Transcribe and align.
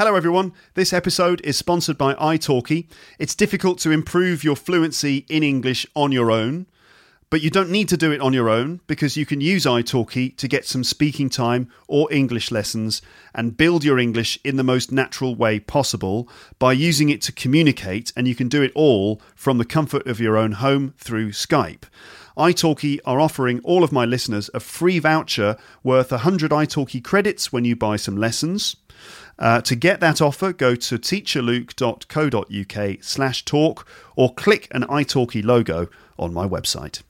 Hello, 0.00 0.14
everyone. 0.14 0.54
This 0.72 0.94
episode 0.94 1.42
is 1.42 1.58
sponsored 1.58 1.98
by 1.98 2.14
italki. 2.14 2.86
It's 3.18 3.34
difficult 3.34 3.78
to 3.80 3.90
improve 3.90 4.42
your 4.42 4.56
fluency 4.56 5.26
in 5.28 5.42
English 5.42 5.86
on 5.94 6.10
your 6.10 6.30
own, 6.30 6.64
but 7.28 7.42
you 7.42 7.50
don't 7.50 7.68
need 7.68 7.90
to 7.90 7.98
do 7.98 8.10
it 8.10 8.22
on 8.22 8.32
your 8.32 8.48
own 8.48 8.80
because 8.86 9.18
you 9.18 9.26
can 9.26 9.42
use 9.42 9.66
italki 9.66 10.34
to 10.38 10.48
get 10.48 10.64
some 10.64 10.84
speaking 10.84 11.28
time 11.28 11.70
or 11.86 12.10
English 12.10 12.50
lessons 12.50 13.02
and 13.34 13.58
build 13.58 13.84
your 13.84 13.98
English 13.98 14.38
in 14.42 14.56
the 14.56 14.64
most 14.64 14.90
natural 14.90 15.34
way 15.34 15.60
possible 15.60 16.26
by 16.58 16.72
using 16.72 17.10
it 17.10 17.20
to 17.20 17.32
communicate, 17.32 18.10
and 18.16 18.26
you 18.26 18.34
can 18.34 18.48
do 18.48 18.62
it 18.62 18.72
all 18.74 19.20
from 19.34 19.58
the 19.58 19.66
comfort 19.66 20.06
of 20.06 20.18
your 20.18 20.38
own 20.38 20.52
home 20.52 20.94
through 20.96 21.32
Skype. 21.32 21.84
italki 22.38 23.00
are 23.04 23.20
offering 23.20 23.60
all 23.64 23.84
of 23.84 23.92
my 23.92 24.06
listeners 24.06 24.48
a 24.54 24.60
free 24.60 24.98
voucher 24.98 25.58
worth 25.84 26.10
100 26.10 26.52
italki 26.52 27.04
credits 27.04 27.52
when 27.52 27.66
you 27.66 27.76
buy 27.76 27.96
some 27.96 28.16
lessons. 28.16 28.76
Uh, 29.40 29.60
to 29.62 29.74
get 29.74 30.00
that 30.00 30.20
offer, 30.20 30.52
go 30.52 30.74
to 30.74 30.98
teacherluke.co.uk 30.98 33.02
slash 33.02 33.44
talk 33.46 33.86
or 34.14 34.34
click 34.34 34.68
an 34.70 34.82
italki 34.82 35.42
logo 35.42 35.88
on 36.18 36.34
my 36.34 36.46
website. 36.46 37.02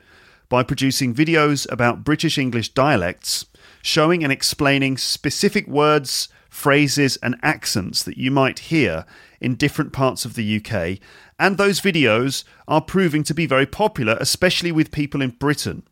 by 0.49 0.63
producing 0.63 1.13
videos 1.13 1.69
about 1.71 2.03
British 2.03 2.37
English 2.37 2.69
dialects, 2.69 3.45
showing 3.81 4.23
and 4.23 4.31
explaining 4.31 4.97
specific 4.97 5.67
words, 5.67 6.29
phrases, 6.49 7.17
and 7.17 7.35
accents 7.43 8.03
that 8.03 8.17
you 8.17 8.31
might 8.31 8.59
hear 8.59 9.05
in 9.41 9.55
different 9.55 9.93
parts 9.93 10.25
of 10.25 10.35
the 10.35 10.57
UK. 10.57 10.99
And 11.39 11.57
those 11.57 11.81
videos 11.81 12.43
are 12.67 12.81
proving 12.81 13.23
to 13.23 13.33
be 13.33 13.45
very 13.45 13.65
popular, 13.65 14.17
especially 14.19 14.71
with 14.71 14.91
people 14.91 15.21
in 15.21 15.31
Britain. 15.31 15.83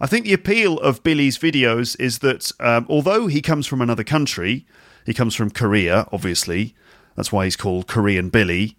I 0.00 0.06
think 0.06 0.24
the 0.24 0.32
appeal 0.32 0.78
of 0.78 1.02
Billy's 1.02 1.38
videos 1.38 1.98
is 2.00 2.20
that 2.20 2.50
um, 2.58 2.86
although 2.88 3.26
he 3.26 3.42
comes 3.42 3.66
from 3.66 3.82
another 3.82 4.04
country, 4.04 4.66
he 5.04 5.14
comes 5.14 5.34
from 5.34 5.50
Korea, 5.50 6.06
obviously, 6.12 6.74
that's 7.16 7.32
why 7.32 7.44
he's 7.44 7.56
called 7.56 7.86
Korean 7.86 8.28
Billy. 8.28 8.76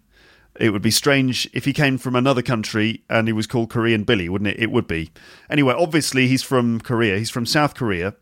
It 0.60 0.70
would 0.70 0.82
be 0.82 0.90
strange 0.90 1.48
if 1.52 1.64
he 1.64 1.72
came 1.72 1.96
from 1.96 2.14
another 2.14 2.42
country 2.42 3.02
and 3.08 3.26
he 3.26 3.32
was 3.32 3.46
called 3.46 3.70
Korean 3.70 4.04
Billy, 4.04 4.28
wouldn't 4.28 4.50
it? 4.50 4.60
It 4.60 4.70
would 4.70 4.86
be. 4.86 5.10
Anyway, 5.48 5.74
obviously, 5.76 6.28
he's 6.28 6.42
from 6.42 6.80
Korea. 6.80 7.18
He's 7.18 7.30
from 7.30 7.46
South 7.46 7.74
Korea. 7.74 8.14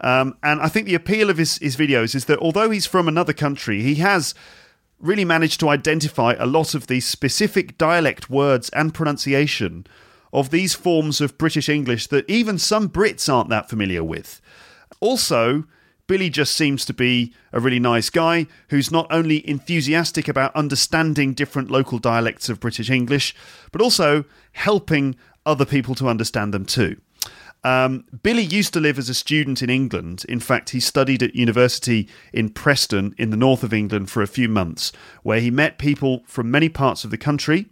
Um, 0.00 0.36
and 0.42 0.60
I 0.60 0.68
think 0.68 0.86
the 0.86 0.94
appeal 0.94 1.30
of 1.30 1.36
his, 1.36 1.58
his 1.58 1.76
videos 1.76 2.14
is 2.14 2.24
that 2.24 2.38
although 2.38 2.70
he's 2.70 2.86
from 2.86 3.06
another 3.06 3.32
country, 3.32 3.82
he 3.82 3.96
has 3.96 4.34
really 4.98 5.24
managed 5.24 5.60
to 5.60 5.68
identify 5.68 6.34
a 6.38 6.46
lot 6.46 6.74
of 6.74 6.86
the 6.86 7.00
specific 7.00 7.76
dialect 7.76 8.30
words 8.30 8.70
and 8.70 8.94
pronunciation 8.94 9.86
of 10.32 10.50
these 10.50 10.74
forms 10.74 11.20
of 11.20 11.38
British 11.38 11.68
English 11.68 12.08
that 12.08 12.28
even 12.28 12.58
some 12.58 12.88
Brits 12.88 13.32
aren't 13.32 13.50
that 13.50 13.68
familiar 13.68 14.02
with. 14.02 14.40
Also, 15.00 15.64
Billy 16.06 16.28
just 16.28 16.54
seems 16.54 16.84
to 16.84 16.92
be 16.92 17.32
a 17.52 17.60
really 17.60 17.80
nice 17.80 18.10
guy 18.10 18.46
who's 18.68 18.90
not 18.90 19.06
only 19.10 19.48
enthusiastic 19.48 20.28
about 20.28 20.54
understanding 20.54 21.32
different 21.32 21.70
local 21.70 21.98
dialects 21.98 22.48
of 22.48 22.60
British 22.60 22.90
English, 22.90 23.34
but 23.72 23.80
also 23.80 24.24
helping 24.52 25.16
other 25.46 25.64
people 25.64 25.94
to 25.94 26.08
understand 26.08 26.52
them 26.52 26.66
too. 26.66 26.96
Um, 27.64 28.04
Billy 28.22 28.42
used 28.42 28.74
to 28.74 28.80
live 28.80 28.98
as 28.98 29.08
a 29.08 29.14
student 29.14 29.62
in 29.62 29.70
England. 29.70 30.26
In 30.28 30.38
fact, 30.38 30.70
he 30.70 30.80
studied 30.80 31.22
at 31.22 31.34
university 31.34 32.06
in 32.32 32.50
Preston 32.50 33.14
in 33.16 33.30
the 33.30 33.38
north 33.38 33.62
of 33.62 33.72
England 33.72 34.10
for 34.10 34.22
a 34.22 34.26
few 34.26 34.48
months, 34.48 34.92
where 35.22 35.40
he 35.40 35.50
met 35.50 35.78
people 35.78 36.22
from 36.26 36.50
many 36.50 36.68
parts 36.68 37.04
of 37.04 37.10
the 37.10 37.16
country. 37.16 37.66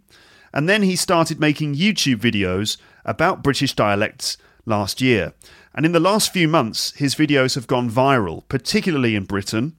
And 0.51 0.67
then 0.67 0.81
he 0.81 0.95
started 0.95 1.39
making 1.39 1.75
YouTube 1.75 2.17
videos 2.17 2.77
about 3.05 3.43
British 3.43 3.73
dialects 3.73 4.37
last 4.65 5.01
year. 5.01 5.33
And 5.75 5.85
in 5.85 5.91
the 5.91 5.99
last 5.99 6.31
few 6.31 6.47
months, 6.47 6.91
his 6.91 7.15
videos 7.15 7.55
have 7.55 7.67
gone 7.67 7.89
viral, 7.89 8.43
particularly 8.47 9.15
in 9.15 9.25
Britain. 9.25 9.75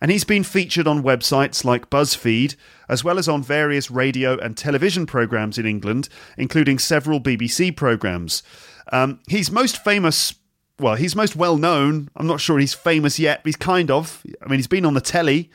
And 0.00 0.10
he's 0.10 0.24
been 0.24 0.42
featured 0.42 0.88
on 0.88 1.02
websites 1.02 1.64
like 1.64 1.90
BuzzFeed, 1.90 2.56
as 2.88 3.04
well 3.04 3.18
as 3.18 3.28
on 3.28 3.42
various 3.42 3.90
radio 3.90 4.36
and 4.38 4.56
television 4.56 5.06
programs 5.06 5.58
in 5.58 5.66
England, 5.66 6.08
including 6.36 6.78
several 6.78 7.20
BBC 7.20 7.76
programs. 7.76 8.42
Um, 8.92 9.20
he's 9.28 9.50
most 9.50 9.82
famous, 9.84 10.34
well, 10.80 10.96
he's 10.96 11.14
most 11.14 11.36
well 11.36 11.56
known. 11.56 12.08
I'm 12.16 12.26
not 12.26 12.40
sure 12.40 12.58
he's 12.58 12.74
famous 12.74 13.18
yet, 13.18 13.42
but 13.42 13.48
he's 13.48 13.56
kind 13.56 13.90
of. 13.90 14.24
I 14.44 14.48
mean, 14.48 14.58
he's 14.58 14.66
been 14.66 14.84
on 14.84 14.94
the 14.94 15.00
telly. 15.00 15.50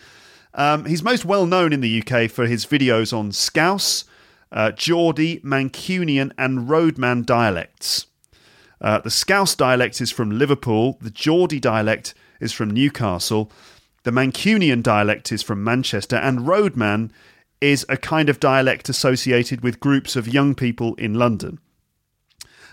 Um, 0.53 0.85
he's 0.85 1.03
most 1.03 1.25
well 1.25 1.45
known 1.45 1.73
in 1.73 1.81
the 1.81 2.01
UK 2.01 2.31
for 2.31 2.47
his 2.47 2.65
videos 2.65 3.15
on 3.15 3.31
Scouse, 3.33 4.05
uh, 4.51 4.71
Geordie, 4.71 5.39
Mancunian, 5.41 6.31
and 6.37 6.69
Roadman 6.69 7.23
dialects. 7.23 8.07
Uh, 8.79 8.99
the 8.99 9.09
Scouse 9.09 9.55
dialect 9.55 10.01
is 10.01 10.11
from 10.11 10.37
Liverpool, 10.37 10.97
the 11.01 11.09
Geordie 11.09 11.59
dialect 11.59 12.13
is 12.39 12.53
from 12.53 12.69
Newcastle, 12.69 13.51
the 14.03 14.11
Mancunian 14.11 14.83
dialect 14.83 15.31
is 15.31 15.43
from 15.43 15.63
Manchester, 15.63 16.15
and 16.15 16.47
Roadman 16.47 17.11
is 17.59 17.85
a 17.89 17.97
kind 17.97 18.29
of 18.29 18.39
dialect 18.39 18.87
associated 18.87 19.61
with 19.61 19.79
groups 19.79 20.15
of 20.15 20.27
young 20.27 20.53
people 20.53 20.93
in 20.95 21.15
London. 21.15 21.59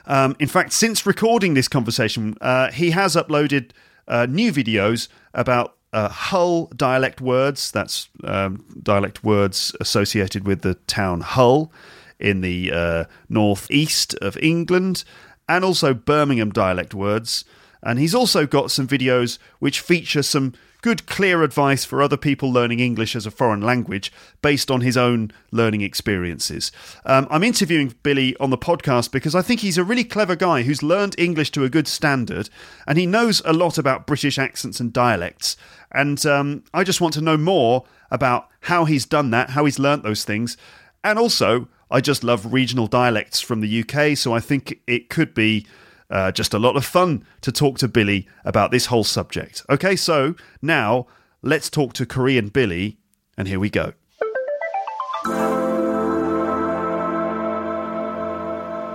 Um, 0.07 0.37
in 0.39 0.49
fact, 0.49 0.73
since 0.73 1.07
recording 1.07 1.55
this 1.55 1.69
conversation, 1.69 2.37
uh, 2.41 2.71
he 2.71 2.91
has 2.91 3.17
uploaded 3.17 3.71
uh, 4.07 4.27
new 4.27 4.53
videos 4.53 5.09
about 5.33 5.77
uh, 5.95 6.09
Hull 6.09 6.67
dialect 6.77 7.21
words. 7.21 7.71
That's 7.71 8.09
um, 8.25 8.65
dialect 8.83 9.25
words 9.25 9.75
associated 9.81 10.47
with 10.47 10.61
the 10.61 10.75
town 10.75 11.21
Hull 11.23 11.73
in 12.19 12.43
the 12.43 12.73
uh, 12.73 13.05
northeast 13.29 14.15
of 14.17 14.37
England, 14.39 15.05
and 15.49 15.65
also 15.65 15.95
Birmingham 15.95 16.51
dialect 16.51 16.95
words. 16.95 17.45
And 17.83 17.99
he's 17.99 18.15
also 18.15 18.47
got 18.47 18.71
some 18.71 18.89
videos 18.89 19.39
which 19.59 19.81
feature 19.81 20.23
some 20.23 20.55
good, 20.85 21.07
clear 21.07 21.43
advice 21.43 21.83
for 21.83 22.03
other 22.03 22.17
people 22.17 22.53
learning 22.53 22.79
English 22.79 23.17
as 23.17 23.25
a 23.25 23.31
foreign 23.31 23.63
language 23.63 24.13
based 24.43 24.71
on 24.71 24.83
his 24.83 24.99
own 24.99 25.31
learning 25.51 25.81
experiences. 25.81 26.71
Um, 27.07 27.27
I'm 27.31 27.43
interviewing 27.43 27.95
Billy 28.03 28.37
on 28.37 28.51
the 28.51 28.59
podcast 28.59 29.11
because 29.11 29.35
I 29.35 29.41
think 29.41 29.61
he's 29.61 29.79
a 29.79 29.85
really 29.85 30.05
clever 30.05 30.37
guy 30.37 30.63
who's 30.63 30.83
learned 30.83 31.15
English 31.19 31.53
to 31.53 31.65
a 31.65 31.71
good 31.71 31.89
standard 31.89 32.51
and 32.87 32.99
he 32.99 33.07
knows 33.07 33.41
a 33.47 33.55
lot 33.55 33.79
about 33.79 34.07
British 34.07 34.39
accents 34.39 34.79
and 34.79 34.93
dialects. 34.93 35.57
And 35.91 36.25
um, 36.27 36.65
I 36.75 36.85
just 36.85 37.01
want 37.01 37.15
to 37.15 37.23
know 37.23 37.39
more 37.39 37.85
about 38.11 38.49
how 38.61 38.85
he's 38.85 39.07
done 39.07 39.31
that, 39.31 39.51
how 39.51 39.65
he's 39.65 39.79
learnt 39.79 40.03
those 40.03 40.25
things. 40.25 40.59
And 41.03 41.19
also, 41.19 41.69
I 41.91 42.01
just 42.01 42.25
love 42.25 42.53
regional 42.53 42.87
dialects 42.87 43.41
from 43.41 43.61
the 43.61 43.81
UK, 43.83 44.17
so 44.17 44.33
I 44.33 44.41
think 44.41 44.81
it 44.87 45.11
could 45.11 45.35
be 45.35 45.67
uh, 46.11 46.33
just 46.33 46.55
a 46.55 46.59
lot 46.59 46.77
of 46.77 46.85
fun 46.85 47.25
to 47.43 47.53
talk 47.53 47.79
to 47.79 47.89
Billy 47.89 48.27
about 48.45 48.71
this 48.71 48.87
whole 48.87 49.05
subject. 49.05 49.63
Okay, 49.69 49.97
so 49.97 50.35
now 50.63 51.07
let's 51.43 51.69
talk 51.69 51.93
to 51.95 52.07
Korean 52.07 52.49
Billy, 52.49 52.99
and 53.37 53.49
here 53.49 53.61
we 53.61 53.71
go. 53.71 53.93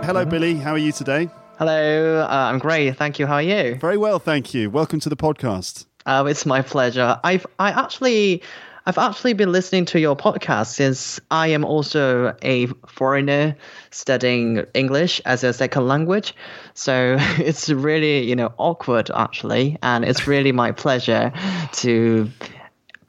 Hello, 0.03 0.25
Billy. 0.25 0.55
How 0.55 0.71
are 0.71 0.77
you 0.79 0.91
today? 0.91 1.29
Hello, 1.59 2.21
uh, 2.21 2.27
I'm 2.27 2.57
great. 2.57 2.97
Thank 2.97 3.19
you. 3.19 3.27
How 3.27 3.35
are 3.35 3.41
you? 3.41 3.75
Very 3.75 3.97
well, 3.97 4.17
thank 4.17 4.53
you. 4.53 4.69
Welcome 4.69 4.99
to 5.01 5.09
the 5.09 5.17
podcast. 5.17 5.85
Uh, 6.05 6.25
it's 6.27 6.45
my 6.45 6.61
pleasure. 6.63 7.19
I've 7.23 7.45
I 7.59 7.69
actually 7.69 8.41
I've 8.89 8.97
actually 8.97 9.33
been 9.33 9.51
listening 9.51 9.85
to 9.85 9.99
your 9.99 10.15
podcast 10.15 10.73
since 10.73 11.19
I 11.29 11.49
am 11.49 11.63
also 11.63 12.35
a 12.41 12.65
foreigner 12.87 13.55
studying 13.91 14.65
English 14.73 15.21
as 15.25 15.43
a 15.43 15.53
second 15.53 15.87
language. 15.87 16.33
So 16.73 17.17
it's 17.37 17.69
really, 17.69 18.27
you 18.27 18.35
know, 18.35 18.51
awkward 18.57 19.11
actually, 19.13 19.77
and 19.83 20.03
it's 20.03 20.25
really 20.25 20.51
my 20.51 20.71
pleasure 20.71 21.31
to 21.73 22.31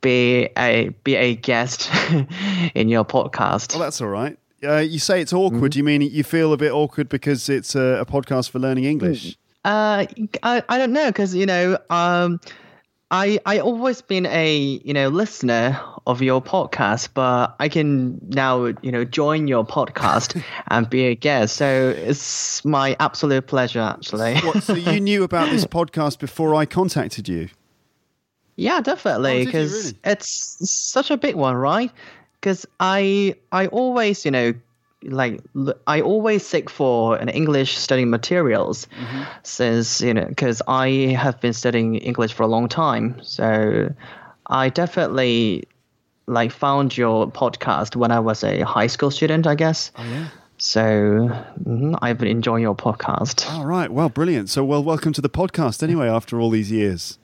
be 0.02 0.50
a 0.58 0.90
be 1.02 1.16
a 1.16 1.36
guest 1.36 1.90
in 2.74 2.90
your 2.90 3.06
podcast. 3.06 3.72
Well, 3.72 3.80
that's 3.80 4.02
all 4.02 4.08
right. 4.08 4.38
Uh, 4.62 4.76
you 4.80 4.98
say 4.98 5.22
it's 5.22 5.32
awkward. 5.32 5.76
You 5.76 5.82
mean 5.82 6.02
you 6.02 6.24
feel 6.24 6.52
a 6.52 6.58
bit 6.58 6.72
awkward 6.72 7.08
because 7.08 7.48
it's 7.48 7.74
a, 7.74 8.00
a 8.00 8.04
podcast 8.04 8.50
for 8.50 8.58
learning 8.58 8.84
English? 8.84 9.38
Uh, 9.64 10.04
I, 10.42 10.62
I 10.68 10.76
don't 10.76 10.92
know 10.92 11.06
because 11.06 11.34
you 11.34 11.46
know 11.46 11.78
um, 11.88 12.38
I 13.10 13.40
I 13.44 13.58
always 13.58 14.02
been 14.02 14.26
a 14.26 14.56
you 14.56 14.94
know 14.94 15.08
listener 15.08 15.80
of 16.06 16.22
your 16.22 16.40
podcast, 16.40 17.08
but 17.12 17.56
I 17.58 17.68
can 17.68 18.20
now 18.28 18.66
you 18.66 18.92
know 18.92 19.04
join 19.04 19.48
your 19.48 19.64
podcast 19.64 20.40
and 20.68 20.88
be 20.88 21.06
a 21.06 21.14
guest. 21.14 21.56
So 21.56 21.94
it's 21.96 22.64
my 22.64 22.96
absolute 23.00 23.46
pleasure, 23.46 23.80
actually. 23.80 24.38
What, 24.40 24.62
so 24.62 24.74
you 24.74 25.00
knew 25.08 25.24
about 25.24 25.50
this 25.50 25.64
podcast 25.64 26.18
before 26.18 26.54
I 26.54 26.66
contacted 26.66 27.28
you? 27.28 27.48
Yeah, 28.56 28.78
Oh, 28.78 28.82
definitely, 28.82 29.44
because 29.46 29.72
really? 29.86 29.98
it's 30.04 30.70
such 30.70 31.10
a 31.10 31.16
big 31.16 31.34
one, 31.34 31.56
right? 31.56 31.90
Because 32.40 32.66
I 32.78 33.34
I 33.50 33.66
always 33.68 34.24
you 34.24 34.30
know 34.30 34.54
like 35.05 35.41
I 35.87 36.00
always 36.02 36.47
seek 36.47 36.69
for 36.69 37.17
an 37.17 37.29
English 37.29 37.79
studying 37.79 38.11
materials 38.11 38.87
Mm-hmm. 39.00 39.23
since 39.43 40.00
you 40.00 40.12
know 40.14 40.26
because 40.26 40.61
I 40.69 40.88
have 41.19 41.41
been 41.41 41.52
studying 41.55 41.97
English 41.97 42.32
for 42.35 42.43
a 42.43 42.47
long 42.49 42.69
time, 42.69 43.20
so 43.23 43.93
I 44.47 44.69
definitely 44.69 45.64
like 46.26 46.52
found 46.52 46.97
your 46.97 47.31
podcast 47.31 47.97
when 47.97 48.11
I 48.12 48.20
was 48.20 48.44
a 48.44 48.61
high 48.62 48.87
school 48.88 49.11
student, 49.11 49.47
I 49.47 49.55
guess. 49.55 49.91
Oh 49.97 50.05
yeah. 50.05 50.29
So 50.58 50.82
mhm, 51.64 51.99
I've 52.02 52.19
been 52.19 52.29
enjoying 52.29 52.62
your 52.62 52.76
podcast. 52.76 53.50
All 53.50 53.64
right. 53.64 53.91
Well, 53.91 54.11
brilliant. 54.11 54.50
So, 54.50 54.62
well, 54.62 54.85
welcome 54.85 55.12
to 55.14 55.23
the 55.23 55.31
podcast. 55.31 55.82
Anyway, 55.82 56.06
after 56.08 56.38
all 56.38 56.50
these 56.50 56.70
years. 56.70 57.19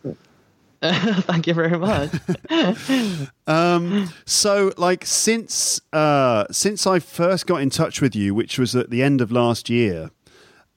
Thank 0.83 1.47
you 1.47 1.55
very 1.55 1.79
much. 1.79 2.11
Um, 3.49 4.11
so, 4.25 4.73
like, 4.77 5.07
since 5.07 5.81
uh, 5.93 6.47
since 6.51 6.85
I 6.85 6.99
first 6.99 7.47
got 7.47 7.61
in 7.61 7.71
touch 7.71 8.01
with 8.01 8.17
you, 8.17 8.35
which 8.35 8.59
was 8.59 8.75
at 8.75 8.91
the 8.91 9.05
end 9.05 9.21
of 9.21 9.31
last 9.31 9.71
year, 9.71 10.11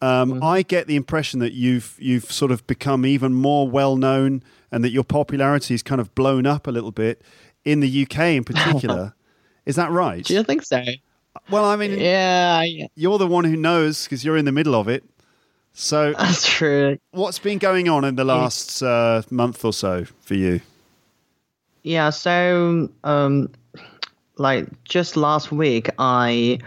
um, 0.04 0.44
I 0.44 0.62
get 0.62 0.86
the 0.86 0.96
impression 0.96 1.40
that 1.40 1.54
you've 1.54 1.96
you've 1.98 2.32
sort 2.32 2.52
of 2.52 2.68
become 2.68 3.08
even 3.08 3.34
more 3.34 3.68
well 3.68 3.96
known, 3.96 4.44
and 4.72 4.84
that 4.84 4.92
your 4.92 5.04
popularity 5.04 5.74
is 5.74 5.82
kind 5.82 6.00
of 6.00 6.14
blown 6.14 6.46
up 6.46 6.68
a 6.68 6.72
little 6.72 6.92
bit 6.92 7.24
in 7.66 7.80
the 7.80 8.04
UK 8.04 8.20
in 8.36 8.44
particular. 8.44 9.16
is 9.66 9.76
that 9.76 9.90
right? 9.90 10.24
Do 10.24 10.36
you 10.36 10.44
think 10.44 10.64
so? 10.64 10.84
Well, 11.50 11.66
I 11.66 11.76
mean, 11.76 12.00
Yeah, 12.00 12.62
yeah, 12.64 12.88
you're 12.96 13.18
the 13.18 13.28
one 13.28 13.46
who 13.46 13.56
knows 13.56 14.04
because 14.04 14.24
you're 14.24 14.38
in 14.38 14.46
the 14.46 14.52
middle 14.52 14.76
of 14.76 14.88
it. 14.88 15.04
So, 15.74 16.14
that's 16.18 16.48
true. 16.48 16.98
what's 17.12 17.40
been 17.40 17.58
going 17.58 17.90
on 17.90 18.04
in 18.04 18.16
the 18.16 18.26
last 18.26 18.82
uh, 18.82 19.22
month 19.30 19.64
or 19.64 19.74
so 19.74 20.06
for 20.22 20.36
you? 20.36 20.62
Yeah, 21.84 22.10
so 22.10 22.90
um 23.04 23.50
like 24.38 24.68
just 24.84 25.18
last 25.18 25.52
week 25.52 25.90
I 25.98 26.60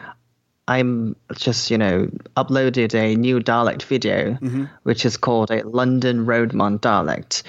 I'm 0.69 1.17
just, 1.35 1.71
you 1.71 1.79
know, 1.79 2.09
uploaded 2.37 2.95
a 2.95 3.17
new 3.17 3.41
dialect 3.41 3.83
video 3.83 4.35
which 4.85 5.05
is 5.05 5.17
called 5.17 5.51
a 5.51 5.67
London 5.67 6.25
Roadman 6.25 6.79
dialect. 6.81 7.43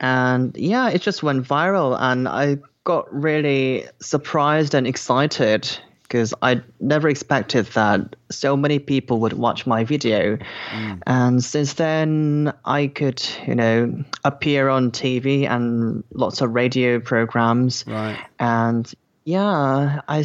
And 0.00 0.56
yeah, 0.56 0.90
it 0.90 1.02
just 1.02 1.22
went 1.22 1.46
viral 1.46 1.96
and 1.98 2.28
I 2.28 2.58
got 2.84 3.12
really 3.12 3.86
surprised 4.00 4.74
and 4.74 4.86
excited 4.86 5.78
because 6.08 6.32
I 6.40 6.62
never 6.80 7.08
expected 7.08 7.66
that 7.66 8.16
so 8.30 8.56
many 8.56 8.78
people 8.78 9.20
would 9.20 9.34
watch 9.34 9.66
my 9.66 9.84
video. 9.84 10.38
Mm. 10.70 11.02
And 11.06 11.44
since 11.44 11.74
then, 11.74 12.52
I 12.64 12.86
could, 12.86 13.22
you 13.46 13.54
know, 13.54 14.04
appear 14.24 14.70
on 14.70 14.90
TV 14.90 15.46
and 15.46 16.02
lots 16.14 16.40
of 16.40 16.54
radio 16.54 16.98
programs. 16.98 17.84
Right. 17.86 18.18
And 18.38 18.90
yeah, 19.24 20.00
I, 20.08 20.24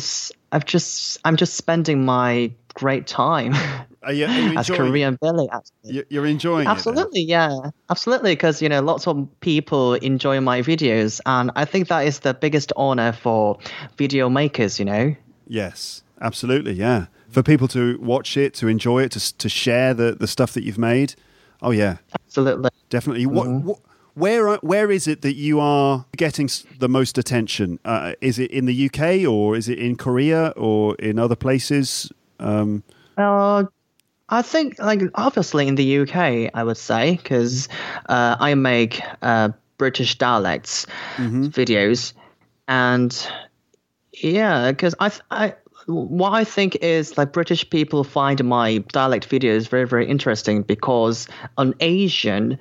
have 0.53 0.65
just, 0.65 1.19
I'm 1.25 1.35
just 1.35 1.55
spending 1.55 2.05
my 2.05 2.53
great 2.75 3.05
time 3.05 3.53
Are 4.01 4.11
you, 4.11 4.25
are 4.25 4.39
you 4.39 4.57
as? 4.57 4.69
Korean 4.69 5.17
Billy. 5.21 5.47
Actually. 5.51 5.95
you- 5.95 6.05
You're 6.09 6.25
enjoying 6.25 6.67
it. 6.67 6.69
Absolutely, 6.69 7.21
yeah, 7.23 7.71
absolutely. 7.89 8.31
Because 8.33 8.61
you 8.61 8.69
know, 8.69 8.81
lots 8.81 9.05
of 9.07 9.27
people 9.41 9.93
enjoy 9.95 10.39
my 10.41 10.61
videos, 10.61 11.21
and 11.25 11.51
I 11.55 11.65
think 11.65 11.89
that 11.89 12.01
is 12.07 12.19
the 12.19 12.33
biggest 12.33 12.71
honor 12.75 13.11
for 13.11 13.59
video 13.97 14.29
makers. 14.29 14.79
You 14.79 14.85
know. 14.85 15.15
Yes, 15.47 16.03
absolutely. 16.21 16.73
Yeah, 16.73 17.07
for 17.29 17.43
people 17.43 17.67
to 17.69 17.97
watch 17.99 18.37
it, 18.37 18.53
to 18.55 18.67
enjoy 18.67 19.03
it, 19.03 19.11
to 19.11 19.37
to 19.37 19.49
share 19.49 19.93
the 19.93 20.13
the 20.13 20.27
stuff 20.27 20.53
that 20.53 20.63
you've 20.63 20.77
made. 20.77 21.15
Oh 21.61 21.71
yeah, 21.71 21.97
Absolutely. 22.25 22.69
definitely. 22.89 23.25
What, 23.25 23.47
what 23.49 23.79
where 24.15 24.47
are- 24.49 24.59
where 24.61 24.91
is 24.91 25.07
it 25.07 25.21
that 25.21 25.35
you 25.35 25.59
are 25.59 26.05
getting 26.17 26.49
the 26.79 26.87
most 26.89 27.17
attention? 27.17 27.79
Uh, 27.85 28.13
is 28.21 28.37
it 28.37 28.51
in 28.51 28.65
the 28.65 28.85
UK 28.89 29.25
or 29.27 29.55
is 29.55 29.67
it 29.69 29.79
in 29.79 29.95
Korea 29.95 30.53
or 30.55 30.95
in 30.95 31.17
other 31.19 31.35
places? 31.35 32.11
Um, 32.39 32.83
Uh, 33.17 33.63
I 34.29 34.41
think, 34.41 34.77
like, 34.79 35.01
obviously 35.15 35.67
in 35.67 35.75
the 35.75 35.99
UK, 36.01 36.49
I 36.53 36.63
would 36.63 36.77
say, 36.77 37.15
because 37.15 37.67
uh, 38.09 38.35
I 38.39 38.55
make 38.55 39.01
uh, 39.21 39.49
British 39.77 40.17
dialects 40.17 40.85
videos, 41.17 42.13
and 42.67 43.11
yeah, 44.21 44.71
because 44.71 44.95
I, 44.99 45.11
I, 45.31 45.55
what 45.85 46.33
I 46.33 46.43
think 46.43 46.77
is 46.77 47.17
like 47.17 47.33
British 47.33 47.69
people 47.69 48.03
find 48.03 48.43
my 48.43 48.77
dialect 48.91 49.29
videos 49.29 49.67
very, 49.67 49.87
very 49.87 50.07
interesting 50.07 50.61
because 50.61 51.27
an 51.57 51.73
Asian 51.79 52.57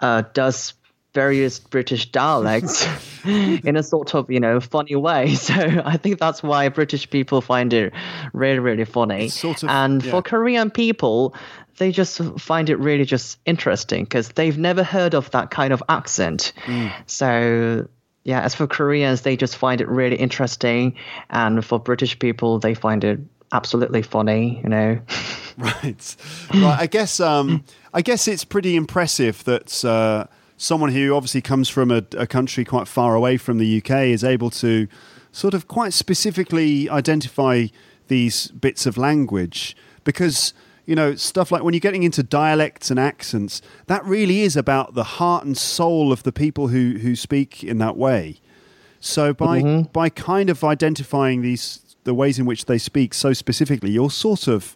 uh, 0.00 0.22
does 0.34 0.74
various 1.14 1.58
British 1.58 2.10
dialects 2.10 2.86
in 3.24 3.76
a 3.76 3.82
sort 3.82 4.14
of 4.14 4.30
you 4.30 4.40
know 4.40 4.60
funny 4.60 4.96
way. 4.96 5.34
So 5.42 5.54
I 5.84 5.96
think 5.96 6.18
that's 6.18 6.42
why 6.42 6.68
British 6.68 7.08
people 7.10 7.40
find 7.40 7.72
it 7.72 7.92
really 8.32 8.58
really 8.58 8.84
funny. 8.84 9.28
Sort 9.28 9.62
of- 9.62 9.68
and 9.68 10.02
yeah. 10.02 10.10
for 10.10 10.22
Korean 10.22 10.70
people, 10.70 11.34
they 11.78 11.92
just 11.92 12.18
find 12.38 12.70
it 12.70 12.78
really 12.78 13.04
just 13.04 13.38
interesting 13.44 14.04
because 14.04 14.28
they've 14.30 14.58
never 14.58 14.82
heard 14.82 15.14
of 15.14 15.30
that 15.32 15.50
kind 15.50 15.72
of 15.72 15.82
accent. 15.88 16.52
Mm. 16.64 16.92
So 17.06 17.88
yeah, 18.24 18.40
as 18.40 18.54
for 18.54 18.66
Koreans, 18.66 19.22
they 19.22 19.36
just 19.36 19.56
find 19.56 19.80
it 19.80 19.88
really 19.88 20.16
interesting, 20.16 20.94
and 21.30 21.64
for 21.64 21.78
British 21.78 22.18
people, 22.18 22.58
they 22.58 22.74
find 22.74 23.02
it 23.04 23.20
absolutely 23.52 24.02
funny. 24.02 24.60
You 24.62 24.68
know. 24.68 25.00
right, 25.58 26.16
right. 26.54 26.80
I 26.80 26.86
guess 26.86 27.20
um, 27.20 27.64
I 27.92 28.02
guess 28.02 28.28
it's 28.28 28.44
pretty 28.44 28.76
impressive 28.76 29.42
that 29.44 29.84
uh, 29.84 30.26
someone 30.56 30.92
who 30.92 31.14
obviously 31.14 31.42
comes 31.42 31.68
from 31.68 31.90
a, 31.90 32.04
a 32.16 32.26
country 32.26 32.64
quite 32.64 32.86
far 32.86 33.14
away 33.14 33.36
from 33.36 33.58
the 33.58 33.78
UK 33.78 34.06
is 34.06 34.22
able 34.22 34.50
to 34.50 34.86
sort 35.32 35.54
of 35.54 35.66
quite 35.66 35.92
specifically 35.92 36.88
identify 36.88 37.66
these 38.08 38.48
bits 38.48 38.86
of 38.86 38.96
language 38.96 39.76
because 40.04 40.52
you 40.86 40.94
know 40.94 41.14
stuff 41.14 41.52
like 41.52 41.62
when 41.62 41.74
you're 41.74 41.80
getting 41.80 42.02
into 42.02 42.22
dialects 42.22 42.90
and 42.90 42.98
accents 42.98 43.62
that 43.86 44.04
really 44.04 44.40
is 44.40 44.56
about 44.56 44.94
the 44.94 45.04
heart 45.04 45.44
and 45.44 45.56
soul 45.56 46.12
of 46.12 46.22
the 46.22 46.32
people 46.32 46.68
who 46.68 46.98
who 46.98 47.14
speak 47.14 47.62
in 47.62 47.78
that 47.78 47.96
way 47.96 48.40
so 49.00 49.32
by 49.34 49.60
by 49.92 50.08
kind 50.08 50.50
of 50.50 50.62
identifying 50.62 51.42
these 51.42 51.82
the 52.04 52.14
ways 52.14 52.38
in 52.38 52.46
which 52.46 52.66
they 52.66 52.78
speak 52.78 53.14
so 53.14 53.32
specifically, 53.32 53.90
you're 53.90 54.10
sort 54.10 54.48
of 54.48 54.74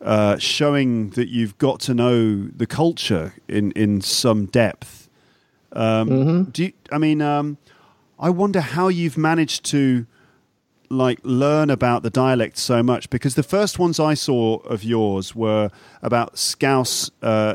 uh, 0.00 0.36
showing 0.38 1.10
that 1.10 1.28
you've 1.28 1.56
got 1.58 1.80
to 1.80 1.94
know 1.94 2.46
the 2.48 2.66
culture 2.66 3.34
in 3.48 3.72
in 3.72 4.00
some 4.00 4.46
depth. 4.46 5.08
Um, 5.72 6.44
Do 6.44 6.64
you, 6.64 6.72
I 6.90 6.98
mean? 6.98 7.20
Um, 7.20 7.58
I 8.18 8.30
wonder 8.30 8.60
how 8.60 8.88
you've 8.88 9.18
managed 9.18 9.64
to 9.66 10.06
like 10.90 11.18
learn 11.22 11.70
about 11.70 12.02
the 12.02 12.10
dialect 12.10 12.58
so 12.58 12.82
much 12.82 13.08
because 13.10 13.34
the 13.34 13.42
first 13.42 13.78
ones 13.78 13.98
I 14.00 14.14
saw 14.14 14.56
of 14.58 14.84
yours 14.84 15.34
were 15.34 15.70
about 16.02 16.38
Scouse 16.38 17.10
uh, 17.22 17.54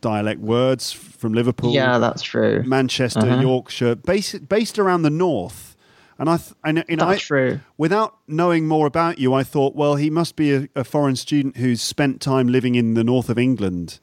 dialect 0.00 0.40
words 0.40 0.92
from 0.92 1.32
Liverpool. 1.32 1.72
Yeah, 1.72 1.98
that's 1.98 2.22
true. 2.22 2.62
Manchester, 2.64 3.20
Uh-huh. 3.20 3.40
Yorkshire, 3.40 3.94
based 3.96 4.48
based 4.48 4.78
around 4.78 5.02
the 5.02 5.10
north. 5.10 5.76
And 6.20 6.28
I, 6.28 6.36
th- 6.38 6.54
and, 6.64 6.76
know, 6.76 6.84
That's 7.10 7.22
I- 7.22 7.26
true. 7.26 7.60
Without 7.76 8.16
knowing 8.26 8.66
more 8.66 8.88
about 8.88 9.18
you, 9.20 9.32
I 9.34 9.44
thought, 9.44 9.76
well, 9.76 9.94
he 9.94 10.10
must 10.10 10.34
be 10.34 10.52
a, 10.52 10.68
a 10.74 10.82
foreign 10.82 11.14
student 11.14 11.58
who's 11.58 11.80
spent 11.80 12.20
time 12.20 12.48
living 12.48 12.74
in 12.74 12.94
the 12.94 13.04
north 13.04 13.28
of 13.30 13.38
England. 13.38 14.00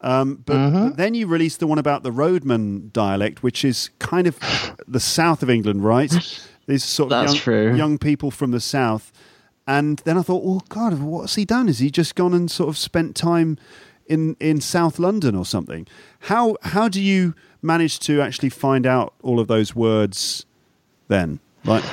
Um, 0.00 0.36
but, 0.46 0.56
Mm-hmm. 0.56 0.88
but 0.88 0.96
then 0.96 1.12
you 1.12 1.26
released 1.26 1.60
the 1.60 1.66
one 1.66 1.78
about 1.78 2.04
the 2.04 2.10
Roadman 2.10 2.88
dialect, 2.94 3.42
which 3.42 3.66
is 3.66 3.90
kind 3.98 4.26
of 4.26 4.38
the 4.88 4.98
south 4.98 5.42
of 5.42 5.50
England, 5.50 5.84
right? 5.84 6.10
These 6.66 6.84
sort 6.84 7.06
of 7.06 7.10
That's 7.10 7.34
young, 7.34 7.40
true. 7.40 7.74
young 7.74 7.98
people 7.98 8.30
from 8.30 8.50
the 8.50 8.60
south. 8.60 9.12
And 9.66 9.98
then 10.04 10.18
I 10.18 10.22
thought, 10.22 10.44
well, 10.44 10.64
God, 10.68 11.00
what's 11.00 11.34
he 11.36 11.44
done? 11.44 11.66
Has 11.68 11.78
he 11.78 11.90
just 11.90 12.14
gone 12.14 12.34
and 12.34 12.50
sort 12.50 12.68
of 12.68 12.76
spent 12.76 13.14
time 13.14 13.58
in 14.06 14.36
in 14.40 14.60
South 14.60 14.98
London 14.98 15.34
or 15.34 15.44
something? 15.44 15.86
How 16.20 16.56
how 16.62 16.88
do 16.88 17.00
you 17.00 17.34
manage 17.62 18.00
to 18.00 18.20
actually 18.20 18.50
find 18.50 18.86
out 18.86 19.14
all 19.22 19.38
of 19.38 19.46
those 19.48 19.74
words 19.74 20.46
then? 21.08 21.38
Like, 21.64 21.84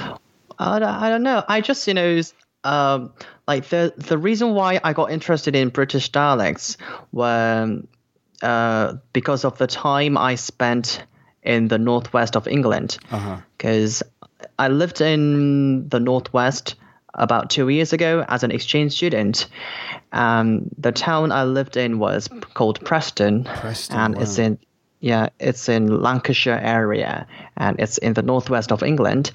I 0.57 0.79
don't, 0.79 0.89
I 0.89 1.09
don't 1.09 1.23
know. 1.23 1.43
I 1.47 1.61
just, 1.61 1.87
you 1.87 1.93
know, 1.93 2.21
um, 2.63 3.13
like 3.47 3.69
the 3.69 3.93
the 3.97 4.17
reason 4.17 4.55
why 4.55 4.79
I 4.83 4.93
got 4.93 5.11
interested 5.11 5.55
in 5.55 5.69
British 5.69 6.09
dialects 6.09 6.77
were 7.11 7.81
uh, 8.41 8.93
because 9.13 9.45
of 9.45 9.57
the 9.57 9.67
time 9.67 10.17
I 10.17 10.35
spent 10.35 11.03
in 11.43 11.67
the 11.67 11.77
northwest 11.77 12.35
of 12.35 12.47
England. 12.47 12.97
Because 13.57 14.03
I 14.59 14.67
lived 14.67 15.01
in 15.01 15.87
the 15.89 15.99
northwest 15.99 16.75
about 17.15 17.49
two 17.49 17.69
years 17.69 17.93
ago 17.93 18.25
as 18.27 18.43
an 18.43 18.51
exchange 18.51 18.93
student. 18.93 19.47
Um, 20.11 20.69
the 20.77 20.91
town 20.91 21.31
I 21.31 21.45
lived 21.45 21.77
in 21.77 21.97
was 21.97 22.29
called 22.53 22.83
Preston, 22.83 23.45
Preston, 23.45 23.97
and 23.97 24.21
it's 24.21 24.37
in 24.37 24.59
yeah, 25.01 25.29
it's 25.39 25.69
in 25.69 26.01
Lancashire 26.01 26.59
area, 26.61 27.25
and 27.55 27.79
it's 27.79 27.97
in 27.99 28.13
the 28.13 28.21
northwest 28.21 28.71
of 28.71 28.83
England. 28.83 29.31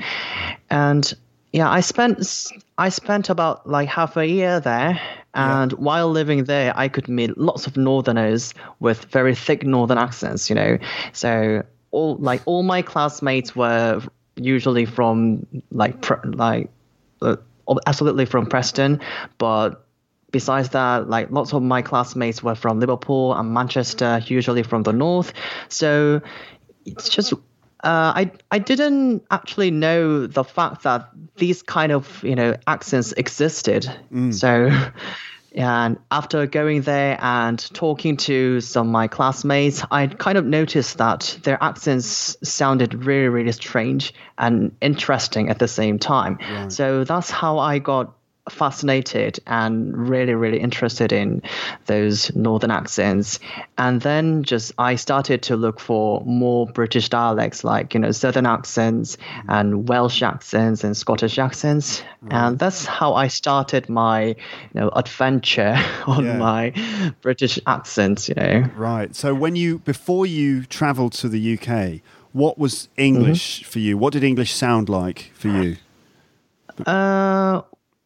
And 0.69 1.13
yeah, 1.53 1.71
I 1.71 1.81
spent 1.81 2.53
I 2.77 2.91
spent 2.91 3.31
about 3.31 3.69
like 3.69 3.89
half 3.89 4.17
a 4.17 4.27
year 4.27 4.61
there, 4.61 5.01
and 5.33 5.73
while 5.73 6.11
living 6.11 6.45
there, 6.45 6.73
I 6.77 6.89
could 6.89 7.09
meet 7.09 7.39
lots 7.39 7.67
of 7.67 7.77
Northerners 7.79 8.53
with 8.81 9.07
very 9.07 9.35
thick 9.35 9.65
Northern 9.65 9.99
accents. 9.99 10.51
You 10.51 10.57
know, 10.57 10.79
so 11.13 11.63
all 11.93 12.17
like 12.17 12.43
all 12.45 12.63
my 12.63 12.83
classmates 12.83 13.57
were 13.57 14.03
usually 14.37 14.85
from 14.85 15.47
like 15.71 16.05
like 16.25 16.71
uh, 17.23 17.37
absolutely 17.87 18.25
from 18.27 18.47
Preston, 18.47 19.01
but 19.39 19.87
besides 20.31 20.71
that, 20.71 21.09
like 21.09 21.31
lots 21.31 21.53
of 21.55 21.63
my 21.63 21.81
classmates 21.83 22.43
were 22.43 22.55
from 22.55 22.81
Liverpool 22.81 23.35
and 23.35 23.53
Manchester, 23.53 24.21
usually 24.27 24.63
from 24.63 24.83
the 24.83 24.93
north. 24.93 25.33
So 25.69 26.21
it's 26.85 27.09
just 27.09 27.33
uh, 27.33 27.37
I 27.85 28.31
I 28.51 28.59
didn't 28.59 29.25
actually 29.31 29.71
know 29.71 30.27
the 30.27 30.45
fact 30.45 30.83
that 30.83 31.09
these 31.37 31.63
kind 31.63 31.93
of 31.93 32.23
you 32.25 32.35
know 32.35 32.57
accents 32.67 33.13
existed. 33.13 33.89
So. 34.33 34.71
And 35.55 35.99
after 36.11 36.47
going 36.47 36.83
there 36.83 37.17
and 37.21 37.59
talking 37.75 38.17
to 38.19 38.61
some 38.61 38.89
of 38.89 38.93
my 38.93 39.07
classmates, 39.07 39.85
I 39.91 40.09
kind 40.09 40.37
of 40.37 40.45
noticed 40.45 40.99
that 40.99 41.39
their 41.45 41.63
accents 41.63 42.37
sounded 42.43 43.07
really, 43.07 43.29
really 43.29 43.53
strange 43.53 44.13
and 44.37 44.75
interesting 44.81 45.51
at 45.51 45.59
the 45.61 45.69
same 45.69 45.99
time. 45.99 46.39
So 46.71 47.05
that's 47.05 47.31
how 47.31 47.59
I 47.59 47.79
got 47.79 48.15
fascinated 48.51 49.39
and 49.47 49.97
really 50.09 50.35
really 50.35 50.61
interested 50.61 51.13
in 51.13 51.41
those 51.87 52.35
northern 52.35 52.71
accents 52.71 53.41
and 53.79 54.03
then 54.03 54.43
just 54.43 54.71
i 54.77 54.95
started 54.95 55.43
to 55.43 55.57
look 55.57 55.81
for 55.81 56.21
more 56.27 56.67
british 56.67 57.09
dialects 57.09 57.65
like 57.65 57.95
you 57.95 58.01
know 58.01 58.11
southern 58.11 58.45
accents 58.45 59.17
and 59.49 59.89
welsh 59.89 60.23
accents 60.23 60.85
and 60.85 60.95
scottish 60.97 61.39
accents 61.39 62.03
and 62.31 62.59
that's 62.59 62.85
how 62.85 63.15
i 63.15 63.29
started 63.29 63.89
my 63.89 64.27
you 64.27 64.37
know 64.75 64.89
adventure 64.91 65.75
on 66.07 66.25
Yeah. 66.25 66.37
my 66.39 67.15
british 67.23 67.59
accents 67.67 68.29
you 68.29 68.35
know 68.35 68.63
Right. 68.77 69.15
So 69.15 69.35
when 69.35 69.57
you 69.57 69.79
before 69.81 70.27
you 70.27 70.65
travelled 70.65 71.13
to 71.15 71.29
the 71.29 71.39
UK, 71.59 72.01
what 72.33 72.59
was 72.59 72.89
English 72.97 73.61
Mm-hmm. 73.61 73.71
for 73.71 73.79
you? 73.79 73.97
What 73.97 74.13
did 74.15 74.25
English 74.25 74.53
sound 74.53 74.89
like 74.89 75.31
for 75.35 75.49
you? 75.49 75.77
Uh, 76.87 77.63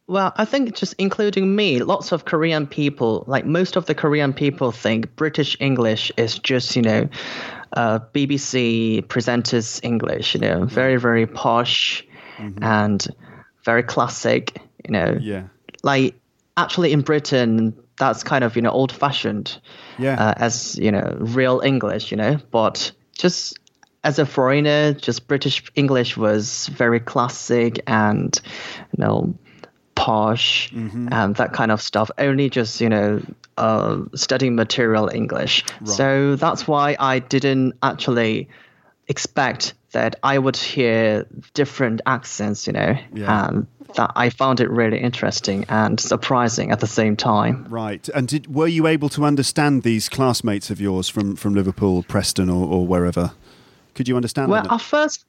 well, 0.09 0.33
I 0.37 0.47
think 0.47 0.75
just 0.75 0.95
including 0.99 1.55
me, 1.55 1.81
lots 1.81 2.13
of 2.13 2.25
Korean 2.25 2.67
people, 2.67 3.25
like 3.27 3.45
most 3.45 3.77
of 3.77 3.85
the 3.85 3.95
Korean 3.95 4.33
people 4.33 4.73
think 4.73 5.15
British 5.17 5.55
English 5.61 6.11
is 6.17 6.39
just, 6.39 6.75
you 6.77 6.83
know, 6.83 7.09
uh, 7.75 7.99
BBC 8.15 9.03
presenters 9.07 9.79
English, 9.85 10.35
you 10.35 10.41
know, 10.41 10.65
very, 10.65 10.97
very 10.97 11.27
posh 11.27 12.07
and 12.63 13.07
very 13.65 13.83
classic, 13.83 14.59
you 14.87 14.93
know. 14.93 15.19
Yeah. 15.21 15.49
Like, 15.83 16.15
actually 16.57 16.93
in 16.93 17.03
Britain, 17.03 17.77
that's 17.99 18.23
kind 18.23 18.45
of, 18.45 18.57
you 18.57 18.63
know, 18.63 18.71
old 18.71 18.93
fashioned 18.93 19.61
Yeah. 19.99 20.15
uh, 20.15 20.35
as, 20.39 20.79
you 20.79 20.91
know, 20.91 21.17
real 21.19 21.61
English, 21.63 22.11
you 22.11 22.17
know, 22.17 22.39
but 22.51 22.93
just 23.19 23.59
as 24.05 24.19
a 24.19 24.25
foreigner, 24.25 24.95
just 24.95 25.29
British 25.29 25.63
English 25.75 26.17
was 26.17 26.69
very 26.69 27.01
classic 27.01 27.83
and, 27.87 28.41
you 28.97 29.05
know, 29.05 29.35
posh 29.99 30.71
and 30.73 31.35
that 31.37 31.53
kind 31.53 31.71
of 31.73 31.83
stuff. 31.83 32.11
Only 32.19 32.49
just, 32.49 32.81
you 32.81 32.89
know, 32.89 33.21
uh, 33.57 33.99
studying 34.15 34.55
material 34.55 35.11
English. 35.13 35.65
So 35.85 36.37
that's 36.37 36.67
why 36.69 36.97
I 36.99 37.19
didn't 37.19 37.75
actually 37.83 38.49
expect 39.09 39.75
that 39.93 40.17
I 40.23 40.39
would 40.39 40.57
hear 40.57 41.27
different 41.55 42.01
accents, 42.07 42.67
you 42.67 42.73
know, 42.75 42.97
Yeah. 43.15 43.49
and 43.49 43.67
that 43.95 44.13
I 44.15 44.29
found 44.31 44.61
it 44.61 44.71
really 44.71 44.99
interesting 45.01 45.65
and 45.69 45.99
surprising 45.99 46.71
at 46.71 46.81
the 46.81 46.87
same 46.87 47.17
time. 47.17 47.67
Right. 47.71 48.07
And 48.15 48.29
did 48.29 48.55
were 48.55 48.67
you 48.69 48.87
able 48.87 49.09
to 49.11 49.25
understand 49.25 49.83
these 49.83 50.09
classmates 50.11 50.71
of 50.71 50.79
yours 50.81 51.09
from 51.09 51.37
from 51.37 51.55
Liverpool, 51.55 52.03
Preston, 52.03 52.51
or, 52.51 52.67
or 52.69 52.87
wherever? 52.87 53.33
Could 53.95 54.07
you 54.09 54.15
understand 54.17 54.51
Well, 54.51 54.63
them? 54.63 54.73
at 54.73 54.81
first, 54.83 55.25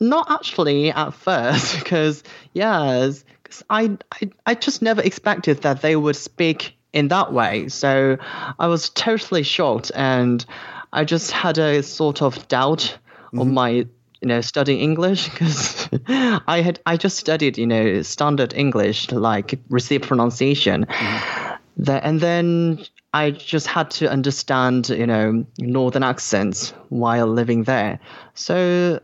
not 0.00 0.30
actually 0.30 0.90
at 0.90 1.12
first, 1.12 1.78
because 1.84 2.24
yes, 2.54 3.24
I, 3.70 3.96
I 4.12 4.30
I 4.46 4.54
just 4.54 4.82
never 4.82 5.02
expected 5.02 5.62
that 5.62 5.82
they 5.82 5.96
would 5.96 6.16
speak 6.16 6.76
in 6.92 7.08
that 7.08 7.32
way. 7.32 7.68
So 7.68 8.18
I 8.58 8.66
was 8.66 8.90
totally 8.90 9.42
shocked, 9.42 9.90
and 9.94 10.44
I 10.92 11.04
just 11.04 11.30
had 11.30 11.58
a 11.58 11.82
sort 11.82 12.22
of 12.22 12.46
doubt 12.48 12.98
on 13.32 13.46
mm-hmm. 13.46 13.54
my 13.54 13.68
you 13.70 14.28
know 14.28 14.40
studying 14.40 14.80
English 14.80 15.28
because 15.28 15.88
I 16.08 16.60
had 16.62 16.80
I 16.86 16.96
just 16.96 17.16
studied 17.16 17.58
you 17.58 17.66
know 17.66 18.02
standard 18.02 18.54
English 18.54 19.10
like 19.10 19.58
received 19.68 20.04
pronunciation. 20.04 20.86
Mm-hmm. 20.86 21.56
The, 21.78 22.04
and 22.04 22.20
then 22.20 22.84
I 23.14 23.30
just 23.30 23.66
had 23.66 23.90
to 23.92 24.10
understand, 24.10 24.88
you 24.90 25.06
know, 25.06 25.46
northern 25.58 26.02
accents 26.02 26.72
while 26.90 27.26
living 27.26 27.64
there. 27.64 27.98
So 28.34 29.00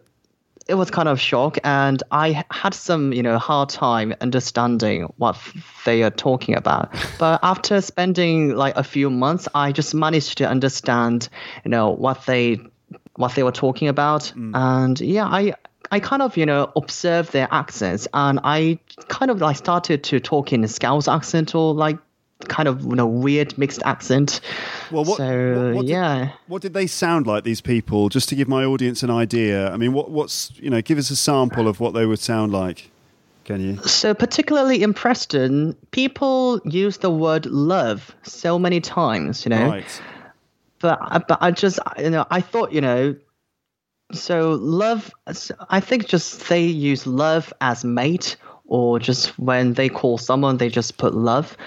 it 0.69 0.75
was 0.75 0.91
kind 0.91 1.09
of 1.09 1.19
shock, 1.19 1.59
and 1.65 2.03
I 2.11 2.45
had 2.51 2.75
some, 2.75 3.13
you 3.15 3.23
know, 3.23 3.39
hard 3.39 3.71
time 3.71 4.15
understanding 4.21 5.05
what 5.17 5.39
they 5.87 6.03
are 6.03 6.11
talking 6.11 6.55
about. 6.55 6.95
But 7.19 7.41
after 7.43 7.81
spending 7.81 8.55
like 8.55 8.77
a 8.77 8.85
few 8.85 9.11
months, 9.11 9.49
I 9.55 9.73
just 9.73 9.95
managed 9.95 10.39
to 10.39 10.49
understand, 10.49 11.29
you 11.65 11.71
know, 11.71 11.91
what 11.91 12.27
they 12.27 12.61
what 13.17 13.35
they 13.35 13.43
were 13.43 13.53
talking 13.53 13.89
about, 13.89 14.33
mm. 14.37 14.53
and 14.55 15.01
yeah, 15.01 15.27
I. 15.27 15.55
I 15.91 16.01
kind 16.01 16.21
of, 16.21 16.37
you 16.37 16.45
know, 16.45 16.71
observed 16.77 17.33
their 17.33 17.49
accents, 17.51 18.07
and 18.13 18.41
I 18.45 18.79
kind 19.09 19.31
of 19.31 19.41
like 19.41 19.57
started 19.57 20.05
to 20.05 20.21
talk 20.21 20.53
in 20.53 20.63
a 20.63 20.69
Scouse 20.69 21.09
accent 21.09 21.55
or 21.55 21.73
like 21.73 21.97
kind 22.47 22.69
of 22.69 22.83
you 22.83 22.95
know 22.95 23.07
weird 23.07 23.57
mixed 23.59 23.83
accent. 23.85 24.41
Well, 24.91 25.05
what, 25.05 25.17
so 25.17 25.65
what, 25.65 25.75
what 25.75 25.83
did, 25.83 25.91
yeah. 25.91 26.33
what 26.47 26.63
did 26.63 26.75
they 26.75 26.87
sound 26.87 27.27
like? 27.27 27.45
These 27.45 27.61
people, 27.61 28.09
just 28.09 28.29
to 28.29 28.37
give 28.37 28.49
my 28.49 28.65
audience 28.65 29.03
an 29.03 29.11
idea. 29.11 29.71
I 29.71 29.77
mean, 29.77 29.93
what, 29.93 30.11
what's 30.11 30.53
you 30.57 30.71
know, 30.71 30.81
give 30.81 30.99
us 30.99 31.11
a 31.11 31.17
sample 31.17 31.67
of 31.67 31.81
what 31.81 31.95
they 31.95 32.07
would 32.07 32.21
sound 32.21 32.53
like. 32.53 32.91
Can 33.45 33.61
you? 33.61 33.77
So 33.79 34.15
particularly 34.15 34.83
in 34.83 34.95
Preston, 34.95 35.75
people 35.91 36.61
use 36.65 36.99
the 36.99 37.11
word 37.11 37.47
love 37.47 38.15
so 38.23 38.59
many 38.59 38.81
times, 38.81 39.45
you 39.45 39.51
know. 39.51 39.69
Right. 39.69 40.03
But 40.81 41.27
but 41.27 41.39
I 41.41 41.51
just 41.51 41.81
you 41.99 42.11
know 42.11 42.27
I 42.31 42.41
thought 42.41 42.73
you 42.73 42.81
know. 42.81 43.17
So 44.13 44.53
love, 44.53 45.11
I 45.69 45.81
think 45.81 46.09
just 46.09 46.49
they 46.49 46.65
use 46.65 47.07
love 47.07 47.53
as 47.61 47.85
mate, 47.85 48.37
or 48.67 48.99
just 48.99 49.39
when 49.39 49.75
they 49.75 49.91
call 49.91 50.17
someone, 50.17 50.57
they 50.57 50.71
just 50.71 50.97
put 50.97 51.15
love. 51.15 51.59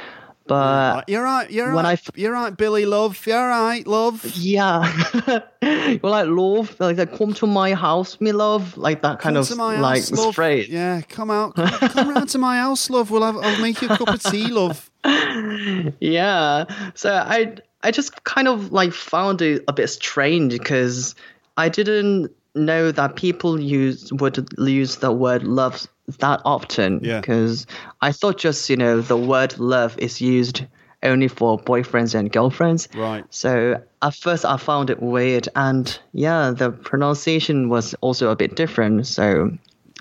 But 0.51 1.09
you're 1.09 1.23
right. 1.23 1.49
You're 1.49 1.73
when 1.73 1.85
right. 1.85 1.99
I 1.99 2.11
You're 2.19 2.33
right, 2.33 2.55
Billy. 2.55 2.85
Love. 2.85 3.25
You're 3.25 3.47
right, 3.47 3.85
love. 3.87 4.23
yeah, 4.35 4.83
you're 5.61 5.99
like 6.03 6.27
love, 6.27 6.75
like 6.79 6.97
they 6.97 7.05
come 7.05 7.33
to 7.35 7.47
my 7.47 7.73
house, 7.73 8.19
me 8.19 8.31
love, 8.31 8.77
like 8.77 9.01
that 9.03 9.19
kind 9.19 9.35
Come 9.35 9.59
of 9.59 9.79
like 9.81 10.01
house, 10.01 10.11
love. 10.11 10.35
phrase. 10.35 10.67
Yeah, 10.69 11.01
come 11.01 11.31
out. 11.31 11.55
Come, 11.55 11.69
come 11.89 12.09
round 12.09 12.29
to 12.29 12.37
my 12.37 12.57
house, 12.57 12.89
love. 12.89 13.11
We'll 13.11 13.23
have. 13.23 13.37
I'll 13.37 13.61
make 13.61 13.81
you 13.81 13.89
a 13.89 13.97
cup 13.97 14.09
of 14.09 14.21
tea, 14.23 14.47
love. 14.47 14.89
Yeah. 15.99 16.65
So 16.95 17.11
I 17.13 17.55
I 17.83 17.91
just 17.91 18.23
kind 18.23 18.47
of 18.47 18.71
like 18.71 18.93
found 18.93 19.41
it 19.41 19.63
a 19.67 19.73
bit 19.73 19.87
strange 19.87 20.53
because 20.53 21.15
I 21.57 21.69
didn't 21.69 22.31
know 22.55 22.91
that 22.91 23.15
people 23.15 23.59
use 23.59 24.11
would 24.13 24.47
use 24.57 24.97
the 24.97 25.11
word 25.11 25.43
love 25.43 25.87
that 26.19 26.41
often. 26.45 26.99
Yeah. 27.03 27.21
Because 27.21 27.65
I 28.01 28.11
thought 28.11 28.37
just 28.37 28.69
you 28.69 28.77
know 28.77 29.01
the 29.01 29.17
word 29.17 29.57
love 29.59 29.97
is 29.97 30.21
used 30.21 30.65
only 31.03 31.27
for 31.27 31.57
boyfriends 31.57 32.13
and 32.13 32.31
girlfriends. 32.31 32.87
Right. 32.95 33.25
So 33.29 33.81
at 34.01 34.15
first 34.15 34.45
I 34.45 34.57
found 34.57 34.89
it 34.89 35.01
weird, 35.01 35.47
and 35.55 35.97
yeah, 36.13 36.51
the 36.51 36.71
pronunciation 36.71 37.69
was 37.69 37.93
also 38.01 38.29
a 38.29 38.35
bit 38.35 38.55
different. 38.55 39.07
So 39.07 39.51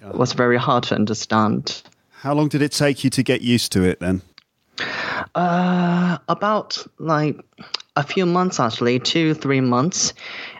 it 0.02 0.14
was 0.14 0.32
very 0.32 0.58
hard 0.58 0.84
to 0.84 0.94
understand. 0.94 1.82
How 2.10 2.34
long 2.34 2.48
did 2.48 2.62
it 2.62 2.72
take 2.72 3.02
you 3.02 3.10
to 3.10 3.22
get 3.22 3.40
used 3.40 3.72
to 3.72 3.84
it 3.84 4.00
then? 4.00 4.22
Uh, 5.34 6.18
about 6.28 6.84
like 6.98 7.38
a 7.96 8.02
few 8.02 8.26
months 8.26 8.60
actually, 8.60 8.98
two 8.98 9.34
three 9.34 9.60
months, 9.60 10.12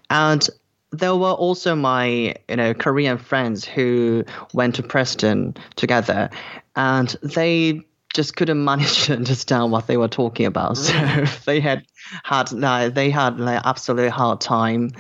and 0.09 0.49
there 0.93 1.15
were 1.15 1.33
also 1.33 1.75
my 1.75 2.35
you 2.49 2.57
know 2.57 2.75
Korean 2.75 3.19
friends 3.19 3.65
who 3.65 4.25
went 4.53 4.75
to 4.77 4.83
Preston 4.83 5.57
together, 5.77 6.31
and 6.77 7.09
they 7.23 7.85
just 8.15 8.37
couldn't 8.37 8.65
manage 8.65 9.05
to 9.05 9.15
understand 9.15 9.73
what 9.73 9.87
they 9.87 9.97
were 9.97 10.09
talking 10.09 10.47
about. 10.47 10.77
So 10.77 10.93
they 11.47 11.61
had 11.61 11.87
had 12.25 12.53
like, 12.53 12.95
they 12.95 13.11
had 13.11 13.39
like 13.39 13.63
absolute 13.65 14.11
hard 14.11 14.41
time, 14.41 14.91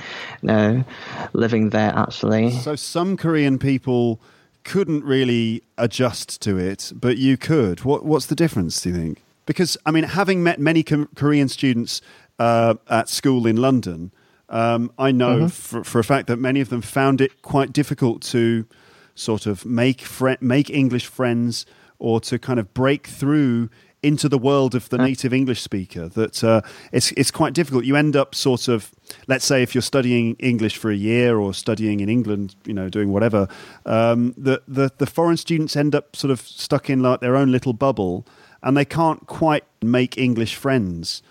you 0.43 0.47
know, 0.47 0.85
living 1.33 1.71
there 1.71 1.93
actually. 1.95 2.53
So 2.53 2.77
some 2.77 3.17
Korean 3.17 3.59
people 3.59 4.21
couldn't 4.65 5.05
really 5.05 5.63
adjust 5.79 6.41
to 6.43 6.59
it, 6.59 6.93
but 6.95 7.17
you 7.17 7.37
could. 7.37 7.85
What 7.85 8.05
what's 8.05 8.27
the 8.27 8.37
difference? 8.37 8.81
Do 8.81 8.91
you 8.91 8.95
think? 8.95 9.23
Because 9.47 9.77
I 9.85 9.91
mean, 9.91 10.05
having 10.05 10.43
met 10.43 10.61
many 10.61 10.83
Korean 10.83 11.49
students 11.49 12.01
uh, 12.39 12.75
at 12.89 13.09
school 13.09 13.47
in 13.47 13.57
London, 13.57 14.13
um, 14.50 14.90
I 14.99 15.12
know 15.12 15.38
Mm-hmm. 15.38 15.47
for, 15.47 15.85
for 15.85 15.99
a 15.99 16.04
fact 16.04 16.26
that 16.26 16.38
many 16.38 16.61
of 16.61 16.69
them 16.69 16.83
found 16.83 17.21
it 17.21 17.42
quite 17.42 17.73
difficult 17.73 18.23
to 18.33 18.66
sort 19.14 19.47
of 19.47 19.64
make 19.64 20.04
make 20.40 20.71
English 20.71 21.07
friends 21.07 21.66
or 21.99 22.21
to 22.21 22.38
kind 22.38 22.59
of 22.59 22.73
break 22.75 23.07
through 23.07 23.69
into 24.02 24.30
the 24.30 24.38
world 24.38 24.75
of 24.75 24.88
the 24.88 24.97
native 24.97 25.35
English 25.35 25.61
speaker. 25.61 26.09
That 26.09 26.42
uh, 26.42 26.62
it's 26.90 27.12
it's 27.12 27.30
quite 27.30 27.52
difficult. 27.52 27.85
You 27.85 27.97
end 27.97 28.16
up 28.16 28.35
sort 28.35 28.66
of, 28.69 28.90
let's 29.26 29.45
say, 29.45 29.62
if 29.62 29.75
you're 29.75 29.83
studying 29.83 30.37
English 30.38 30.78
for 30.78 30.90
a 30.90 30.97
year 30.97 31.37
or 31.38 31.52
studying 31.52 32.00
in 32.00 32.09
England, 32.09 32.54
you 32.64 32.73
know, 32.73 32.88
doing 32.88 33.12
whatever, 33.12 33.47
um, 33.85 34.35
the, 34.38 34.62
the 34.66 34.90
the 34.97 35.07
foreign 35.07 35.37
students 35.37 35.76
end 35.76 35.95
up 35.95 36.16
sort 36.16 36.30
of 36.30 36.40
stuck 36.40 36.88
in 36.88 37.02
like 37.02 37.21
their 37.21 37.37
own 37.37 37.52
little 37.52 37.75
bubble, 37.75 38.25
and 38.62 38.75
they 38.75 38.87
can't 38.87 39.26
quite 39.26 39.64
make 39.83 40.16
English 40.16 40.54
friends. 40.57 41.23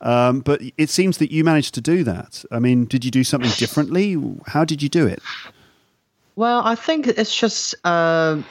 Um, 0.00 0.40
but 0.40 0.60
it 0.76 0.90
seems 0.90 1.18
that 1.18 1.32
you 1.32 1.44
managed 1.44 1.74
to 1.74 1.80
do 1.80 2.04
that. 2.04 2.44
I 2.50 2.58
mean, 2.58 2.84
did 2.84 3.04
you 3.04 3.10
do 3.10 3.24
something 3.24 3.50
differently? 3.56 4.16
How 4.46 4.64
did 4.64 4.82
you 4.82 4.88
do 4.88 5.06
it? 5.06 5.22
Well, 6.36 6.60
I 6.64 6.74
think 6.74 7.06
it's 7.06 7.34
just 7.34 7.74
uh, 7.84 8.42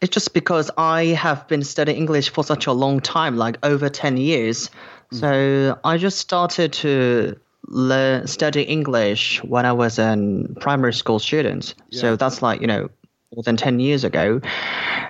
it's 0.00 0.14
just 0.14 0.34
because 0.34 0.70
I 0.78 1.06
have 1.06 1.46
been 1.48 1.62
studying 1.62 1.98
English 1.98 2.30
for 2.30 2.44
such 2.44 2.66
a 2.66 2.72
long 2.72 3.00
time, 3.00 3.36
like 3.36 3.58
over 3.64 3.88
ten 3.88 4.16
years. 4.16 4.70
So 5.10 5.78
I 5.84 5.96
just 5.96 6.18
started 6.18 6.72
to 6.74 7.36
learn 7.68 8.26
study 8.26 8.62
English 8.62 9.42
when 9.44 9.64
I 9.64 9.72
was 9.72 9.98
a 9.98 10.16
primary 10.60 10.92
school 10.92 11.20
student. 11.20 11.74
So 11.90 12.16
that's 12.16 12.42
like 12.42 12.60
you 12.60 12.66
know 12.66 12.88
more 13.34 13.42
than 13.44 13.56
ten 13.56 13.80
years 13.80 14.04
ago, 14.04 14.40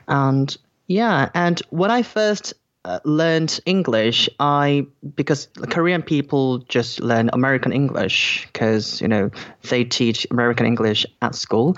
and 0.08 0.56
yeah, 0.86 1.30
and 1.34 1.60
when 1.70 1.90
I 1.90 2.02
first 2.02 2.54
uh, 2.84 3.00
learned 3.04 3.60
English, 3.64 4.28
I 4.38 4.86
because 5.16 5.48
Korean 5.70 6.02
people 6.02 6.58
just 6.68 7.00
learn 7.00 7.30
American 7.32 7.72
English 7.72 8.46
because 8.52 9.00
you 9.00 9.08
know 9.08 9.30
they 9.70 9.84
teach 9.84 10.26
American 10.30 10.66
English 10.66 11.06
at 11.22 11.34
school. 11.34 11.76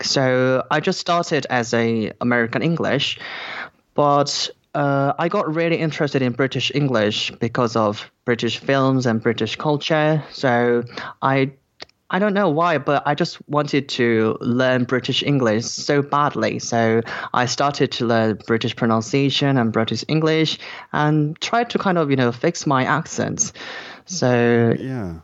So 0.00 0.64
I 0.70 0.80
just 0.80 1.00
started 1.00 1.46
as 1.50 1.74
a 1.74 2.12
American 2.20 2.62
English, 2.62 3.18
but 3.94 4.50
uh, 4.74 5.12
I 5.18 5.28
got 5.28 5.52
really 5.52 5.76
interested 5.76 6.22
in 6.22 6.32
British 6.32 6.70
English 6.74 7.30
because 7.40 7.76
of 7.76 8.10
British 8.24 8.58
films 8.58 9.06
and 9.06 9.22
British 9.22 9.56
culture. 9.56 10.22
So 10.32 10.84
I 11.22 11.52
I 12.14 12.20
don't 12.20 12.32
know 12.32 12.48
why, 12.48 12.78
but 12.78 13.02
I 13.06 13.16
just 13.16 13.38
wanted 13.48 13.88
to 13.88 14.38
learn 14.40 14.84
British 14.84 15.24
English 15.24 15.64
so 15.64 16.00
badly. 16.00 16.60
So 16.60 17.00
I 17.32 17.46
started 17.46 17.90
to 17.90 18.06
learn 18.06 18.38
British 18.46 18.76
pronunciation 18.76 19.58
and 19.58 19.72
British 19.72 20.04
English 20.06 20.60
and 20.92 21.36
tried 21.40 21.70
to 21.70 21.78
kind 21.80 21.98
of, 21.98 22.10
you 22.10 22.16
know, 22.16 22.30
fix 22.30 22.68
my 22.68 22.84
accents. 22.84 23.52
So 24.04 24.76
Yeah. 24.78 25.14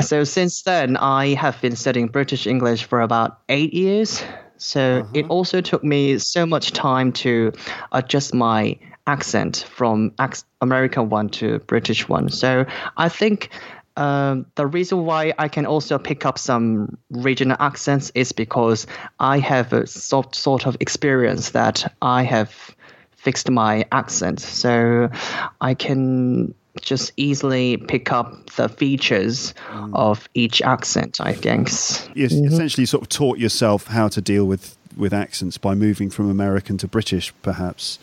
so 0.00 0.24
since 0.24 0.62
then, 0.62 0.96
I 0.96 1.34
have 1.34 1.60
been 1.60 1.76
studying 1.76 2.08
British 2.08 2.48
English 2.48 2.82
for 2.82 3.00
about 3.00 3.38
eight 3.48 3.72
years. 3.72 4.24
So 4.56 4.80
uh-huh. 4.80 5.10
it 5.14 5.26
also 5.28 5.60
took 5.60 5.84
me 5.84 6.18
so 6.18 6.44
much 6.44 6.72
time 6.72 7.12
to 7.22 7.52
adjust 7.92 8.34
my 8.34 8.78
accent 9.06 9.64
from 9.70 10.12
American 10.60 11.08
one 11.08 11.28
to 11.28 11.60
British 11.68 12.08
one. 12.08 12.30
So 12.30 12.66
I 12.96 13.08
think 13.08 13.50
um, 13.96 14.46
the 14.54 14.66
reason 14.66 15.04
why 15.04 15.34
I 15.38 15.48
can 15.48 15.66
also 15.66 15.98
pick 15.98 16.24
up 16.24 16.38
some 16.38 16.98
regional 17.10 17.56
accents 17.60 18.10
is 18.14 18.32
because 18.32 18.86
I 19.20 19.38
have 19.38 19.72
a 19.72 19.86
sort 19.86 20.34
sort 20.34 20.66
of 20.66 20.76
experience 20.80 21.50
that 21.50 21.92
I 22.00 22.22
have 22.22 22.74
fixed 23.16 23.50
my 23.50 23.86
accent, 23.92 24.40
so 24.40 25.10
I 25.60 25.74
can 25.74 26.54
just 26.80 27.12
easily 27.16 27.76
pick 27.76 28.10
up 28.12 28.50
the 28.56 28.68
features 28.68 29.52
of 29.92 30.28
each 30.34 30.62
accent. 30.62 31.20
I 31.20 31.34
guess. 31.34 32.08
you 32.14 32.26
essentially 32.26 32.86
sort 32.86 33.02
of 33.02 33.08
taught 33.08 33.38
yourself 33.38 33.88
how 33.88 34.08
to 34.08 34.20
deal 34.20 34.46
with 34.46 34.76
with 34.96 35.12
accents 35.12 35.58
by 35.58 35.74
moving 35.74 36.10
from 36.10 36.30
American 36.30 36.78
to 36.78 36.88
British, 36.88 37.32
perhaps. 37.42 37.98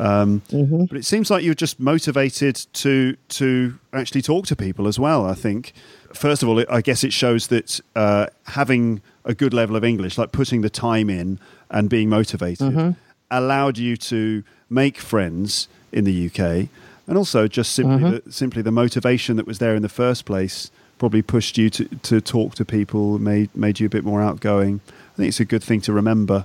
Um, 0.00 0.42
But 0.86 0.96
it 0.98 1.04
seems 1.04 1.30
like 1.30 1.44
you're 1.44 1.54
just 1.54 1.78
motivated 1.78 2.56
to 2.74 3.16
to 3.28 3.78
actually 3.92 4.22
talk 4.22 4.46
to 4.46 4.56
people 4.56 4.86
as 4.88 4.98
well. 4.98 5.26
I 5.26 5.34
think. 5.34 5.72
First 6.14 6.42
of 6.42 6.48
all, 6.48 6.58
it, 6.58 6.68
I 6.70 6.80
guess 6.80 7.04
it 7.04 7.12
shows 7.12 7.46
that 7.48 7.80
uh, 7.94 8.26
having 8.46 9.00
a 9.24 9.34
good 9.34 9.54
level 9.54 9.76
of 9.76 9.84
English, 9.84 10.18
like 10.18 10.32
putting 10.32 10.62
the 10.62 10.70
time 10.70 11.08
in 11.10 11.38
and 11.70 11.88
being 11.88 12.08
motivated, 12.08 12.96
allowed 13.30 13.78
you 13.78 13.96
to 13.96 14.42
make 14.68 14.98
friends 14.98 15.68
in 15.92 16.04
the 16.04 16.26
UK, 16.26 16.68
and 17.06 17.16
also 17.16 17.46
just 17.46 17.72
simply 17.72 17.96
the, 18.24 18.32
simply 18.32 18.62
the 18.62 18.72
motivation 18.72 19.36
that 19.36 19.46
was 19.46 19.58
there 19.58 19.76
in 19.76 19.82
the 19.82 19.88
first 19.88 20.24
place 20.24 20.70
probably 20.98 21.22
pushed 21.22 21.56
you 21.56 21.70
to, 21.70 21.84
to 22.02 22.20
talk 22.20 22.54
to 22.56 22.64
people, 22.64 23.18
made 23.20 23.48
made 23.54 23.78
you 23.80 23.86
a 23.86 23.90
bit 23.90 24.04
more 24.04 24.20
outgoing. 24.20 24.80
I 25.14 25.16
think 25.16 25.28
it's 25.28 25.40
a 25.40 25.44
good 25.44 25.62
thing 25.62 25.80
to 25.82 25.92
remember 25.92 26.44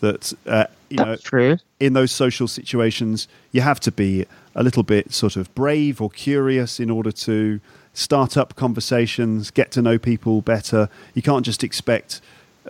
that 0.00 0.32
uh, 0.46 0.66
you 0.88 0.98
know 0.98 1.16
true. 1.16 1.56
in 1.80 1.92
those 1.92 2.12
social 2.12 2.46
situations 2.46 3.28
you 3.52 3.60
have 3.60 3.80
to 3.80 3.90
be 3.90 4.26
a 4.54 4.62
little 4.62 4.82
bit 4.82 5.12
sort 5.12 5.36
of 5.36 5.54
brave 5.54 6.00
or 6.00 6.10
curious 6.10 6.80
in 6.80 6.90
order 6.90 7.12
to 7.12 7.60
start 7.96 8.36
up 8.36 8.54
conversations, 8.56 9.50
get 9.50 9.70
to 9.72 9.82
know 9.82 9.98
people 9.98 10.42
better. 10.42 10.88
You 11.14 11.22
can't 11.22 11.44
just 11.44 11.64
expect 11.64 12.20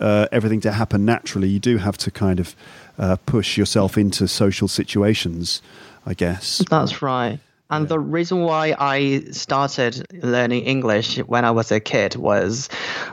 uh, 0.01 0.29
everything 0.31 0.61
to 0.61 0.73
happen 0.73 1.05
naturally. 1.05 1.49
You 1.49 1.59
do 1.59 1.79
have 1.79 1.99
to 1.99 2.11
kind 2.11 2.41
of 2.41 2.55
uh, 2.99 3.17
push 3.27 3.57
yourself 3.57 3.99
into 3.99 4.29
social 4.29 4.69
situations, 4.69 5.63
I 6.05 6.15
guess. 6.15 6.63
That's 6.71 7.03
right. 7.03 7.41
And 7.71 7.89
the 7.89 7.99
reason 7.99 8.43
why 8.43 8.75
I 8.79 9.25
started 9.33 10.07
learning 10.23 10.65
English 10.65 11.19
when 11.19 11.45
I 11.45 11.51
was 11.51 11.73
a 11.73 11.81
kid 11.81 12.15
was 12.15 12.69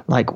like 0.08 0.30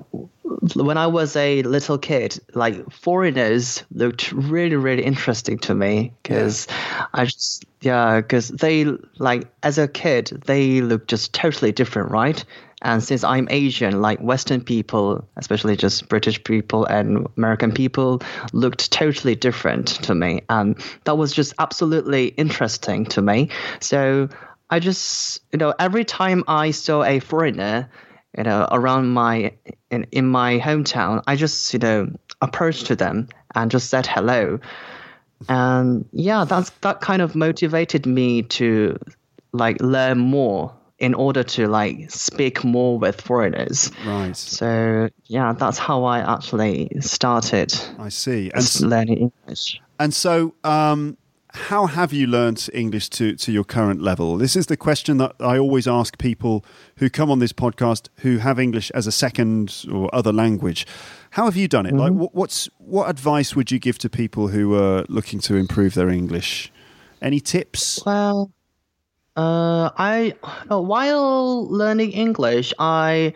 when 0.76 0.98
I 0.98 1.08
was 1.08 1.36
a 1.36 1.62
little 1.64 1.98
kid, 1.98 2.40
like 2.54 2.90
foreigners 2.92 3.84
looked 3.92 4.32
really, 4.32 4.76
really 4.76 5.04
interesting 5.04 5.58
to 5.60 5.76
me 5.76 6.14
because 6.24 6.68
I 7.14 7.26
just, 7.26 7.66
yeah, 7.82 8.22
because 8.22 8.50
they, 8.50 8.86
like, 9.20 9.48
as 9.64 9.78
a 9.78 9.88
kid, 9.88 10.28
they 10.46 10.82
look 10.82 11.08
just 11.08 11.34
totally 11.34 11.72
different, 11.72 12.12
right? 12.12 12.44
And 12.84 13.04
since 13.04 13.24
I'm 13.24 13.48
Asian, 13.50 14.02
like 14.02 14.20
Western 14.20 14.62
people, 14.62 15.28
especially 15.38 15.76
just 15.76 16.08
British 16.10 16.44
people 16.44 16.86
and 16.86 17.28
American 17.36 17.72
people, 17.72 18.22
looked 18.54 18.92
totally 18.92 19.36
different 19.36 19.88
to 20.04 20.14
me. 20.14 20.42
And 20.50 20.80
that 21.06 21.18
was 21.18 21.34
just 21.34 21.54
absolutely 21.58 22.28
interesting 22.28 23.06
to 23.06 23.22
me. 23.22 23.50
So 23.80 24.30
I 24.70 24.80
just, 24.80 25.42
you 25.52 25.58
know, 25.58 25.74
every 25.80 26.06
time 26.06 26.44
I 26.48 26.70
saw 26.70 27.04
a 27.04 27.20
foreigner, 27.20 27.90
you 28.38 28.44
know, 28.44 28.68
around 28.72 29.10
my, 29.10 29.54
in, 29.90 30.06
in 30.12 30.28
my 30.28 30.60
hometown, 30.60 31.24
I 31.26 31.36
just, 31.36 31.74
you 31.74 31.80
know, 31.80 32.12
approached 32.42 32.86
to 32.88 32.96
them 32.96 33.28
and 33.56 33.72
just 33.72 33.90
said 33.90 34.06
hello. 34.06 34.60
And 35.50 36.08
yeah, 36.12 36.46
that's, 36.46 36.70
that 36.82 37.02
kind 37.02 37.24
of 37.24 37.34
motivated 37.36 38.06
me 38.06 38.44
to 38.44 39.00
like 39.52 39.82
learn 39.82 40.20
more 40.20 40.77
in 41.00 41.14
order 41.14 41.44
to 41.44 41.68
like 41.68 42.10
speak 42.10 42.64
more 42.64 42.98
with 42.98 43.22
foreigners. 43.22 43.92
Right. 44.06 44.36
So 44.36 45.10
yeah, 45.26 45.54
that's 45.54 45.78
how 45.78 46.04
I 46.06 46.20
actually 46.20 46.90
started 47.02 47.74
I 48.00 48.10
see. 48.10 48.50
And, 48.52 48.64
s- 48.64 48.82
learning 48.82 49.32
English. 49.46 49.80
and 50.00 50.14
so, 50.14 50.54
um, 50.64 51.18
how 51.52 51.88
have 51.88 52.14
you 52.14 52.28
learnt 52.28 52.70
English 52.74 53.10
to, 53.10 53.36
to 53.36 53.52
your 53.52 53.64
current 53.64 54.00
level? 54.02 54.38
This 54.38 54.56
is 54.56 54.68
the 54.68 54.78
question 54.78 55.18
that 55.18 55.34
I 55.40 55.58
always 55.58 55.88
ask 55.88 56.18
people 56.18 56.64
who 56.98 57.10
come 57.10 57.32
on 57.32 57.40
this 57.40 57.54
podcast 57.54 58.10
who 58.18 58.38
have 58.38 58.60
English 58.60 58.92
as 58.92 59.08
a 59.08 59.12
second 59.12 59.86
or 59.92 60.14
other 60.14 60.32
language. 60.34 60.86
How 61.32 61.46
have 61.46 61.56
you 61.56 61.68
done 61.68 61.86
it? 61.86 61.94
Like, 61.96 62.12
what, 62.14 62.36
what's 62.36 62.70
what 62.78 63.10
advice 63.10 63.56
would 63.56 63.72
you 63.72 63.80
give 63.80 63.98
to 64.00 64.10
people 64.10 64.50
who 64.50 64.76
are 64.76 65.06
looking 65.10 65.40
to 65.42 65.56
improve 65.56 65.94
their 65.94 66.10
English? 66.10 66.72
Any 67.22 67.40
tips? 67.40 68.02
Well, 68.06 68.52
uh, 69.38 69.92
I 69.96 70.34
uh, 70.70 70.82
while 70.82 71.68
learning 71.70 72.12
English, 72.12 72.74
I 72.80 73.34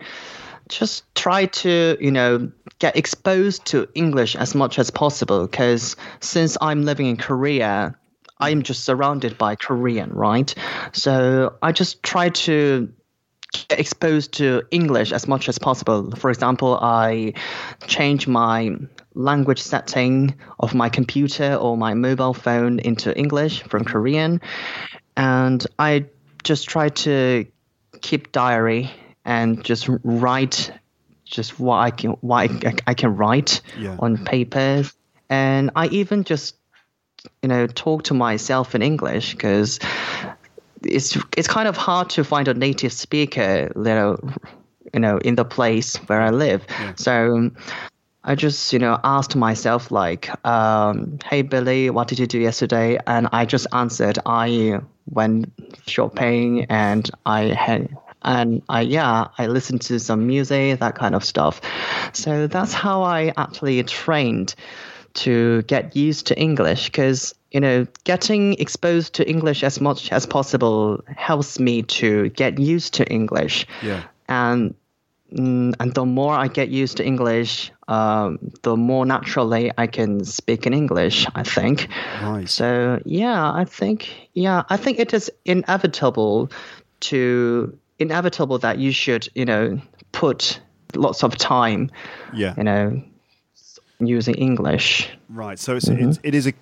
just 0.68 1.04
try 1.14 1.46
to 1.46 1.96
you 2.00 2.10
know 2.10 2.50
get 2.80 2.96
exposed 2.96 3.66
to 3.66 3.88
English 3.94 4.34
as 4.34 4.54
much 4.54 4.78
as 4.78 4.90
possible 4.90 5.46
because 5.46 5.96
since 6.20 6.58
I'm 6.60 6.84
living 6.84 7.06
in 7.06 7.16
Korea, 7.16 7.94
I'm 8.40 8.62
just 8.62 8.84
surrounded 8.84 9.38
by 9.38 9.54
Korean, 9.54 10.10
right? 10.10 10.52
So 10.92 11.54
I 11.62 11.70
just 11.70 12.02
try 12.02 12.30
to 12.30 12.92
get 13.68 13.78
exposed 13.78 14.32
to 14.32 14.62
English 14.70 15.12
as 15.12 15.28
much 15.28 15.48
as 15.48 15.58
possible. 15.58 16.10
For 16.16 16.30
example, 16.30 16.78
I 16.82 17.34
change 17.86 18.26
my 18.26 18.70
language 19.14 19.60
setting 19.60 20.34
of 20.58 20.74
my 20.74 20.88
computer 20.88 21.54
or 21.54 21.76
my 21.76 21.94
mobile 21.94 22.34
phone 22.34 22.78
into 22.80 23.16
English 23.16 23.62
from 23.62 23.84
Korean, 23.84 24.40
and 25.16 25.64
I 25.78 26.06
just 26.44 26.68
try 26.68 26.88
to 26.88 27.46
keep 28.00 28.32
diary 28.32 28.90
and 29.24 29.64
just 29.64 29.88
write 30.02 30.72
just 31.24 31.58
what 31.58 31.78
I 31.78 31.90
can 31.90 32.10
what 32.20 32.50
I, 32.50 32.74
I 32.86 32.94
can 32.94 33.16
write 33.16 33.62
Yeah. 33.78 33.96
on 33.98 34.24
papers, 34.24 34.92
and 35.30 35.70
I 35.76 35.86
even 35.88 36.24
just 36.24 36.56
you 37.42 37.48
know 37.48 37.66
talk 37.66 38.04
to 38.04 38.14
myself 38.14 38.74
in 38.74 38.82
English 38.82 39.32
because 39.32 39.78
it's 40.82 41.16
it's 41.36 41.48
kind 41.48 41.68
of 41.68 41.76
hard 41.76 42.10
to 42.10 42.24
find 42.24 42.48
a 42.48 42.54
native 42.54 42.92
speaker 42.92 43.70
you 43.76 43.82
know 43.82 44.18
you 44.92 45.00
know 45.00 45.18
in 45.18 45.36
the 45.36 45.44
place 45.44 45.96
where 46.08 46.20
I 46.20 46.30
live. 46.30 46.66
So 46.96 47.50
I 48.24 48.34
just 48.34 48.72
you 48.72 48.78
know 48.78 48.98
asked 49.02 49.34
myself 49.34 49.90
like, 49.90 50.30
um, 50.46 51.18
"Hey 51.24 51.42
Billy, 51.42 51.90
what 51.90 52.08
did 52.08 52.18
you 52.18 52.26
do 52.26 52.38
yesterday?" 52.38 52.98
And 53.06 53.28
I 53.32 53.44
just 53.44 53.66
answered, 53.72 54.18
"I 54.24 54.80
went 55.10 55.52
shopping 55.86 56.66
and 56.68 57.10
I 57.26 57.44
had." 57.46 57.96
And 58.24 58.62
I 58.68 58.82
yeah, 58.82 59.28
I 59.36 59.48
listened 59.48 59.82
to 59.82 59.98
some 59.98 60.28
music, 60.28 60.78
that 60.78 60.94
kind 60.94 61.16
of 61.16 61.24
stuff. 61.24 61.60
So 62.12 62.46
that's 62.46 62.72
how 62.72 63.02
I 63.02 63.32
actually 63.36 63.82
trained 63.82 64.54
to 65.14 65.62
get 65.62 65.96
used 65.96 66.28
to 66.28 66.38
English 66.38 66.86
because 66.86 67.34
you 67.50 67.60
know 67.60 67.86
getting 68.04 68.54
exposed 68.54 69.14
to 69.14 69.28
English 69.28 69.64
as 69.64 69.80
much 69.80 70.12
as 70.12 70.24
possible 70.24 71.02
helps 71.16 71.58
me 71.58 71.82
to 71.82 72.28
get 72.30 72.58
used 72.60 72.94
to 72.94 73.04
English. 73.10 73.66
Yeah. 73.82 74.02
And 74.28 74.74
mm, 75.32 75.74
and 75.80 75.94
the 75.94 76.04
more 76.04 76.34
I 76.34 76.48
get 76.48 76.68
used 76.68 76.96
to 76.98 77.04
English, 77.04 77.72
um, 77.88 78.38
the 78.62 78.76
more 78.76 79.06
naturally 79.06 79.72
I 79.76 79.86
can 79.86 80.24
speak 80.24 80.66
in 80.66 80.74
English. 80.74 81.26
I 81.34 81.42
think. 81.42 81.88
Right. 82.22 82.48
So 82.48 83.00
yeah, 83.04 83.52
I 83.52 83.64
think 83.64 84.28
yeah, 84.34 84.62
I 84.68 84.76
think 84.76 84.98
it 84.98 85.12
is 85.14 85.30
inevitable 85.44 86.50
to 87.00 87.76
inevitable 87.98 88.58
that 88.58 88.78
you 88.78 88.92
should 88.92 89.28
you 89.34 89.44
know 89.44 89.80
put 90.12 90.60
lots 90.94 91.22
of 91.24 91.36
time 91.36 91.90
Yeah. 92.34 92.54
you 92.56 92.64
know 92.64 93.02
using 94.00 94.34
English. 94.34 95.08
Right. 95.28 95.58
So 95.58 95.76
it's, 95.76 95.88
it's 95.88 96.18
it 96.22 96.34
is 96.34 96.46
a 96.46 96.52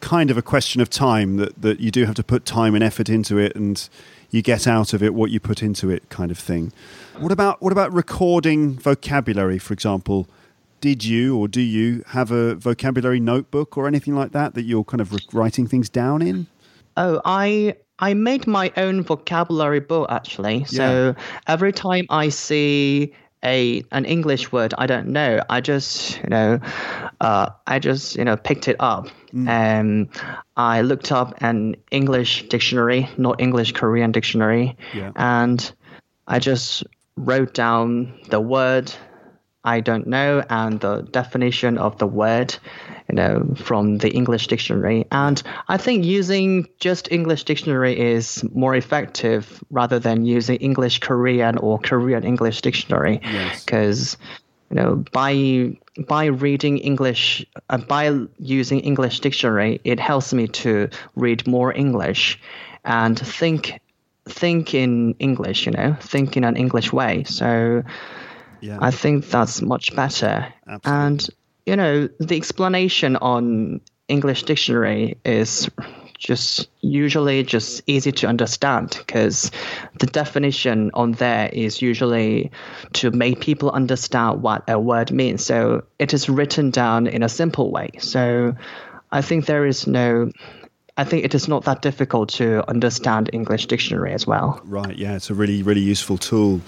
kind 0.00 0.30
of 0.30 0.36
a 0.36 0.42
question 0.42 0.80
of 0.82 0.90
time 0.90 1.36
that 1.36 1.60
that 1.62 1.80
you 1.80 1.90
do 1.90 2.04
have 2.04 2.14
to 2.16 2.24
put 2.24 2.44
time 2.44 2.74
and 2.74 2.82
effort 2.84 3.08
into 3.08 3.38
it, 3.38 3.54
and 3.56 3.88
you 4.32 4.42
get 4.42 4.66
out 4.66 4.92
of 4.94 5.02
it 5.02 5.14
what 5.14 5.30
you 5.30 5.38
put 5.38 5.62
into 5.62 5.90
it, 5.90 6.08
kind 6.08 6.32
of 6.32 6.38
thing. 6.38 6.72
What 7.18 7.30
about 7.30 7.62
what 7.62 7.70
about 7.70 7.92
recording 7.92 8.78
vocabulary, 8.78 9.58
for 9.58 9.72
example? 9.72 10.26
Did 10.80 11.04
you 11.04 11.38
or 11.38 11.46
do 11.46 11.60
you 11.60 12.02
have 12.08 12.32
a 12.32 12.56
vocabulary 12.56 13.20
notebook 13.20 13.76
or 13.76 13.86
anything 13.86 14.16
like 14.16 14.32
that 14.32 14.54
that 14.54 14.62
you're 14.62 14.82
kind 14.82 15.00
of 15.00 15.14
writing 15.32 15.68
things 15.68 15.88
down 15.88 16.22
in? 16.22 16.48
Oh, 16.96 17.20
I 17.24 17.76
I 18.00 18.14
made 18.14 18.46
my 18.46 18.72
own 18.76 19.04
vocabulary 19.04 19.80
book 19.80 20.10
actually. 20.10 20.64
So 20.64 21.14
every 21.46 21.72
time 21.72 22.06
I 22.10 22.30
see 22.30 23.14
a 23.44 23.82
an 23.92 24.04
English 24.04 24.52
word 24.52 24.74
I 24.78 24.86
don't 24.86 25.08
know, 25.08 25.40
I 25.50 25.60
just 25.60 26.18
you 26.22 26.28
know, 26.28 26.60
uh, 27.20 27.50
I 27.66 27.78
just 27.78 28.16
you 28.16 28.24
know 28.24 28.36
picked 28.36 28.68
it 28.68 28.76
up. 28.80 29.08
And 29.34 30.08
I 30.58 30.82
looked 30.82 31.10
up 31.10 31.34
an 31.40 31.76
English 31.90 32.48
dictionary, 32.50 33.08
not 33.16 33.40
English 33.40 33.72
Korean 33.72 34.12
dictionary, 34.12 34.76
Yeah. 34.92 35.12
and 35.16 35.72
I 36.28 36.38
just 36.38 36.84
wrote 37.16 37.54
down 37.54 38.12
the 38.28 38.40
word 38.40 38.92
I 39.64 39.80
don't 39.80 40.06
know 40.06 40.42
and 40.50 40.80
the 40.80 41.02
definition 41.02 41.78
of 41.78 41.98
the 41.98 42.06
word, 42.06 42.54
you 43.08 43.14
know, 43.14 43.54
from 43.56 43.98
the 43.98 44.10
English 44.10 44.48
dictionary. 44.48 45.06
And 45.12 45.40
I 45.68 45.76
think 45.76 46.04
using 46.04 46.68
just 46.80 47.12
English 47.12 47.44
dictionary 47.44 47.98
is 47.98 48.44
more 48.52 48.74
effective 48.74 49.62
rather 49.70 50.00
than 50.00 50.24
using 50.24 50.56
English 50.56 50.98
Korean 50.98 51.58
or 51.58 51.78
Korean 51.78 52.24
English 52.24 52.60
dictionary. 52.62 53.20
Yes. 53.22 53.64
Because 53.64 54.16
you 54.70 54.76
know, 54.76 55.04
by 55.12 55.76
by 56.08 56.24
reading 56.24 56.78
English, 56.78 57.44
uh, 57.68 57.76
by 57.76 58.18
using 58.38 58.80
English 58.80 59.20
dictionary, 59.20 59.80
it 59.84 60.00
helps 60.00 60.32
me 60.32 60.48
to 60.48 60.88
read 61.14 61.46
more 61.46 61.72
English 61.72 62.40
and 62.84 63.18
think 63.18 63.78
think 64.24 64.74
in 64.74 65.14
English. 65.18 65.66
You 65.66 65.72
know, 65.72 65.96
think 66.00 66.36
in 66.36 66.42
an 66.42 66.56
English 66.56 66.92
way. 66.92 67.22
So. 67.24 67.84
Yeah. 68.62 68.78
I 68.80 68.90
think 68.90 69.28
that's 69.28 69.60
much 69.60 69.94
better. 69.94 70.52
Absolutely. 70.66 71.06
And 71.06 71.28
you 71.66 71.76
know, 71.76 72.08
the 72.18 72.36
explanation 72.36 73.16
on 73.16 73.80
English 74.08 74.44
dictionary 74.44 75.18
is 75.24 75.68
just 76.18 76.68
usually 76.80 77.42
just 77.42 77.82
easy 77.86 78.12
to 78.12 78.28
understand 78.28 78.94
because 78.96 79.50
the 79.98 80.06
definition 80.06 80.90
on 80.94 81.12
there 81.12 81.48
is 81.52 81.82
usually 81.82 82.50
to 82.92 83.10
make 83.10 83.40
people 83.40 83.70
understand 83.72 84.40
what 84.40 84.62
a 84.68 84.78
word 84.78 85.10
means. 85.10 85.44
So 85.44 85.82
it 85.98 86.14
is 86.14 86.28
written 86.28 86.70
down 86.70 87.08
in 87.08 87.24
a 87.24 87.28
simple 87.28 87.72
way. 87.72 87.90
So 87.98 88.54
I 89.10 89.20
think 89.20 89.46
there 89.46 89.66
is 89.66 89.86
no 89.86 90.30
I 90.96 91.04
think 91.04 91.24
it 91.24 91.34
is 91.34 91.48
not 91.48 91.64
that 91.64 91.80
difficult 91.80 92.28
to 92.30 92.68
understand 92.68 93.30
English 93.32 93.66
dictionary 93.66 94.12
as 94.12 94.26
well. 94.26 94.60
Right. 94.64 94.96
Yeah, 94.96 95.16
it's 95.16 95.30
a 95.30 95.34
really, 95.34 95.62
really 95.62 95.80
useful 95.80 96.18
tool. 96.18 96.60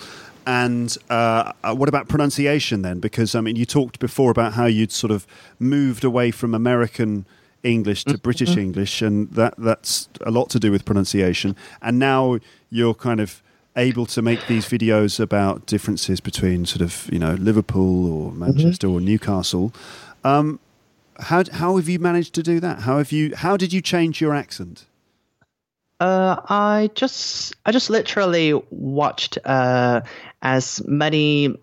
And 0.47 0.97
uh, 1.09 1.53
uh, 1.63 1.75
what 1.75 1.89
about 1.89 2.09
pronunciation 2.09 2.83
then? 2.83 3.01
Because 3.01 3.35
I 3.35 3.41
mean, 3.41 3.57
you 3.57 3.65
talked 3.65 3.99
before 3.99 4.31
about 4.31 4.55
how 4.55 4.67
you'd 4.67 4.93
sort 4.93 5.11
of 5.11 5.27
moved 5.59 6.05
away 6.05 6.31
from 6.31 6.55
American 6.55 7.27
English 7.63 8.05
to 8.05 8.19
British 8.19 8.57
English, 8.57 9.01
and 9.01 9.31
that 9.33 9.55
that's 9.57 10.09
a 10.21 10.31
lot 10.31 10.51
to 10.51 10.61
do 10.61 10.71
with 10.71 10.85
pronunciation. 10.85 11.57
And 11.81 11.99
now 11.99 12.39
you're 12.71 12.95
kind 12.95 13.21
of 13.21 13.43
able 13.77 14.07
to 14.07 14.23
make 14.23 14.47
these 14.47 14.67
videos 14.67 15.19
about 15.19 15.67
differences 15.67 16.21
between 16.21 16.67
sort 16.67 16.83
of 16.83 17.09
you 17.11 17.19
know 17.19 17.35
Liverpool 17.35 18.13
or 18.13 18.33
Manchester 18.33 18.87
or 18.87 19.01
Newcastle. 19.01 19.73
Um, 20.23 20.61
how 21.21 21.45
how 21.53 21.77
have 21.77 21.89
you 21.89 21.99
managed 21.99 22.35
to 22.35 22.43
do 22.43 22.61
that? 22.61 22.81
How 22.81 22.99
have 22.99 23.13
you? 23.13 23.35
How 23.35 23.57
did 23.57 23.73
you 23.73 23.81
change 23.81 24.21
your 24.21 24.35
accent? 24.35 24.87
Uh, 26.01 26.41
I 26.49 26.91
just 26.95 27.55
I 27.65 27.73
just 27.73 27.91
literally 27.91 28.55
watched 28.71 29.39
uh, 29.45 30.01
as 30.43 30.83
many 30.87 31.57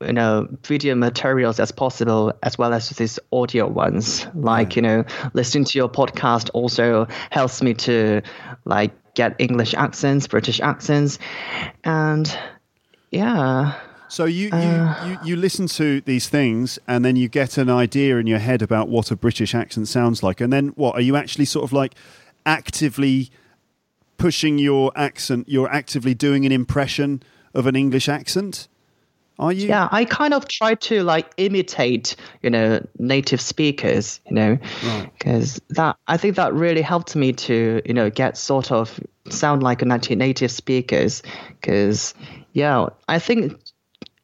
you 0.00 0.12
know 0.12 0.46
video 0.62 0.94
materials 0.94 1.58
as 1.58 1.72
possible 1.72 2.32
as 2.42 2.56
well 2.58 2.72
as 2.72 2.90
these 2.90 3.18
audio 3.32 3.66
ones. 3.66 4.26
Like 4.34 4.76
you 4.76 4.82
know, 4.82 5.04
listening 5.32 5.64
to 5.64 5.78
your 5.78 5.88
podcast 5.88 6.50
also 6.52 7.06
helps 7.30 7.62
me 7.62 7.74
to 7.74 8.22
like 8.64 8.92
get 9.14 9.34
English 9.38 9.74
accents, 9.74 10.26
British 10.26 10.60
accents, 10.60 11.18
and 11.84 12.38
yeah. 13.10 13.74
So 14.10 14.24
you, 14.24 14.48
you, 14.48 14.94
you, 15.04 15.18
you 15.22 15.36
listen 15.36 15.66
to 15.66 16.00
these 16.00 16.30
things 16.30 16.78
and 16.88 17.04
then 17.04 17.16
you 17.16 17.28
get 17.28 17.58
an 17.58 17.68
idea 17.68 18.16
in 18.16 18.26
your 18.26 18.38
head 18.38 18.62
about 18.62 18.88
what 18.88 19.10
a 19.10 19.16
British 19.16 19.54
accent 19.54 19.86
sounds 19.86 20.22
like. 20.22 20.40
And 20.40 20.50
then 20.50 20.68
what? 20.68 20.94
Are 20.94 21.02
you 21.02 21.14
actually 21.14 21.44
sort 21.44 21.64
of 21.64 21.74
like 21.74 21.94
actively 22.46 23.30
pushing 24.18 24.58
your 24.58 24.92
accent? 24.94 25.48
You're 25.48 25.70
actively 25.70 26.14
doing 26.14 26.44
an 26.44 26.52
impression 26.52 27.22
of 27.54 27.66
an 27.66 27.76
English 27.76 28.08
accent? 28.08 28.68
Are 29.38 29.52
you? 29.52 29.68
Yeah, 29.68 29.88
I 29.92 30.04
kind 30.04 30.34
of 30.34 30.48
try 30.48 30.74
to 30.74 31.04
like 31.04 31.32
imitate, 31.36 32.16
you 32.42 32.50
know, 32.50 32.84
native 32.98 33.40
speakers, 33.40 34.20
you 34.26 34.34
know, 34.34 34.58
because 35.16 35.60
that 35.70 35.96
I 36.08 36.16
think 36.16 36.34
that 36.36 36.52
really 36.54 36.82
helped 36.82 37.14
me 37.14 37.32
to, 37.34 37.80
you 37.84 37.94
know, 37.94 38.10
get 38.10 38.36
sort 38.36 38.72
of 38.72 38.98
sound 39.30 39.62
like 39.62 39.80
a 39.80 39.84
native 39.84 40.50
speakers. 40.50 41.22
Because 41.50 42.14
yeah, 42.52 42.88
I 43.06 43.20
think 43.20 43.60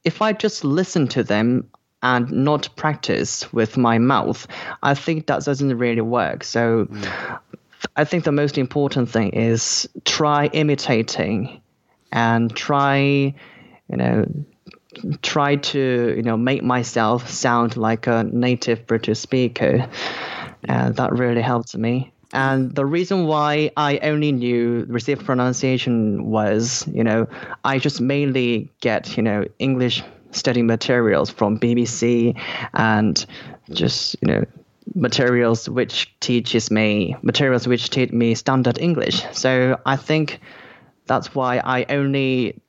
if 0.02 0.20
I 0.20 0.32
just 0.32 0.64
listen 0.64 1.06
to 1.08 1.22
them 1.22 1.70
and 2.02 2.30
not 2.32 2.68
practice 2.74 3.52
with 3.52 3.76
my 3.76 3.98
mouth, 3.98 4.48
I 4.82 4.94
think 4.94 5.28
that 5.28 5.44
doesn't 5.44 5.78
really 5.78 6.02
work. 6.02 6.42
So 6.42 6.86
mm. 6.86 7.38
I 7.96 8.04
think 8.04 8.24
the 8.24 8.32
most 8.32 8.58
important 8.58 9.08
thing 9.08 9.30
is 9.30 9.88
try 10.04 10.46
imitating 10.46 11.60
and 12.12 12.54
try, 12.54 13.34
you 13.88 13.96
know, 13.96 14.26
try 15.22 15.56
to 15.56 16.14
you 16.16 16.22
know 16.22 16.36
make 16.36 16.62
myself 16.62 17.28
sound 17.28 17.76
like 17.76 18.06
a 18.06 18.24
native 18.24 18.86
British 18.86 19.18
speaker, 19.18 19.88
and 20.64 20.96
that 20.96 21.12
really 21.12 21.42
helped 21.42 21.76
me. 21.76 22.12
And 22.32 22.74
the 22.74 22.84
reason 22.84 23.26
why 23.26 23.70
I 23.76 23.98
only 23.98 24.32
knew 24.32 24.86
received 24.88 25.24
pronunciation 25.24 26.24
was, 26.24 26.86
you 26.92 27.04
know, 27.04 27.28
I 27.64 27.78
just 27.78 28.00
mainly 28.00 28.72
get, 28.80 29.16
you 29.16 29.22
know, 29.22 29.44
English 29.60 30.02
study 30.32 30.62
materials 30.62 31.30
from 31.30 31.60
BBC 31.60 32.36
and 32.74 33.24
just, 33.70 34.16
you 34.20 34.26
know, 34.26 34.44
materials 34.94 35.68
which 35.68 36.14
teaches 36.20 36.70
me 36.70 37.16
materials 37.22 37.66
which 37.66 37.90
teach 37.90 38.12
me 38.12 38.34
standard 38.34 38.78
English. 38.78 39.22
So 39.32 39.80
I 39.84 39.96
think 39.96 40.40
that's 41.06 41.34
why 41.34 41.58
I 41.58 41.84
only 41.88 42.60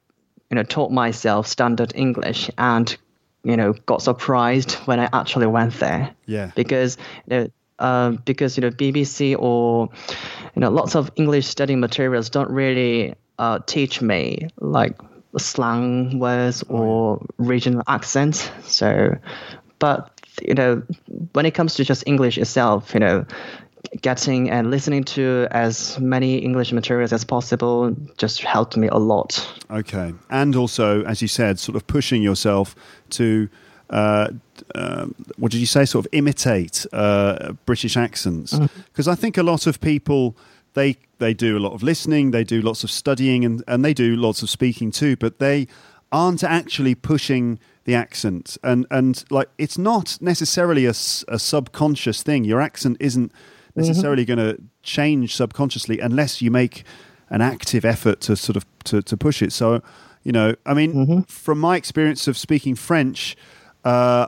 you 0.50 0.56
know 0.56 0.64
taught 0.64 0.92
myself 0.92 1.48
standard 1.48 1.94
English 1.96 2.50
and 2.58 2.96
you 3.44 3.56
know 3.58 3.74
got 3.74 4.02
surprised 4.02 4.74
when 4.86 5.00
I 5.00 5.10
actually 5.14 5.48
went 5.48 5.74
there. 5.80 6.14
Yeah. 6.26 6.52
Because 6.56 6.98
you 7.28 7.38
know. 7.38 7.48
Um, 7.78 8.24
because 8.24 8.56
you 8.56 8.62
know 8.62 8.70
BBC 8.70 9.36
or 9.38 9.90
you 10.56 10.62
know 10.62 10.70
lots 10.70 10.96
of 10.96 11.12
English 11.18 11.46
study 11.46 11.76
materials 11.76 12.30
don't 12.30 12.50
really 12.50 13.16
uh, 13.38 13.60
teach 13.66 14.02
me 14.02 14.48
like 14.62 14.98
slang 15.38 16.20
words 16.20 16.64
or 16.70 17.26
regional 17.38 17.84
accents. 17.88 18.50
So, 18.64 19.18
but 19.80 20.15
you 20.42 20.54
know, 20.54 20.82
when 21.34 21.46
it 21.46 21.52
comes 21.52 21.76
to 21.76 21.84
just 21.84 22.04
English 22.06 22.38
itself, 22.38 22.94
you 22.94 23.00
know, 23.00 23.26
getting 24.02 24.50
and 24.50 24.72
listening 24.72 25.04
to 25.04 25.48
as 25.52 26.00
many 26.00 26.38
English 26.38 26.72
materials 26.72 27.14
as 27.14 27.24
possible 27.24 27.96
just 28.18 28.42
helped 28.42 28.78
me 28.78 28.88
a 28.88 28.98
lot. 28.98 29.48
Okay, 29.70 30.14
and 30.30 30.56
also, 30.56 31.04
as 31.04 31.22
you 31.22 31.28
said, 31.28 31.60
sort 31.60 31.76
of 31.76 31.88
pushing 31.88 32.22
yourself 32.22 32.76
to. 33.12 33.50
Uh, 33.88 34.30
uh, 34.74 35.06
what 35.38 35.52
did 35.52 35.60
you 35.60 35.68
say? 35.68 35.86
Sort 35.86 36.08
of 36.08 36.10
imitate 36.12 36.88
uh, 36.92 37.54
British 37.68 37.96
accents, 37.96 38.58
because 38.58 39.08
I 39.08 39.14
think 39.14 39.38
a 39.38 39.44
lot 39.44 39.68
of 39.68 39.80
people 39.80 40.36
they 40.74 40.98
they 41.18 41.34
do 41.34 41.58
a 41.58 41.60
lot 41.60 41.74
of 41.74 41.84
listening, 41.84 42.32
they 42.32 42.44
do 42.44 42.62
lots 42.62 42.84
of 42.84 42.92
studying, 42.92 43.46
and 43.46 43.64
and 43.68 43.84
they 43.84 43.94
do 43.94 44.16
lots 44.16 44.44
of 44.44 44.50
speaking 44.50 44.92
too, 44.92 45.16
but 45.16 45.40
they 45.40 45.68
aren't 46.16 46.44
actually 46.44 46.96
pushing 46.96 47.60
the 47.84 47.94
accent, 47.94 48.58
and 48.64 48.86
and 48.90 49.24
like 49.30 49.50
it's 49.58 49.78
not 49.78 50.18
necessarily 50.22 50.86
a, 50.86 50.96
a 51.28 51.38
subconscious 51.38 52.24
thing. 52.24 52.46
Your 52.46 52.62
accent 52.62 52.98
isn't 53.00 53.32
necessarily 53.76 54.24
going 54.26 54.40
to 54.40 54.58
change 54.82 55.36
subconsciously 55.36 56.00
unless 56.00 56.42
you 56.42 56.50
make 56.50 56.84
an 57.30 57.42
active 57.42 57.84
effort 57.84 58.22
to 58.22 58.36
sort 58.36 58.56
of 58.56 58.66
to, 58.86 59.02
to 59.02 59.18
push 59.18 59.42
it. 59.42 59.52
So, 59.52 59.82
you 60.24 60.32
know, 60.32 60.56
I 60.66 60.74
mean, 60.74 60.94
from 61.28 61.60
my 61.60 61.76
experience 61.76 62.28
of 62.30 62.38
speaking 62.38 62.76
French, 62.76 63.36
uh, 63.84 64.28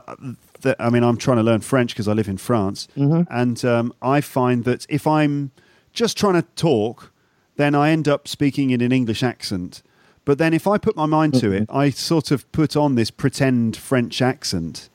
that 0.60 0.76
I 0.78 0.90
mean, 0.90 1.02
I'm 1.02 1.16
trying 1.16 1.38
to 1.38 1.42
learn 1.42 1.60
French 1.62 1.94
because 1.94 2.08
I 2.08 2.12
live 2.12 2.28
in 2.28 2.36
France, 2.38 2.88
and 3.30 3.64
um, 3.64 3.92
I 4.02 4.20
find 4.20 4.64
that 4.64 4.84
if 4.88 5.06
I'm 5.06 5.50
just 5.94 6.18
trying 6.18 6.34
to 6.34 6.46
talk, 6.54 7.12
then 7.56 7.74
I 7.74 7.90
end 7.90 8.06
up 8.08 8.28
speaking 8.28 8.70
in 8.70 8.80
an 8.82 8.92
English 8.92 9.22
accent. 9.22 9.82
But 10.28 10.36
then 10.36 10.52
if 10.52 10.66
I 10.66 10.76
put 10.76 10.94
my 10.94 11.06
mind 11.06 11.32
to 11.40 11.52
it, 11.52 11.62
mm-hmm. 11.68 11.74
I 11.78 11.88
sort 11.88 12.30
of 12.30 12.52
put 12.52 12.76
on 12.76 12.96
this 12.96 13.10
pretend 13.10 13.78
French 13.78 14.20
accent, 14.20 14.90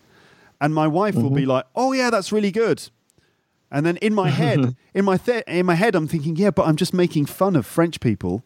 and 0.61 0.75
my 0.75 0.85
wife 0.85 1.15
will 1.15 1.31
be 1.31 1.41
mm-hmm. 1.41 1.49
like, 1.49 1.65
"Oh 1.75 1.91
yeah, 1.91 2.11
that's 2.11 2.31
really 2.31 2.51
good." 2.51 2.87
And 3.71 3.83
then 3.83 3.97
in 3.97 4.13
my 4.13 4.29
head, 4.29 4.75
in 4.93 5.05
my 5.05 5.17
th- 5.17 5.43
in 5.47 5.65
my 5.65 5.73
head, 5.73 5.95
I'm 5.95 6.07
thinking, 6.07 6.35
yeah, 6.35 6.51
but 6.51 6.67
I'm 6.67 6.75
just 6.75 6.93
making 6.93 7.25
fun 7.25 7.55
of 7.55 7.65
French 7.65 7.99
people, 7.99 8.43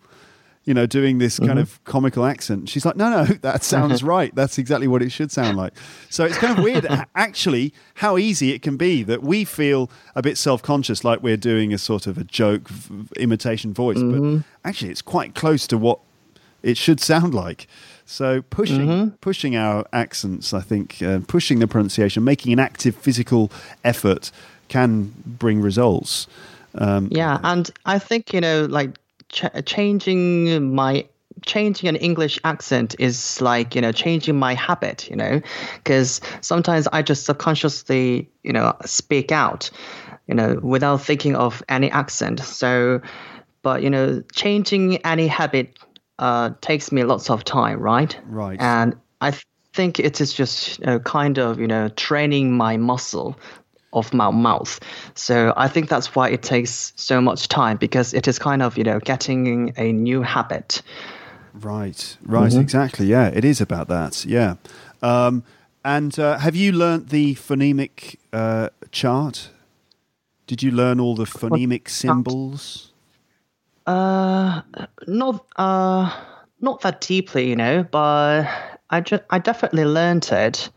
you 0.63 0.73
know, 0.73 0.85
doing 0.85 1.17
this 1.17 1.39
kind 1.39 1.59
of 1.59 1.71
mm-hmm. 1.71 1.91
comical 1.91 2.23
accent. 2.23 2.69
She's 2.69 2.85
like, 2.85 2.95
no, 2.95 3.09
no, 3.09 3.25
that 3.41 3.65
sounds 3.65 4.01
right. 4.15 4.33
That's 4.33 4.57
exactly 4.57 4.87
what 4.87 5.01
it 5.01 5.09
should 5.11 5.29
sound 5.29 5.57
like. 5.57 5.73
So 6.09 6.23
it's 6.23 6.37
kind 6.37 6.57
of 6.57 6.63
weird, 6.63 6.87
actually, 7.15 7.73
how 7.95 8.17
easy 8.17 8.53
it 8.53 8.61
can 8.61 8.77
be 8.77 9.03
that 9.03 9.21
we 9.21 9.43
feel 9.43 9.91
a 10.15 10.21
bit 10.21 10.37
self 10.37 10.63
conscious, 10.63 11.03
like 11.03 11.21
we're 11.21 11.35
doing 11.35 11.73
a 11.73 11.77
sort 11.77 12.07
of 12.07 12.17
a 12.17 12.23
joke 12.23 12.69
v- 12.69 13.09
imitation 13.21 13.73
voice, 13.73 14.01
but 14.01 14.45
actually, 14.63 14.91
it's 14.91 15.01
quite 15.01 15.35
close 15.35 15.67
to 15.67 15.77
what 15.77 15.99
it 16.67 16.77
should 16.77 16.99
sound 16.99 17.33
like. 17.33 17.67
So 18.05 18.41
pushing 18.41 19.11
pushing 19.21 19.55
our 19.55 19.85
accents, 19.91 20.53
I 20.53 20.61
think, 20.61 21.01
uh, 21.01 21.19
pushing 21.27 21.59
the 21.59 21.67
pronunciation, 21.67 22.23
making 22.23 22.53
an 22.53 22.59
active 22.59 22.95
physical 22.95 23.51
effort 23.83 24.31
can 24.69 25.13
bring 25.25 25.61
results. 25.61 26.27
Um, 26.75 27.09
Yeah, 27.11 27.39
and 27.43 27.69
I 27.85 27.99
think 27.99 28.33
you 28.33 28.41
know, 28.41 28.65
like 28.65 28.97
ch- 29.29 29.65
changing 29.65 30.73
my 30.73 31.05
changing 31.45 31.89
an 31.89 31.95
English 31.97 32.39
accent 32.43 32.95
is 32.99 33.41
like 33.41 33.75
you 33.75 33.81
know 33.81 33.91
changing 33.91 34.37
my 34.39 34.53
habit. 34.53 35.09
You 35.09 35.17
know, 35.17 35.41
because 35.75 36.21
sometimes 36.41 36.87
I 36.93 37.01
just 37.01 37.25
subconsciously 37.25 38.29
you 38.43 38.53
know 38.53 38.73
speak 38.85 39.31
out, 39.31 39.69
you 40.27 40.35
know, 40.35 40.59
without 40.61 41.01
thinking 41.01 41.35
of 41.35 41.61
any 41.67 41.91
accent. 41.91 42.39
So, 42.39 43.01
but 43.63 43.83
you 43.83 43.89
know, 43.89 44.23
changing 44.33 44.97
any 45.05 45.27
habit 45.27 45.77
uh, 46.19 46.51
takes 46.61 46.91
me 46.91 47.03
lots 47.03 47.29
of 47.29 47.43
time, 47.43 47.79
right? 47.79 48.17
Right. 48.27 48.59
And 48.59 48.95
I 49.21 49.31
th- 49.31 49.45
think 49.73 49.99
it 49.99 50.19
is 50.19 50.33
just 50.33 50.85
uh, 50.85 50.99
kind 50.99 51.37
of 51.37 51.59
you 51.59 51.67
know 51.67 51.89
training 51.89 52.55
my 52.57 52.77
muscle 52.77 53.37
of 53.93 54.13
my 54.13 54.31
mouth. 54.31 54.79
So 55.15 55.53
I 55.55 55.67
think 55.67 55.89
that's 55.89 56.15
why 56.15 56.29
it 56.29 56.43
takes 56.43 56.93
so 56.95 57.21
much 57.21 57.47
time 57.47 57.77
because 57.77 58.13
it 58.13 58.27
is 58.27 58.39
kind 58.39 58.61
of 58.61 58.77
you 58.77 58.83
know 58.83 58.99
getting 58.99 59.73
a 59.77 59.91
new 59.91 60.21
habit. 60.21 60.81
Right, 61.53 62.17
right, 62.23 62.53
exactly. 62.53 63.07
Yeah, 63.07 63.29
it 63.29 63.43
is 63.43 63.61
about 63.61 63.87
that. 63.87 64.25
Yeah. 64.25 64.55
Um, 65.01 65.43
and 65.83 66.17
uh, 66.19 66.37
have 66.39 66.55
you 66.55 66.71
learnt 66.71 67.09
the 67.09 67.35
phonemic 67.35 68.17
uh, 68.31 68.69
chart? 68.91 69.49
Did 70.45 70.61
you 70.61 70.71
learn 70.71 70.99
all 70.99 71.15
the 71.15 71.25
phonemic 71.25 71.89
symbols? 71.89 72.86
Uh, 73.87 74.61
not 75.07 75.45
uh, 75.55 76.13
not 76.61 76.81
that 76.81 77.01
deeply, 77.01 77.49
you 77.49 77.55
know, 77.55 77.83
but 77.83 78.45
I 78.89 79.01
just 79.01 79.23
I 79.29 79.39
definitely 79.39 79.85
learned 79.85 80.29
it. 80.31 80.69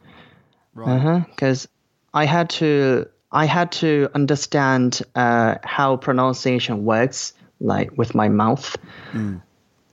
Right. 0.75 1.27
because 1.29 1.69
I 2.15 2.25
had 2.25 2.51
to 2.51 3.07
I 3.33 3.45
had 3.47 3.73
to 3.73 4.09
understand 4.15 5.03
uh, 5.15 5.57
how 5.65 5.97
pronunciation 5.97 6.85
works, 6.85 7.33
like 7.61 7.97
with 7.97 8.15
my 8.15 8.29
mouth. 8.29 8.77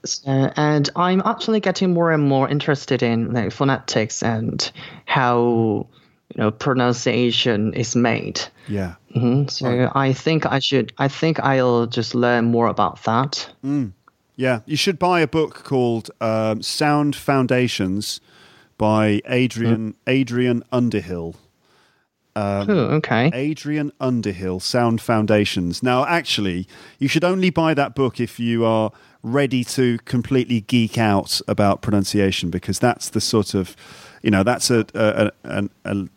So, 0.04 0.52
and 0.56 0.88
I'm 0.94 1.22
actually 1.24 1.60
getting 1.60 1.92
more 1.92 2.12
and 2.12 2.22
more 2.22 2.48
interested 2.48 3.02
in 3.02 3.32
like 3.32 3.52
phonetics 3.52 4.22
and 4.22 4.70
how 5.06 5.88
you 6.34 6.42
know 6.42 6.50
pronunciation 6.50 7.72
is 7.74 7.96
made. 7.96 8.40
Yeah. 8.68 8.94
Mhm. 9.16 9.50
So 9.50 9.90
I 9.94 10.12
think 10.12 10.46
I 10.46 10.58
should. 10.58 10.92
I 10.98 11.08
think 11.08 11.40
I'll 11.40 11.86
just 11.86 12.14
learn 12.14 12.46
more 12.46 12.66
about 12.68 13.02
that. 13.04 13.48
Yeah, 14.36 14.60
you 14.66 14.76
should 14.76 14.98
buy 15.00 15.20
a 15.20 15.26
book 15.26 15.64
called 15.64 16.10
um, 16.20 16.62
Sound 16.62 17.16
Foundations 17.16 18.20
by 18.76 19.20
Adrian 19.26 19.94
Adrian 20.06 20.62
Underhill. 20.70 21.34
oh, 22.36 22.64
okay. 22.68 23.30
Adrian 23.34 23.90
Underhill, 24.00 24.60
Sound 24.60 25.00
Foundations. 25.00 25.82
Now, 25.82 26.06
actually, 26.06 26.68
you 27.00 27.08
should 27.08 27.24
only 27.24 27.50
buy 27.50 27.74
that 27.74 27.96
book 27.96 28.20
if 28.20 28.38
you 28.38 28.64
are 28.64 28.92
ready 29.24 29.64
to 29.64 29.98
completely 30.04 30.60
geek 30.60 30.96
out 30.96 31.40
about 31.48 31.82
pronunciation, 31.82 32.50
because 32.50 32.78
that's 32.78 33.08
the 33.08 33.20
sort 33.20 33.54
of, 33.54 33.74
you 34.22 34.30
know, 34.30 34.44
that's 34.44 34.70
a 34.70 34.86
a, 34.94 35.32
a, 35.42 35.68
a, 35.84 36.08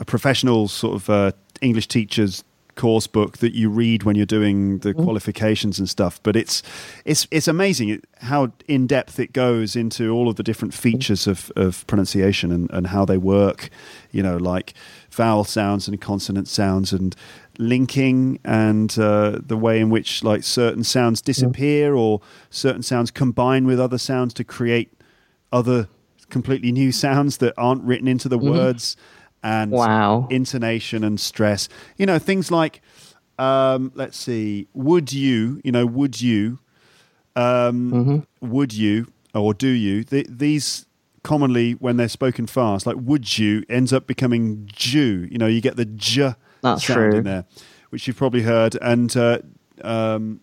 a 0.00 0.04
professional 0.04 0.66
sort 0.66 0.96
of 0.96 1.10
uh, 1.10 1.32
English 1.60 1.86
teacher's 1.86 2.42
course 2.80 3.06
book 3.06 3.38
that 3.38 3.54
you 3.54 3.68
read 3.68 4.04
when 4.04 4.16
you're 4.16 4.24
doing 4.24 4.78
the 4.78 4.94
qualifications 4.94 5.78
and 5.78 5.86
stuff. 5.86 6.18
But 6.22 6.34
it's 6.34 6.62
it's 7.04 7.26
it's 7.30 7.46
amazing 7.46 8.02
how 8.22 8.52
in 8.66 8.86
depth 8.86 9.20
it 9.20 9.34
goes 9.34 9.76
into 9.76 10.10
all 10.10 10.28
of 10.28 10.36
the 10.36 10.42
different 10.42 10.72
features 10.72 11.26
of, 11.26 11.52
of 11.56 11.86
pronunciation 11.86 12.50
and, 12.50 12.70
and 12.70 12.86
how 12.86 13.04
they 13.04 13.18
work. 13.18 13.68
You 14.10 14.22
know, 14.22 14.38
like 14.38 14.72
vowel 15.10 15.44
sounds 15.44 15.88
and 15.88 16.00
consonant 16.00 16.48
sounds 16.48 16.92
and 16.92 17.14
linking 17.58 18.38
and 18.44 18.98
uh, 18.98 19.38
the 19.44 19.58
way 19.58 19.78
in 19.78 19.90
which 19.90 20.24
like 20.24 20.42
certain 20.42 20.82
sounds 20.82 21.20
disappear 21.20 21.94
or 21.94 22.22
certain 22.48 22.82
sounds 22.82 23.10
combine 23.10 23.66
with 23.66 23.78
other 23.78 23.98
sounds 23.98 24.32
to 24.32 24.44
create 24.44 24.90
other 25.52 25.88
completely 26.30 26.72
new 26.72 26.92
sounds 26.92 27.38
that 27.38 27.52
aren't 27.58 27.82
written 27.82 28.08
into 28.08 28.28
the 28.28 28.38
words 28.38 28.96
and 29.42 29.70
Wow. 29.72 30.26
intonation 30.30 31.02
and 31.04 31.18
stress. 31.18 31.68
You 31.96 32.06
know, 32.06 32.18
things 32.18 32.50
like, 32.50 32.82
um, 33.38 33.92
let's 33.94 34.18
see, 34.18 34.68
would 34.74 35.12
you, 35.12 35.60
you 35.64 35.72
know, 35.72 35.86
would 35.86 36.20
you, 36.20 36.58
um, 37.36 38.26
would 38.40 38.72
you, 38.72 39.06
or 39.34 39.54
do 39.54 39.68
you, 39.68 40.04
th- 40.04 40.26
these 40.28 40.86
commonly, 41.22 41.72
when 41.72 41.96
they're 41.96 42.08
spoken 42.08 42.46
fast, 42.46 42.86
like 42.86 42.96
would 42.98 43.38
you 43.38 43.62
ends 43.68 43.92
up 43.92 44.06
becoming 44.06 44.68
Jew. 44.72 45.28
You 45.30 45.38
know, 45.38 45.46
you 45.46 45.60
get 45.60 45.76
the 45.76 45.84
J 45.84 46.34
That's 46.62 46.84
sound 46.86 47.10
true. 47.10 47.18
in 47.18 47.24
there, 47.24 47.44
which 47.90 48.06
you've 48.06 48.16
probably 48.16 48.42
heard. 48.42 48.74
And, 48.82 49.14
uh, 49.16 49.38
um, 49.82 50.40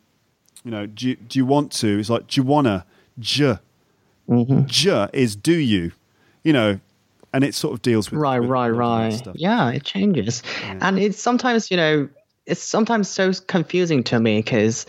you 0.64 0.72
know, 0.72 0.86
do, 0.86 1.10
you- 1.10 1.16
do 1.18 1.38
you 1.40 1.46
want 1.46 1.72
to? 1.74 2.00
It's 2.00 2.10
like, 2.10 2.28
do 2.28 2.40
you 2.42 2.46
wanna? 2.46 2.86
J. 3.20 3.58
J 4.66 5.08
is 5.14 5.36
do 5.36 5.54
you? 5.56 5.92
You 6.44 6.54
know, 6.54 6.80
and 7.34 7.44
it 7.44 7.56
sort 7.56 7.74
of 7.74 7.82
deals 7.82 8.12
with 8.12 8.20
right 8.20 8.40
with 8.40 8.50
right 8.50 8.70
a 8.70 8.74
lot 8.74 9.14
of 9.14 9.24
that 9.24 9.28
right. 9.28 9.36
yeah 9.40 9.70
it 9.72 9.84
changes. 9.84 10.44
And 10.64 11.00
it's 11.00 11.20
sometimes 11.20 11.70
you 11.72 11.78
know 11.78 12.10
it's 12.46 12.64
sometimes 12.64 13.10
so 13.10 13.32
confusing 13.48 14.04
to 14.06 14.20
me 14.20 14.40
because 14.40 14.86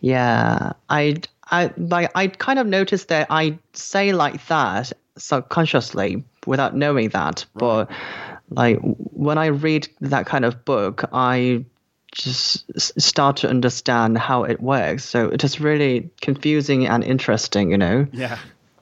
yeah 0.00 0.72
i 0.90 1.16
i 1.50 1.72
like 1.78 2.10
i 2.14 2.26
kind 2.26 2.58
of 2.58 2.66
noticed 2.66 3.08
that 3.08 3.26
i 3.30 3.58
say 3.72 4.12
like 4.12 4.46
that 4.48 4.92
subconsciously 5.16 6.22
without 6.46 6.76
knowing 6.76 7.08
that. 7.10 7.44
But 7.54 7.90
like 8.50 8.78
when 8.82 9.36
i 9.38 9.46
read 9.46 9.88
that 10.00 10.26
kind 10.26 10.44
of 10.44 10.64
book 10.64 11.04
i 11.12 11.64
just 12.12 12.64
start 13.00 13.36
to 13.36 13.48
understand 13.48 14.16
how 14.16 14.42
it 14.42 14.60
works. 14.62 15.04
So 15.04 15.28
it 15.28 15.44
is 15.44 15.60
really 15.60 16.08
confusing 16.22 16.86
and 16.86 17.04
interesting 17.04 17.70
you 17.70 17.78
know? 17.78 18.06
Yeah, 18.12 18.38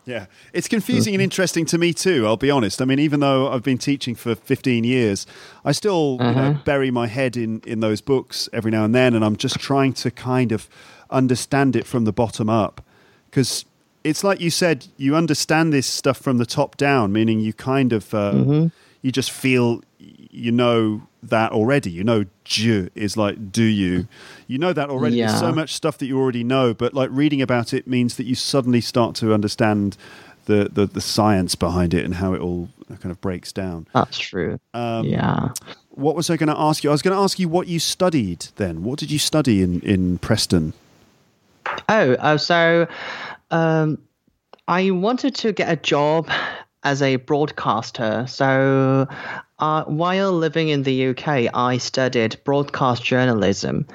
Yeah, 0.07 0.27
it's 0.53 0.69
confusing 0.69 1.15
and 1.15 1.19
mm-hmm. 1.19 1.25
interesting 1.25 1.67
to 1.67 1.79
me 1.79 1.93
too. 1.93 2.27
I'll 2.27 2.37
be 2.37 2.51
honest. 2.51 2.81
I 2.81 2.85
mean, 2.85 3.01
even 3.01 3.19
though 3.19 3.51
I've 3.51 3.65
been 3.65 3.77
teaching 3.77 4.15
for 4.15 4.37
15 4.37 4.85
years, 4.85 5.27
I 5.65 5.73
still 5.73 6.19
you 6.21 6.27
know, 6.27 6.35
mm-hmm. 6.35 6.63
bury 6.63 6.93
my 6.93 7.09
head 7.09 7.37
in 7.37 7.61
in 7.67 7.81
those 7.81 8.01
books 8.01 8.49
every 8.53 8.71
now 8.71 8.85
and 8.85 8.95
then, 8.95 9.15
and 9.15 9.25
I'm 9.25 9.37
just 9.37 9.59
trying 9.59 9.93
to 9.95 10.13
kind 10.13 10.53
of 10.53 10.69
understand 11.11 11.75
it 11.75 11.87
from 11.87 12.05
the 12.05 12.13
bottom 12.13 12.49
up 12.49 12.85
because 13.31 13.65
it's 14.05 14.23
like 14.23 14.41
you 14.41 14.51
said, 14.51 14.87
you 14.97 15.17
understand 15.17 15.73
this 15.73 15.87
stuff 15.89 16.19
from 16.19 16.39
the 16.39 16.47
top 16.47 16.77
down, 16.77 17.13
meaning 17.13 17.41
you 17.41 17.53
kind 17.53 17.93
of 17.93 18.15
uh, 18.15 18.33
mm-hmm. 18.33 18.67
you 19.03 19.11
just 19.11 19.33
feel 19.33 19.83
you 20.37 20.53
know 20.53 21.03
that 21.23 21.53
already. 21.53 21.91
You 21.91 22.05
know, 22.05 22.25
je 22.45 22.89
is 22.95 23.17
like 23.17 23.51
do 23.51 23.63
you. 23.63 24.07
You 24.47 24.59
know 24.59 24.73
that 24.73 24.91
already. 24.91 25.21
There's 25.21 25.39
so 25.39 25.53
much 25.53 25.75
stuff 25.75 25.99
that 25.99 26.07
you 26.07 26.19
already 26.19 26.45
know, 26.45 26.75
but 26.75 26.95
like 26.95 27.11
reading 27.13 27.43
about 27.43 27.73
it 27.73 27.87
means 27.87 28.17
that 28.17 28.25
you 28.25 28.35
suddenly 28.35 28.81
start 28.81 29.15
to 29.17 29.33
understand 29.33 29.97
the 30.45 30.69
the, 30.73 30.87
the 30.87 31.01
science 31.01 31.55
behind 31.55 31.95
it 31.95 32.05
and 32.05 32.15
how 32.15 32.35
it 32.35 32.41
all 32.41 32.69
kind 32.89 33.11
of 33.11 33.21
breaks 33.21 33.53
down. 33.53 33.87
That's 33.95 34.19
true. 34.19 34.61
Um, 34.75 35.07
yeah. 35.07 35.51
What 35.91 36.15
was 36.15 36.31
I 36.31 36.37
going 36.37 36.49
to 36.49 36.59
ask 36.59 36.85
you? 36.85 36.91
I 36.91 36.93
was 36.93 37.03
going 37.03 37.17
to 37.17 37.23
ask 37.23 37.39
you 37.39 37.49
what 37.49 37.67
you 37.69 37.79
studied 37.79 38.47
then. 38.57 38.85
What 38.85 38.99
did 38.99 39.11
you 39.11 39.19
study 39.19 39.63
in 39.63 39.81
in 39.81 40.19
Preston? 40.19 40.73
Oh, 41.89 42.13
uh, 42.13 42.39
so 42.39 42.87
um, 43.51 43.99
I 44.69 44.91
wanted 44.91 45.35
to 45.37 45.53
get 45.53 45.71
a 45.71 45.77
job 45.77 46.31
as 46.85 47.03
a 47.03 47.17
broadcaster. 47.17 48.25
So 48.29 49.09
uh, 49.59 49.85
while 49.85 50.33
living 50.33 50.69
in 50.69 50.83
the 50.83 51.09
UK, 51.09 51.49
I 51.55 51.79
studied 51.79 52.37
broadcast 52.45 53.03
journalism, 53.03 53.87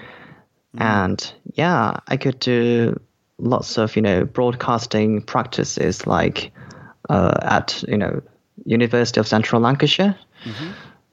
and 0.77 1.33
yeah, 1.53 1.97
I 2.07 2.17
could 2.17 2.39
do 2.39 2.99
lots 3.37 3.77
of 3.77 3.95
you 3.95 4.01
know 4.01 4.25
broadcasting 4.25 5.21
practices 5.21 6.07
like 6.07 6.51
uh, 7.09 7.37
at 7.41 7.83
you 7.87 7.97
know 7.97 8.21
University 8.65 9.19
of 9.19 9.27
Central 9.27 9.61
Lancashire. 9.61 10.15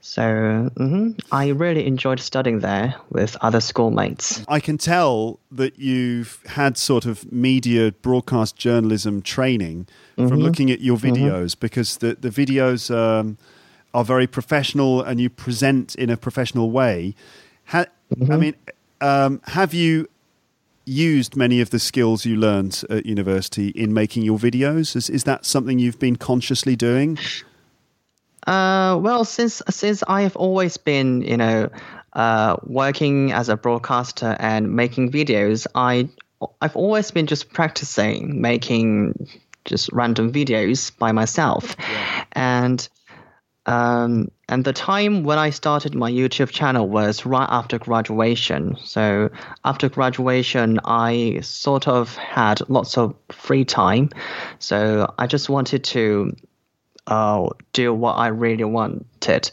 So 0.01 0.23
mhm, 0.23 1.21
I 1.33 1.49
really 1.49 1.87
enjoyed 1.87 2.21
studying 2.21 2.61
there 2.61 2.95
with 3.11 3.37
other 3.43 3.61
schoolmates. 3.61 4.43
I 4.49 4.61
can 4.61 4.79
tell 4.79 5.41
that 5.51 5.79
you've 5.79 6.41
had 6.47 6.79
sort 6.79 7.05
of 7.05 7.31
media 7.31 7.93
broadcast 7.93 8.57
journalism 8.57 9.21
training 9.21 9.87
from 10.17 10.41
looking 10.41 10.71
at 10.71 10.81
your 10.81 10.97
videos 10.97 11.59
because 11.59 11.99
the, 11.99 12.17
the 12.19 12.31
videos 12.31 12.95
um, 12.95 13.37
are 13.95 14.05
very 14.05 14.27
professional 14.27 15.03
and 15.03 15.21
you 15.21 15.31
present 15.31 15.95
in 15.95 16.11
a 16.11 16.17
professional 16.17 16.71
way. 16.71 17.15
Ha- 17.67 17.87
I 18.31 18.37
mean, 18.37 18.55
um, 19.01 19.41
have 19.49 19.75
you 19.75 20.09
used 20.85 21.37
many 21.37 21.61
of 21.61 21.71
the 21.71 21.79
skills 21.79 22.25
you 22.25 22.37
learned 22.37 22.83
at 22.89 23.05
university 23.05 23.69
in 23.69 23.93
making 23.93 24.23
your 24.23 24.39
videos? 24.39 24.97
Is, 24.97 25.11
is 25.11 25.25
that 25.25 25.45
something 25.45 25.79
you've 25.79 25.99
been 25.99 26.17
consciously 26.17 26.77
doing? 26.77 27.19
Uh, 28.47 28.99
well, 29.01 29.25
since 29.25 29.61
since 29.69 30.03
I 30.09 30.23
have 30.23 30.35
always 30.37 30.79
been, 30.79 31.21
you 31.21 31.37
know, 31.37 31.69
uh, 32.15 32.57
working 32.65 33.33
as 33.33 33.51
a 33.51 33.57
broadcaster 33.57 34.37
and 34.41 34.75
making 34.75 35.13
videos, 35.13 35.67
I 35.75 36.09
I've 36.63 36.77
always 36.77 37.11
been 37.11 37.27
just 37.27 37.53
practicing 37.53 38.41
making 38.41 39.29
just 39.67 39.93
random 39.93 40.33
videos 40.33 40.97
by 40.97 41.13
myself, 41.13 41.77
and 42.33 42.89
um, 43.69 44.31
and 44.49 44.65
the 44.65 44.73
time 44.73 45.25
when 45.25 45.39
I 45.39 45.51
started 45.51 45.95
my 45.95 46.11
YouTube 46.11 46.49
channel 46.49 46.89
was 46.89 47.27
right 47.27 47.47
after 47.51 47.79
graduation. 47.79 48.77
So 48.83 49.29
after 49.63 49.91
graduation, 49.91 50.81
I 50.87 51.41
sort 51.43 51.87
of 51.87 52.17
had 52.17 52.67
lots 52.71 52.97
of 52.97 53.15
free 53.31 53.67
time, 53.67 54.09
so 54.59 55.13
I 55.19 55.27
just 55.27 55.51
wanted 55.51 55.85
to 55.85 56.35
uh, 57.07 57.51
do 57.75 57.93
what 57.93 58.15
I 58.15 58.29
really 58.29 58.65
wanted. 58.65 59.51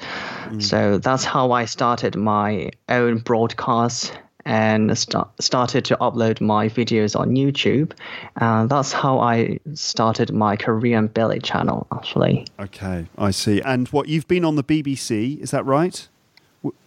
So 0.59 0.97
that's 0.97 1.25
how 1.25 1.51
I 1.51 1.65
started 1.65 2.15
my 2.15 2.71
own 2.87 3.17
broadcast 3.17 4.17
and 4.45 4.97
sta- 4.97 5.27
started 5.39 5.85
to 5.85 5.97
upload 5.97 6.39
my 6.41 6.69
videos 6.69 7.19
on 7.19 7.31
YouTube. 7.31 7.91
And 8.37 8.69
that's 8.69 8.91
how 8.91 9.19
I 9.19 9.59
started 9.73 10.31
my 10.31 10.55
Korean 10.55 11.07
Billy 11.07 11.39
channel, 11.39 11.87
actually. 11.91 12.45
Okay, 12.59 13.07
I 13.17 13.31
see. 13.31 13.61
And 13.61 13.87
what 13.89 14.07
you've 14.07 14.27
been 14.27 14.45
on 14.45 14.55
the 14.55 14.63
BBC, 14.63 15.39
is 15.39 15.51
that 15.51 15.65
right? 15.65 16.07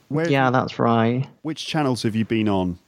Where, 0.09 0.29
Yeah, 0.29 0.51
that's 0.51 0.79
right. 0.79 1.27
Which 1.43 1.67
channels 1.67 2.03
have 2.05 2.15
you 2.15 2.25
been 2.25 2.49
on 2.49 2.79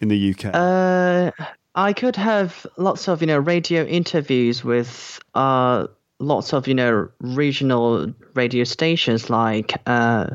in 0.00 0.08
the 0.08 0.34
UK? 0.34 0.54
Uh, 0.54 1.30
I 1.74 1.92
could 1.92 2.16
have 2.16 2.66
lots 2.76 3.08
of 3.08 3.20
you 3.20 3.26
know 3.26 3.38
radio 3.38 3.84
interviews 3.84 4.64
with 4.64 5.20
uh 5.34 5.86
lots 6.18 6.52
of 6.52 6.66
you 6.66 6.74
know 6.74 7.08
regional 7.20 8.12
radio 8.34 8.64
stations 8.64 9.30
like 9.30 9.72
uh 9.86 10.26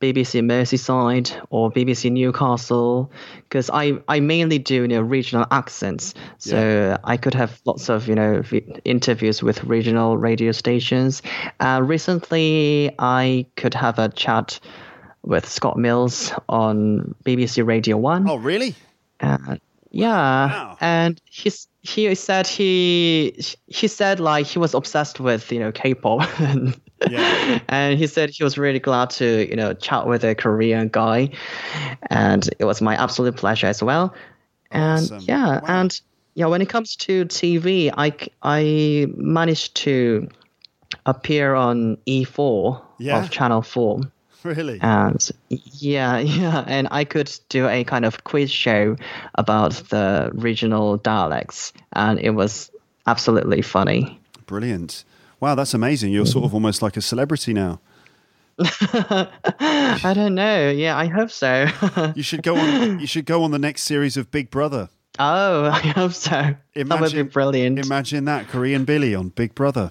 BBC 0.00 0.42
Merseyside 0.42 1.34
or 1.50 1.70
BBC 1.70 2.12
Newcastle 2.12 3.10
because 3.44 3.70
I 3.72 3.94
I 4.08 4.20
mainly 4.20 4.58
do 4.58 4.74
you 4.74 4.88
know 4.88 5.00
regional 5.00 5.46
accents 5.50 6.12
so 6.38 6.98
I 7.02 7.16
could 7.16 7.32
have 7.34 7.60
lots 7.64 7.88
of 7.88 8.06
you 8.06 8.14
know 8.14 8.42
vi- 8.42 8.80
interviews 8.84 9.42
with 9.42 9.64
regional 9.64 10.18
radio 10.18 10.52
stations. 10.52 11.22
Uh, 11.60 11.80
recently 11.82 12.90
I 12.98 13.46
could 13.56 13.72
have 13.74 13.98
a 13.98 14.08
chat 14.10 14.60
with 15.22 15.48
Scott 15.48 15.76
Mills 15.78 16.32
on 16.48 17.14
BBC 17.24 17.66
Radio 17.66 17.96
One. 17.96 18.28
oh, 18.28 18.36
really? 18.36 18.74
Uh, 19.20 19.56
yeah, 19.90 20.46
Wow. 20.46 20.76
and 20.80 21.18
he's 21.24 21.68
he 21.80 22.14
said 22.14 22.46
he 22.46 23.34
he 23.66 23.88
said 23.88 24.20
like 24.20 24.44
he 24.46 24.58
was 24.58 24.74
obsessed 24.74 25.20
with 25.20 25.50
you 25.50 25.58
know 25.58 25.72
K-pop, 25.72 26.28
and, 26.40 26.78
Yeah. 27.10 27.58
and 27.68 27.98
he 27.98 28.06
said 28.06 28.30
he 28.30 28.42
was 28.44 28.56
really 28.58 28.78
glad 28.78 29.10
to 29.10 29.48
you 29.48 29.56
know 29.56 29.74
chat 29.74 30.06
with 30.06 30.24
a 30.24 30.34
Korean 30.34 30.88
guy, 30.88 31.30
and 32.10 32.48
it 32.58 32.64
was 32.64 32.80
my 32.80 32.94
absolute 32.96 33.36
pleasure 33.36 33.66
as 33.66 33.82
well. 33.82 34.14
And 34.70 34.98
Awesome. 35.04 35.24
yeah, 35.26 35.60
Wow. 35.60 35.62
and 35.68 36.00
yeah, 36.34 36.46
when 36.46 36.60
it 36.62 36.68
comes 36.68 36.96
to 36.96 37.24
TV, 37.26 37.92
I 37.96 38.12
I 38.42 39.06
managed 39.16 39.74
to 39.84 40.28
appear 41.04 41.54
on 41.54 41.96
E4 42.06 42.80
Yeah. 42.98 43.18
of 43.18 43.30
Channel 43.30 43.62
Four. 43.62 44.00
Really? 44.42 44.78
And 44.80 45.28
yeah, 45.48 46.18
yeah, 46.40 46.62
and 46.68 46.86
I 46.92 47.02
could 47.04 47.32
do 47.48 47.66
a 47.66 47.82
kind 47.82 48.04
of 48.04 48.22
quiz 48.22 48.48
show 48.48 48.94
about 49.34 49.72
the 49.90 50.30
regional 50.34 50.98
dialects, 50.98 51.72
and 51.94 52.20
it 52.20 52.30
was 52.30 52.70
absolutely 53.08 53.60
funny. 53.62 54.20
Brilliant. 54.46 55.04
Wow, 55.40 55.54
that's 55.54 55.74
amazing. 55.74 56.12
You're 56.12 56.26
sort 56.26 56.44
of 56.44 56.54
almost 56.54 56.82
like 56.82 56.96
a 56.96 57.02
celebrity 57.02 57.52
now. 57.52 57.80
I 58.58 60.12
don't 60.14 60.34
know. 60.34 60.70
Yeah, 60.70 60.96
I 60.96 61.06
hope 61.06 61.30
so. 61.30 61.66
You 62.14 62.22
should 62.22 62.42
go 62.42 62.56
on 62.56 63.00
you 63.00 63.06
should 63.06 63.26
go 63.26 63.42
on 63.42 63.50
the 63.50 63.58
next 63.58 63.82
series 63.82 64.16
of 64.16 64.30
Big 64.30 64.50
Brother. 64.50 64.88
oh, 65.18 65.64
I 65.72 65.78
hope 65.88 66.12
so. 66.12 66.30
that 66.30 66.56
would 66.74 66.74
be 66.74 66.80
Imagine- 66.80 67.26
brilliant. 67.28 67.78
Imagine 67.78 68.24
that 68.24 68.48
Korean 68.48 68.84
Billy 68.84 69.14
on 69.14 69.28
Big 69.28 69.54
Brother. 69.54 69.90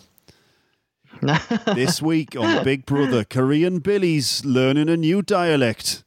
this 1.22 2.02
week 2.02 2.36
on 2.36 2.64
Big 2.64 2.86
Brother, 2.86 3.24
Korean 3.24 3.80
Billy's 3.80 4.44
learning 4.44 4.90
a 4.90 4.98
new 4.98 5.22
dialect. 5.22 6.04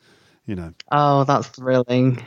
You 0.46 0.54
know. 0.54 0.74
oh, 0.92 1.24
that's 1.24 1.48
thrilling. 1.48 2.24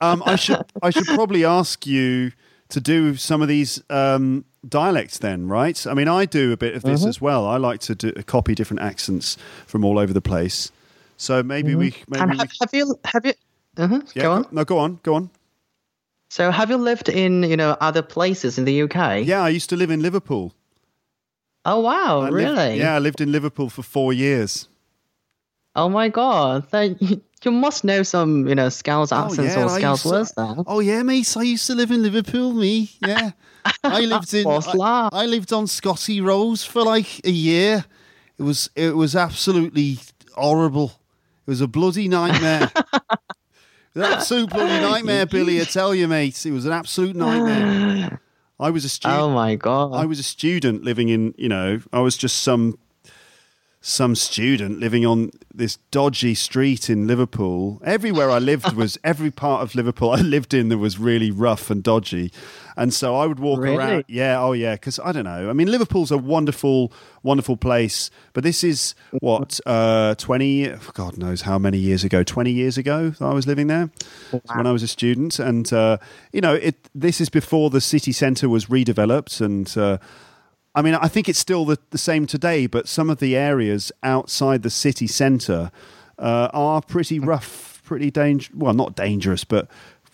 Um, 0.00 0.22
I 0.24 0.36
should 0.36 0.64
I 0.82 0.90
should 0.90 1.06
probably 1.06 1.44
ask 1.44 1.86
you 1.86 2.32
to 2.68 2.80
do 2.80 3.16
some 3.16 3.42
of 3.42 3.48
these 3.48 3.82
um, 3.90 4.44
dialects 4.66 5.18
then, 5.18 5.48
right? 5.48 5.86
I 5.86 5.94
mean, 5.94 6.08
I 6.08 6.24
do 6.24 6.52
a 6.52 6.56
bit 6.56 6.74
of 6.74 6.82
this 6.82 7.04
as 7.04 7.20
well. 7.20 7.46
I 7.46 7.56
like 7.56 7.80
to 7.80 7.94
do, 7.94 8.12
copy 8.24 8.54
different 8.54 8.80
accents 8.82 9.36
from 9.66 9.84
all 9.84 9.98
over 9.98 10.12
the 10.12 10.20
place. 10.20 10.70
So 11.16 11.42
maybe 11.42 11.74
we 11.74 11.94
maybe 12.08 12.22
And 12.22 12.30
we, 12.32 12.38
have, 12.38 12.50
have 12.60 12.70
you 12.72 12.94
have 13.04 13.26
you? 13.26 13.32
uh 13.76 14.00
yeah, 14.14 14.22
go 14.22 14.32
on. 14.32 14.46
No, 14.50 14.64
go 14.64 14.78
on, 14.78 15.00
go 15.02 15.14
on. 15.14 15.30
So, 16.30 16.50
have 16.50 16.68
you 16.70 16.76
lived 16.76 17.08
in 17.08 17.42
you 17.42 17.56
know 17.56 17.76
other 17.80 18.02
places 18.02 18.58
in 18.58 18.64
the 18.64 18.82
UK? 18.82 19.24
Yeah, 19.24 19.42
I 19.42 19.48
used 19.48 19.70
to 19.70 19.76
live 19.76 19.90
in 19.90 20.02
Liverpool. 20.02 20.52
Oh 21.64 21.80
wow, 21.80 22.20
I 22.20 22.30
lived- 22.30 22.34
really? 22.34 22.78
yeah, 22.78 22.94
I 22.94 22.98
lived 22.98 23.20
in 23.20 23.32
Liverpool 23.32 23.70
for 23.70 23.82
four 23.82 24.12
years. 24.12 24.68
Oh 25.74 25.88
my 25.88 26.08
god, 26.08 26.70
that, 26.70 27.20
you, 27.44 27.50
must 27.50 27.84
know 27.84 28.02
some 28.02 28.46
you 28.48 28.54
know 28.54 28.68
Scouse 28.68 29.12
oh, 29.12 29.24
accents 29.24 29.54
Oh, 29.54 29.58
yeah, 29.58 29.64
or 29.64 29.68
Scouse 29.68 30.04
words 30.04 30.32
then. 30.36 30.64
Oh 30.66 30.80
yeah, 30.80 31.02
mate. 31.02 31.36
I 31.36 31.42
used 31.42 31.66
to 31.66 31.74
live 31.74 31.90
in 31.90 32.02
Liverpool. 32.02 32.52
Me, 32.52 32.90
yeah. 33.06 33.32
I 33.84 34.00
lived 34.00 34.32
in. 34.34 34.46
I. 34.46 35.08
I 35.12 35.26
lived 35.26 35.52
on 35.52 35.66
Scotty 35.66 36.20
Road 36.20 36.60
for 36.60 36.82
like 36.82 37.20
a 37.24 37.30
year. 37.30 37.84
It 38.38 38.42
was 38.42 38.70
it 38.74 38.96
was 38.96 39.16
absolutely 39.16 39.98
horrible. 40.34 40.92
It 41.46 41.50
was 41.50 41.60
a 41.60 41.68
bloody 41.68 42.08
nightmare. 42.08 42.70
an 43.94 44.02
absolute 44.02 44.50
bloody 44.50 44.80
nightmare, 44.80 45.26
Billy. 45.26 45.60
I 45.60 45.64
tell 45.64 45.94
you, 45.94 46.06
mate. 46.08 46.44
It 46.44 46.52
was 46.52 46.66
an 46.66 46.72
absolute 46.72 47.16
nightmare. 47.16 48.20
I 48.60 48.70
was 48.70 48.84
a 48.84 48.88
student. 48.88 49.20
Oh 49.20 49.30
my 49.30 49.54
god. 49.54 49.94
I 49.94 50.04
was 50.04 50.18
a 50.18 50.24
student 50.24 50.84
living 50.84 51.08
in. 51.08 51.34
You 51.36 51.48
know, 51.48 51.80
I 51.92 52.00
was 52.00 52.16
just 52.16 52.42
some 52.42 52.78
some 53.88 54.14
student 54.14 54.78
living 54.78 55.06
on 55.06 55.30
this 55.54 55.78
dodgy 55.90 56.34
street 56.34 56.90
in 56.90 57.06
Liverpool. 57.06 57.80
Everywhere 57.82 58.30
I 58.30 58.38
lived 58.38 58.74
was 58.74 58.98
every 59.04 59.30
part 59.30 59.62
of 59.62 59.74
Liverpool 59.74 60.10
I 60.10 60.20
lived 60.20 60.52
in 60.52 60.68
that 60.68 60.76
was 60.76 60.98
really 60.98 61.30
rough 61.30 61.70
and 61.70 61.82
dodgy. 61.82 62.30
And 62.76 62.92
so 62.92 63.16
I 63.16 63.26
would 63.26 63.40
walk 63.40 63.60
Really? 63.60 63.76
around. 63.76 64.04
Yeah, 64.06 64.40
oh 64.40 64.52
yeah, 64.52 64.74
because 64.74 64.98
I 64.98 65.10
don't 65.12 65.24
know. 65.24 65.48
I 65.48 65.54
mean, 65.54 65.70
Liverpool's 65.70 66.10
a 66.10 66.18
wonderful, 66.18 66.92
wonderful 67.22 67.56
place, 67.56 68.10
but 68.34 68.44
this 68.44 68.62
is 68.62 68.94
what 69.20 69.58
uh, 69.66 70.14
twenty, 70.16 70.68
God 70.92 71.16
knows 71.16 71.40
how 71.40 71.58
many 71.58 71.78
years 71.78 72.04
ago. 72.04 72.22
Twenty 72.22 72.52
years 72.52 72.76
ago, 72.78 73.14
I 73.20 73.32
was 73.32 73.46
living 73.46 73.66
there 73.68 73.90
It's 74.32 74.54
when 74.54 74.66
I 74.66 74.70
was 74.72 74.82
a 74.82 74.88
student, 74.88 75.38
and 75.40 75.72
uh, 75.72 75.96
you 76.32 76.40
know, 76.42 76.54
it. 76.54 76.76
This 76.94 77.20
is 77.20 77.30
before 77.30 77.70
the 77.70 77.80
city 77.80 78.12
centre 78.12 78.48
was 78.48 78.66
redeveloped, 78.66 79.40
and 79.40 79.76
uh, 79.76 79.98
I 80.78 80.82
mean, 80.82 80.94
I 80.94 81.08
think 81.08 81.28
it's 81.28 81.40
still 81.40 81.64
the, 81.64 81.76
the 81.90 81.98
same 81.98 82.24
today, 82.24 82.68
but 82.68 82.86
some 82.86 83.10
of 83.10 83.18
the 83.18 83.34
areas 83.34 83.90
outside 84.04 84.62
the 84.62 84.70
city 84.70 85.08
centre 85.08 85.72
uh, 86.20 86.50
are 86.52 86.80
pretty 86.80 87.18
rough, 87.18 87.82
pretty 87.82 88.12
dangerous. 88.12 88.54
Well, 88.54 88.74
not 88.74 88.94
dangerous, 88.94 89.42
but 89.42 89.68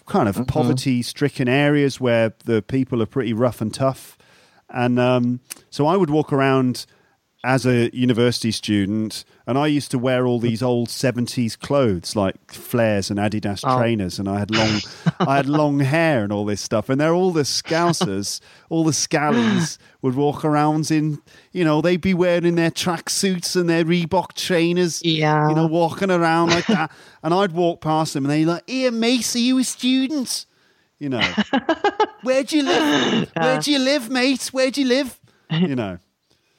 kind 0.06 0.26
of 0.26 0.46
poverty 0.46 1.02
stricken 1.02 1.48
areas 1.48 2.00
where 2.00 2.32
the 2.46 2.62
people 2.62 3.02
are 3.02 3.06
pretty 3.06 3.34
rough 3.34 3.60
and 3.60 3.74
tough. 3.74 4.16
And 4.70 4.98
um, 4.98 5.40
so 5.68 5.86
I 5.86 5.98
would 5.98 6.08
walk 6.08 6.32
around 6.32 6.86
as 7.44 7.66
a 7.66 7.94
university 7.94 8.50
student, 8.50 9.24
and 9.46 9.58
I 9.58 9.66
used 9.66 9.90
to 9.90 9.98
wear 9.98 10.26
all 10.26 10.40
these 10.40 10.62
old 10.62 10.88
seventies 10.88 11.56
clothes 11.56 12.16
like 12.16 12.50
flares 12.50 13.10
and 13.10 13.18
Adidas 13.20 13.60
Oh. 13.62 13.78
trainers, 13.78 14.18
and 14.18 14.28
I 14.28 14.38
had 14.38 14.50
long, 14.50 14.80
I 15.20 15.36
had 15.36 15.46
long 15.46 15.80
hair 15.80 16.24
and 16.24 16.32
all 16.32 16.44
this 16.46 16.62
stuff. 16.62 16.88
And 16.88 16.98
they're 17.00 17.12
all 17.12 17.32
the 17.32 17.42
scousers, 17.42 18.40
all 18.70 18.82
the 18.82 18.92
scallies 18.92 19.76
would 20.00 20.14
walk 20.14 20.44
around 20.44 20.90
in, 20.90 21.18
you 21.52 21.64
know, 21.64 21.80
they'd 21.80 22.00
be 22.00 22.14
wearing 22.14 22.54
their 22.54 22.70
tracksuits 22.70 23.54
and 23.54 23.68
their 23.68 23.84
Reebok 23.84 24.32
trainers, 24.32 25.02
Yeah. 25.04 25.48
you 25.50 25.54
know, 25.54 25.66
walking 25.66 26.10
around 26.10 26.50
like 26.50 26.66
that. 26.68 26.90
And 27.22 27.34
I'd 27.34 27.52
walk 27.52 27.80
past 27.82 28.14
them, 28.14 28.24
and 28.24 28.32
they'd 28.32 28.46
like, 28.46 28.64
"Here, 28.66 28.90
Mace, 28.90 29.36
are 29.36 29.38
you 29.38 29.58
a 29.58 29.64
student?" 29.64 30.46
You 30.98 31.10
know, 31.10 31.20
where 32.22 32.42
do 32.42 32.56
you 32.56 32.62
live? 32.62 33.30
Where 33.36 33.60
do 33.60 33.70
you 33.70 33.78
live, 33.78 34.08
mate? 34.08 34.46
Where 34.52 34.70
do 34.70 34.80
you 34.80 34.88
live? 34.88 35.20
You 35.50 35.74
know. 35.76 35.98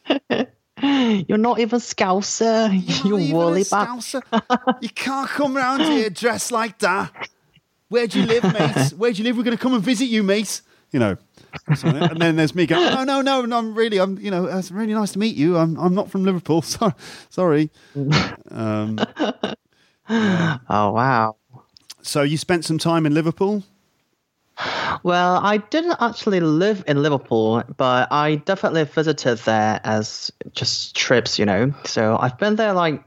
You're 1.27 1.37
not 1.37 1.59
even 1.59 1.79
Scouser. 1.79 2.69
Not 2.73 3.05
You 3.05 3.17
even 3.19 3.31
a 3.35 3.37
woolly. 3.37 3.63
Scouser. 3.63 4.21
you 4.81 4.89
can't 4.89 5.29
come 5.29 5.55
round 5.55 5.83
here 5.83 6.09
dressed 6.09 6.51
like 6.51 6.79
that. 6.79 7.11
Where'd 7.89 8.13
you 8.15 8.23
live, 8.25 8.43
mate? 8.53 8.91
Where'd 8.97 9.17
you 9.17 9.23
live? 9.23 9.37
We're 9.37 9.43
going 9.43 9.57
to 9.57 9.61
come 9.61 9.73
and 9.73 9.83
visit 9.83 10.05
you, 10.05 10.23
mate. 10.23 10.61
You 10.91 10.99
know. 10.99 11.17
And 11.83 12.19
then 12.19 12.35
there's 12.35 12.53
me 12.53 12.65
going, 12.65 12.83
no, 12.93 13.03
no, 13.05 13.21
no, 13.21 13.41
no, 13.45 13.57
I'm 13.57 13.73
really, 13.75 13.97
I'm, 13.99 14.17
you 14.19 14.29
know, 14.29 14.45
it's 14.45 14.71
really 14.71 14.93
nice 14.93 15.13
to 15.13 15.19
meet 15.19 15.35
you. 15.37 15.57
I'm, 15.57 15.77
I'm 15.79 15.95
not 15.95 16.11
from 16.11 16.23
Liverpool. 16.25 16.61
Sorry. 16.63 16.93
Sorry. 17.29 17.69
Um, 18.51 18.99
Oh 20.09 20.91
wow. 20.91 21.37
so 22.01 22.21
you 22.21 22.37
spent 22.37 22.63
some 22.65 22.77
time 22.77 23.05
in 23.05 23.13
Liverpool? 23.13 23.63
Well, 25.03 25.39
I 25.43 25.57
didn't 25.57 25.97
actually 25.99 26.39
live 26.39 26.83
in 26.87 27.03
Liverpool, 27.03 27.63
but 27.77 28.11
I 28.11 28.35
definitely 28.35 28.85
visited 28.85 29.37
there 29.39 29.81
as 29.83 30.31
just 30.53 30.95
trips, 30.95 31.37
you 31.37 31.45
know. 31.45 31.73
So 31.83 32.17
I've 32.19 32.37
been 32.37 32.55
there 32.55 32.73
like 32.73 33.03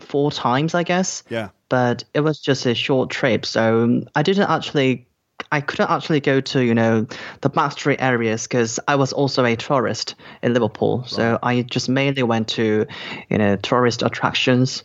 four 0.00 0.30
times, 0.30 0.74
I 0.74 0.82
guess. 0.82 1.24
Yeah. 1.28 1.48
But 1.68 2.04
it 2.14 2.20
was 2.20 2.40
just 2.40 2.66
a 2.66 2.74
short 2.74 3.10
trip, 3.10 3.46
so 3.46 3.82
um, 3.82 4.08
I 4.14 4.22
didn't 4.22 4.50
actually. 4.50 5.06
I 5.50 5.60
couldn't 5.60 5.90
actually 5.90 6.20
go 6.20 6.40
to, 6.40 6.64
you 6.64 6.74
know, 6.74 7.06
the 7.40 7.50
backstreet 7.50 7.96
areas 7.98 8.44
because 8.44 8.78
I 8.86 8.94
was 8.94 9.12
also 9.12 9.44
a 9.44 9.56
tourist 9.56 10.14
in 10.42 10.54
Liverpool. 10.54 11.04
So 11.06 11.38
I 11.42 11.62
just 11.62 11.88
mainly 11.88 12.22
went 12.22 12.48
to, 12.50 12.86
you 13.28 13.38
know, 13.38 13.56
tourist 13.56 14.02
attractions. 14.02 14.84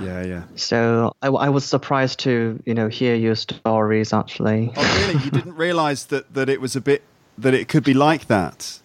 Yeah, 0.00 0.22
yeah. 0.24 0.42
So 0.56 1.14
I, 1.22 1.28
I 1.28 1.48
was 1.48 1.64
surprised 1.64 2.20
to, 2.20 2.60
you 2.64 2.74
know, 2.74 2.88
hear 2.88 3.14
your 3.14 3.34
stories 3.34 4.12
actually. 4.12 4.72
Oh, 4.76 5.06
really? 5.06 5.24
You 5.24 5.30
didn't 5.30 5.56
realise 5.56 6.04
that, 6.04 6.32
that 6.34 6.48
it 6.48 6.60
was 6.60 6.76
a 6.76 6.80
bit, 6.80 7.02
that 7.38 7.54
it 7.54 7.68
could 7.68 7.84
be 7.84 7.94
like 7.94 8.26
that? 8.28 8.78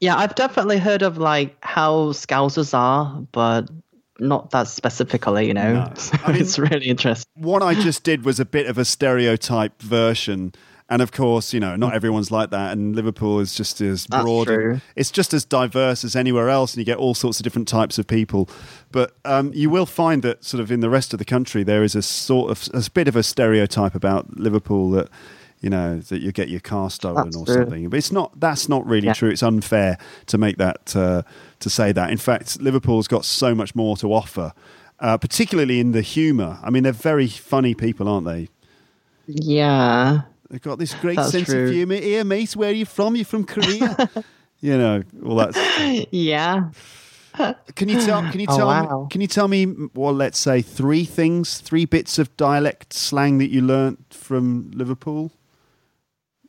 Yeah, 0.00 0.16
I've 0.16 0.34
definitely 0.34 0.78
heard 0.78 1.02
of 1.02 1.16
like 1.18 1.56
how 1.60 2.12
Scousers 2.12 2.74
are, 2.74 3.20
but 3.30 3.68
not 4.18 4.50
that 4.50 4.66
specifically, 4.68 5.46
you 5.46 5.54
know. 5.54 5.74
No. 5.74 5.92
I 6.24 6.32
mean- 6.32 6.42
it's 6.42 6.58
really 6.58 6.86
interesting. 6.86 7.30
what 7.36 7.62
I 7.62 7.74
just 7.74 8.02
did 8.02 8.24
was 8.24 8.40
a 8.40 8.44
bit 8.44 8.66
of 8.66 8.78
a 8.78 8.84
stereotype 8.84 9.80
version. 9.80 10.52
And 10.92 11.00
of 11.02 11.10
course, 11.10 11.54
you 11.54 11.60
know, 11.60 11.74
not 11.76 11.94
everyone's 11.94 12.30
like 12.30 12.50
that. 12.50 12.72
And 12.72 12.94
Liverpool 12.94 13.40
is 13.40 13.54
just 13.54 13.80
as 13.80 14.06
broad. 14.06 14.46
true. 14.46 14.80
It's 14.94 15.10
just 15.10 15.32
as 15.32 15.44
diverse 15.44 16.04
as 16.04 16.14
anywhere 16.14 16.50
else. 16.50 16.74
And 16.74 16.78
you 16.80 16.84
get 16.84 16.98
all 16.98 17.14
sorts 17.14 17.40
of 17.40 17.44
different 17.44 17.66
types 17.66 17.98
of 17.98 18.06
people. 18.06 18.48
But 18.90 19.16
um, 19.24 19.52
you 19.54 19.70
will 19.70 19.86
find 19.86 20.22
that 20.22 20.44
sort 20.44 20.60
of 20.60 20.70
in 20.70 20.80
the 20.80 20.90
rest 20.90 21.12
of 21.14 21.18
the 21.18 21.24
country, 21.24 21.62
there 21.62 21.82
is 21.82 21.94
a 21.94 22.02
sort 22.02 22.50
of 22.50 22.68
a 22.74 22.90
bit 22.90 23.08
of 23.08 23.16
a 23.16 23.22
stereotype 23.22 23.94
about 23.94 24.36
Liverpool 24.36 24.90
that, 24.90 25.08
you 25.60 25.70
know, 25.70 25.98
that 25.98 26.20
you 26.20 26.30
get 26.30 26.48
your 26.50 26.60
car 26.60 26.90
stolen 26.90 27.24
That's 27.24 27.36
or 27.36 27.46
true. 27.46 27.54
something. 27.54 27.88
But 27.88 27.96
it's 27.96 28.12
not, 28.12 28.38
that's 28.38 28.68
not 28.68 28.86
really 28.86 29.06
Yeah. 29.06 29.14
true. 29.14 29.30
It's 29.30 29.42
unfair 29.42 29.96
to 30.26 30.36
make 30.38 30.58
that, 30.58 30.94
uh, 30.94 31.22
to 31.60 31.70
say 31.70 31.92
that. 31.92 32.10
In 32.10 32.18
fact, 32.18 32.60
Liverpool's 32.60 33.08
got 33.08 33.24
so 33.24 33.54
much 33.54 33.74
more 33.74 33.96
to 33.96 34.12
offer. 34.12 34.52
Uh, 35.00 35.18
particularly 35.18 35.80
in 35.80 35.90
the 35.90 36.00
humour. 36.02 36.58
I 36.62 36.70
mean, 36.70 36.84
they're 36.84 36.92
very 36.92 37.26
funny 37.26 37.74
people, 37.74 38.06
aren't 38.08 38.24
they? 38.26 38.48
Yeah. 39.26 40.22
They've 40.52 40.60
got 40.60 40.78
this 40.78 40.92
great 40.94 41.16
That's 41.16 41.30
sense 41.32 41.48
true. 41.48 41.64
of 41.64 41.70
humour. 41.70 41.94
Here, 41.94 42.24
mate, 42.24 42.54
where 42.54 42.68
are 42.68 42.74
you 42.74 42.84
from? 42.84 43.16
You're 43.16 43.24
from 43.24 43.44
Korea. 43.44 43.96
you 44.60 44.76
know, 44.76 45.02
all 45.24 45.36
that. 45.36 46.06
Yeah. 46.12 46.68
Can 47.74 47.88
you 47.88 47.98
tell? 48.02 48.20
Can 48.30 48.38
you 48.38 48.46
Oh, 48.50 48.56
tell? 48.58 48.66
wow. 48.66 49.02
me, 49.04 49.08
can 49.10 49.22
you 49.22 49.26
tell 49.26 49.48
me? 49.48 49.66
Well, 49.94 50.12
let's 50.12 50.38
say 50.38 50.60
three 50.60 51.06
things, 51.06 51.58
three 51.60 51.86
bits 51.86 52.18
of 52.18 52.36
dialect 52.36 52.92
slang 52.92 53.38
that 53.38 53.48
you 53.48 53.62
learnt 53.62 54.12
from 54.12 54.70
Liverpool. 54.74 55.32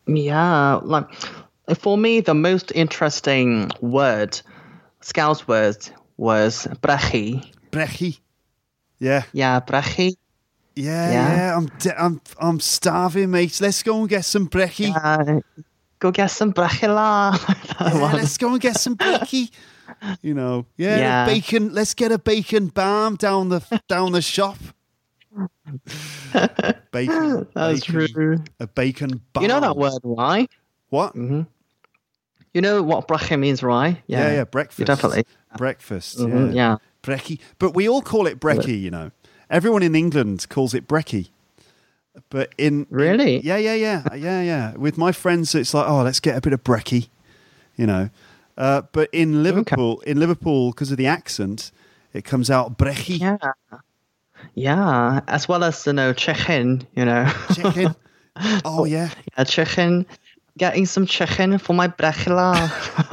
Yeah. 0.06 0.82
Like 0.84 1.06
for 1.78 1.98
me 1.98 2.20
the 2.20 2.34
most 2.34 2.74
interesting 2.76 3.72
word, 3.80 4.42
Scouse 5.00 5.48
word 5.48 5.78
was 6.18 6.68
brechi. 6.82 7.54
Brechi. 7.72 8.20
Yeah, 9.00 9.24
Yeah, 9.34 9.60
brechi. 9.62 10.18
Yeah, 10.76 11.12
Yeah. 11.12 11.36
yeah. 11.36 11.58
I'm, 11.58 11.66
de- 11.80 12.02
I'm, 12.02 12.22
I'm 12.40 12.60
starving, 12.60 13.32
mate. 13.32 13.60
Let's 13.62 13.84
go 13.84 14.00
and 14.02 14.10
get 14.10 14.26
some 14.26 14.46
brechi. 14.48 14.92
Uh, 14.96 15.40
go 16.00 16.12
get 16.12 16.28
some 16.28 16.52
brechi 16.52 16.88
la. 16.88 17.38
Yeah, 17.80 18.12
let's 18.14 18.38
go 18.38 18.52
and 18.54 18.62
get 18.62 18.78
some 18.80 18.96
brechi. 18.96 19.52
You 20.22 20.34
know, 20.34 20.66
yeah, 20.78 20.98
Yeah. 20.98 21.26
bacon. 21.26 21.74
Let's 21.74 21.94
get 21.94 22.12
a 22.12 22.18
bacon 22.18 22.68
barm 22.68 23.16
down 23.18 23.50
the 23.50 23.62
down 23.88 24.12
the 24.14 24.22
shop. 24.22 24.58
Bacon. 26.92 27.48
That's 27.56 27.80
bacon, 27.86 28.08
true. 28.08 28.44
A 28.60 28.68
bacon 28.68 29.22
barm. 29.34 29.42
You 29.44 29.48
know 29.48 29.60
that 29.60 29.76
word, 29.78 30.00
right? 30.04 30.50
What? 30.90 31.16
You 31.16 31.46
know 32.62 32.84
what 32.84 33.08
brechi 33.08 33.36
means, 33.36 33.64
right? 33.64 33.98
Yeah, 34.08 34.32
yeah, 34.32 34.44
breakfast. 34.44 34.80
You 34.80 34.86
definitely. 34.86 35.26
Breakfast. 35.58 36.18
Mhm, 36.20 36.54
yeah. 36.54 36.72
yeah. 36.74 36.78
Brekkie. 37.02 37.40
But 37.60 37.74
we 37.76 37.90
all 37.90 38.02
call 38.02 38.28
it 38.28 38.40
brekkie, 38.40 38.80
you 38.80 38.92
know. 38.92 39.12
Everyone 39.54 39.84
in 39.84 39.94
England 39.96 40.48
calls 40.50 40.74
it 40.74 40.88
brekkie. 40.88 41.30
But 42.30 42.54
in 42.58 42.88
Really? 42.90 43.40
yeah, 43.42 43.58
yeah, 43.58 43.76
yeah, 43.76 44.02
yeah, 44.16 44.42
yeah. 44.42 44.74
With 44.76 44.98
my 44.98 45.12
friends, 45.12 45.54
it's 45.56 45.74
like, 45.74 45.88
oh, 45.88 46.02
let's 46.02 46.20
get 46.20 46.36
a 46.36 46.42
bit 46.42 46.54
of 46.54 46.64
brekkie, 46.64 47.08
you 47.78 47.86
know. 47.86 48.10
Uh, 48.58 48.82
but 48.92 49.10
in 49.12 49.44
Liverpool, 49.44 50.00
in 50.02 50.20
Liverpool, 50.20 50.72
because 50.72 50.92
of 50.92 50.98
the 50.98 51.06
accent, 51.08 51.72
it 52.14 52.24
comes 52.26 52.50
out 52.50 52.78
brekkie 52.80 53.20
Yeah. 53.20 53.38
Yeah. 54.56 55.22
As 55.28 55.48
well 55.48 55.64
as, 55.64 55.86
you 55.86 55.94
know, 55.94 56.14
chicken, 56.14 56.88
you 56.96 57.06
know. 57.06 57.32
chicken. 57.54 57.96
Oh 58.66 58.86
yeah, 58.86 59.12
yeah, 59.38 59.44
chicken. 59.44 60.08
Getting 60.58 60.88
some 60.88 61.06
chicken 61.06 61.60
for 61.60 61.74
my 61.74 61.88
brechla 61.88 62.58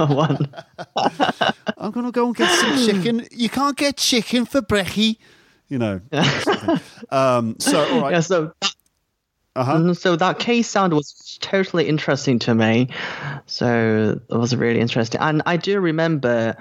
one. 0.17 0.49
I'm 1.77 1.91
gonna 1.91 2.11
go 2.11 2.29
and 2.29 2.35
get 2.37 2.49
some 2.59 2.79
chicken. 2.87 3.27
You 3.31 3.51
can't 3.51 3.77
get 3.77 3.99
chicken 3.99 4.47
for 4.47 4.63
brekkie, 4.63 5.19
you 5.71 5.79
know. 5.79 6.01
um, 7.11 7.57
so 7.59 7.83
all 7.95 8.03
right, 8.03 8.13
Yeah, 8.13 8.21
so 8.21 8.53
uh-huh. 9.57 9.77
Mm, 9.77 9.97
so 9.97 10.17
that 10.17 10.39
case 10.39 10.69
sound 10.69 10.93
was 10.93 11.39
totally 11.41 11.89
interesting 11.89 12.39
to 12.41 12.55
me. 12.55 12.89
So 13.47 14.21
it 14.31 14.37
was 14.37 14.55
really 14.55 14.81
interesting. 14.81 15.21
And 15.21 15.43
I 15.47 15.57
do 15.57 15.81
remember 15.81 16.57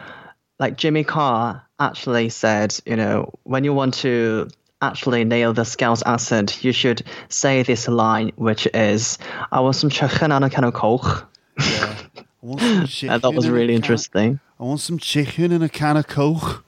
like 0.60 0.78
Jimmy 0.78 1.04
Carr 1.04 1.64
actually 1.80 2.30
said, 2.30 2.78
you 2.86 2.96
know, 2.96 3.32
when 3.44 3.64
you 3.64 3.74
want 3.74 3.94
to 3.96 4.48
actually 4.82 5.24
nail 5.24 5.54
the 5.54 5.66
Scouse 5.66 6.02
accent, 6.06 6.64
you 6.64 6.72
should 6.72 7.04
say 7.30 7.64
this 7.64 7.88
line, 7.88 8.32
which 8.36 8.68
is, 8.74 9.18
I 9.52 9.60
want 9.60 9.76
some 9.76 9.90
chicken 9.90 10.32
and 10.32 10.44
a 10.44 10.50
can 10.50 10.64
of 10.64 10.74
coke. 10.74 11.30
Yeah. 11.60 11.96
I 12.18 12.24
want 12.42 12.62
some 12.62 12.86
chicken 12.88 13.10
And 13.14 13.22
that 13.22 13.32
was 13.32 13.50
really 13.50 13.68
can- 13.68 13.76
interesting. 13.76 14.40
I 14.60 14.64
want 14.64 14.80
some 14.80 14.98
chicken 14.98 15.52
and 15.52 15.64
a 15.64 15.70
can 15.70 15.96
of 15.96 16.08
coke. 16.08 16.66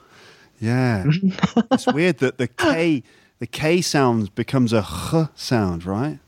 Yeah, 0.61 1.05
it's 1.71 1.87
weird 1.87 2.19
that 2.19 2.37
the 2.37 2.47
K, 2.47 3.03
the 3.39 3.47
K 3.47 3.81
sound 3.81 4.33
becomes 4.35 4.71
a 4.71 4.85
h 4.85 5.27
sound, 5.35 5.85
right? 5.85 6.19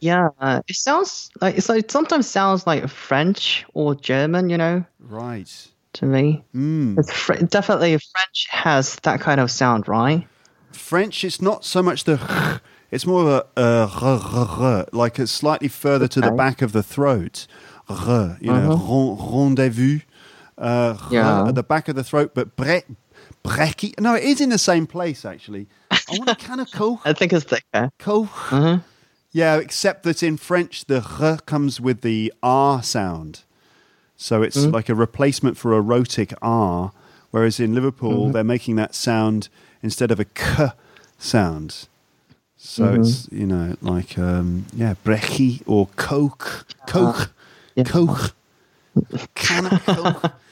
Yeah, 0.00 0.30
it 0.40 0.74
sounds 0.74 1.30
like 1.40 1.56
it's 1.56 1.68
like 1.68 1.84
it 1.84 1.90
sometimes 1.90 2.26
sounds 2.26 2.66
like 2.66 2.88
French 2.88 3.64
or 3.74 3.94
German, 3.94 4.50
you 4.50 4.56
know. 4.56 4.84
Right. 4.98 5.68
to 5.92 6.06
me. 6.06 6.42
Mm. 6.54 7.08
Fr- 7.08 7.34
definitely 7.34 7.90
French 7.90 8.46
has 8.50 8.96
that 9.02 9.20
kind 9.20 9.40
of 9.40 9.50
sound, 9.50 9.86
right? 9.86 10.26
French, 10.72 11.22
it's 11.22 11.40
not 11.40 11.64
so 11.64 11.82
much 11.82 12.04
the. 12.04 12.60
It's 12.90 13.06
more 13.06 13.22
of 13.22 13.26
a 13.56 13.60
uh, 13.60 14.84
like 14.92 15.18
it's 15.18 15.32
slightly 15.32 15.68
further 15.68 16.04
okay. 16.04 16.20
to 16.20 16.20
the 16.20 16.32
back 16.32 16.60
of 16.60 16.72
the 16.72 16.82
throat. 16.82 17.46
you 17.88 17.96
know, 17.96 18.72
uh-huh. 18.72 19.38
rendezvous. 19.38 20.00
Uh, 20.58 20.98
yeah. 21.10 21.48
at 21.48 21.54
the 21.54 21.62
back 21.62 21.88
of 21.88 21.96
the 21.96 22.04
throat, 22.04 22.32
but 22.34 22.54
bre- 22.54 22.84
brecky. 23.44 23.98
No, 24.00 24.14
it 24.14 24.24
is 24.24 24.40
in 24.40 24.48
the 24.50 24.58
same 24.58 24.86
place 24.86 25.24
actually. 25.24 25.66
I 25.90 25.98
want 26.10 26.30
a 26.30 26.34
can 26.34 26.60
of 26.60 26.70
coke. 26.70 27.00
I 27.04 27.12
think 27.12 27.32
it's 27.32 27.44
thicker. 27.44 27.90
Coke. 27.98 28.52
Uh-huh. 28.52 28.78
Yeah, 29.32 29.56
except 29.56 30.02
that 30.02 30.22
in 30.22 30.36
French 30.36 30.84
the 30.84 31.00
r 31.18 31.38
comes 31.38 31.80
with 31.80 32.02
the 32.02 32.32
r 32.42 32.82
sound, 32.82 33.42
so 34.16 34.42
it's 34.42 34.58
mm-hmm. 34.58 34.72
like 34.72 34.90
a 34.90 34.94
replacement 34.94 35.56
for 35.56 35.72
a 35.72 35.80
rhotic 35.80 36.34
r. 36.42 36.92
Whereas 37.30 37.58
in 37.58 37.74
Liverpool, 37.74 38.24
mm-hmm. 38.24 38.32
they're 38.32 38.44
making 38.44 38.76
that 38.76 38.94
sound 38.94 39.48
instead 39.82 40.10
of 40.10 40.20
a 40.20 40.26
k 40.26 40.68
sound. 41.18 41.88
So 42.58 42.84
mm-hmm. 42.84 43.00
it's 43.00 43.28
you 43.32 43.46
know 43.46 43.76
like 43.80 44.18
um, 44.18 44.66
yeah, 44.74 44.94
brechy 45.02 45.62
or 45.66 45.88
coke, 45.96 46.66
coke, 46.86 47.20
uh, 47.20 47.26
yeah. 47.74 47.84
coke, 47.84 48.34
can 49.34 49.66
of 49.66 49.84
coke. 49.84 50.32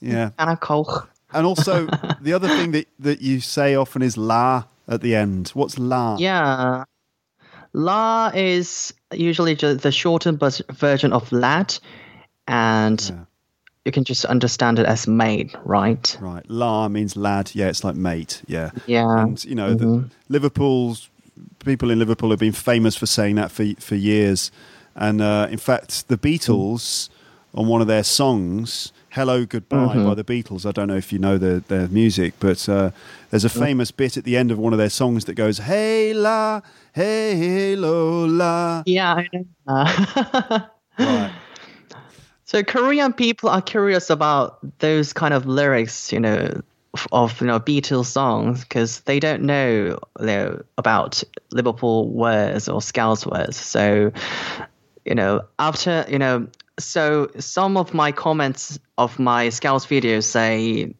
Yeah, 0.00 0.30
can 0.38 0.48
of 0.50 0.60
coke. 0.60 1.10
And 1.32 1.46
also 1.46 1.86
the 2.20 2.32
other 2.32 2.48
thing 2.48 2.72
that 2.72 2.88
that 2.98 3.20
you 3.20 3.40
say 3.40 3.74
often 3.74 4.02
is 4.02 4.16
la 4.16 4.64
at 4.88 5.00
the 5.00 5.14
end. 5.14 5.48
What's 5.50 5.78
la? 5.78 6.16
Yeah, 6.18 6.84
la 7.72 8.30
is 8.34 8.94
usually 9.12 9.54
just 9.54 9.82
the 9.82 9.92
shortened 9.92 10.40
version 10.72 11.12
of 11.12 11.30
lad, 11.32 11.78
and 12.46 13.00
yeah. 13.08 13.24
you 13.84 13.92
can 13.92 14.04
just 14.04 14.24
understand 14.24 14.78
it 14.78 14.86
as 14.86 15.06
mate, 15.06 15.54
right? 15.64 16.16
Right. 16.20 16.44
La 16.48 16.88
means 16.88 17.16
lad. 17.16 17.54
Yeah, 17.54 17.68
it's 17.68 17.84
like 17.84 17.94
mate. 17.94 18.42
Yeah. 18.46 18.70
Yeah. 18.86 19.22
And 19.22 19.42
you 19.44 19.54
know, 19.54 19.74
mm-hmm. 19.74 20.00
the, 20.00 20.10
Liverpool's 20.28 21.08
people 21.64 21.90
in 21.90 21.98
Liverpool 21.98 22.30
have 22.30 22.38
been 22.38 22.52
famous 22.52 22.96
for 22.96 23.06
saying 23.06 23.36
that 23.36 23.50
for 23.50 23.66
for 23.78 23.94
years. 23.94 24.50
And 24.94 25.20
uh, 25.20 25.46
in 25.50 25.58
fact, 25.58 26.08
the 26.08 26.18
Beatles 26.18 27.08
on 27.54 27.68
one 27.68 27.80
of 27.80 27.86
their 27.86 28.02
songs, 28.02 28.92
"Hello 29.18 29.44
Goodbye" 29.44 29.76
mm-hmm. 29.76 30.06
by 30.06 30.14
the 30.14 30.22
Beatles. 30.22 30.64
I 30.64 30.70
don't 30.70 30.86
know 30.86 30.96
if 30.96 31.12
you 31.12 31.18
know 31.18 31.38
their 31.38 31.58
their 31.58 31.88
music, 31.88 32.34
but 32.38 32.68
uh, 32.68 32.92
there's 33.30 33.44
a 33.44 33.48
famous 33.48 33.90
bit 33.90 34.16
at 34.16 34.22
the 34.22 34.36
end 34.36 34.52
of 34.52 34.58
one 34.58 34.72
of 34.72 34.78
their 34.78 34.90
songs 34.90 35.24
that 35.24 35.34
goes, 35.34 35.58
"Hey 35.58 36.14
la, 36.14 36.60
hey 36.92 37.74
lo 37.74 38.26
la." 38.26 38.84
Yeah, 38.86 39.14
I 39.14 39.28
know. 39.32 40.66
right. 40.98 41.32
So 42.44 42.62
Korean 42.62 43.12
people 43.12 43.48
are 43.48 43.60
curious 43.60 44.08
about 44.08 44.60
those 44.78 45.12
kind 45.12 45.34
of 45.34 45.46
lyrics, 45.46 46.12
you 46.12 46.20
know, 46.20 46.62
of 47.10 47.40
you 47.40 47.48
know 47.48 47.58
Beatles 47.58 48.06
songs 48.06 48.60
because 48.62 49.00
they 49.00 49.18
don't 49.18 49.42
know, 49.42 49.98
you 50.20 50.26
know 50.26 50.62
about 50.78 51.24
Liverpool 51.50 52.08
words 52.08 52.68
or 52.68 52.80
Scouse 52.80 53.26
words. 53.26 53.56
So 53.56 54.12
you 55.04 55.16
know 55.16 55.42
after 55.58 56.06
you 56.08 56.20
know 56.20 56.46
so 56.78 57.28
some 57.38 57.76
of 57.76 57.94
my 57.94 58.12
comments 58.12 58.78
of 58.96 59.18
my 59.18 59.48
Scouse 59.48 59.86
videos 59.86 60.24
say 60.24 60.94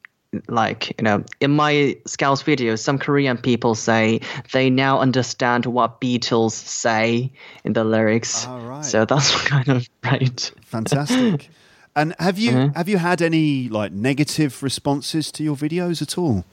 like 0.48 0.94
you 0.98 1.04
know 1.04 1.24
in 1.40 1.50
my 1.50 1.96
Scouse 2.06 2.42
videos 2.42 2.80
some 2.80 2.98
Korean 2.98 3.38
people 3.38 3.74
say 3.74 4.20
they 4.52 4.68
now 4.68 5.00
understand 5.00 5.64
what 5.66 6.00
Beatles 6.00 6.52
say 6.52 7.32
in 7.64 7.72
the 7.72 7.84
lyrics. 7.84 8.46
Oh, 8.46 8.58
right. 8.58 8.84
So 8.84 9.04
that's 9.04 9.34
kind 9.48 9.68
of 9.68 9.88
right. 10.04 10.52
Fantastic. 10.62 11.50
And 11.96 12.14
have 12.20 12.38
you 12.38 12.52
mm-hmm. 12.52 12.76
have 12.76 12.88
you 12.88 12.98
had 12.98 13.20
any 13.20 13.68
like 13.68 13.90
negative 13.90 14.62
responses 14.62 15.32
to 15.32 15.42
your 15.42 15.56
videos 15.56 16.00
at 16.00 16.16
all? 16.16 16.44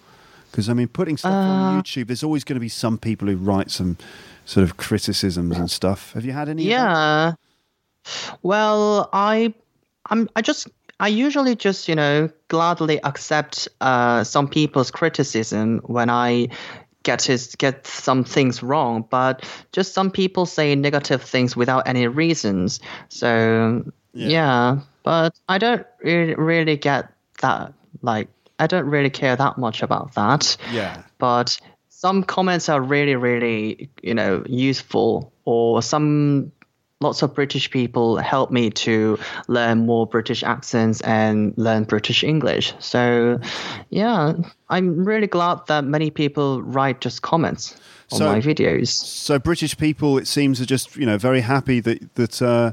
Because 0.50 0.70
I 0.70 0.74
mean, 0.74 0.88
putting 0.88 1.18
stuff 1.18 1.32
uh, 1.32 1.36
on 1.36 1.84
YouTube, 1.84 2.08
there's 2.08 2.24
always 2.24 2.44
going 2.44 2.56
to 2.56 2.60
be 2.60 2.70
some 2.70 2.98
people 2.98 3.28
who 3.28 3.36
write 3.36 3.70
some 3.70 3.98
sort 4.46 4.64
of 4.64 4.78
criticisms 4.78 5.56
and 5.56 5.70
stuff. 5.70 6.14
Have 6.14 6.26
you 6.26 6.32
had 6.32 6.50
any? 6.50 6.64
Yeah. 6.64 7.34
Well, 8.44 9.10
I, 9.14 9.54
I'm, 10.10 10.30
I 10.36 10.42
just, 10.42 10.68
I 11.00 11.08
usually 11.08 11.56
just, 11.56 11.88
you 11.88 11.96
know, 11.96 12.30
gladly 12.48 13.02
accept 13.04 13.68
uh, 13.82 14.24
some 14.24 14.48
people's 14.48 14.92
criticism 14.92 15.82
when 15.86 16.10
I 16.10 16.50
get 17.04 17.22
his 17.22 17.56
get 17.56 17.86
some 17.86 18.24
things 18.24 18.64
wrong. 18.64 19.06
But 19.10 19.48
just 19.72 19.94
some 19.94 20.12
people 20.12 20.46
say 20.46 20.76
negative 20.76 21.22
things 21.22 21.56
without 21.56 21.88
any 21.88 22.08
reasons. 22.08 22.80
So 23.10 23.92
yeah. 24.14 24.28
yeah 24.28 24.80
but 25.06 25.40
I 25.48 25.60
don't 25.60 25.86
really, 26.04 26.34
really 26.34 26.78
get 26.78 27.14
that. 27.42 27.74
Like, 28.02 28.28
I 28.58 28.66
don't 28.68 28.88
really 28.88 29.12
care 29.12 29.36
that 29.36 29.58
much 29.58 29.84
about 29.84 30.16
that. 30.16 30.58
Yeah. 30.72 31.04
But 31.20 31.60
some 31.90 32.24
comments 32.24 32.70
are 32.70 32.82
really, 32.82 33.16
really, 33.16 33.90
you 34.02 34.16
know, 34.16 34.44
useful, 34.48 35.32
or 35.46 35.84
some 35.84 36.52
lots 37.02 37.22
of 37.22 37.34
British 37.34 37.70
people 37.70 38.18
help 38.18 38.52
me 38.52 38.70
to 38.70 39.20
learn 39.48 39.86
more 39.86 40.08
British 40.08 40.44
accents 40.44 41.02
and 41.02 41.54
learn 41.58 41.84
British 41.84 42.24
English. 42.24 42.74
So, 42.80 43.40
yeah, 43.90 44.34
I'm 44.70 45.06
really 45.06 45.28
glad 45.28 45.60
that 45.68 45.84
many 45.86 46.10
people 46.10 46.62
write 46.62 47.02
just 47.02 47.22
comments 47.22 47.76
on 48.12 48.20
so, 48.20 48.26
my 48.32 48.40
videos. 48.40 48.90
So, 48.90 49.40
British 49.40 49.78
people, 49.78 50.18
it 50.18 50.28
seems, 50.28 50.62
are 50.62 50.66
just 50.66 50.96
you 50.96 51.06
know 51.06 51.18
very 51.18 51.42
happy 51.42 51.80
that 51.82 52.16
that. 52.16 52.42
Uh, 52.42 52.72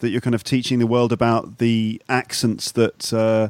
that 0.00 0.10
you're 0.10 0.20
kind 0.20 0.34
of 0.34 0.42
teaching 0.42 0.78
the 0.78 0.86
world 0.86 1.12
about 1.12 1.58
the 1.58 2.00
accents 2.08 2.72
that 2.72 3.12
uh, 3.12 3.48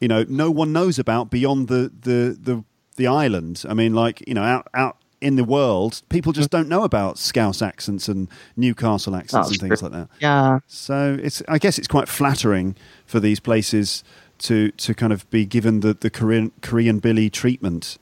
you 0.00 0.08
know 0.08 0.24
no 0.28 0.50
one 0.50 0.72
knows 0.72 0.98
about 0.98 1.30
beyond 1.30 1.68
the, 1.68 1.90
the 2.00 2.36
the 2.40 2.64
the 2.96 3.06
island. 3.06 3.64
I 3.68 3.74
mean, 3.74 3.94
like 3.94 4.22
you 4.26 4.34
know, 4.34 4.42
out 4.42 4.68
out 4.74 4.98
in 5.20 5.36
the 5.36 5.44
world, 5.44 6.02
people 6.08 6.32
just 6.32 6.50
don't 6.50 6.68
know 6.68 6.82
about 6.82 7.18
Scouse 7.18 7.60
accents 7.60 8.08
and 8.08 8.28
Newcastle 8.56 9.14
accents 9.14 9.48
That's 9.48 9.50
and 9.50 9.68
things 9.68 9.80
true. 9.80 9.88
like 9.88 9.98
that. 9.98 10.08
Yeah. 10.20 10.60
So 10.66 11.18
it's 11.22 11.42
I 11.48 11.58
guess 11.58 11.78
it's 11.78 11.88
quite 11.88 12.08
flattering 12.08 12.76
for 13.06 13.20
these 13.20 13.40
places 13.40 14.02
to 14.38 14.70
to 14.72 14.94
kind 14.94 15.12
of 15.12 15.28
be 15.30 15.44
given 15.44 15.80
the 15.80 15.94
the 15.94 16.10
Korean 16.10 16.52
Korean 16.62 16.98
Billy 16.98 17.30
treatment. 17.30 17.98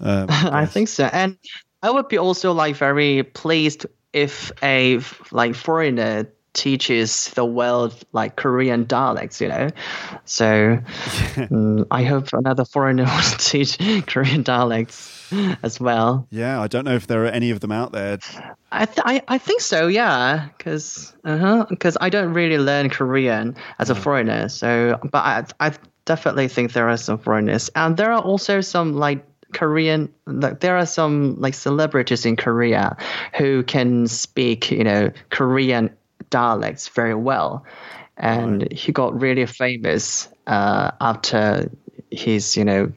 Uh, 0.00 0.26
I, 0.50 0.62
I 0.62 0.66
think 0.66 0.88
so, 0.88 1.04
and 1.12 1.36
I 1.82 1.90
would 1.90 2.08
be 2.08 2.18
also 2.18 2.52
like 2.52 2.76
very 2.76 3.22
pleased 3.22 3.86
if 4.12 4.50
a 4.62 5.00
like 5.30 5.54
foreigner 5.54 6.26
teaches 6.54 7.30
the 7.30 7.44
world 7.44 7.94
like 8.12 8.36
Korean 8.36 8.86
dialects, 8.86 9.40
you 9.40 9.48
know. 9.48 9.70
So 10.24 10.80
yeah. 11.36 11.48
um, 11.50 11.86
I 11.90 12.04
hope 12.04 12.28
another 12.32 12.64
foreigner 12.64 13.04
will 13.04 13.38
teach 13.38 13.78
Korean 14.06 14.42
dialects 14.42 15.13
as 15.62 15.80
well. 15.80 16.26
Yeah, 16.30 16.60
I 16.60 16.66
don't 16.66 16.84
know 16.84 16.94
if 16.94 17.06
there 17.06 17.24
are 17.24 17.28
any 17.28 17.50
of 17.50 17.60
them 17.60 17.72
out 17.72 17.92
there. 17.92 18.18
I 18.72 18.86
th- 18.86 19.00
I, 19.04 19.22
I 19.28 19.38
think 19.38 19.60
so, 19.60 19.86
yeah, 19.86 20.48
because 20.56 21.14
uh-huh, 21.24 21.66
cause 21.78 21.96
I 22.00 22.10
don't 22.10 22.32
really 22.32 22.58
learn 22.58 22.90
Korean 22.90 23.56
as 23.78 23.90
a 23.90 23.94
foreigner. 23.94 24.48
So, 24.48 24.98
but 25.02 25.18
I 25.18 25.44
I 25.60 25.72
definitely 26.04 26.48
think 26.48 26.72
there 26.72 26.88
are 26.88 26.96
some 26.96 27.18
foreigners, 27.18 27.70
and 27.74 27.96
there 27.96 28.12
are 28.12 28.20
also 28.20 28.60
some 28.60 28.94
like 28.94 29.24
Korean 29.52 30.12
like 30.26 30.60
there 30.60 30.76
are 30.76 30.86
some 30.86 31.36
like 31.40 31.54
celebrities 31.54 32.26
in 32.26 32.36
Korea 32.36 32.96
who 33.36 33.62
can 33.62 34.06
speak 34.06 34.70
you 34.70 34.84
know 34.84 35.10
Korean 35.30 35.90
dialects 36.30 36.88
very 36.88 37.14
well, 37.14 37.64
and 38.16 38.62
right. 38.62 38.72
he 38.72 38.92
got 38.92 39.18
really 39.18 39.46
famous 39.46 40.28
uh, 40.46 40.90
after 41.00 41.70
his 42.10 42.56
you 42.56 42.64
know 42.64 42.92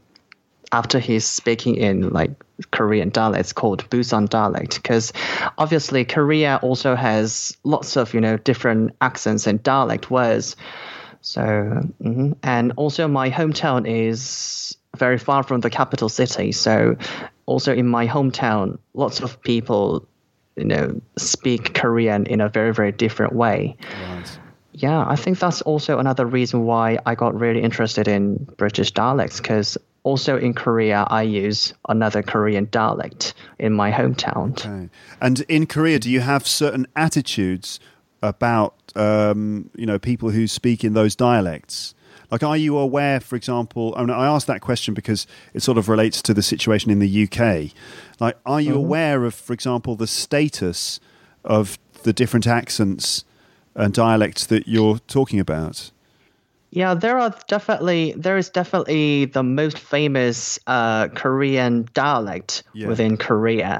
after 0.71 0.99
he's 0.99 1.25
speaking 1.25 1.75
in 1.75 2.09
like 2.09 2.31
Korean 2.71 3.09
dialects 3.09 3.53
called 3.53 3.89
Busan 3.89 4.27
dialect 4.27 4.75
because 4.81 5.13
obviously 5.57 6.03
Korea 6.05 6.59
also 6.61 6.95
has 6.95 7.55
lots 7.63 7.95
of 7.95 8.13
you 8.13 8.21
know 8.21 8.37
different 8.37 8.95
accents 9.01 9.47
and 9.47 9.61
dialect 9.63 10.11
words. 10.11 10.55
So 11.21 11.41
mm-hmm. 11.41 12.33
and 12.43 12.73
also 12.75 13.07
my 13.07 13.29
hometown 13.29 13.87
is 13.87 14.77
very 14.95 15.17
far 15.17 15.43
from 15.43 15.61
the 15.61 15.69
capital 15.69 16.09
city. 16.09 16.51
So 16.51 16.97
also 17.45 17.73
in 17.73 17.87
my 17.87 18.07
hometown, 18.07 18.77
lots 18.93 19.21
of 19.21 19.41
people 19.41 20.07
you 20.55 20.65
know 20.65 20.99
speak 21.17 21.73
Korean 21.73 22.25
in 22.25 22.41
a 22.41 22.49
very 22.49 22.73
very 22.73 22.91
different 22.91 23.33
way. 23.33 23.77
Right. 24.09 24.39
Yeah, 24.73 25.03
I 25.07 25.15
think 25.15 25.39
that's 25.39 25.61
also 25.63 25.97
another 25.97 26.25
reason 26.25 26.65
why 26.65 26.99
I 27.03 27.15
got 27.15 27.33
really 27.39 27.63
interested 27.63 28.07
in 28.07 28.47
British 28.57 28.91
dialects 28.91 29.37
because 29.37 29.75
also 30.07 30.37
in 30.37 30.53
Korea 30.53 31.05
I 31.09 31.23
use 31.23 31.73
another 31.89 32.23
Korean 32.23 32.67
dialect 32.71 33.33
in 33.59 33.73
my 33.73 33.91
hometown. 33.91 34.57
Okay. 34.57 34.89
And 35.19 35.41
in 35.41 35.67
Korea, 35.67 35.99
do 35.99 36.09
you 36.09 36.21
have 36.21 36.47
certain 36.47 36.87
attitudes 36.95 37.79
about 38.21 38.73
um, 38.95 39.69
you 39.75 39.85
know 39.85 39.99
people 39.99 40.29
who 40.29 40.47
speak 40.47 40.83
in 40.83 40.93
those 40.93 41.15
dialects? 41.15 41.93
Like, 42.31 42.43
are 42.43 42.57
you 42.57 42.77
aware, 42.77 43.19
for 43.19 43.35
example? 43.35 43.93
I, 43.95 44.01
mean, 44.01 44.09
I 44.09 44.25
asked 44.27 44.47
that 44.47 44.61
question 44.61 44.93
because 44.93 45.27
it 45.53 45.61
sort 45.61 45.77
of 45.77 45.87
relates 45.87 46.21
to 46.23 46.33
the 46.33 46.41
situation 46.41 46.91
in 46.91 46.99
the 46.99 47.23
UK. 47.23 47.71
Like, 48.19 48.37
are 48.45 48.59
you 48.59 48.71
mm-hmm. 48.71 48.79
aware 48.79 49.23
of, 49.23 49.33
for 49.33 49.53
example, 49.53 49.95
the 49.95 50.07
status 50.07 50.99
of 51.45 51.77
the 52.03 52.11
different 52.11 52.45
accents 52.45 53.23
and 53.75 53.93
dialects 53.93 54.45
that 54.47 54.67
you're 54.67 54.99
talking 55.07 55.39
about? 55.39 55.91
Yeah, 56.77 56.93
there 56.93 57.17
are 57.17 57.33
definitely 57.47 58.13
there 58.15 58.37
is 58.37 58.51
definitely 58.51 59.25
the 59.25 59.41
most 59.41 59.79
famous 59.79 60.59
uh, 60.67 61.07
Korean 61.07 61.87
dialect 61.95 62.61
Yeah. 62.73 62.89
within 62.89 63.17
Korea, 63.17 63.79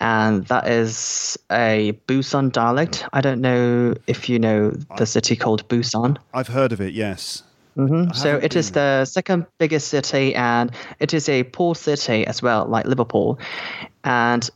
and 0.00 0.44
that 0.48 0.68
is 0.68 1.38
a 1.50 1.98
Busan 2.06 2.52
dialect. 2.52 3.06
I 3.14 3.22
don't 3.22 3.40
know 3.40 3.94
if 4.06 4.28
you 4.28 4.38
know 4.38 4.72
the 4.98 5.06
city 5.06 5.34
called 5.34 5.66
Busan. 5.68 6.18
I've 6.34 6.48
heard 6.48 6.72
of 6.72 6.80
it. 6.82 6.92
Yes. 6.92 7.42
Mhm. 7.78 8.14
So 8.14 8.36
it 8.36 8.54
is 8.54 8.72
the 8.72 9.06
second 9.06 9.46
biggest 9.58 9.88
city, 9.88 10.34
and 10.34 10.70
it 10.98 11.14
is 11.14 11.26
a 11.26 11.44
port 11.44 11.78
city 11.78 12.26
as 12.26 12.42
well, 12.42 12.66
like 12.66 12.84
Liverpool. 12.84 13.38
And 14.04 14.50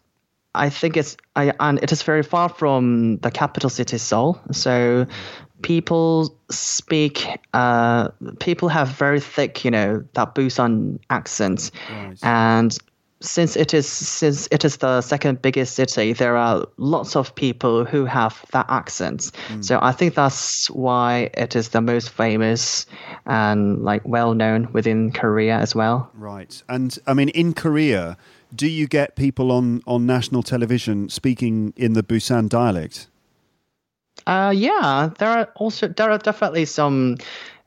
I 0.55 0.69
think 0.71 0.97
it's 0.97 1.17
I, 1.35 1.53
and 1.59 1.83
it 1.83 1.93
is 1.93 2.03
very 2.03 2.23
far 2.23 2.49
from 2.49 3.17
the 3.23 3.31
capital 3.31 3.71
city 3.71 3.99
Seoul. 3.99 4.39
So 4.53 5.07
people 5.65 6.37
speak, 6.51 7.27
uh, 7.55 8.09
people 8.39 8.69
have 8.69 8.89
very 8.89 9.21
thick, 9.21 9.65
you 9.65 9.71
know, 9.71 10.05
that 10.13 10.35
Busan 10.35 10.99
accent, 11.11 11.71
Right. 11.91 12.19
and 12.23 12.77
since 13.21 13.57
it 13.57 13.73
is 13.73 13.89
since 13.89 14.47
it 14.51 14.65
is 14.67 14.77
the 14.77 15.01
second 15.01 15.41
biggest 15.41 15.75
city, 15.75 16.13
there 16.13 16.37
are 16.37 16.67
lots 16.77 17.17
of 17.17 17.35
people 17.35 17.87
who 17.87 18.05
have 18.05 18.45
that 18.53 18.67
accent. 18.69 19.31
So 19.61 19.79
I 19.81 19.93
think 19.93 20.15
that's 20.15 20.69
why 20.71 21.31
it 21.33 21.57
is 21.57 21.71
the 21.71 21.81
most 21.81 22.11
famous 22.11 22.85
and 23.25 23.83
like 23.83 24.03
well 24.07 24.35
known 24.35 24.69
within 24.75 25.11
Korea 25.11 25.57
as 25.57 25.75
well. 25.75 26.11
Right. 26.13 26.63
And 26.69 26.99
I 27.07 27.15
mean, 27.15 27.31
in 27.31 27.55
Korea, 27.55 28.19
do 28.55 28.67
you 28.67 28.87
get 28.87 29.17
people 29.17 29.51
on, 29.51 29.81
on 29.87 30.05
national 30.05 30.43
television 30.43 31.09
speaking 31.09 31.73
in 31.77 31.95
the 31.95 32.03
Busan 32.03 32.49
dialect? 32.51 33.09
Uh, 34.27 34.53
yeah, 34.55 35.11
there 35.19 35.29
are 35.29 35.53
also 35.57 35.89
there 35.89 36.11
are 36.11 36.19
definitely 36.19 36.65
some, 36.65 37.17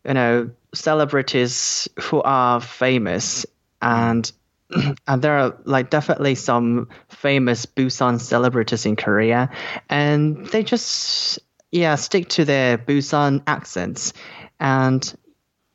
you 0.05 0.14
know, 0.14 0.49
celebrities 0.74 1.88
who 1.99 2.22
are 2.22 2.60
famous, 2.60 3.45
and 3.82 4.32
and 5.08 5.22
there 5.22 5.38
are 5.38 5.58
like 5.66 5.89
definitely 5.89 6.36
some 6.36 6.89
famous 7.10 7.66
Busan 7.66 8.20
celebrities 8.20 8.86
in 8.86 8.95
Korea, 8.95 9.49
and 9.89 10.45
they 10.47 10.64
just 10.64 11.39
yeah 11.72 11.95
stick 11.95 12.30
to 12.30 12.45
their 12.45 12.78
Busan 12.78 13.43
accents, 13.45 14.14
and 14.60 15.16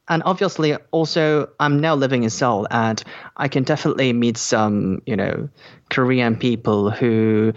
and 0.08 0.22
obviously 0.24 0.74
also 0.90 1.48
I'm 1.60 1.80
now 1.80 1.94
living 1.94 2.24
in 2.24 2.30
Seoul, 2.30 2.66
and 2.70 3.02
I 3.36 3.46
can 3.46 3.62
definitely 3.62 4.12
meet 4.12 4.36
some 4.36 5.02
you 5.06 5.16
know 5.16 5.48
Korean 5.90 6.36
people 6.36 6.90
who 6.90 7.52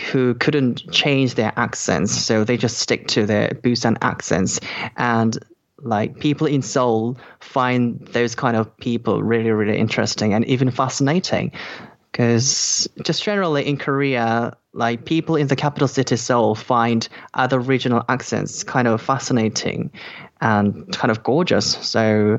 who 0.00 0.34
couldn't 0.34 0.90
change 0.90 1.34
their 1.34 1.52
accents, 1.56 2.12
so 2.12 2.44
they 2.44 2.56
just 2.56 2.78
stick 2.78 3.08
to 3.08 3.26
their 3.26 3.50
Busan 3.50 3.96
accents. 4.02 4.60
And 4.96 5.38
like 5.78 6.18
people 6.18 6.46
in 6.46 6.62
Seoul 6.62 7.18
find 7.40 8.06
those 8.12 8.34
kind 8.34 8.56
of 8.56 8.76
people 8.76 9.22
really, 9.22 9.50
really 9.50 9.78
interesting 9.78 10.34
and 10.34 10.44
even 10.46 10.70
fascinating. 10.70 11.52
Because 12.10 12.88
just 13.02 13.22
generally 13.22 13.66
in 13.66 13.76
Korea, 13.76 14.56
like 14.72 15.04
people 15.04 15.36
in 15.36 15.46
the 15.46 15.56
capital 15.56 15.88
city 15.88 16.16
Seoul 16.16 16.54
find 16.54 17.08
other 17.34 17.60
regional 17.60 18.04
accents 18.08 18.64
kind 18.64 18.88
of 18.88 19.00
fascinating 19.00 19.92
and 20.40 20.90
kind 20.92 21.10
of 21.10 21.22
gorgeous. 21.22 21.76
So, 21.86 22.38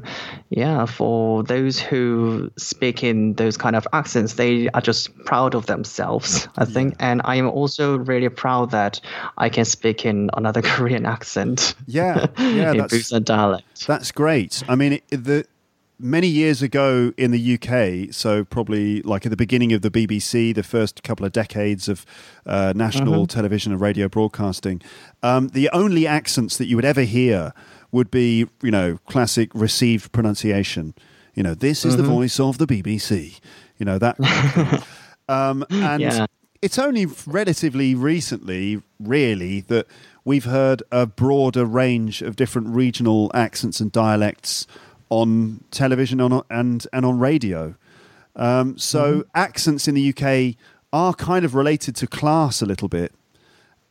yeah, 0.49 0.85
for 0.85 1.43
those 1.43 1.79
who 1.79 2.51
speak 2.57 3.03
in 3.03 3.33
those 3.33 3.57
kind 3.57 3.75
of 3.75 3.87
accents, 3.93 4.33
they 4.33 4.69
are 4.69 4.81
just 4.81 5.15
proud 5.25 5.53
of 5.53 5.67
themselves, 5.67 6.47
I 6.57 6.65
think. 6.65 6.95
And 6.99 7.21
I 7.25 7.35
am 7.35 7.49
also 7.49 7.97
really 7.97 8.29
proud 8.29 8.71
that 8.71 8.99
I 9.37 9.49
can 9.49 9.65
speak 9.65 10.05
in 10.05 10.29
another 10.35 10.61
Korean 10.63 11.05
accent. 11.05 11.75
Yeah, 11.85 12.27
yeah, 12.37 12.71
in 12.71 12.77
that's 12.77 12.93
Busan 12.93 13.23
dialect. 13.23 13.85
that's 13.85 14.11
great. 14.11 14.63
I 14.67 14.75
mean, 14.75 14.93
it, 14.93 15.03
the 15.09 15.45
many 16.01 16.27
years 16.27 16.63
ago 16.63 17.13
in 17.15 17.31
the 17.31 17.53
UK, 17.53 18.13
so 18.13 18.43
probably 18.43 19.01
like 19.03 19.25
at 19.25 19.29
the 19.29 19.37
beginning 19.37 19.71
of 19.73 19.81
the 19.81 19.91
BBC, 19.91 20.53
the 20.53 20.63
first 20.63 21.03
couple 21.03 21.25
of 21.25 21.31
decades 21.31 21.87
of 21.87 22.05
uh, 22.45 22.73
national 22.75 23.27
television 23.27 23.71
and 23.71 23.79
radio 23.79 24.09
broadcasting, 24.09 24.81
um, 25.21 25.49
the 25.49 25.69
only 25.69 26.07
accents 26.07 26.57
that 26.57 26.65
you 26.65 26.75
would 26.75 26.85
ever 26.85 27.01
hear 27.03 27.53
would 27.91 28.09
be, 28.11 28.47
you 28.61 28.71
know, 28.71 28.97
classic 29.07 29.49
received 29.53 30.11
pronunciation. 30.11 30.93
You 31.35 31.43
know, 31.43 31.53
this 31.53 31.85
is 31.85 31.97
the 31.97 32.03
voice 32.03 32.39
of 32.39 32.57
the 32.57 32.67
BBC. 32.67 33.39
You 33.77 33.85
know 33.85 33.97
that. 33.97 34.17
kind 34.17 34.45
of 34.47 34.69
thing. 34.69 34.83
um, 35.29 35.65
and 35.69 36.01
Yeah. 36.01 36.25
it's 36.61 36.77
only 36.77 37.05
relatively 37.25 37.95
recently, 37.95 38.81
really, 38.99 39.61
that 39.61 39.87
we've 40.25 40.45
heard 40.45 40.83
a 40.91 41.05
broader 41.05 41.65
range 41.65 42.21
of 42.21 42.35
different 42.35 42.67
regional 42.69 43.31
accents 43.33 43.79
and 43.79 43.91
dialects 43.91 44.67
on 45.09 45.63
television 45.71 46.21
on, 46.21 46.43
and 46.49 46.85
and 46.93 47.05
on 47.05 47.17
radio. 47.19 47.75
Um, 48.35 48.77
so 48.77 49.23
accents 49.35 49.87
in 49.87 49.95
the 49.95 50.13
UK 50.15 50.55
are 50.93 51.13
kind 51.13 51.43
of 51.45 51.55
related 51.55 51.95
to 51.97 52.07
class 52.07 52.61
a 52.61 52.65
little 52.65 52.87
bit, 52.87 53.13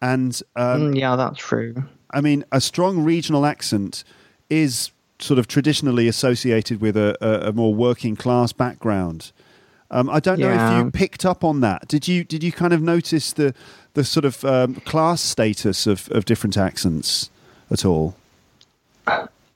and 0.00 0.40
um, 0.56 0.92
Mm, 0.92 0.98
yeah, 0.98 1.16
that's 1.16 1.38
true. 1.38 1.74
I 2.12 2.20
mean, 2.20 2.44
a 2.52 2.60
strong 2.60 3.00
regional 3.04 3.46
accent 3.46 4.04
is 4.48 4.90
sort 5.18 5.38
of 5.38 5.46
traditionally 5.46 6.08
associated 6.08 6.80
with 6.80 6.96
a, 6.96 7.16
a, 7.20 7.48
a 7.48 7.52
more 7.52 7.74
working 7.74 8.16
class 8.16 8.52
background. 8.52 9.32
Um, 9.92 10.08
I 10.08 10.20
don't 10.20 10.38
know 10.38 10.50
if 10.52 10.84
you 10.84 10.90
picked 10.92 11.24
up 11.26 11.42
on 11.42 11.60
that. 11.60 11.88
Did 11.88 12.06
you? 12.06 12.22
Did 12.22 12.44
you 12.44 12.52
kind 12.52 12.72
of 12.72 12.80
notice 12.80 13.32
the 13.32 13.54
the 13.94 14.04
sort 14.04 14.24
of 14.24 14.44
um, 14.44 14.76
class 14.76 15.20
status 15.20 15.86
of, 15.86 16.08
of 16.12 16.24
different 16.24 16.56
accents 16.56 17.28
at 17.72 17.84
all? 17.84 18.14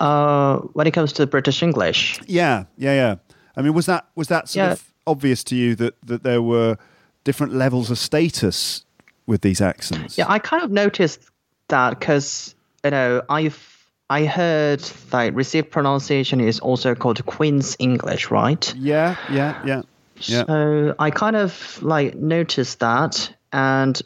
Uh, 0.00 0.56
when 0.72 0.86
it 0.86 0.90
comes 0.90 1.12
to 1.14 1.26
British 1.26 1.62
English, 1.62 2.20
Yeah, 2.26 2.64
yeah, 2.76 2.94
yeah. 2.94 3.16
I 3.56 3.62
mean, 3.62 3.74
was 3.74 3.86
that 3.86 4.06
was 4.16 4.26
that 4.28 4.48
sort 4.48 4.66
Yeah. 4.66 4.72
of 4.72 4.84
obvious 5.06 5.44
to 5.44 5.56
you 5.56 5.74
that 5.76 5.94
that 6.04 6.24
there 6.24 6.42
were 6.42 6.76
different 7.22 7.54
levels 7.54 7.90
of 7.90 7.98
status 7.98 8.84
with 9.26 9.42
these 9.42 9.60
accents? 9.60 10.18
Yeah, 10.18 10.26
I 10.28 10.40
kind 10.40 10.62
of 10.64 10.70
noticed 10.72 11.20
that 11.68 11.98
because 11.98 12.54
you 12.82 12.90
know 12.90 13.22
I've 13.28 13.88
I 14.10 14.26
heard 14.26 14.80
that 15.10 15.34
received 15.34 15.70
pronunciation 15.70 16.40
is 16.40 16.60
also 16.60 16.94
called 16.94 17.24
Queen's 17.24 17.76
English, 17.78 18.30
right? 18.30 18.74
yeah, 18.76 19.16
yeah, 19.30 19.62
yeah, 19.64 19.82
yeah. 20.16 20.44
So 20.46 20.94
I 20.98 21.10
kind 21.10 21.36
of 21.36 21.82
like 21.82 22.14
noticed 22.14 22.80
that, 22.80 23.34
and 23.52 24.00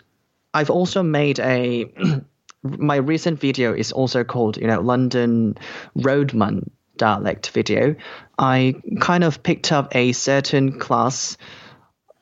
I've 0.55 0.71
also 0.71 1.03
made 1.03 1.39
a. 1.41 1.93
my 2.63 2.97
recent 2.97 3.39
video 3.39 3.73
is 3.73 3.93
also 3.93 4.25
called, 4.25 4.57
you 4.57 4.67
know, 4.67 4.81
London 4.81 5.57
Roadman 5.95 6.69
dialect 6.97 7.51
video. 7.51 7.95
I 8.39 8.75
kind 9.01 9.25
of 9.25 9.43
picked 9.43 9.73
up 9.73 9.95
a 9.95 10.13
certain 10.13 10.79
class, 10.79 11.39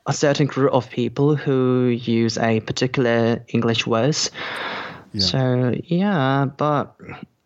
a 0.05 0.13
certain 0.13 0.47
group 0.47 0.73
of 0.73 0.89
people 0.89 1.35
who 1.35 1.87
use 1.87 2.37
a 2.37 2.59
particular 2.61 3.43
English 3.49 3.85
words. 3.85 4.31
So 5.15 5.73
yeah, 5.83 6.45
but 6.45 6.95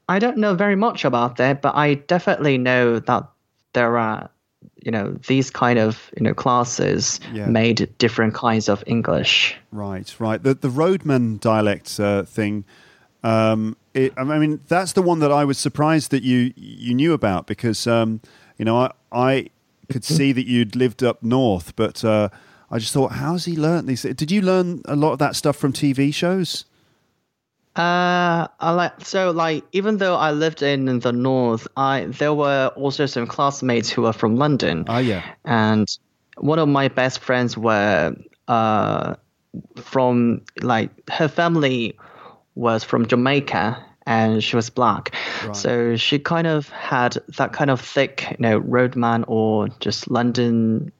I 0.09 0.19
don't 0.19 0.37
know 0.37 0.55
very 0.55 0.75
much 0.75 1.05
about 1.05 1.37
that, 1.37 1.61
but 1.61 1.75
I 1.75 1.95
definitely 1.95 2.57
know 2.57 2.99
that 2.99 3.27
there 3.73 3.97
are, 3.97 4.29
you 4.83 4.91
know, 4.91 5.17
these 5.27 5.49
kind 5.49 5.79
of 5.79 6.11
you 6.17 6.23
know 6.23 6.33
classes 6.33 7.19
Yeah. 7.31 7.47
made 7.47 7.89
different 7.97 8.33
kinds 8.33 8.67
of 8.69 8.83
English. 8.87 9.55
Right, 9.71 10.13
right. 10.19 10.41
The 10.41 10.53
the 10.53 10.69
roadman 10.69 11.37
dialect 11.37 11.99
uh, 11.99 12.23
thing. 12.23 12.65
Um, 13.23 13.77
it, 13.93 14.13
I 14.17 14.23
mean, 14.23 14.61
that's 14.67 14.93
the 14.93 15.01
one 15.01 15.19
that 15.19 15.31
I 15.31 15.45
was 15.45 15.57
surprised 15.57 16.11
that 16.11 16.23
you 16.23 16.53
you 16.55 16.93
knew 16.93 17.13
about 17.13 17.47
because 17.47 17.87
um, 17.87 18.21
you 18.57 18.65
know 18.65 18.77
I 18.77 18.91
I 19.11 19.49
could 19.89 20.03
see 20.03 20.31
that 20.31 20.47
you'd 20.47 20.75
lived 20.75 21.03
up 21.03 21.21
north, 21.21 21.75
but 21.75 22.03
uh, 22.03 22.29
I 22.69 22.79
just 22.79 22.93
thought, 22.93 23.13
how's 23.13 23.45
he 23.45 23.55
learnt 23.57 23.87
these? 23.87 24.01
Did 24.01 24.31
you 24.31 24.41
learn 24.41 24.81
a 24.85 24.95
lot 24.95 25.11
of 25.13 25.19
that 25.19 25.35
stuff 25.35 25.57
from 25.57 25.73
TV 25.73 26.13
shows? 26.13 26.65
Uh, 27.75 28.47
I 28.59 28.71
like 28.71 29.05
so 29.05 29.31
like 29.31 29.63
even 29.71 29.97
though 29.97 30.15
I 30.15 30.31
lived 30.31 30.61
in 30.61 30.99
the 30.99 31.13
north, 31.13 31.67
I 31.77 32.05
there 32.09 32.33
were 32.33 32.71
also 32.75 33.05
some 33.05 33.27
classmates 33.27 33.89
who 33.89 34.01
were 34.01 34.13
from 34.13 34.35
London. 34.35 34.85
Ah, 34.87 34.97
yeah. 34.99 35.21
and 35.45 35.87
one 36.37 36.59
of 36.59 36.67
my 36.67 36.89
best 36.89 37.19
friends 37.19 37.57
were 37.57 38.13
uh 38.47 39.15
from 39.77 40.41
like 40.61 40.89
her 41.09 41.27
family 41.29 41.97
was 42.55 42.83
from 42.83 43.05
Jamaica 43.05 43.81
and 44.05 44.43
she 44.43 44.55
was 44.57 44.69
black. 44.69 45.15
So 45.53 45.95
she 45.95 46.19
kind 46.19 46.47
of 46.47 46.67
had 46.69 47.17
that 47.37 47.53
kind 47.53 47.69
of 47.69 47.79
thick, 47.79 48.25
you 48.31 48.37
know, 48.39 48.57
roadman 48.57 49.23
or 49.27 49.69
just 49.79 50.09
London 50.11 50.91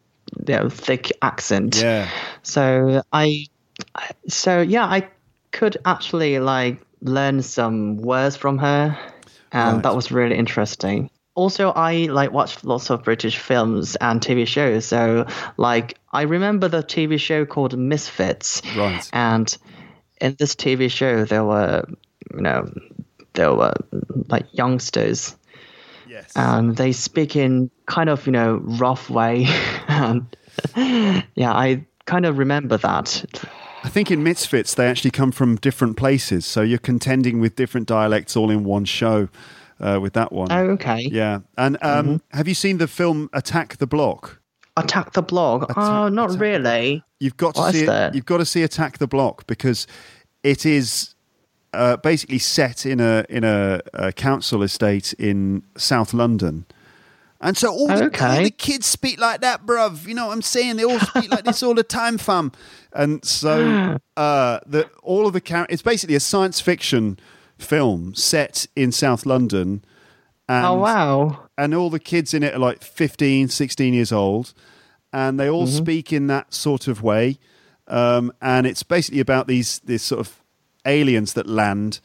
you 0.48 0.56
know, 0.56 0.70
thick 0.70 1.12
accent. 1.22 1.82
Yeah. 1.82 2.08
So 2.44 3.02
I- 3.12 3.48
so 4.28 4.62
yeah, 4.62 4.86
I 4.86 5.10
could 5.52 5.78
actually 5.86 6.40
like 6.40 6.82
learn 7.02 7.42
some 7.42 7.98
words 7.98 8.36
from 8.36 8.58
her, 8.60 8.98
and 9.52 9.76
Right. 9.76 9.84
that 9.84 9.96
was 9.96 10.12
really 10.12 10.38
interesting. 10.38 11.10
Also, 11.34 11.72
I 11.72 12.08
like 12.12 12.32
watched 12.34 12.66
lots 12.66 12.90
of 12.90 13.04
British 13.04 13.38
films 13.38 13.96
and 13.96 14.22
TV 14.22 14.46
shows. 14.46 14.86
So, 14.86 15.26
like, 15.58 15.98
I 16.12 16.24
remember 16.24 16.68
the 16.68 16.84
TV 16.84 17.18
show 17.20 17.46
called 17.46 17.78
Misfits. 17.78 18.62
Right. 18.76 19.10
And 19.14 19.58
in 20.20 20.36
this 20.38 20.56
TV 20.56 20.92
show, 20.92 21.24
there 21.24 21.46
were, 21.46 21.86
you 22.34 22.42
know, 22.42 22.70
there 23.34 23.54
were 23.56 23.74
like 24.30 24.46
youngsters 24.52 25.38
Yes. 26.08 26.34
and 26.36 26.76
they 26.76 26.92
speak 26.92 27.38
in 27.38 27.72
kind 27.86 28.10
of 28.10 28.26
you 28.26 28.34
know 28.34 28.56
rough 28.62 29.10
way 29.10 29.48
and 29.88 30.26
yeah 30.76 31.54
i 31.54 31.86
kind 32.06 32.26
of 32.26 32.38
remember 32.38 32.76
that 32.78 33.24
I 33.84 33.90
think 33.90 34.12
in 34.12 34.24
Misfits 34.24 34.74
they 34.76 34.88
actually 34.88 35.12
come 35.12 35.32
from 35.32 35.56
different 35.56 35.98
places, 35.98 36.46
so 36.46 36.62
you're 36.62 36.78
contending 36.80 37.40
with 37.40 37.56
different 37.56 37.88
dialects 37.88 38.36
all 38.36 38.50
in 38.52 38.64
one 38.64 38.86
show. 38.86 39.30
Uh, 39.80 40.00
with 40.00 40.14
that 40.14 40.32
one, 40.32 40.52
oh 40.52 40.70
okay 40.72 41.10
yeah. 41.12 41.40
And 41.58 41.76
um, 41.82 42.22
have 42.34 42.48
you 42.48 42.54
seen 42.54 42.78
the 42.78 42.88
film 42.88 43.30
Attack 43.34 43.78
the 43.78 43.88
Block? 43.88 44.40
attack 44.78 45.12
the 45.14 45.22
block 45.22 45.74
oh 45.76 46.08
not 46.08 46.30
Attack- 46.30 46.42
really 46.42 47.04
You've 47.20 47.38
got 47.38 47.54
to 47.56 47.62
What 47.62 47.76
see. 47.76 47.86
It, 47.86 48.16
you've 48.16 48.26
got 48.26 48.38
to 48.38 48.46
see 48.46 48.64
Attack 48.64 48.98
the 48.98 49.06
Block 49.08 49.46
because 49.46 49.86
it 50.44 50.66
is 50.66 51.14
uh, 51.74 51.98
basically 51.98 52.40
set 52.40 52.86
in 52.86 53.00
a 53.00 53.26
in 53.30 53.44
a, 53.44 53.82
a 53.94 54.12
council 54.12 54.64
estate 54.64 55.14
in 55.14 55.64
South 55.78 56.14
London. 56.16 56.66
And 57.42 57.58
so 57.58 57.72
all 57.72 57.88
the, 57.88 58.04
all 58.04 58.44
the 58.44 58.52
kids 58.52 58.86
speak 58.86 59.20
like 59.20 59.42
that, 59.42 59.66
bruv. 59.66 60.08
You 60.08 60.14
know 60.14 60.28
what 60.28 60.34
I'm 60.34 60.42
saying? 60.44 60.78
They 60.78 60.86
all 60.86 61.00
speak 61.00 61.32
like 61.32 61.44
this 61.44 61.64
all 61.64 61.74
the 61.74 61.84
time, 61.84 62.18
fam. 62.18 62.52
And 62.94 63.26
so 63.26 63.98
uh, 64.18 64.60
the 64.66 64.90
all 65.02 65.26
of 65.26 65.34
the 65.34 65.42
char- 65.42 65.68
it's 65.70 65.82
basically 65.82 66.16
a 66.16 66.20
science 66.20 66.62
fiction 66.62 67.20
film 67.58 68.14
set 68.14 68.68
in 68.76 68.92
South 68.92 69.26
London. 69.26 69.84
And 70.48 70.66
oh 70.66 70.76
wow 70.76 71.50
and 71.62 71.76
all 71.76 71.92
the 71.92 72.00
kids 72.00 72.34
in 72.34 72.42
it 72.42 72.56
are 72.56 72.60
like 72.60 72.82
15 72.82 73.50
16 73.50 73.94
years 73.94 74.12
old 74.12 74.54
and 75.14 75.40
they 75.40 75.48
all 75.48 75.68
speak 75.68 76.12
in 76.12 76.26
that 76.28 76.54
sort 76.54 76.88
of 76.88 77.04
way 77.04 77.38
um, 77.88 78.32
and 78.42 78.66
it's 78.66 78.84
basically 78.84 79.20
about 79.20 79.48
these 79.48 79.80
these 79.80 80.02
sort 80.02 80.20
of 80.20 80.42
aliens 80.86 81.34
that 81.34 81.46
land 81.48 82.00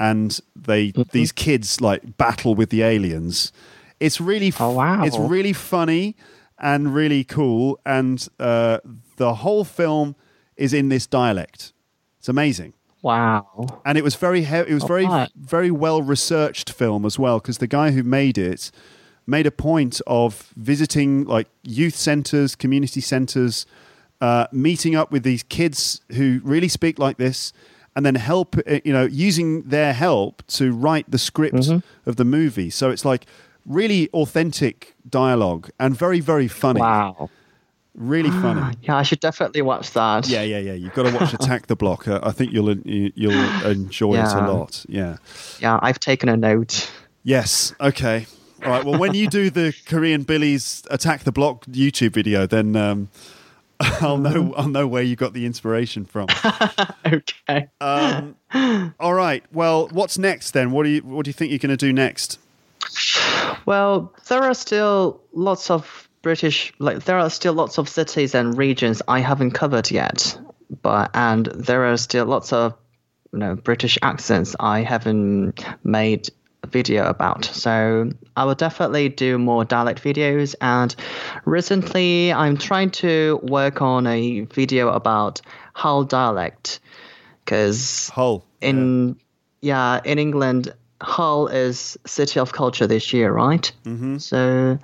and 0.00 0.40
they 0.56 0.92
these 1.12 1.32
kids 1.32 1.82
like 1.82 2.16
battle 2.16 2.54
with 2.54 2.70
the 2.70 2.82
aliens 2.82 3.52
it's 4.00 4.20
really 4.20 4.48
f- 4.48 4.60
Oh, 4.60 4.70
wow. 4.72 5.04
it's 5.04 5.18
really 5.18 5.52
funny 5.52 6.16
and 6.58 6.94
really 6.94 7.24
cool 7.24 7.78
and 7.84 8.28
uh, 8.38 8.78
the 9.16 9.34
whole 9.34 9.64
film 9.64 10.14
is 10.56 10.72
in 10.72 10.88
this 10.88 11.06
dialect 11.06 11.72
it's 12.18 12.28
amazing 12.28 12.72
wow 13.02 13.46
and 13.84 13.98
it 13.98 14.04
was 14.04 14.14
very 14.14 14.44
he- 14.44 14.54
it 14.56 14.70
was 14.72 14.84
very 14.84 15.04
Alright. 15.04 15.30
very 15.36 15.70
well 15.70 16.00
researched 16.02 16.70
film 16.70 17.04
as 17.04 17.18
well 17.18 17.38
because 17.38 17.58
the 17.58 17.66
guy 17.66 17.90
who 17.90 18.02
made 18.02 18.38
it 18.38 18.70
made 19.26 19.46
a 19.46 19.50
point 19.50 20.00
of 20.06 20.52
visiting 20.56 21.24
like 21.24 21.48
youth 21.62 21.96
centers 21.96 22.54
community 22.54 23.00
centers 23.00 23.66
uh, 24.20 24.46
meeting 24.52 24.94
up 24.94 25.10
with 25.10 25.22
these 25.22 25.42
kids 25.42 26.00
who 26.12 26.40
really 26.44 26.68
speak 26.68 26.98
like 26.98 27.16
this 27.18 27.52
and 27.96 28.06
then 28.06 28.14
help 28.14 28.56
uh, 28.66 28.78
you 28.84 28.92
know 28.92 29.04
using 29.04 29.62
their 29.62 29.92
help 29.92 30.42
to 30.46 30.72
write 30.72 31.10
the 31.10 31.18
script 31.18 31.56
Mm-hmm. 31.56 32.08
of 32.08 32.16
the 32.16 32.24
movie 32.24 32.70
so 32.70 32.90
it's 32.90 33.04
like 33.04 33.26
really 33.66 34.08
authentic 34.10 34.94
dialogue 35.08 35.70
and 35.80 35.96
very 35.96 36.20
very 36.20 36.48
funny 36.48 36.80
wow 36.80 37.30
really 37.94 38.30
funny 38.30 38.76
yeah 38.82 38.96
i 38.96 39.02
should 39.02 39.20
definitely 39.20 39.62
watch 39.62 39.92
that 39.92 40.28
yeah, 40.28 40.42
yeah, 40.42 40.58
yeah. 40.58 40.72
You've 40.72 40.94
got 40.94 41.04
to 41.04 41.16
watch 41.16 41.32
Attack 41.32 41.68
the 41.68 41.76
Block. 41.76 42.08
Uh, 42.08 42.18
I 42.22 42.32
think 42.32 42.52
you'll 42.52 42.76
you- 42.78 43.12
you'll 43.14 43.32
enjoy 43.64 44.14
it 44.16 44.32
a 44.32 44.52
lot. 44.52 44.84
Yeah. 44.88 45.16
yeah 45.60 45.78
i've 45.82 46.00
taken 46.00 46.28
a 46.28 46.36
note 46.36 46.90
Yes. 47.26 47.72
Okay. 47.80 48.26
All 48.62 48.70
right. 48.70 48.84
Well, 48.84 48.98
when 48.98 49.14
you 49.14 49.28
do 49.28 49.48
the 49.48 49.74
Korean 49.86 50.24
Billy's 50.24 50.82
Attack 50.90 51.24
the 51.24 51.32
Block 51.32 51.64
YouTube 51.64 52.12
video, 52.12 52.46
then 52.46 52.76
um, 52.76 53.08
I'll 53.80 54.18
know 54.18 54.52
I'll 54.58 54.68
know 54.68 54.86
where 54.86 55.02
you 55.02 55.16
got 55.16 55.32
the 55.32 55.46
inspiration 55.46 56.04
from. 56.04 56.28
okay 57.06 57.68
Um, 57.80 58.36
all 59.00 59.14
right. 59.14 59.42
Well, 59.52 59.88
what's 59.88 60.18
next 60.18 60.50
then? 60.50 60.70
What 60.70 60.82
do 60.84 60.90
you 60.90 61.00
what 61.00 61.24
do 61.24 61.30
you 61.30 61.32
think 61.32 61.50
you're 61.50 61.58
going 61.58 61.70
to 61.70 61.76
do 61.78 61.94
next? 61.94 62.38
Well, 63.66 64.14
there 64.28 64.42
are 64.42 64.54
still 64.54 65.22
lots 65.32 65.70
of 65.70 66.08
British, 66.22 66.72
like 66.78 67.04
there 67.04 67.18
are 67.18 67.30
still 67.30 67.54
lots 67.54 67.78
of 67.78 67.88
cities 67.88 68.34
and 68.34 68.56
regions 68.56 69.02
I 69.06 69.20
haven't 69.20 69.52
covered 69.52 69.90
yet, 69.90 70.38
but 70.82 71.10
and 71.14 71.46
there 71.46 71.84
are 71.84 71.96
still 71.96 72.26
lots 72.26 72.52
of 72.52 72.74
you 73.32 73.38
know 73.38 73.54
British 73.56 73.98
accents 74.02 74.56
I 74.58 74.80
haven't 74.80 75.64
made 75.84 76.30
a 76.62 76.66
video 76.66 77.04
about. 77.04 77.44
So 77.44 78.10
I 78.36 78.44
will 78.44 78.54
definitely 78.54 79.08
do 79.10 79.38
more 79.38 79.64
dialect 79.64 80.02
videos. 80.02 80.54
And 80.60 80.94
recently, 81.44 82.32
I'm 82.32 82.56
trying 82.56 82.90
to 83.02 83.38
work 83.42 83.82
on 83.82 84.06
a 84.06 84.40
video 84.40 84.88
about 84.88 85.40
Hull 85.74 86.04
dialect 86.04 86.80
because 87.44 88.08
Hull. 88.08 88.44
in 88.60 89.16
yeah. 89.60 90.00
in 90.04 90.18
England, 90.18 90.74
Hull 91.00 91.48
is 91.48 91.98
City 92.06 92.40
of 92.40 92.52
Culture 92.52 92.86
this 92.86 93.12
year, 93.12 93.32
right? 93.32 93.70
Mm-hmm. 93.84 94.18
So 94.18 94.78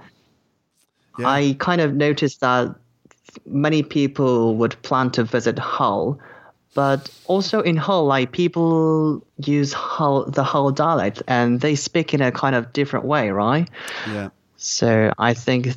Yeah. 1.18 1.28
I 1.28 1.56
kind 1.58 1.80
of 1.80 1.94
noticed 1.94 2.40
that 2.40 2.74
many 3.46 3.82
people 3.82 4.56
would 4.56 4.80
plan 4.82 5.10
to 5.10 5.24
visit 5.24 5.58
Hull, 5.58 6.18
but 6.74 7.10
also 7.26 7.60
in 7.60 7.76
Hull, 7.76 8.06
like 8.06 8.32
people 8.32 9.24
use 9.44 9.72
Hull 9.72 10.24
the 10.30 10.44
Hull 10.44 10.70
dialect, 10.70 11.22
and 11.26 11.60
they 11.60 11.74
speak 11.74 12.14
in 12.14 12.22
a 12.22 12.32
kind 12.32 12.54
of 12.54 12.72
different 12.72 13.06
way, 13.06 13.30
right? 13.30 13.68
Yeah. 14.12 14.30
So 14.56 15.12
I 15.18 15.34
think 15.34 15.74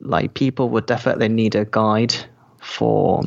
like 0.00 0.34
people 0.34 0.68
would 0.70 0.86
definitely 0.86 1.28
need 1.28 1.54
a 1.54 1.64
guide 1.64 2.14
for 2.60 3.22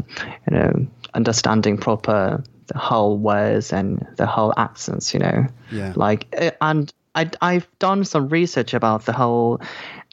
you 0.48 0.58
know 0.58 0.88
understanding 1.14 1.78
proper 1.78 2.44
the 2.70 2.78
Hull 2.80 3.18
words 3.18 3.74
and 3.74 4.08
the 4.18 4.26
Hull 4.26 4.54
accents. 4.58 5.14
You 5.14 5.20
know, 5.20 5.46
Yeah. 5.72 5.94
like 5.96 6.28
uh, 6.40 6.52
and 6.62 6.92
I 7.14 7.30
I've 7.42 7.68
done 7.80 8.06
some 8.06 8.30
research 8.30 8.74
about 8.74 9.06
the 9.06 9.14
Hull 9.14 9.62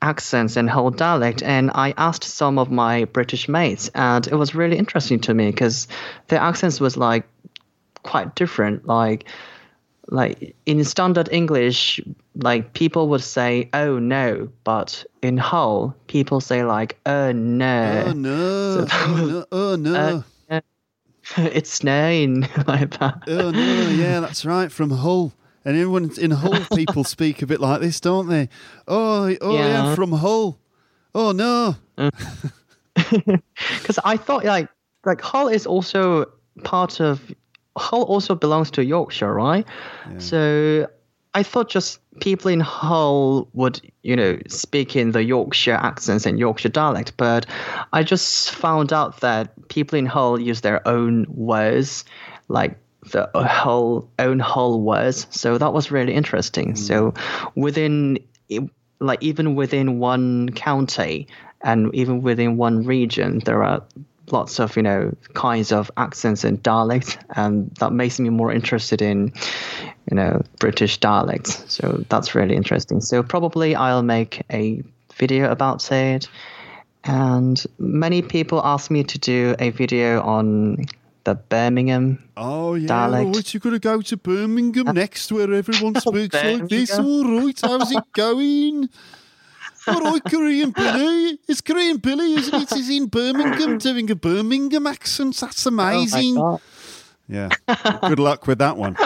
accents 0.02 0.56
and 0.56 0.68
Hull 0.68 0.90
dialect 0.90 1.42
and 1.42 1.70
I 1.74 1.94
asked 1.96 2.24
some 2.24 2.58
of 2.58 2.70
my 2.70 3.04
British 3.06 3.48
mates 3.48 3.88
and 3.94 4.26
it 4.26 4.34
was 4.34 4.54
really 4.54 4.76
interesting 4.76 5.20
to 5.20 5.32
me 5.32 5.50
because 5.50 5.88
their 6.28 6.40
accents 6.40 6.80
was 6.80 6.96
like 6.98 7.24
quite 8.02 8.34
different 8.34 8.86
like 8.86 9.26
like 10.08 10.54
in 10.66 10.84
standard 10.84 11.28
English, 11.32 12.00
like 12.36 12.72
people 12.74 13.08
would 13.08 13.22
say 13.24 13.68
"oh 13.72 13.98
no," 13.98 14.48
but 14.62 15.04
in 15.20 15.36
Hull, 15.36 15.96
people 16.06 16.40
say 16.40 16.62
like 16.64 16.96
"oh 17.06 17.32
no." 17.32 18.04
Oh 18.06 18.12
no! 18.12 18.86
Oh 18.92 19.26
no! 19.26 19.44
Oh 19.50 19.76
no! 19.76 20.24
it's 21.36 21.70
snowing 21.70 22.40
like 22.66 22.98
that. 22.98 23.22
Oh 23.26 23.50
no! 23.50 23.88
Yeah, 23.88 24.20
that's 24.20 24.44
right. 24.44 24.70
From 24.70 24.90
Hull, 24.90 25.32
and 25.64 25.76
everyone 25.76 26.10
in 26.18 26.30
Hull, 26.30 26.64
people 26.74 27.04
speak 27.16 27.42
a 27.42 27.46
bit 27.46 27.60
like 27.60 27.80
this, 27.80 28.00
don't 28.00 28.28
they? 28.28 28.48
Oh, 28.86 29.34
oh 29.40 29.54
yeah, 29.54 29.66
Yeah. 29.88 29.94
from 29.94 30.12
Hull. 30.12 30.58
Oh 31.14 31.32
no! 31.32 31.76
Uh. 31.98 32.10
Because 32.94 33.98
I 34.04 34.16
thought 34.16 34.44
like 34.44 34.68
like 35.04 35.20
Hull 35.20 35.48
is 35.48 35.66
also 35.66 36.26
part 36.64 37.00
of 37.00 37.20
Hull 37.76 38.02
also 38.04 38.34
belongs 38.34 38.70
to 38.72 38.84
Yorkshire, 38.84 39.32
right? 39.32 39.66
So 40.18 40.86
I 41.36 41.42
thought 41.42 41.68
just 41.68 42.00
people 42.20 42.50
in 42.50 42.60
Hull 42.60 43.46
would, 43.52 43.78
you 44.02 44.16
know, 44.16 44.38
speak 44.48 44.96
in 44.96 45.12
the 45.12 45.22
Yorkshire 45.22 45.74
accents 45.74 46.24
and 46.24 46.38
Yorkshire 46.38 46.70
dialect, 46.70 47.12
but 47.18 47.44
I 47.92 48.04
just 48.04 48.52
found 48.52 48.90
out 48.90 49.20
that 49.20 49.68
people 49.68 49.98
in 49.98 50.06
Hull 50.06 50.40
use 50.40 50.62
their 50.62 50.80
own 50.88 51.26
words, 51.28 52.06
like 52.48 52.78
the 53.10 53.28
uh, 53.36 53.46
whole 53.46 54.08
own 54.18 54.38
Hull 54.38 54.80
words. 54.80 55.26
So 55.28 55.58
that 55.58 55.74
was 55.74 55.90
really 55.90 56.14
interesting. 56.14 56.70
Hmm. 56.70 56.76
So 56.76 57.14
within 57.54 58.18
like 58.98 59.22
even 59.22 59.56
within 59.56 59.98
one 59.98 60.48
county 60.48 61.28
and 61.60 61.94
even 61.94 62.22
within 62.22 62.56
one 62.56 62.86
region, 62.86 63.40
there 63.40 63.62
are 63.62 63.84
lots 64.32 64.58
of 64.58 64.74
you 64.74 64.82
know 64.82 65.14
kinds 65.34 65.70
of 65.70 65.90
accents 65.98 66.44
and 66.44 66.62
dialects, 66.62 67.18
and 67.36 67.70
that 67.74 67.92
makes 67.92 68.18
me 68.18 68.30
more 68.30 68.50
interested 68.50 69.02
in 69.02 69.34
you 70.10 70.16
know 70.16 70.42
British 70.58 70.98
dialects. 70.98 71.64
So 71.72 72.04
that's 72.08 72.34
really 72.34 72.54
interesting. 72.56 73.00
So 73.00 73.22
probably 73.22 73.74
I'll 73.74 74.02
make 74.02 74.42
a 74.52 74.82
video 75.14 75.50
about 75.50 75.90
it. 75.92 76.28
And 77.04 77.64
many 77.78 78.20
people 78.20 78.60
ask 78.64 78.90
me 78.90 79.04
to 79.04 79.18
do 79.18 79.54
a 79.60 79.70
video 79.70 80.20
on 80.22 80.86
the 81.24 81.34
Birmingham. 81.36 82.22
Oh 82.36 82.74
yeah, 82.74 82.88
Dialect. 82.88 83.36
right. 83.36 83.54
You 83.54 83.60
got 83.60 83.70
to 83.70 83.78
go 83.78 84.00
to 84.02 84.16
Birmingham 84.16 84.88
uh, 84.88 84.92
next, 84.92 85.30
where 85.30 85.52
everyone 85.52 85.94
speaks 86.00 86.34
like 86.34 86.68
this. 86.68 86.98
All 86.98 87.24
right, 87.24 87.60
how's 87.62 87.92
it 87.92 88.02
going? 88.12 88.88
All 89.88 90.00
right, 90.00 90.22
Korean 90.24 90.70
Billy. 90.72 91.38
It's 91.46 91.60
Korean 91.60 91.98
Billy, 91.98 92.34
isn't 92.34 92.54
it? 92.62 92.70
He's 92.74 92.90
in 92.90 93.06
Birmingham 93.06 93.78
doing 93.78 94.10
a 94.10 94.16
Birmingham 94.16 94.86
accent. 94.88 95.36
That's 95.36 95.64
Oh 95.64 95.70
amazing. 95.70 96.34
God. 96.34 96.60
yeah. 97.28 97.48
Good 98.08 98.18
luck 98.18 98.48
with 98.48 98.58
that 98.58 98.76
one. 98.76 98.96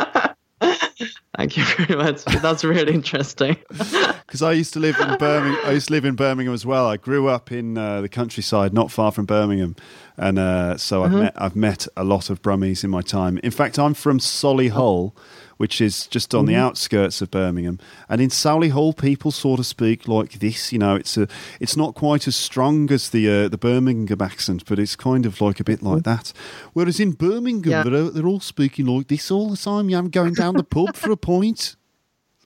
Thank 1.37 1.57
you 1.57 1.65
very 1.65 1.97
much. 1.97 2.25
That's 2.25 2.65
really 2.65 2.95
interesting. 2.95 3.57
Because 4.31 4.43
I 4.43 4.53
used 4.53 4.73
to 4.75 4.79
live 4.79 4.97
in 5.01 5.19
Birmingham. 5.19 5.61
I 5.65 5.73
used 5.73 5.89
to 5.89 5.93
live 5.93 6.05
in 6.05 6.15
Birmingham 6.15 6.55
as 6.55 6.65
well. 6.65 6.87
I 6.87 6.97
grew 6.97 7.27
up 7.27 7.51
in 7.51 7.77
uh, 7.77 8.01
the 8.01 8.09
countryside, 8.09 8.73
not 8.73 8.93
far 8.93 9.11
from 9.11 9.25
Birmingham, 9.27 9.75
and 10.17 10.39
uh, 10.39 10.77
so 10.77 11.03
I've 11.03 11.11
met 11.11 11.33
I've 11.35 11.57
met 11.57 11.89
a 11.97 12.05
lot 12.05 12.31
of 12.31 12.41
Brummies 12.41 12.85
in 12.85 12.91
my 12.91 13.03
time. 13.03 13.39
In 13.39 13.51
fact, 13.51 13.77
I'm 13.77 13.93
from 13.93 14.21
Solihull, 14.21 15.17
which 15.61 15.79
is 15.79 16.07
just 16.07 16.35
on 16.35 16.47
the 16.47 16.57
outskirts 16.57 17.21
of 17.21 17.31
Birmingham. 17.31 17.79
And 18.09 18.19
in 18.23 18.31
Solihull, 18.31 18.97
people 18.97 19.31
sort 19.31 19.61
of 19.61 19.67
speak 19.67 20.09
like 20.09 20.39
this. 20.39 20.73
You 20.73 20.79
know, 20.79 20.97
it's 20.97 21.19
a 21.19 21.29
it's 21.61 21.77
not 21.77 21.95
quite 21.95 22.27
as 22.27 22.35
strong 22.35 22.91
as 22.91 23.11
the 23.11 23.29
uh, 23.29 23.49
the 23.49 23.59
Birmingham 23.59 24.23
accent, 24.23 24.65
but 24.65 24.79
it's 24.79 24.97
kind 24.97 25.27
of 25.27 25.39
like 25.43 25.61
a 25.61 25.65
bit 25.65 25.83
like 25.83 26.05
that. 26.05 26.33
Whereas 26.73 26.99
in 26.99 27.13
Birmingham, 27.13 27.71
Yeah. 27.71 27.83
they're, 27.83 28.09
they're 28.09 28.27
all 28.27 28.41
speaking 28.41 28.87
like 28.87 29.09
this 29.09 29.31
all 29.31 29.51
the 29.51 29.57
time. 29.59 29.91
Yeah, 29.91 29.99
I'm 29.99 30.09
going 30.09 30.33
down 30.33 30.55
the 30.55 30.65
pub 30.65 30.97
for 30.97 31.11
a 31.11 31.17
pint. 31.19 31.77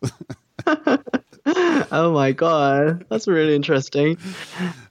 oh 1.46 2.10
my 2.12 2.32
god, 2.32 3.06
that's 3.10 3.28
really 3.28 3.54
interesting. 3.54 4.18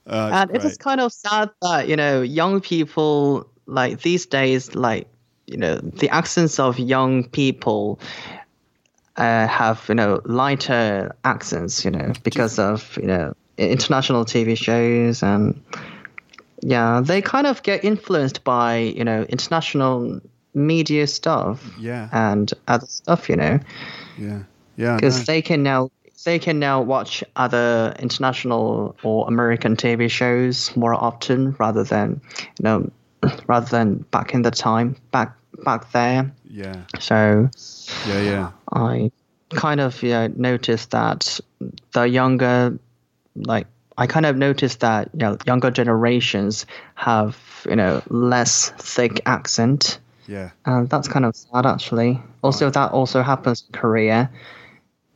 Uh, 0.06 0.30
and 0.32 0.50
it's 0.56 0.64
it 0.64 0.68
is 0.68 0.78
kind 0.78 1.02
of 1.02 1.12
sad 1.12 1.50
that 1.60 1.88
you 1.88 1.96
know 1.96 2.22
young 2.22 2.62
people 2.62 3.50
like 3.66 4.00
these 4.00 4.24
days 4.24 4.74
like 4.74 5.08
you 5.46 5.56
know 5.56 5.76
the 5.76 6.08
accents 6.08 6.58
of 6.58 6.78
young 6.78 7.24
people 7.24 7.98
uh, 9.16 9.46
have 9.46 9.84
you 9.88 9.94
know 9.94 10.20
lighter 10.24 11.14
accents 11.24 11.84
you 11.84 11.90
know 11.90 12.12
because 12.22 12.58
of 12.58 12.96
you 13.00 13.06
know 13.06 13.34
international 13.58 14.24
tv 14.24 14.56
shows 14.56 15.22
and 15.22 15.60
yeah 16.60 17.00
they 17.04 17.22
kind 17.22 17.46
of 17.46 17.62
get 17.62 17.84
influenced 17.84 18.42
by 18.42 18.78
you 18.78 19.04
know 19.04 19.22
international 19.28 20.20
media 20.54 21.06
stuff 21.06 21.62
Yeah. 21.78 22.08
and 22.12 22.52
other 22.68 22.86
stuff 22.86 23.28
you 23.28 23.36
know 23.36 23.60
Yeah, 24.18 24.42
yeah. 24.76 24.94
Because 24.96 25.18
know. 25.18 25.24
they 25.24 25.42
can 25.42 25.62
now 25.62 25.90
they 26.24 26.38
can 26.38 26.58
now 26.58 26.80
watch 26.80 27.22
other 27.36 27.94
international 27.98 28.96
or 29.02 29.28
American 29.28 29.76
TV 29.76 30.10
shows 30.10 30.74
more 30.76 30.94
often 30.94 31.54
rather 31.58 31.84
than 31.84 32.20
you 32.40 32.62
know 32.62 32.90
rather 33.46 33.66
than 33.66 33.98
back 34.10 34.34
in 34.34 34.42
the 34.42 34.50
time 34.50 34.96
back 35.10 35.36
back 35.64 35.90
there. 35.92 36.32
yeah, 36.48 36.82
So 36.98 37.48
yeah, 38.08 38.20
yeah. 38.22 38.50
I 38.72 39.10
kind 39.50 39.80
of 39.80 40.02
yeah, 40.02 40.28
noticed 40.34 40.90
that 40.90 41.40
the 41.92 42.04
younger 42.08 42.78
like 43.36 43.66
I 43.96 44.06
kind 44.06 44.26
of 44.26 44.36
noticed 44.36 44.80
that 44.80 45.10
you 45.12 45.20
know 45.20 45.38
younger 45.46 45.70
generations 45.70 46.66
have 46.94 47.36
you 47.68 47.76
know 47.76 48.02
less 48.08 48.70
thick 48.78 49.20
accent 49.26 49.98
Yeah, 50.26 50.50
and 50.66 50.88
that's 50.88 51.08
kind 51.08 51.24
of 51.24 51.36
sad 51.36 51.66
actually. 51.66 52.20
Also 52.42 52.70
that 52.70 52.92
also 52.92 53.22
happens 53.22 53.64
in 53.66 53.78
Korea. 53.78 54.30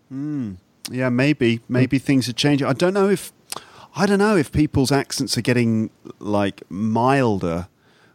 Hmm. 0.09 0.55
yeah. 0.91 1.09
Maybe, 1.11 1.61
maybe 1.69 1.99
things 1.99 2.29
are 2.29 2.33
changing. 2.33 2.67
I 2.67 2.73
don't 2.73 2.95
know 2.95 3.09
if, 3.11 3.33
I 3.95 4.07
don't 4.07 4.19
know 4.19 4.37
if 4.37 4.53
people's 4.53 4.91
accents 4.91 5.37
are 5.37 5.43
getting 5.43 5.91
like 6.19 6.63
milder, 6.71 7.69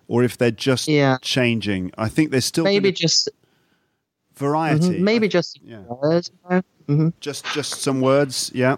or 0.08 0.24
if 0.24 0.38
they're 0.38 0.52
just 0.52 0.88
Yeah. 0.88 1.18
changing. 1.22 1.92
I 1.98 2.10
think 2.10 2.32
there's 2.32 2.46
still 2.46 2.64
Maybe 2.64 2.92
just 2.92 3.30
variety. 4.36 4.90
Mhm, 4.90 5.00
Maybe 5.00 5.28
just 5.28 5.60
yeah. 5.64 5.80
words. 5.80 6.32
you 6.50 6.62
know? 6.98 7.14
just 7.20 7.46
just 7.54 7.82
some 7.82 8.02
words. 8.02 8.52
Yeah, 8.54 8.76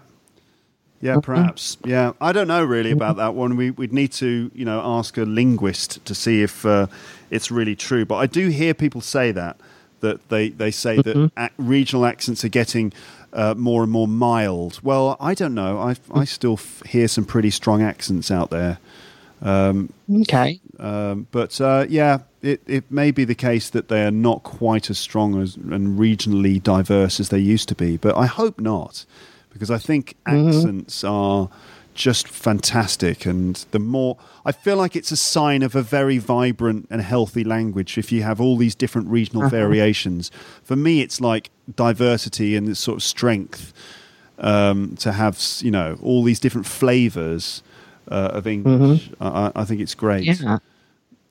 yeah. 1.00 1.18
Perhaps. 1.20 1.76
Yeah. 1.84 2.12
I 2.20 2.32
don't 2.32 2.46
know 2.48 2.64
really 2.64 2.90
about 2.92 3.16
that 3.16 3.34
one. 3.34 3.56
We 3.56 3.70
we'd 3.70 3.92
need 3.92 4.12
to 4.12 4.50
you 4.54 4.64
know 4.64 4.80
ask 4.84 5.16
a 5.18 5.22
linguist 5.24 6.04
to 6.04 6.14
see 6.14 6.42
if 6.42 6.64
uh, 6.64 6.86
it's 7.30 7.50
really 7.50 7.74
true. 7.76 8.04
But 8.04 8.16
I 8.16 8.26
do 8.26 8.48
hear 8.48 8.74
people 8.74 9.00
say 9.00 9.32
that 9.32 9.56
that 10.00 10.28
they 10.28 10.50
they 10.50 10.70
say 10.70 11.00
that 11.02 11.30
ac- 11.36 11.50
regional 11.58 12.06
accents 12.06 12.44
are 12.44 12.48
getting. 12.50 12.92
Uh, 13.32 13.52
more 13.54 13.82
and 13.82 13.92
more 13.92 14.08
mild. 14.08 14.80
Well, 14.82 15.14
I 15.20 15.34
don't 15.34 15.52
know. 15.54 15.78
I 15.78 15.96
I 16.14 16.24
still 16.24 16.54
f- 16.54 16.82
hear 16.86 17.06
some 17.06 17.26
pretty 17.26 17.50
strong 17.50 17.82
accents 17.82 18.30
out 18.30 18.48
there. 18.48 18.78
Okay. 19.44 20.60
Um, 20.78 21.26
but 21.30 21.60
uh, 21.60 21.86
yeah, 21.88 22.18
it, 22.42 22.62
it 22.66 22.90
may 22.90 23.10
be 23.10 23.24
the 23.24 23.34
case 23.34 23.70
that 23.70 23.88
they 23.88 24.04
are 24.04 24.10
not 24.10 24.42
quite 24.42 24.90
as 24.90 24.98
strong 24.98 25.40
as, 25.40 25.56
and 25.56 25.98
regionally 25.98 26.62
diverse 26.62 27.18
as 27.18 27.30
they 27.30 27.38
used 27.38 27.68
to 27.70 27.74
be. 27.74 27.96
But 27.96 28.16
I 28.16 28.26
hope 28.26 28.60
not, 28.60 29.06
because 29.50 29.70
I 29.70 29.78
think 29.78 30.16
accents 30.26 31.02
are 31.02 31.48
just 31.94 32.28
fantastic. 32.28 33.26
And 33.26 33.56
the 33.70 33.78
more 33.78 34.18
I 34.44 34.52
feel 34.52 34.76
like 34.76 34.94
it's 34.94 35.10
a 35.10 35.16
sign 35.16 35.62
of 35.62 35.74
a 35.74 35.82
very 35.82 36.18
vibrant 36.18 36.86
and 36.90 37.00
healthy 37.00 37.42
language 37.42 37.98
if 37.98 38.12
you 38.12 38.22
have 38.22 38.40
all 38.40 38.56
these 38.56 38.74
different 38.74 39.08
regional 39.08 39.48
variations. 39.48 40.30
For 40.62 40.76
me, 40.76 41.00
it's 41.00 41.20
like 41.20 41.50
diversity 41.74 42.54
and 42.54 42.68
this 42.68 42.78
sort 42.78 42.98
of 42.98 43.02
strength 43.02 43.72
um, 44.38 44.96
to 44.96 45.12
have 45.12 45.42
you 45.60 45.70
know 45.70 45.98
all 46.02 46.22
these 46.22 46.38
different 46.38 46.66
flavors 46.66 47.62
uh, 48.10 48.30
of 48.32 48.46
English. 48.46 49.10
I, 49.20 49.28
I 49.28 49.52
I 49.62 49.64
think 49.64 49.80
it's 49.80 49.94
great. 49.94 50.24
Yeah. 50.24 50.58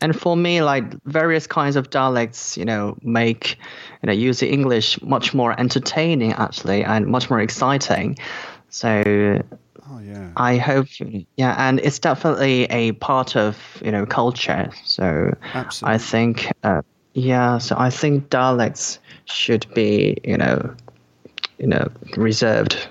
And 0.01 0.19
for 0.19 0.35
me, 0.35 0.61
like 0.61 0.83
various 1.05 1.47
kinds 1.47 1.75
of 1.77 1.89
dialects, 1.89 2.57
you 2.57 2.65
know, 2.65 2.97
make 3.01 3.57
you 4.01 4.07
know 4.07 4.13
using 4.13 4.51
English 4.51 5.01
much 5.01 5.33
more 5.33 5.59
entertaining 5.59 6.33
actually, 6.33 6.83
and 6.83 7.07
much 7.07 7.29
more 7.29 7.39
exciting. 7.41 8.17
So 8.69 9.41
Oh 9.89 9.99
yeah. 9.99 10.31
I 10.35 10.57
hope, 10.57 10.87
yeah, 11.37 11.55
and 11.57 11.79
it's 11.79 11.99
definitely 11.99 12.65
a 12.65 12.93
part 12.93 13.35
of 13.35 13.57
you 13.83 13.91
know 13.91 14.05
culture. 14.05 14.69
So 14.83 15.33
Absolutely. 15.53 15.95
I 15.95 15.97
think, 15.97 16.51
uh, 16.63 16.81
yeah, 17.13 17.59
so 17.59 17.75
I 17.77 17.89
think 17.89 18.29
dialects 18.29 18.99
should 19.25 19.65
be 19.73 20.17
you 20.23 20.37
know, 20.37 20.73
you 21.59 21.67
know, 21.67 21.87
reserved 22.17 22.87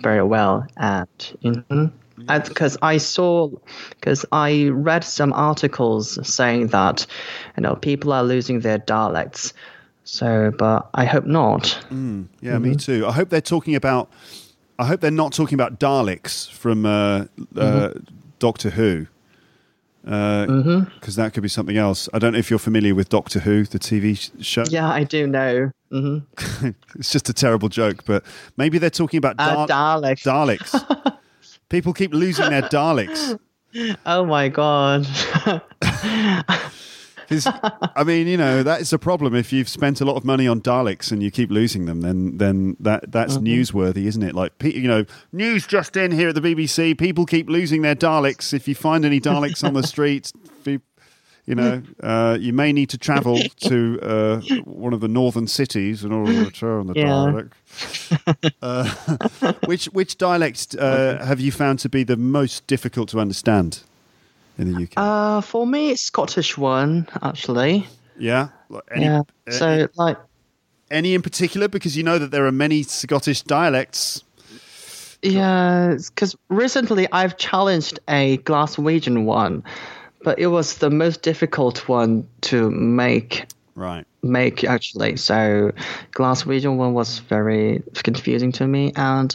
very 0.00 0.22
well, 0.22 0.66
and 0.76 1.08
mhm. 1.44 1.92
Because 2.26 2.76
I 2.82 2.98
saw, 2.98 3.50
because 3.90 4.24
I 4.32 4.68
read 4.68 5.04
some 5.04 5.32
articles 5.32 6.18
saying 6.26 6.68
that, 6.68 7.06
you 7.56 7.62
know, 7.62 7.74
people 7.76 8.12
are 8.12 8.22
losing 8.24 8.60
their 8.60 8.78
dialects. 8.78 9.52
So, 10.04 10.52
but 10.58 10.88
I 10.94 11.04
hope 11.04 11.26
not. 11.26 11.78
Yeah, 12.40 12.58
me 12.58 12.74
too. 12.76 13.06
I 13.06 13.12
hope 13.12 13.28
they're 13.28 13.40
talking 13.40 13.74
about. 13.76 14.10
I 14.78 14.86
hope 14.86 15.00
they're 15.00 15.10
not 15.12 15.32
talking 15.32 15.54
about 15.54 15.78
Daleks 15.78 16.50
from 16.50 16.84
uh, 16.86 17.26
uh, 17.56 17.90
Doctor 18.40 18.70
Who, 18.70 19.06
because 20.02 21.14
that 21.16 21.32
could 21.34 21.42
be 21.42 21.48
something 21.48 21.76
else. 21.76 22.08
I 22.12 22.18
don't 22.18 22.32
know 22.32 22.38
if 22.38 22.50
you're 22.50 22.58
familiar 22.58 22.94
with 22.94 23.08
Doctor 23.08 23.38
Who, 23.40 23.64
the 23.64 23.78
TV 23.78 24.30
show. 24.42 24.64
Yeah, 24.68 24.88
I 24.88 25.04
do 25.04 25.26
know. 25.26 25.70
hmm 25.90 26.18
It's 26.96 27.10
just 27.12 27.28
a 27.28 27.32
terrible 27.32 27.68
joke, 27.68 28.04
but 28.04 28.24
maybe 28.56 28.78
they're 28.78 28.90
talking 28.90 29.18
about 29.18 29.36
Uh, 29.38 29.66
Dal- 29.66 30.00
Daleks. 30.02 30.22
Daleks. 30.24 31.16
People 31.72 31.94
keep 31.94 32.12
losing 32.12 32.50
their 32.50 32.62
Daleks. 32.62 33.38
Oh 34.04 34.26
my 34.26 34.50
god. 34.50 35.06
I 37.96 38.04
mean, 38.04 38.26
you 38.26 38.36
know, 38.36 38.62
that 38.62 38.82
is 38.82 38.92
a 38.92 38.98
problem. 38.98 39.34
If 39.34 39.50
you've 39.50 39.70
spent 39.70 40.02
a 40.02 40.04
lot 40.04 40.16
of 40.16 40.26
money 40.26 40.46
on 40.46 40.60
Daleks 40.60 41.10
and 41.10 41.22
you 41.22 41.30
keep 41.30 41.50
losing 41.50 41.86
them, 41.86 42.02
then 42.02 42.36
then 42.36 42.76
that 42.80 43.10
that's 43.10 43.38
mm-hmm. 43.38 43.46
newsworthy, 43.46 44.04
isn't 44.04 44.22
it? 44.22 44.34
Like, 44.34 44.52
you 44.62 44.86
know, 44.86 45.06
news 45.32 45.66
just 45.66 45.96
in 45.96 46.10
here 46.10 46.28
at 46.28 46.34
the 46.34 46.42
BBC: 46.42 46.98
people 46.98 47.24
keep 47.24 47.48
losing 47.48 47.80
their 47.80 47.96
Daleks. 47.96 48.52
If 48.52 48.68
you 48.68 48.74
find 48.74 49.06
any 49.06 49.22
Daleks 49.22 49.64
on 49.64 49.72
the 49.72 49.82
street, 49.94 50.30
be, 50.34 50.50
you 51.46 51.54
know, 51.54 51.82
uh, 52.02 52.36
you 52.40 52.52
may 52.52 52.72
need 52.72 52.90
to 52.90 52.98
travel 52.98 53.38
to 53.62 54.00
uh, 54.02 54.40
one 54.64 54.92
of 54.92 55.00
the 55.00 55.08
northern 55.08 55.46
cities 55.46 56.04
in 56.04 56.12
order 56.12 56.32
to 56.32 56.44
return 56.44 56.86
the. 56.86 56.94
Dalek. 56.94 57.50
Uh, 58.60 58.84
which 59.66 59.86
which 59.86 60.18
dialect 60.18 60.76
uh, 60.78 61.24
have 61.24 61.40
you 61.40 61.50
found 61.50 61.78
to 61.78 61.88
be 61.88 62.04
the 62.04 62.16
most 62.16 62.66
difficult 62.66 63.08
to 63.08 63.18
understand 63.18 63.80
in 64.58 64.72
the 64.72 64.82
UK? 64.82 64.90
uh, 64.96 65.40
for 65.40 65.66
me, 65.66 65.90
it's 65.90 66.02
Scottish 66.02 66.58
one 66.58 67.08
actually. 67.22 67.86
yeah, 68.18 68.48
Like 68.68 68.82
any, 68.94 69.04
yeah. 69.06 69.22
uh, 69.48 69.50
So 69.50 69.88
like, 69.96 70.18
Any 70.90 71.14
in 71.14 71.22
particular? 71.22 71.66
Because 71.68 71.96
you 71.96 72.02
know 72.02 72.18
that 72.18 72.30
there 72.30 72.44
are 72.46 72.52
many 72.52 72.82
Scottish 72.82 73.40
dialects. 73.42 74.22
yeah, 75.22 75.96
because 75.96 76.36
recently 76.50 77.08
I've 77.12 77.36
challenged 77.38 78.00
a 78.08 78.36
Glaswegian 78.38 79.24
one, 79.24 79.64
but 80.24 80.38
it 80.38 80.48
was 80.48 80.78
the 80.78 80.90
most 80.90 81.22
difficult 81.22 81.88
one 81.88 82.26
to 82.42 82.70
make 82.70 83.46
Right. 83.74 84.06
make 84.22 84.64
actually. 84.64 85.16
So 85.16 85.72
Glaswegian 86.12 86.76
one 86.76 86.92
was 86.94 87.20
very 87.20 87.82
confusing 87.94 88.52
to 88.52 88.66
me. 88.66 88.92
And 88.96 89.34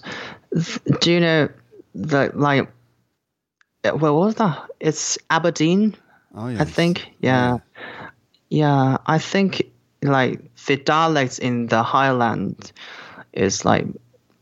th- 0.53 0.79
do 1.01 1.11
you 1.11 1.19
know 1.19 1.49
the 1.95 2.31
like? 2.35 2.69
uh, 3.83 3.91
What 3.91 4.13
was 4.13 4.35
that? 4.35 4.69
It's 4.79 5.17
Aberdeen. 5.29 5.95
Oh, 6.35 6.49
yeah. 6.49 6.61
I 6.61 6.65
think, 6.65 7.09
yeah. 7.19 7.57
yeah, 8.49 8.97
I 9.07 9.17
think 9.17 9.63
like 10.03 10.39
the 10.67 10.75
dialects 10.77 11.39
in 11.39 11.67
the 11.67 11.81
Highland 11.81 12.71
is 13.33 13.65
like 13.65 13.87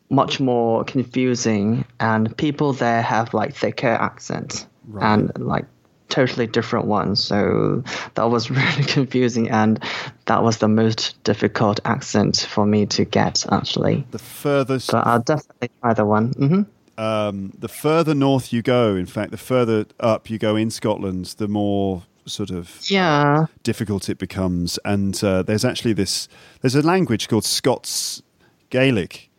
much 0.10 0.40
more 0.42 0.84
confusing, 0.84 1.86
and 2.02 2.36
people 2.38 2.74
there 2.74 3.02
have 3.02 3.34
like 3.34 3.56
thicker 3.56 3.88
accents, 3.88 4.68
and 5.02 5.32
like 5.40 5.66
totally 6.10 6.48
different 6.48 6.86
ones. 6.86 7.24
So 7.24 7.84
that 8.16 8.30
was 8.30 8.50
really 8.60 8.84
confusing, 8.84 9.50
and 9.50 9.80
that 10.26 10.44
was 10.44 10.58
the 10.60 10.68
most 10.68 11.22
difficult 11.24 11.80
accent 11.86 12.48
for 12.50 12.66
me 12.66 12.86
to 12.88 13.06
get 13.06 13.46
actually. 13.52 14.06
The 14.12 14.20
furthest, 14.20 14.92
But 14.92 15.08
I'll 15.08 15.22
definitely 15.22 15.70
try 15.82 15.94
the 15.94 16.06
one. 16.06 16.32
hmm 16.34 16.62
um, 16.98 17.52
the 17.60 17.68
further 17.68 18.16
north 18.16 18.54
you 18.54 18.62
go, 18.62 18.96
in 18.96 19.06
fact, 19.06 19.32
the 19.32 19.38
further 19.38 19.86
up 20.00 20.30
you 20.30 20.38
go 20.38 20.56
in 20.56 20.72
Scotland, 20.72 21.26
the 21.38 21.48
more 21.50 22.04
sort 22.26 22.50
of 22.52 22.80
Yeah. 22.90 23.48
difficult 23.64 24.08
it 24.08 24.18
becomes. 24.18 24.80
And 24.86 25.22
uh, 25.22 25.44
there's 25.44 25.66
actually 25.66 25.92
this. 25.92 26.30
There's 26.62 26.74
a 26.76 26.82
language 26.82 27.28
called 27.28 27.44
Scots 27.44 28.24
Gaelic. 28.70 29.30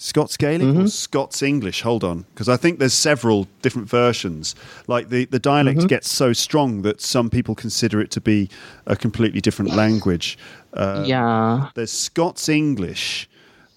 Scots 0.00 0.36
Gaelic 0.36 0.76
or 0.76 0.86
Scots 0.86 1.42
English? 1.42 1.82
Hold 1.82 2.04
on, 2.04 2.24
because 2.32 2.48
I 2.48 2.56
think 2.56 2.78
there's 2.78 2.94
several 2.94 3.48
different 3.62 3.88
versions. 3.88 4.54
Like 4.86 5.08
the, 5.08 5.24
the 5.24 5.40
dialect 5.40 5.88
gets 5.88 6.08
so 6.08 6.32
strong 6.32 6.82
that 6.82 7.00
some 7.00 7.28
people 7.28 7.56
consider 7.56 8.00
it 8.00 8.12
to 8.12 8.20
be 8.20 8.48
a 8.86 8.94
completely 8.94 9.40
different 9.40 9.74
language. 9.74 10.38
Uh, 10.72 11.02
yeah. 11.04 11.70
there's 11.74 11.90
Scots 11.90 12.48
English, 12.48 13.28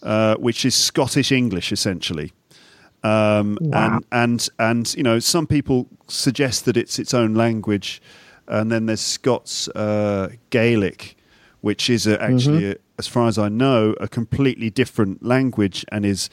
uh, 0.03 0.35
which 0.35 0.63
is 0.63 0.75
Scottish 0.75 1.31
English 1.31 1.71
essentially. 1.71 2.31
Um, 3.03 3.57
and 3.73 4.05
and 4.11 4.49
and 4.59 4.93
you 4.93 5.01
know 5.01 5.17
some 5.17 5.47
people 5.47 5.87
suggest 6.07 6.65
that 6.65 6.77
it's 6.77 6.99
its 6.99 7.15
own 7.15 7.33
language, 7.33 7.99
and 8.47 8.71
then 8.71 8.85
there's 8.85 9.01
Scots 9.01 9.67
uh, 9.69 10.29
Gaelic, 10.51 11.17
which 11.61 11.89
is 11.89 12.05
a, 12.05 12.21
actually, 12.21 12.71
a, 12.71 12.75
as 13.01 13.07
far 13.07 13.27
as 13.27 13.39
I 13.39 13.49
know, 13.49 13.95
a 13.99 14.07
completely 14.07 14.69
different 14.69 15.25
language 15.25 15.83
and 15.91 16.05
is 16.05 16.29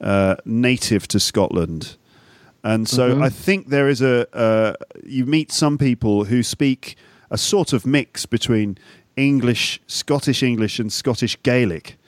uh, 0.00 0.36
native 0.44 1.08
to 1.08 1.18
Scotland. 1.18 1.96
And 2.62 2.88
so 2.88 3.20
I 3.20 3.28
think 3.28 3.70
there 3.70 3.88
is 3.88 4.00
a 4.00 4.14
uh, 4.32 4.74
you 5.04 5.26
meet 5.26 5.50
some 5.50 5.78
people 5.78 6.26
who 6.26 6.44
speak 6.44 6.96
a 7.28 7.36
sort 7.36 7.72
of 7.72 7.84
mix 7.84 8.24
between 8.24 8.78
English, 9.16 9.80
Scottish 9.88 10.44
English, 10.44 10.78
and 10.78 10.92
Scottish 10.92 11.36
Gaelic. 11.42 11.98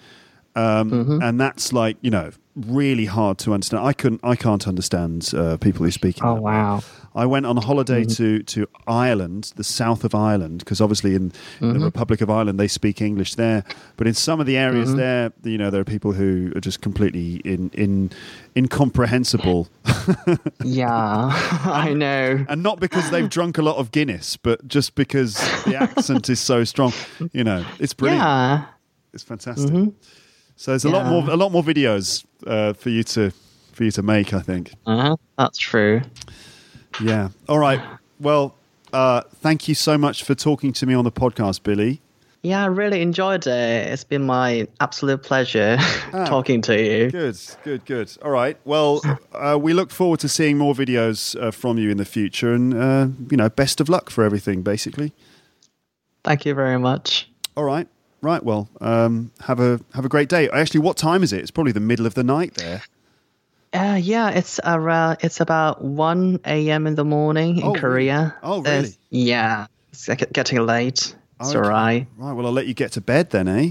Um, 0.55 0.93
and 1.21 1.41
that's 1.41 1.73
like 1.73 1.97
you 2.03 2.11
know 2.12 2.31
really 2.57 3.07
hard 3.07 3.39
to 3.39 3.53
understand. 3.53 3.85
I 3.85 3.93
couldn't, 3.93 4.21
I 4.23 4.37
can't 4.37 4.67
understand 4.69 5.31
uh, 5.37 5.57
people 5.57 5.85
who 5.85 5.91
speak. 5.91 6.19
Oh 6.23 6.35
wow. 6.35 6.83
I 7.17 7.27
went 7.27 7.47
on 7.47 7.57
a 7.57 7.61
holiday 7.61 8.03
mm-hmm. 8.03 8.13
to 8.15 8.43
to 8.43 8.69
Ireland, 8.89 9.53
the 9.57 9.65
south 9.65 10.05
of 10.05 10.15
Ireland, 10.15 10.59
because 10.59 10.81
obviously 10.81 11.15
in, 11.15 11.23
in 11.23 11.33
the 11.61 11.67
mm-hmm. 11.67 11.85
Republic 11.85 12.21
of 12.21 12.31
Ireland 12.31 12.59
they 12.59 12.69
speak 12.69 13.01
English 13.01 13.37
there. 13.37 13.65
But 13.97 14.07
in 14.07 14.15
some 14.15 14.41
of 14.41 14.47
the 14.47 14.57
areas 14.57 14.91
mm-hmm. 14.91 14.99
there, 14.99 15.33
you 15.45 15.59
know, 15.59 15.71
there 15.71 15.81
are 15.81 15.85
people 15.85 16.13
who 16.13 16.53
are 16.57 16.61
just 16.61 16.81
completely 16.81 17.37
in 17.45 17.71
in 17.75 18.11
incomprehensible, 18.57 19.69
Yeah. 20.65 21.31
I 21.65 21.93
know. 21.95 22.45
and 22.49 22.63
not 22.63 22.81
because 22.81 23.11
they've 23.11 23.29
drunk 23.29 23.59
a 23.59 23.63
lot 23.63 23.77
of 23.77 23.93
Guinness, 23.93 24.37
but 24.37 24.67
just 24.67 24.95
because 24.95 25.35
the 25.65 25.77
accent 25.77 26.29
is 26.29 26.41
so 26.41 26.65
strong. 26.65 26.93
You 27.33 27.45
know, 27.45 27.65
it's 27.79 27.95
brilliant. 27.95 28.23
Yeah. 28.23 28.65
It's 29.13 29.23
fantastic. 29.23 29.95
So 30.57 30.71
there's 30.71 30.85
a 30.85 30.89
lot 30.91 31.07
more 31.07 31.29
a 31.29 31.37
lot 31.37 31.53
more 31.53 31.63
videos 31.63 32.25
uh, 32.47 32.73
for 32.73 32.91
you 32.91 33.03
to 33.05 33.33
for 33.73 33.85
you 33.85 33.91
to 33.93 34.03
make. 34.03 34.33
I 34.33 34.41
think. 34.41 34.73
Uh-huh. 34.87 35.17
That's 35.37 35.59
true. 35.59 36.03
Yeah. 37.03 37.31
All 37.49 37.59
right. 37.59 37.81
Well, 38.21 38.55
uh, 38.93 39.23
thank 39.41 39.69
you 39.69 39.75
so 39.75 39.99
much 39.99 40.23
for 40.23 40.35
talking 40.35 40.73
to 40.75 40.87
me 40.87 40.95
on 40.95 41.05
the 41.05 41.13
podcast, 41.13 41.63
Billy. 41.63 42.01
Yeah, 42.43 42.63
I 42.63 42.67
really 42.67 43.01
enjoyed 43.01 43.47
it. 43.47 43.91
It's 43.91 44.05
been 44.05 44.25
my 44.27 44.69
absolute 44.79 45.23
pleasure 45.23 45.79
talking 46.13 46.61
to 46.63 46.79
you. 46.79 47.11
Good. 47.11 47.41
Good. 47.65 47.85
Good. 47.87 48.17
All 48.23 48.31
right. 48.31 48.59
Well, 48.67 49.01
uh, 49.33 49.59
we 49.61 49.73
look 49.73 49.91
forward 49.91 50.21
to 50.21 50.29
seeing 50.29 50.59
more 50.59 50.75
videos 50.75 51.41
uh, 51.43 51.51
from 51.51 51.79
you 51.79 51.91
in 51.91 51.97
the 51.97 52.05
future, 52.05 52.53
and 52.53 52.75
uh, 52.75 53.09
you 53.31 53.39
know, 53.39 53.49
best 53.49 53.81
of 53.81 53.89
luck 53.89 54.11
for 54.11 54.25
everything. 54.25 54.63
Basically. 54.63 55.13
Thank 56.23 56.45
you 56.47 56.55
very 56.55 56.79
much. 56.79 57.31
All 57.57 57.65
right. 57.65 57.89
Right. 58.25 58.43
Well, 58.43 58.68
um, 58.81 59.31
have 59.43 59.61
a 59.61 59.79
have 59.93 60.05
a 60.07 60.09
great 60.09 60.31
day. 60.31 60.49
Actually, 60.49 60.81
what 60.81 60.97
time 60.97 61.22
is 61.22 61.33
it? 61.33 61.41
It's 61.41 61.51
probably 61.51 61.72
the 61.72 61.81
middle 61.81 62.07
of 62.07 62.14
the 62.14 62.25
night 62.25 62.55
there. 62.55 62.83
Uh, 63.75 63.99
yeah, 64.01 64.31
it's 64.31 64.59
around. 64.64 65.18
It's 65.20 65.41
about 65.41 65.83
one 65.85 66.41
a.m. 66.47 66.87
in 66.87 66.95
the 66.95 67.05
morning 67.05 67.59
in 67.59 67.64
Oh. 67.64 67.75
Korea. 67.75 68.35
Oh, 68.43 68.62
really? 68.62 68.95
yeah, 69.11 69.66
it's 69.93 70.09
getting 70.33 70.64
late. 70.64 71.14
It's 71.41 71.51
Okay. 71.51 71.59
alright. 71.59 72.07
Right. 72.16 72.33
Well, 72.33 72.47
I'll 72.47 72.53
let 72.53 72.66
you 72.66 72.72
get 72.75 72.93
to 72.93 73.01
bed 73.03 73.31
then, 73.31 73.47
eh? 73.49 73.70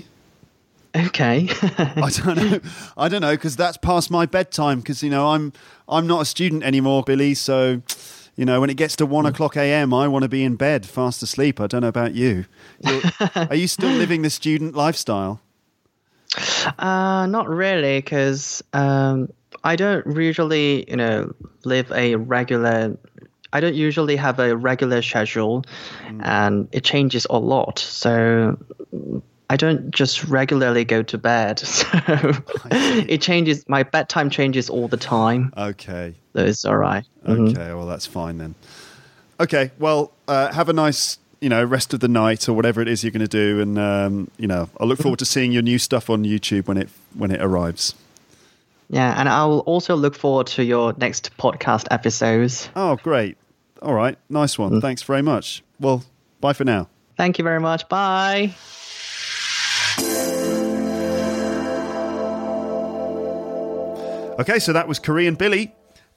Okay. 0.95 1.47
I 1.79 2.11
don't 2.13 2.35
know. 2.35 2.59
I 2.95 3.09
don't 3.09 3.21
know 3.21 3.31
because 3.31 3.55
that's 3.55 3.77
past 3.77 4.11
my 4.11 4.27
bedtime. 4.27 4.81
Because 4.81 5.01
you 5.01 5.09
know 5.09 5.29
I'm 5.29 5.51
I'm 5.89 6.05
not 6.05 6.21
a 6.21 6.25
student 6.25 6.61
anymore, 6.63 7.01
Billy. 7.03 7.33
So 7.33 7.81
you 8.35 8.45
know 8.45 8.59
when 8.61 8.69
it 8.69 8.77
gets 8.77 8.95
to 8.97 9.05
one 9.05 9.25
o'clock 9.25 9.55
a.m., 9.55 9.93
I 9.93 10.07
want 10.07 10.23
to 10.23 10.29
be 10.29 10.43
in 10.43 10.55
bed, 10.55 10.85
fast 10.85 11.21
asleep. 11.23 11.59
I 11.59 11.67
don't 11.67 11.81
know 11.81 11.87
about 11.87 12.13
you. 12.13 12.45
Are 13.35 13.55
you 13.55 13.67
still 13.67 13.91
living 13.91 14.21
the 14.21 14.29
student 14.29 14.75
lifestyle? 14.75 15.41
uh, 16.79 17.25
not 17.27 17.47
really, 17.47 17.99
because 17.99 18.63
um, 18.73 19.31
I 19.63 19.75
don't 19.75 20.05
usually, 20.15 20.89
you 20.89 20.97
know, 20.97 21.33
live 21.63 21.91
a 21.91 22.15
regular. 22.15 22.97
I 23.51 23.59
don't 23.59 23.75
usually 23.75 24.15
have 24.15 24.39
a 24.39 24.57
regular 24.57 25.01
schedule, 25.01 25.63
and 26.21 26.67
it 26.71 26.83
changes 26.83 27.27
a 27.29 27.37
lot. 27.37 27.77
So 27.77 28.57
I 29.49 29.55
don't 29.57 29.91
just 29.91 30.23
regularly 30.25 30.85
go 30.85 31.03
to 31.03 31.17
bed. 31.17 31.61
So 31.73 31.87
it 32.71 33.21
changes. 33.21 33.67
My 33.67 33.83
bedtime 33.83 34.29
changes 34.29 34.69
all 34.69 34.87
the 34.87 34.97
time. 34.97 35.53
Okay. 35.57 36.15
So 36.33 36.43
it's 36.43 36.65
all 36.65 36.77
right. 36.77 37.05
Okay. 37.27 37.73
Well, 37.73 37.85
that's 37.85 38.05
fine 38.05 38.37
then. 38.37 38.55
Okay. 39.39 39.71
Well, 39.79 40.11
uh, 40.27 40.51
have 40.53 40.69
a 40.69 40.73
nice 40.73 41.17
you 41.41 41.49
know 41.49 41.63
rest 41.63 41.93
of 41.93 41.99
the 41.99 42.07
night 42.07 42.47
or 42.47 42.53
whatever 42.53 42.81
it 42.81 42.87
is 42.87 43.03
you're 43.03 43.11
going 43.11 43.19
to 43.19 43.27
do, 43.27 43.59
and 43.59 43.77
um, 43.77 44.31
you 44.37 44.47
know 44.47 44.69
I 44.79 44.85
look 44.85 44.99
forward 44.99 45.19
to 45.19 45.25
seeing 45.25 45.51
your 45.51 45.61
new 45.61 45.77
stuff 45.77 46.09
on 46.09 46.23
YouTube 46.23 46.67
when 46.67 46.77
it 46.77 46.89
when 47.13 47.31
it 47.31 47.41
arrives. 47.41 47.95
Yeah, 48.89 49.13
and 49.19 49.27
I'll 49.27 49.59
also 49.59 49.95
look 49.95 50.15
forward 50.15 50.47
to 50.47 50.63
your 50.63 50.93
next 50.97 51.35
podcast 51.37 51.87
episodes. 51.91 52.69
Oh, 52.75 52.95
great. 52.97 53.37
All 53.81 53.93
right. 53.93 54.17
Nice 54.29 54.57
one. 54.57 54.79
Thanks 54.81 55.01
very 55.03 55.21
much. 55.21 55.63
Well, 55.79 56.03
bye 56.39 56.53
for 56.53 56.63
now. 56.63 56.87
Thank 57.17 57.37
you 57.37 57.43
very 57.43 57.59
much. 57.59 57.89
Bye. 57.89 58.53
Okay, 64.39 64.59
so 64.59 64.73
that 64.73 64.87
was 64.87 64.97
Korean 64.99 65.35
Billy. 65.35 65.75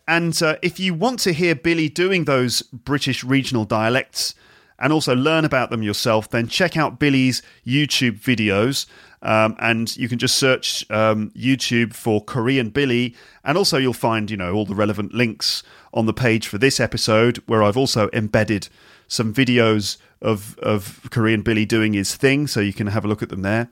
And 0.09 0.41
uh, 0.43 0.57
if 0.63 0.81
you 0.81 0.95
want 0.95 1.21
to 1.21 1.33
hear 1.33 1.55
Billy 1.55 1.89
doing 1.89 2.25
those 2.25 2.63
British 2.63 3.23
regional 3.23 3.65
dialects 3.65 4.35
and 4.79 4.93
also 4.93 5.15
learn 5.15 5.45
about 5.45 5.71
them 5.71 5.83
yourself, 5.83 6.31
then 6.31 6.49
check 6.49 6.77
out 6.77 6.99
Billy's 6.99 7.43
YouTube 7.67 8.21
videos. 8.21 8.87
Um, 9.27 9.57
and 9.59 9.95
you 9.97 10.09
can 10.09 10.19
just 10.19 10.37
search 10.37 10.89
um, 10.89 11.33
YouTube 11.33 11.95
for 11.95 12.23
Korean 12.23 12.71
Billy. 12.71 13.17
And 13.45 13.59
also, 13.59 13.77
you'll 13.77 13.93
find, 13.93 14.31
you 14.31 14.37
know, 14.37 14.55
all 14.55 14.65
the 14.65 14.75
relevant 14.75 15.13
links 15.13 15.65
on 15.93 16.07
the 16.07 16.15
page 16.15 16.47
for 16.47 16.59
this 16.59 16.79
episode, 16.79 17.43
where 17.47 17.61
I've 17.61 17.77
also 17.77 18.09
embedded 18.13 18.69
some 19.09 19.35
videos 19.35 19.97
of, 20.23 20.57
of 20.61 21.09
Korean 21.11 21.43
Billy 21.43 21.67
doing 21.67 21.93
his 21.93 22.15
thing. 22.15 22.47
So 22.47 22.61
you 22.61 22.73
can 22.73 22.87
have 22.87 23.05
a 23.05 23.09
look 23.09 23.21
at 23.21 23.29
them 23.29 23.43
there. 23.43 23.69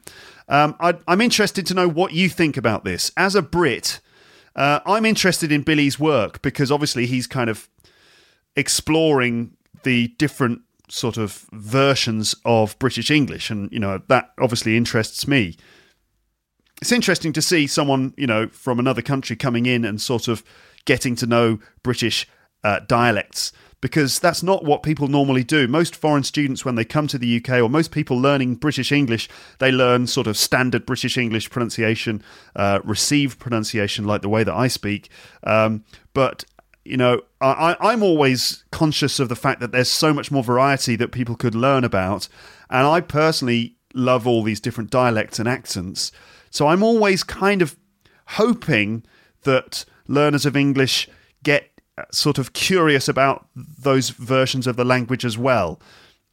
Um, 0.49 0.75
I, 0.81 0.95
I'm 1.07 1.21
interested 1.21 1.67
to 1.67 1.75
know 1.75 1.89
what 1.89 2.13
you 2.13 2.29
think 2.29 2.57
about 2.57 2.85
this. 2.85 3.13
As 3.17 3.37
a 3.37 3.43
Brit, 3.43 4.01
uh, 4.57 4.81
I'm 4.85 5.07
interested 5.07 5.53
in 5.53 5.63
Billy's 5.63 6.01
work 6.01 6.43
because 6.43 6.73
obviously 6.73 7.07
he's 7.07 7.29
kind 7.29 7.49
of 7.49 7.69
exploring 8.57 9.57
the 9.85 10.09
different 10.19 10.63
sort 10.89 11.17
of 11.17 11.47
versions 11.53 12.35
of 12.45 12.79
British 12.79 13.11
English, 13.11 13.51
and 13.51 13.71
you 13.73 13.79
know 13.79 14.01
that 14.09 14.31
obviously 14.41 14.77
interests 14.77 15.27
me. 15.27 15.57
It's 16.81 16.93
interesting 16.93 17.33
to 17.33 17.43
see 17.43 17.67
someone 17.67 18.15
you 18.17 18.27
know 18.27 18.49
from 18.49 18.79
another 18.79 19.03
country 19.03 19.37
coming 19.37 19.67
in 19.67 19.85
and 19.85 20.01
sort 20.01 20.29
of 20.29 20.43
getting 20.85 21.17
to 21.17 21.27
know 21.27 21.59
British 21.83 22.29
uh, 22.63 22.81
dialects 22.87 23.53
because 23.85 24.19
that's 24.19 24.43
not 24.43 24.65
what 24.65 24.83
people 24.83 25.09
normally 25.09 25.45
do. 25.45 25.69
Most 25.69 25.95
foreign 25.95 26.23
students, 26.23 26.65
when 26.65 26.75
they 26.75 26.87
come 26.87 27.07
to 27.07 27.19
the 27.19 27.37
UK, 27.37 27.61
or 27.61 27.69
most 27.69 27.91
people 27.91 28.17
learning 28.19 28.55
British 28.55 28.91
English, 28.91 29.29
they 29.59 29.71
learn 29.71 30.07
sort 30.07 30.27
of 30.27 30.39
standard 30.39 30.87
British 30.87 31.19
English 31.19 31.51
pronunciation, 31.51 32.23
uh, 32.57 32.81
received 32.83 33.39
pronunciation, 33.39 34.07
like 34.07 34.23
the 34.23 34.31
way 34.31 34.43
that 34.43 34.55
I 34.55 34.69
speak. 34.69 35.11
Um, 35.43 35.85
but 36.15 36.47
you 36.85 36.97
know, 36.97 37.23
I, 37.41 37.77
I'm 37.81 38.03
always 38.03 38.65
conscious 38.71 39.19
of 39.19 39.29
the 39.29 39.37
fact 39.37 39.61
that 39.61 39.73
there's 39.73 39.89
so 39.89 40.13
much 40.13 40.31
more 40.31 40.43
variety 40.43 40.97
that 40.97 41.13
people 41.13 41.35
could 41.35 41.55
learn 41.55 41.85
about, 41.85 42.29
and 42.71 42.87
I 42.87 43.01
personally 43.01 43.77
love 43.95 44.27
all 44.27 44.43
these 44.43 44.61
different 44.61 44.91
dialects 44.91 45.39
and 45.39 45.49
accents. 45.49 46.13
So 46.51 46.69
I'm 46.69 46.83
always 46.83 47.23
kind 47.25 47.63
of 47.63 47.77
hoping 48.27 49.05
that 49.43 49.85
learners 50.09 50.47
of 50.47 50.57
English 50.57 51.09
get 51.43 51.71
sort 52.11 52.39
of 52.39 52.53
curious 52.53 53.09
about 53.09 53.47
those 53.55 54.11
versions 54.11 54.67
of 54.67 54.77
the 54.77 54.85
language 54.85 55.25
as 55.25 55.39
well. 55.39 55.81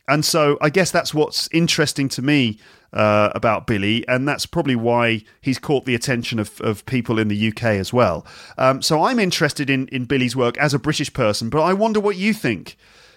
And 0.08 0.26
so 0.26 0.58
I 0.62 0.70
guess 0.70 0.92
that's 0.92 1.14
what's 1.14 1.48
interesting 1.52 2.10
to 2.10 2.22
me 2.22 2.60
uh, 2.94 3.32
about 3.34 3.68
Billy, 3.68 4.06
and 4.08 4.28
that's 4.28 4.46
probably 4.46 4.76
why 4.76 5.24
he's 5.40 5.60
caught 5.60 5.86
the 5.86 5.96
attention 5.96 6.40
of, 6.40 6.60
of 6.62 6.86
people 6.86 7.18
in 7.20 7.30
the 7.30 7.48
UK 7.48 7.64
as 7.64 7.94
well. 7.94 8.26
Um, 8.58 8.82
so 8.82 9.04
I'm 9.04 9.20
interested 9.20 9.70
in, 9.70 9.88
in 9.88 10.06
Billy's 10.06 10.36
work 10.36 10.58
as 10.58 10.74
a 10.74 10.80
British 10.80 11.14
person, 11.14 11.50
but 11.50 11.62
I 11.62 11.74
wonder 11.74 12.00
what 12.00 12.18
you 12.18 12.34
think. 12.34 12.76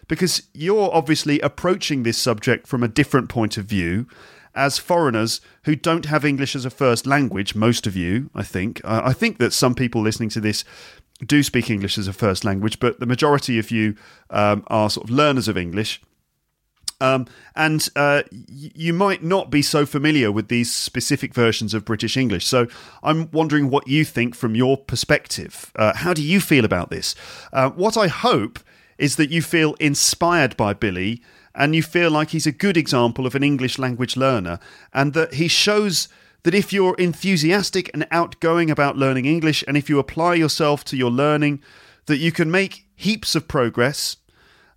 because 0.09 0.43
you're 0.53 0.93
obviously 0.93 1.41
approaching 1.41 2.03
this 2.03 2.18
subject 2.18 2.66
from 2.66 2.82
a 2.82 2.89
different 2.89 3.28
point 3.28 3.57
of 3.57 3.64
view 3.64 4.07
as 4.55 4.78
foreigners 4.78 5.41
who 5.64 5.74
don't 5.74 6.07
have 6.07 6.24
English 6.24 6.55
as 6.55 6.64
a 6.64 6.70
first 6.70 7.07
language, 7.07 7.55
most 7.55 7.87
of 7.87 7.97
you, 7.97 8.30
I 8.35 8.43
think. 8.43 8.80
Uh, 8.85 9.03
I 9.05 9.12
think 9.12 9.39
that 9.39 9.53
some 9.53 9.74
people 9.74 10.01
listening 10.01 10.28
to 10.30 10.41
this 10.41 10.64
do 11.26 11.43
speak 11.43 11.70
English 11.70 11.99
as 11.99 12.07
a 12.07 12.12
first 12.12 12.45
language, 12.45 12.78
but 12.78 13.01
the 13.01 13.07
majority 13.07 13.59
of 13.59 13.70
you 13.70 13.97
um, 14.30 14.62
are 14.68 14.91
sort 14.91 15.09
of 15.09 15.11
learners 15.11 15.49
of 15.49 15.57
English. 15.57 16.01
Um, 17.05 17.26
and 17.55 17.88
uh, 17.96 18.22
you 18.30 18.94
might 18.94 19.22
not 19.22 19.50
be 19.50 19.62
so 19.62 19.84
familiar 19.84 20.32
with 20.32 20.48
these 20.48 20.72
specific 20.72 21.34
versions 21.34 21.74
of 21.74 21.84
British 21.84 22.16
English. 22.16 22.46
So 22.46 22.66
I'm 23.02 23.30
wondering 23.30 23.68
what 23.68 23.86
you 23.86 24.05
think 24.05 24.34
from 24.34 24.55
your 24.55 24.76
perspective. 24.78 25.70
Uh, 25.76 25.94
how 25.94 26.14
do 26.14 26.22
you 26.22 26.40
feel 26.40 26.64
about 26.64 26.90
this? 26.90 27.14
Uh, 27.52 27.70
what 27.70 27.96
I 27.96 28.09
hope 28.09 28.59
is 28.96 29.16
that 29.16 29.30
you 29.30 29.42
feel 29.42 29.74
inspired 29.74 30.57
by 30.57 30.72
Billy 30.72 31.22
and 31.55 31.74
you 31.74 31.82
feel 31.82 32.11
like 32.11 32.30
he's 32.30 32.46
a 32.46 32.52
good 32.52 32.76
example 32.76 33.26
of 33.26 33.34
an 33.34 33.42
English 33.42 33.78
language 33.78 34.16
learner 34.16 34.59
and 34.92 35.12
that 35.12 35.34
he 35.34 35.48
shows 35.48 36.09
that 36.44 36.55
if 36.55 36.72
you're 36.72 36.94
enthusiastic 36.96 37.90
and 37.92 38.07
outgoing 38.11 38.70
about 38.70 38.96
learning 38.96 39.26
English 39.26 39.64
and 39.66 39.76
if 39.76 39.88
you 39.88 39.98
apply 39.98 40.34
yourself 40.34 40.84
to 40.84 40.96
your 40.96 41.11
learning, 41.11 41.62
that 42.07 42.18
you 42.18 42.32
can 42.32 42.50
make 42.50 42.86
heaps 42.96 43.34
of 43.34 43.48
progress. 43.48 44.16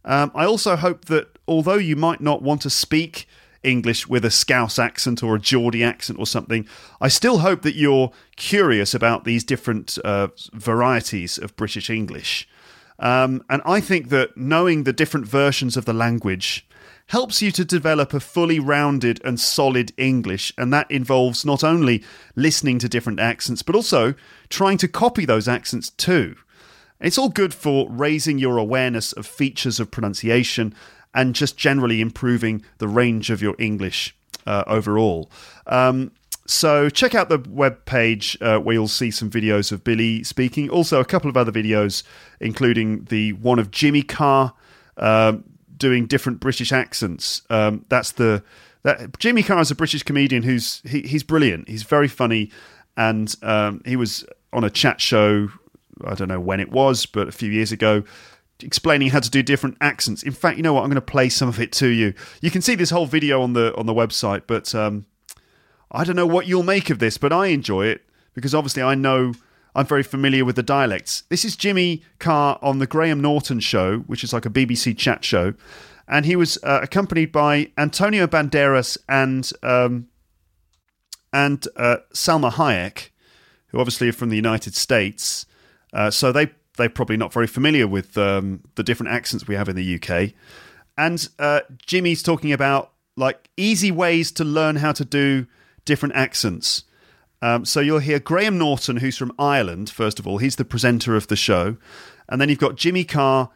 Um, 0.03 0.31
I 0.33 0.45
also 0.45 0.75
hope 0.75 1.05
that 1.05 1.36
although 1.47 1.75
you 1.75 1.95
might 1.95 2.21
not 2.21 2.41
want 2.41 2.61
to 2.61 2.69
speak 2.69 3.27
English 3.63 4.07
with 4.07 4.23
a 4.23 4.31
Scouse 4.31 4.79
accent 4.79 5.23
or 5.23 5.35
a 5.35 5.39
Geordie 5.39 5.83
accent 5.83 6.19
or 6.19 6.25
something, 6.25 6.67
I 7.01 7.07
still 7.07 7.39
hope 7.39 7.61
that 7.63 7.75
you're 7.75 8.11
curious 8.35 8.93
about 8.93 9.23
these 9.23 9.43
different 9.43 9.97
uh, 10.03 10.29
varieties 10.53 11.37
of 11.37 11.55
British 11.55 11.89
English. 11.89 12.47
Um, 12.99 13.43
and 13.49 13.61
I 13.65 13.79
think 13.79 14.09
that 14.09 14.37
knowing 14.37 14.83
the 14.83 14.93
different 14.93 15.27
versions 15.27 15.77
of 15.77 15.85
the 15.85 15.93
language 15.93 16.67
helps 17.07 17.41
you 17.41 17.51
to 17.51 17.63
develop 17.63 18.13
a 18.13 18.19
fully 18.19 18.59
rounded 18.59 19.21
and 19.23 19.39
solid 19.39 19.93
English. 19.97 20.51
And 20.57 20.73
that 20.73 20.89
involves 20.91 21.45
not 21.45 21.63
only 21.63 22.03
listening 22.35 22.79
to 22.79 22.89
different 22.89 23.19
accents, 23.19 23.61
but 23.61 23.75
also 23.75 24.13
trying 24.49 24.77
to 24.79 24.87
copy 24.87 25.25
those 25.25 25.47
accents 25.47 25.89
too. 25.91 26.35
It's 26.99 27.17
all 27.17 27.29
good 27.29 27.53
for 27.53 27.87
raising 27.89 28.39
your 28.39 28.57
awareness 28.57 29.13
of 29.13 29.25
features 29.27 29.79
of 29.79 29.91
pronunciation 29.91 30.73
and 31.17 31.33
just 31.33 31.57
generally 31.57 31.99
improving 31.99 32.63
the 32.77 32.87
range 32.87 33.31
of 33.31 33.41
your 33.41 33.55
English 33.57 34.15
uh, 34.45 34.63
overall. 34.67 35.29
Um, 35.65 36.11
so 36.45 36.89
check 36.89 37.15
out 37.15 37.27
the 37.27 37.43
web 37.49 37.83
page 37.85 38.37
uh, 38.39 38.59
where 38.59 38.75
you'll 38.75 38.87
see 38.87 39.09
some 39.11 39.29
videos 39.29 39.71
of 39.71 39.83
Billy 39.83 40.23
speaking. 40.23 40.69
Also, 40.69 41.01
a 41.01 41.05
couple 41.05 41.29
of 41.29 41.35
other 41.35 41.51
videos, 41.51 42.03
including 42.39 43.03
the 43.05 43.33
one 43.33 43.57
of 43.59 43.71
Jimmy 43.71 44.03
Carr 44.03 44.53
um, 44.97 45.43
doing 45.75 46.05
different 46.05 46.39
British 46.39 46.71
accents. 46.71 47.41
Um, 47.49 47.83
that's 47.89 48.11
the 48.13 48.43
that 48.83 49.17
Jimmy 49.17 49.41
Carr 49.43 49.59
is 49.59 49.71
a 49.71 49.75
British 49.75 50.03
comedian 50.03 50.43
who's 50.43 50.81
he, 50.85 51.01
he's 51.01 51.23
brilliant. 51.23 51.67
He's 51.67 51.83
very 51.83 52.07
funny, 52.07 52.51
and 52.95 53.35
um, 53.41 53.81
he 53.85 53.95
was 53.95 54.23
on 54.53 54.63
a 54.63 54.69
chat 54.69 55.01
show. 55.01 55.49
I 56.05 56.13
don't 56.13 56.27
know 56.27 56.39
when 56.39 56.59
it 56.59 56.71
was, 56.71 57.07
but 57.07 57.27
a 57.27 57.31
few 57.31 57.51
years 57.51 57.71
ago, 57.71 58.03
explaining 58.63 59.09
how 59.09 59.19
to 59.19 59.29
do 59.29 59.43
different 59.43 59.77
accents. 59.81 60.23
In 60.23 60.31
fact, 60.31 60.57
you 60.57 60.63
know 60.63 60.73
what? 60.73 60.81
I'm 60.81 60.89
going 60.89 60.95
to 60.95 61.01
play 61.01 61.29
some 61.29 61.49
of 61.49 61.59
it 61.59 61.71
to 61.73 61.87
you. 61.87 62.13
You 62.41 62.51
can 62.51 62.61
see 62.61 62.75
this 62.75 62.89
whole 62.89 63.05
video 63.05 63.41
on 63.41 63.53
the 63.53 63.75
on 63.75 63.85
the 63.85 63.93
website, 63.93 64.43
but 64.47 64.73
um, 64.73 65.05
I 65.91 66.03
don't 66.03 66.15
know 66.15 66.27
what 66.27 66.47
you'll 66.47 66.63
make 66.63 66.89
of 66.89 66.99
this, 66.99 67.17
but 67.17 67.31
I 67.31 67.47
enjoy 67.47 67.87
it 67.87 68.01
because 68.33 68.53
obviously 68.53 68.83
I 68.83 68.95
know 68.95 69.33
I'm 69.75 69.85
very 69.85 70.03
familiar 70.03 70.43
with 70.43 70.55
the 70.55 70.63
dialects. 70.63 71.23
This 71.29 71.45
is 71.45 71.55
Jimmy 71.55 72.03
Carr 72.19 72.57
on 72.61 72.79
the 72.79 72.87
Graham 72.87 73.21
Norton 73.21 73.59
show, 73.59 73.99
which 73.99 74.23
is 74.23 74.33
like 74.33 74.45
a 74.45 74.49
BBC 74.49 74.97
chat 74.97 75.23
show, 75.23 75.53
and 76.07 76.25
he 76.25 76.35
was 76.35 76.57
uh, 76.63 76.79
accompanied 76.81 77.31
by 77.31 77.71
Antonio 77.77 78.27
Banderas 78.27 78.97
and 79.07 79.51
um, 79.61 80.07
and 81.31 81.67
uh, 81.75 81.97
Salma 82.13 82.51
Hayek, 82.51 83.09
who 83.67 83.79
obviously 83.79 84.09
are 84.09 84.13
from 84.13 84.29
the 84.29 84.35
United 84.35 84.75
States. 84.75 85.45
Uh, 85.93 86.11
so 86.11 86.31
they 86.31 86.47
they're 86.77 86.89
probably 86.89 87.17
not 87.17 87.33
very 87.33 87.47
familiar 87.47 87.87
with 87.87 88.17
um, 88.17 88.61
the 88.75 88.83
different 88.83 89.11
accents 89.11 89.47
we 89.47 89.55
have 89.55 89.67
in 89.67 89.75
the 89.75 89.95
UK. 90.01 90.33
And 90.97 91.27
uh, 91.37 91.61
Jimmy's 91.85 92.23
talking 92.23 92.51
about 92.51 92.91
like 93.15 93.49
easy 93.57 93.91
ways 93.91 94.31
to 94.33 94.43
learn 94.43 94.77
how 94.77 94.91
to 94.93 95.03
do 95.03 95.47
different 95.85 96.15
accents. 96.15 96.83
Um, 97.41 97.65
so 97.65 97.79
you'll 97.79 97.99
hear 97.99 98.19
Graham 98.19 98.57
Norton, 98.57 98.97
who's 98.97 99.17
from 99.17 99.33
Ireland, 99.37 99.89
first 99.89 100.19
of 100.19 100.27
all. 100.27 100.37
He's 100.37 100.55
the 100.55 100.65
presenter 100.65 101.15
of 101.15 101.27
the 101.27 101.35
show. 101.35 101.77
And 102.29 102.41
then 102.41 102.49
you've 102.49 102.59
got 102.59 102.75
Jimmy 102.75 103.03
Carr, 103.03 103.49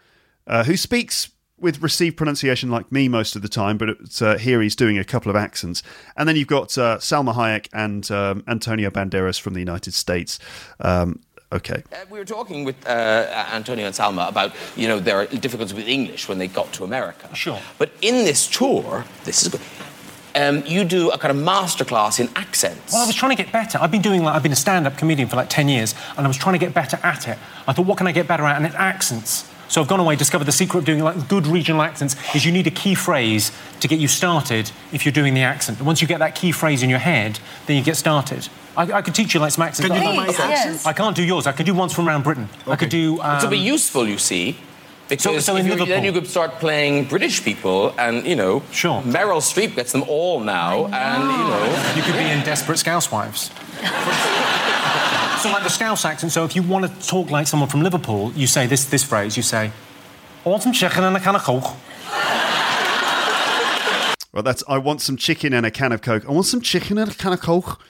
uh, 0.47 0.63
who 0.63 0.78
speaks 0.78 1.30
with 1.57 1.82
received 1.82 2.17
pronunciation 2.17 2.72
like 2.72 2.91
me 2.91 3.07
most 3.07 3.36
of 3.36 3.43
the 3.43 3.49
time, 3.49 3.78
but 3.78 4.22
uh, 4.22 4.38
here 4.38 4.61
he's 4.61 4.76
doing 4.76 4.97
a 4.97 5.03
couple 5.03 5.30
of 5.30 5.36
accents. 5.36 5.84
And 6.17 6.28
then 6.28 6.36
you've 6.36 6.47
got 6.47 6.76
uh, 6.78 6.97
Salma 6.97 7.36
Hayek 7.36 7.67
and 7.72 8.09
um, 8.09 8.43
Antonio 8.47 8.89
Banderas 8.89 9.39
from 9.39 9.53
the 9.53 9.59
United 9.59 9.93
States. 9.93 10.39
Um, 10.80 11.22
okay. 11.52 11.84
Uh, 11.91 11.97
we 12.10 12.20
were 12.20 12.26
talking 12.26 12.64
with 12.64 12.76
uh, 12.88 13.47
Antonio 13.54 13.86
and 13.86 13.95
Salma 13.95 14.28
about, 14.30 14.54
you 14.76 14.88
know, 14.88 14.99
their 14.99 15.26
difficulties 15.28 15.74
with 15.74 15.88
English 15.88 16.28
when 16.28 16.38
they 16.38 16.47
got 16.47 16.72
to 16.74 16.84
America. 16.84 17.34
Sure. 17.36 17.60
But 17.78 17.91
in 18.02 18.26
this 18.26 18.47
tour, 18.47 19.06
this 19.24 19.41
is 19.43 19.47
good. 19.49 19.62
Um, 20.34 20.64
you 20.66 20.86
do 20.86 21.10
a 21.10 21.18
kind 21.18 21.38
of 21.38 21.43
masterclass 21.43 22.20
in 22.20 22.30
accents. 22.36 22.93
Well, 22.93 23.04
I 23.04 23.06
was 23.06 23.16
trying 23.16 23.36
to 23.36 23.43
get 23.43 23.52
better. 23.52 23.78
I've 23.82 23.91
been 23.91 24.02
doing 24.02 24.24
like 24.24 24.34
I've 24.34 24.43
been 24.43 24.54
a 24.54 24.56
stand-up 24.56 24.97
comedian 24.97 25.28
for 25.28 25.36
like 25.36 25.49
ten 25.49 25.68
years, 25.68 25.93
and 26.16 26.26
I 26.26 26.28
was 26.28 26.38
trying 26.38 26.54
to 26.54 26.66
get 26.66 26.74
better 26.74 26.97
at 27.04 27.28
it. 27.28 27.38
I 27.68 27.74
thought, 27.74 27.86
what 27.86 27.97
can 27.97 28.08
I 28.08 28.14
get 28.14 28.28
better 28.28 28.43
at? 28.43 28.56
And 28.56 28.66
it's 28.66 28.76
accents. 28.76 29.49
So 29.68 29.82
I've 29.82 29.88
gone 29.88 30.02
away, 30.02 30.18
discovered 30.18 30.45
the 30.45 30.52
secret 30.52 30.80
of 30.80 30.86
doing 30.86 31.02
like 31.02 31.30
good 31.30 31.47
regional 31.47 31.82
accents 31.82 32.18
is 32.36 32.45
you 32.45 32.52
need 32.52 32.68
a 32.68 32.72
key 32.72 32.93
phrase 32.93 33.54
to 33.80 33.88
get 33.88 33.99
you 33.99 34.08
started 34.10 34.70
if 34.91 35.06
you're 35.06 35.14
doing 35.14 35.34
the 35.34 35.43
accent. 35.43 35.78
And 35.78 35.88
once 35.88 36.02
you 36.02 36.10
get 36.10 36.20
that 36.20 36.36
key 36.36 36.52
phrase 36.52 36.84
in 36.84 36.89
your 36.89 36.99
head, 36.99 37.39
then 37.68 37.78
you 37.78 37.84
get 37.84 37.95
started. 37.95 38.49
I, 38.78 38.84
I 38.93 39.01
could 39.01 39.13
teach 39.15 39.34
you 39.34 39.39
like 39.39 39.51
some 39.51 39.63
accents. 39.63 39.89
Can 39.89 40.01
you 40.01 40.09
do 40.11 40.15
my 40.15 40.28
accents? 40.28 40.86
I 40.86 40.93
can't 40.93 41.15
do 41.15 41.24
yours. 41.24 41.45
I 41.47 41.51
could 41.51 41.65
do 41.65 41.74
ones 41.74 41.93
from 41.93 42.07
around 42.07 42.24
Britain. 42.24 42.47
I 42.67 42.76
could 42.76 42.89
do. 42.89 43.19
Um, 43.22 43.38
It'll 43.38 43.49
be 43.49 43.57
useful, 43.57 44.07
you 44.07 44.17
see. 44.17 44.57
Because 45.09 45.43
so 45.43 45.55
in 45.57 45.65
you, 45.65 45.72
Liverpool- 45.72 45.88
then 45.88 46.05
you 46.05 46.13
could 46.13 46.28
start 46.28 46.51
playing 46.59 47.03
British 47.05 47.43
people, 47.43 47.93
and 47.99 48.26
you 48.26 48.36
know, 48.36 48.63
Sure. 48.72 49.01
Meryl 49.01 49.41
Streep 49.41 49.76
gets 49.76 49.91
them 49.91 50.03
all 50.07 50.39
now, 50.39 50.86
and 50.86 51.24
you 51.24 51.38
know, 51.38 51.93
You 51.97 52.01
could 52.03 52.13
be 52.13 52.30
in 52.30 52.41
Desperate 52.45 52.78
Scousewives. 52.78 53.51
so, 55.41 55.51
like 55.51 55.63
the 55.63 55.69
Scouse 55.69 56.05
accent, 56.05 56.32
so 56.32 56.45
if 56.45 56.55
you 56.55 56.63
want 56.63 56.86
to 56.88 57.07
talk 57.07 57.30
like 57.30 57.47
someone 57.47 57.67
from 57.67 57.82
Liverpool, 57.84 58.32
you 58.38 58.47
say 58.47 58.67
this, 58.67 58.86
this 58.86 59.03
phrase, 59.03 59.36
you 59.36 59.43
say, 59.43 59.74
I 60.45 60.49
want 60.49 60.63
some 60.63 60.72
chicken 60.72 61.03
and 61.03 61.17
a 61.17 61.19
can 61.19 61.36
of 61.36 61.43
coke. 61.43 61.76
Well, 64.34 64.43
that's 64.43 64.63
I 64.65 64.78
want 64.78 65.01
some 65.01 65.17
chicken 65.17 65.51
and 65.53 65.65
a 65.65 65.72
can 65.72 65.91
of 65.91 66.01
Coke. 66.01 66.24
I 66.26 66.32
want 66.32 66.45
some 66.45 66.61
chicken 66.61 66.97
and 66.97 67.11
a 67.11 67.13
can 67.13 67.34
of 67.34 67.41
Coke. 67.41 67.82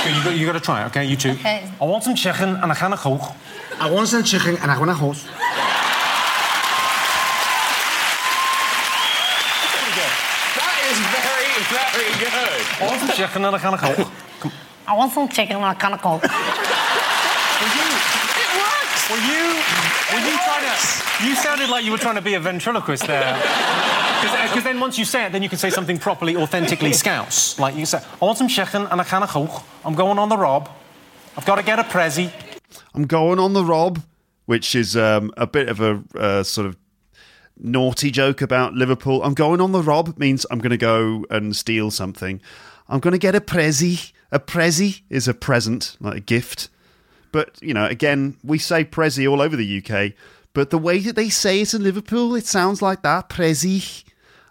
Okay, 0.00 0.14
you 0.16 0.22
got, 0.24 0.36
you 0.36 0.46
got 0.46 0.52
to 0.52 0.60
try 0.60 0.82
it, 0.82 0.86
okay? 0.86 1.04
You 1.04 1.16
two. 1.16 1.30
Okay. 1.32 1.68
I 1.80 1.84
want 1.84 2.04
some 2.04 2.14
chicken 2.14 2.50
and 2.56 2.70
a 2.70 2.74
can 2.74 2.92
of 2.92 3.00
coke. 3.00 3.34
I 3.80 3.90
want 3.90 4.08
some 4.08 4.22
chicken 4.22 4.56
and 4.56 4.70
I 4.70 4.78
want 4.78 4.90
a 4.90 4.94
horse. 4.94 5.24
that 10.58 10.78
is 10.88 10.98
very, 11.12 11.50
very 11.92 12.12
good. 12.22 12.32
I 12.80 12.86
want 12.86 13.00
some 13.00 13.10
chicken 13.10 13.44
and 13.44 13.56
a 13.56 13.58
can 13.58 13.74
of 13.74 13.80
coke. 13.80 14.06
I 14.86 14.96
want 14.96 15.12
some 15.12 15.28
chicken 15.28 15.56
and 15.56 15.64
a 15.64 15.74
can 15.74 15.92
of 15.92 16.00
coke. 16.00 16.22
It 16.24 16.30
works. 18.54 19.10
Were 19.10 19.18
you, 19.18 19.44
were 20.14 20.22
you 20.22 20.36
trying 20.46 20.62
to, 20.62 21.26
you 21.26 21.34
sounded 21.34 21.68
like 21.70 21.84
you 21.84 21.90
were 21.90 21.98
trying 21.98 22.14
to 22.14 22.22
be 22.22 22.34
a 22.34 22.40
ventriloquist 22.40 23.06
there. 23.06 23.34
Because 24.20 24.64
then 24.64 24.80
once 24.80 24.98
you 24.98 25.04
say 25.04 25.26
it, 25.26 25.32
then 25.32 25.42
you 25.42 25.48
can 25.48 25.58
say 25.58 25.70
something 25.70 25.98
properly, 25.98 26.36
authentically 26.36 26.92
Scouse. 26.92 27.58
Like 27.58 27.76
you 27.76 27.86
say, 27.86 28.02
I 28.20 28.24
want 28.24 28.38
some 28.38 28.48
chicken 28.48 28.86
and 28.86 29.00
a 29.00 29.04
can 29.04 29.22
of 29.22 29.28
coke. 29.28 29.62
I'm 29.84 29.94
going 29.94 30.18
on 30.18 30.28
the 30.28 30.36
rob. 30.36 30.68
I've 31.36 31.46
got 31.46 31.56
to 31.56 31.62
get 31.62 31.78
a 31.78 31.84
prezi. 31.84 32.32
I'm 32.94 33.06
going 33.06 33.38
on 33.38 33.52
the 33.52 33.64
rob, 33.64 34.00
which 34.46 34.74
is 34.74 34.96
um, 34.96 35.32
a 35.36 35.46
bit 35.46 35.68
of 35.68 35.80
a 35.80 36.02
uh, 36.16 36.42
sort 36.42 36.66
of 36.66 36.76
naughty 37.58 38.10
joke 38.10 38.42
about 38.42 38.74
Liverpool. 38.74 39.22
I'm 39.22 39.34
going 39.34 39.60
on 39.60 39.72
the 39.72 39.82
rob 39.82 40.18
means 40.18 40.46
I'm 40.50 40.58
going 40.58 40.70
to 40.70 40.76
go 40.76 41.24
and 41.30 41.54
steal 41.54 41.90
something. 41.90 42.40
I'm 42.88 43.00
going 43.00 43.12
to 43.12 43.18
get 43.18 43.34
a 43.34 43.40
prezi. 43.40 44.12
A 44.32 44.40
prezi 44.40 45.02
is 45.08 45.28
a 45.28 45.34
present, 45.34 45.96
like 46.00 46.16
a 46.16 46.20
gift. 46.20 46.68
But, 47.30 47.60
you 47.62 47.74
know, 47.74 47.86
again, 47.86 48.36
we 48.42 48.58
say 48.58 48.84
prezi 48.84 49.30
all 49.30 49.40
over 49.40 49.56
the 49.56 49.84
UK, 49.84 50.12
but 50.54 50.70
the 50.70 50.78
way 50.78 50.98
that 51.00 51.14
they 51.14 51.28
say 51.28 51.60
it 51.60 51.74
in 51.74 51.82
Liverpool, 51.82 52.34
it 52.34 52.46
sounds 52.46 52.80
like 52.82 53.02
that, 53.02 53.28
prezi. 53.28 54.04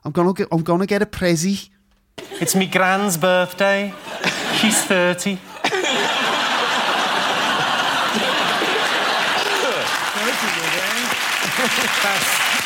I'm 0.08 0.14
going 0.14 0.34
to 0.34 0.34
get 0.34 0.48
I'm 0.54 0.64
going 0.64 0.80
to 0.80 0.86
get 0.86 1.02
a 1.02 1.06
prezi. 1.06 1.68
It's 2.40 2.56
me 2.56 2.66
gran's 2.66 3.18
birthday. 3.18 3.94
She's 4.56 4.82
30. 4.86 5.38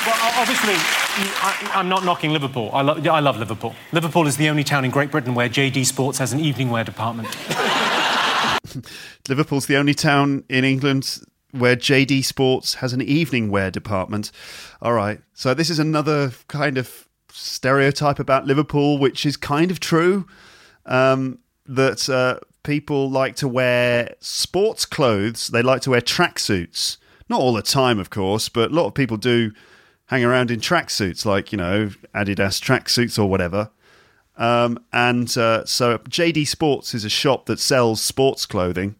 Well, 0.05 0.15
obviously, 0.35 0.75
I, 0.75 1.71
I'm 1.73 1.89
not 1.89 2.05
knocking 2.05 2.31
Liverpool. 2.31 2.69
I, 2.73 2.83
lo- 2.83 3.01
I 3.11 3.19
love 3.21 3.37
Liverpool. 3.39 3.73
Liverpool 3.91 4.27
is 4.27 4.37
the 4.37 4.47
only 4.49 4.63
town 4.63 4.85
in 4.85 4.91
Great 4.91 5.09
Britain 5.09 5.33
where 5.33 5.49
JD 5.49 5.83
Sports 5.87 6.19
has 6.19 6.33
an 6.33 6.39
evening 6.39 6.69
wear 6.69 6.83
department. 6.83 7.27
Liverpool's 9.29 9.65
the 9.65 9.77
only 9.77 9.95
town 9.95 10.43
in 10.47 10.63
England 10.63 11.23
where 11.51 11.75
JD 11.75 12.23
Sports 12.23 12.75
has 12.75 12.93
an 12.93 13.01
evening 13.01 13.49
wear 13.49 13.71
department. 13.71 14.31
All 14.79 14.93
right. 14.93 15.19
So 15.33 15.55
this 15.55 15.71
is 15.71 15.79
another 15.79 16.33
kind 16.47 16.77
of 16.77 17.07
stereotype 17.31 18.19
about 18.19 18.45
Liverpool, 18.45 18.97
which 18.97 19.25
is 19.25 19.37
kind 19.37 19.71
of 19.71 19.79
true. 19.79 20.25
Um, 20.85 21.39
that 21.65 22.09
uh, 22.09 22.39
people 22.63 23.09
like 23.09 23.35
to 23.37 23.47
wear 23.47 24.15
sports 24.19 24.85
clothes. 24.85 25.47
They 25.47 25.61
like 25.61 25.81
to 25.83 25.91
wear 25.91 26.01
tracksuits. 26.01 26.97
Not 27.29 27.39
all 27.39 27.53
the 27.53 27.61
time, 27.61 27.99
of 27.99 28.09
course, 28.09 28.49
but 28.49 28.71
a 28.71 28.73
lot 28.73 28.87
of 28.87 28.93
people 28.93 29.17
do 29.17 29.51
hang 30.07 30.23
around 30.23 30.51
in 30.51 30.59
tracksuits, 30.59 31.25
like 31.25 31.51
you 31.51 31.57
know 31.57 31.91
Adidas 32.13 32.61
tracksuits 32.61 33.17
or 33.17 33.27
whatever. 33.27 33.69
Um, 34.37 34.83
and 34.91 35.35
uh, 35.37 35.65
so 35.65 35.97
JD 35.99 36.47
Sports 36.47 36.93
is 36.93 37.05
a 37.05 37.09
shop 37.09 37.45
that 37.45 37.59
sells 37.59 38.01
sports 38.01 38.45
clothing. 38.45 38.95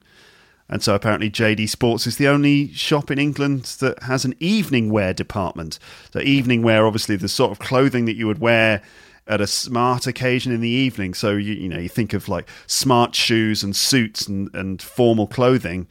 And 0.72 0.81
so 0.81 0.95
apparently 0.95 1.30
JD 1.30 1.68
Sports 1.69 2.07
is 2.07 2.15
the 2.15 2.27
only 2.30 2.72
shop 2.73 3.11
in 3.11 3.19
England 3.19 3.65
that 3.81 4.02
has 4.03 4.23
an 4.26 4.34
evening 4.39 4.89
wear 4.89 5.14
department. 5.14 5.77
So 6.14 6.19
evening 6.22 6.64
wear, 6.64 6.88
obviously, 6.88 7.18
the 7.18 7.27
sort 7.27 7.52
of 7.52 7.60
clothing 7.60 8.06
that 8.06 8.15
you 8.15 8.26
would 8.26 8.39
wear 8.39 8.81
at 9.27 9.39
a 9.41 9.48
smart 9.48 10.07
occasion 10.07 10.52
in 10.52 10.61
the 10.61 10.69
evening. 10.69 11.14
So 11.14 11.31
you 11.31 11.53
you 11.53 11.69
know 11.69 11.77
you 11.77 11.89
think 11.89 12.14
of 12.14 12.30
like 12.30 12.48
smart 12.68 13.14
shoes 13.15 13.64
and 13.64 13.76
suits 13.76 14.27
and, 14.27 14.49
and 14.56 14.81
formal 14.81 15.27
clothing, 15.27 15.88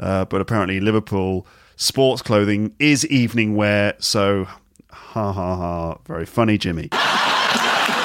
uh, 0.00 0.24
but 0.24 0.40
apparently 0.40 0.80
Liverpool 0.80 1.46
sports 1.76 2.22
clothing 2.22 2.74
is 2.78 3.06
evening 3.06 3.54
wear. 3.54 3.94
So 3.98 4.46
ha 4.90 5.32
ha 5.32 5.56
ha, 5.56 5.98
very 6.06 6.26
funny, 6.26 6.56
Jimmy. 6.58 6.88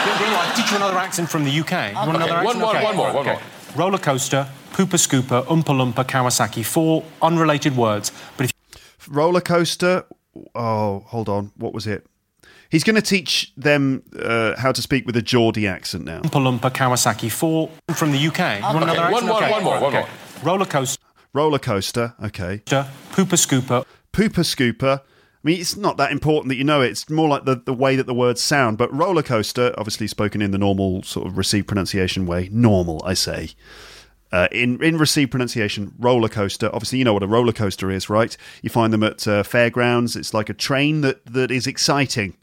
I'll 0.10 0.56
teach 0.56 0.72
you 0.72 0.78
another 0.78 0.98
accent 0.98 1.30
from 1.30 1.44
the 1.46 1.52
UK. 1.52 1.92
You 1.92 1.96
want 1.98 2.16
another 2.18 2.34
Okay, 2.38 2.46
one 2.46 2.58
accent? 2.58 2.60
more, 2.60 2.76
Okay. 2.76 2.84
one 2.84 2.96
more, 2.96 3.14
one 3.14 3.30
Okay. 3.30 3.44
More. 3.78 3.86
Roller 3.86 3.98
coaster, 3.98 4.48
pooper 4.74 4.98
scooper, 4.98 5.46
oompa 5.46 5.74
loompa, 5.94 6.04
Kawasaki. 6.06 6.66
Four 6.66 7.04
unrelated 7.22 7.76
words. 7.76 8.12
But 8.38 8.46
if 8.48 9.08
roller 9.10 9.42
coaster. 9.42 10.04
Oh, 10.54 11.00
hold 11.08 11.30
on. 11.30 11.52
What 11.58 11.74
was 11.74 11.88
it? 11.88 12.06
He's 12.70 12.84
going 12.84 12.96
to 12.98 13.02
teach 13.02 13.54
them 13.56 14.04
uh, 14.22 14.56
how 14.58 14.72
to 14.72 14.82
speak 14.82 15.06
with 15.08 15.16
a 15.16 15.22
Geordie 15.22 15.68
accent 15.68 16.04
now. 16.06 16.20
Oompa 16.22 16.60
loompa, 16.60 16.70
Kawasaki. 16.72 17.32
Four 17.32 17.70
from 17.96 18.12
the 18.12 18.18
UK. 18.28 18.58
You 18.60 18.64
want 18.64 18.84
another 18.84 19.04
Okay, 19.06 19.12
one 19.14 19.24
accent? 19.24 19.26
more, 19.28 19.38
Okay. 19.44 19.52
one 19.52 19.64
more, 19.64 19.80
one 19.80 19.84
Okay. 19.96 20.00
more. 20.00 20.10
Roller 20.44 20.66
coaster, 20.66 21.02
Roller 21.34 21.60
coaster. 21.60 22.14
Okay. 22.24 22.62
pooper 22.68 23.38
scooper, 23.38 23.86
Pooper 24.14 24.44
scooper. 24.44 25.02
Mean, 25.48 25.62
it's 25.62 25.78
not 25.78 25.96
that 25.96 26.12
important 26.12 26.50
that 26.50 26.58
you 26.58 26.66
know 26.66 26.82
it. 26.82 26.90
It's 26.90 27.10
more 27.10 27.30
like 27.30 27.46
the, 27.46 27.56
the 27.56 27.74
way 27.74 27.96
that 27.96 28.06
the 28.06 28.14
words 28.14 28.44
sound. 28.44 28.78
But 28.78 28.94
roller 28.94 29.24
coaster, 29.24 29.74
obviously 29.78 30.06
spoken 30.08 30.42
in 30.42 30.52
the 30.52 30.58
normal 30.58 31.04
sort 31.04 31.26
of 31.26 31.38
received 31.38 31.70
pronunciation 31.70 32.26
way. 32.26 32.50
Normal, 32.52 33.02
I 33.06 33.14
say. 33.14 33.52
Uh, 34.30 34.50
in 34.52 34.84
in 34.84 34.98
received 34.98 35.32
pronunciation, 35.32 35.94
roller 35.98 36.28
coaster. 36.28 36.70
Obviously, 36.74 37.00
you 37.00 37.06
know 37.06 37.14
what 37.14 37.24
a 37.24 37.28
roller 37.28 37.54
coaster 37.54 37.90
is, 37.90 38.10
right? 38.10 38.36
You 38.62 38.70
find 38.70 38.92
them 38.92 39.04
at 39.04 39.26
uh, 39.26 39.42
fairgrounds. 39.44 40.18
It's 40.18 40.34
like 40.34 40.50
a 40.50 40.54
train 40.54 41.00
that, 41.00 41.26
that 41.26 41.50
is 41.50 41.66
exciting. 41.66 42.36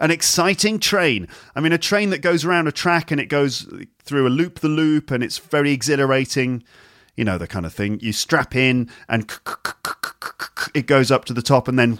An 0.00 0.10
exciting 0.10 0.78
train. 0.78 1.28
I 1.54 1.60
mean, 1.60 1.72
a 1.72 1.78
train 1.78 2.08
that 2.08 2.22
goes 2.22 2.42
around 2.46 2.68
a 2.68 2.72
track 2.72 3.10
and 3.10 3.20
it 3.20 3.26
goes 3.26 3.70
through 4.02 4.26
a 4.26 4.30
loop 4.30 4.60
the 4.60 4.68
loop 4.68 5.10
and 5.10 5.22
it's 5.22 5.36
very 5.36 5.72
exhilarating. 5.72 6.64
You 7.16 7.24
know, 7.24 7.38
the 7.38 7.46
kind 7.46 7.64
of 7.64 7.72
thing. 7.72 7.98
You 8.00 8.12
strap 8.12 8.54
in 8.54 8.90
and 9.08 9.30
it 10.74 10.86
goes 10.86 11.10
up 11.10 11.24
to 11.26 11.32
the 11.32 11.42
top 11.42 11.68
and 11.68 11.78
then 11.78 11.98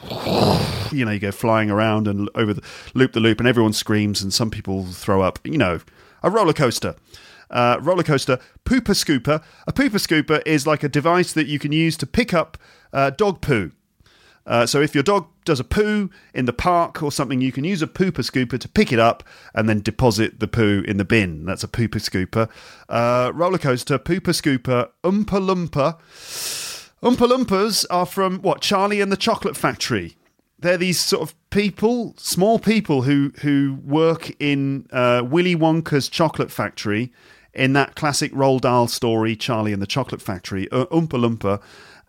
you 0.93 1.05
know 1.05 1.10
you 1.12 1.18
go 1.18 1.32
flying 1.32 1.70
around 1.70 2.06
and 2.06 2.28
over 2.34 2.55
the 2.55 2.62
loop 2.94 3.12
the 3.12 3.20
loop 3.20 3.40
and 3.40 3.48
everyone 3.48 3.72
screams 3.72 4.22
and 4.22 4.32
some 4.32 4.51
people 4.51 4.84
throw 4.84 5.22
up 5.22 5.38
you 5.44 5.59
know 5.59 5.80
a 6.22 6.30
roller 6.30 6.52
coaster. 6.52 6.97
Uh, 7.48 7.78
roller 7.80 8.02
coaster 8.02 8.38
pooper 8.64 8.94
scooper. 8.94 9.43
A 9.66 9.72
pooper 9.72 10.01
scooper 10.01 10.43
is 10.44 10.66
like 10.66 10.82
a 10.82 10.88
device 10.88 11.32
that 11.32 11.47
you 11.47 11.59
can 11.59 11.72
use 11.72 11.97
to 11.98 12.06
pick 12.06 12.34
up 12.34 12.59
uh, 12.93 13.10
dog 13.10 13.40
poo 13.40 13.72
uh, 14.47 14.64
so 14.64 14.81
if 14.81 14.94
your 14.94 15.02
dog 15.02 15.27
does 15.44 15.59
a 15.59 15.64
poo 15.64 16.09
in 16.32 16.44
the 16.44 16.52
park 16.52 17.02
or 17.02 17.10
something, 17.10 17.40
you 17.40 17.51
can 17.51 17.64
use 17.64 17.82
a 17.82 17.86
pooper 17.86 18.23
scooper 18.23 18.59
to 18.59 18.68
pick 18.68 18.93
it 18.93 18.98
up 18.98 19.24
and 19.55 19.68
then 19.68 19.81
deposit 19.81 20.39
the 20.39 20.47
poo 20.47 20.85
in 20.86 20.97
the 20.97 21.05
bin. 21.05 21.44
That's 21.44 21.64
a 21.64 21.68
pooper 21.68 22.01
scooper. 22.01 22.48
Uh, 22.89 23.32
roller 23.35 23.59
coaster, 23.59 23.98
pooper 23.98 24.32
scooper, 24.32 24.90
Oompa 25.02 25.40
Loompa. 25.40 25.98
Oompa 27.02 27.28
Loompas 27.28 27.85
are 27.90 28.06
from 28.06 28.39
what? 28.40 28.60
Charlie 28.60 29.01
and 29.01 29.10
the 29.10 29.16
Chocolate 29.16 29.56
Factory. 29.56 30.16
They're 30.59 30.78
these 30.78 30.98
sort 30.98 31.23
of 31.23 31.35
people, 31.51 32.14
small 32.16 32.59
people 32.59 33.02
who 33.02 33.32
who 33.43 33.78
work 33.85 34.31
in 34.40 34.86
uh, 34.90 35.23
Willy 35.24 35.55
Wonka's 35.55 36.09
chocolate 36.09 36.51
factory 36.51 37.12
in 37.52 37.74
that 37.74 37.94
classic 37.94 38.32
Roald 38.32 38.62
Dahl 38.62 38.89
story, 38.89 39.36
Charlie 39.36 39.74
and 39.74 39.82
the 39.82 39.86
Chocolate 39.86 40.23
Factory. 40.23 40.70
Uh, 40.70 40.86
Oompa 40.86 41.18
Loompa, 41.18 41.60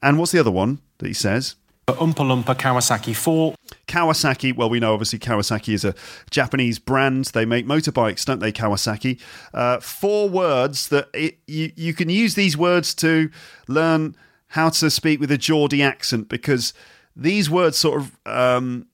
and 0.01 0.17
what's 0.17 0.31
the 0.31 0.39
other 0.39 0.51
one 0.51 0.79
that 0.99 1.07
he 1.07 1.13
says? 1.13 1.55
Oompa 1.87 2.25
loompa, 2.25 2.55
Kawasaki. 2.55 3.15
Four 3.15 3.55
Kawasaki, 3.87 4.55
well, 4.55 4.69
we 4.69 4.79
know 4.79 4.93
obviously 4.93 5.19
Kawasaki 5.19 5.73
is 5.73 5.85
a 5.85 5.95
Japanese 6.29 6.79
brand. 6.79 7.25
They 7.25 7.45
make 7.45 7.65
motorbikes, 7.65 8.25
don't 8.25 8.39
they, 8.39 8.51
Kawasaki? 8.51 9.19
Uh, 9.53 9.79
four 9.79 10.27
words 10.27 10.89
that 10.89 11.07
it, 11.13 11.39
you, 11.47 11.71
you 11.75 11.93
can 11.93 12.09
use 12.09 12.35
these 12.35 12.57
words 12.57 12.93
to 12.95 13.29
learn 13.67 14.15
how 14.49 14.69
to 14.69 14.89
speak 14.89 15.19
with 15.19 15.31
a 15.31 15.37
Geordie 15.37 15.81
accent 15.81 16.27
because 16.29 16.73
these 17.15 17.49
words 17.49 17.77
sort 17.77 18.01
of 18.01 18.17
um, 18.25 18.87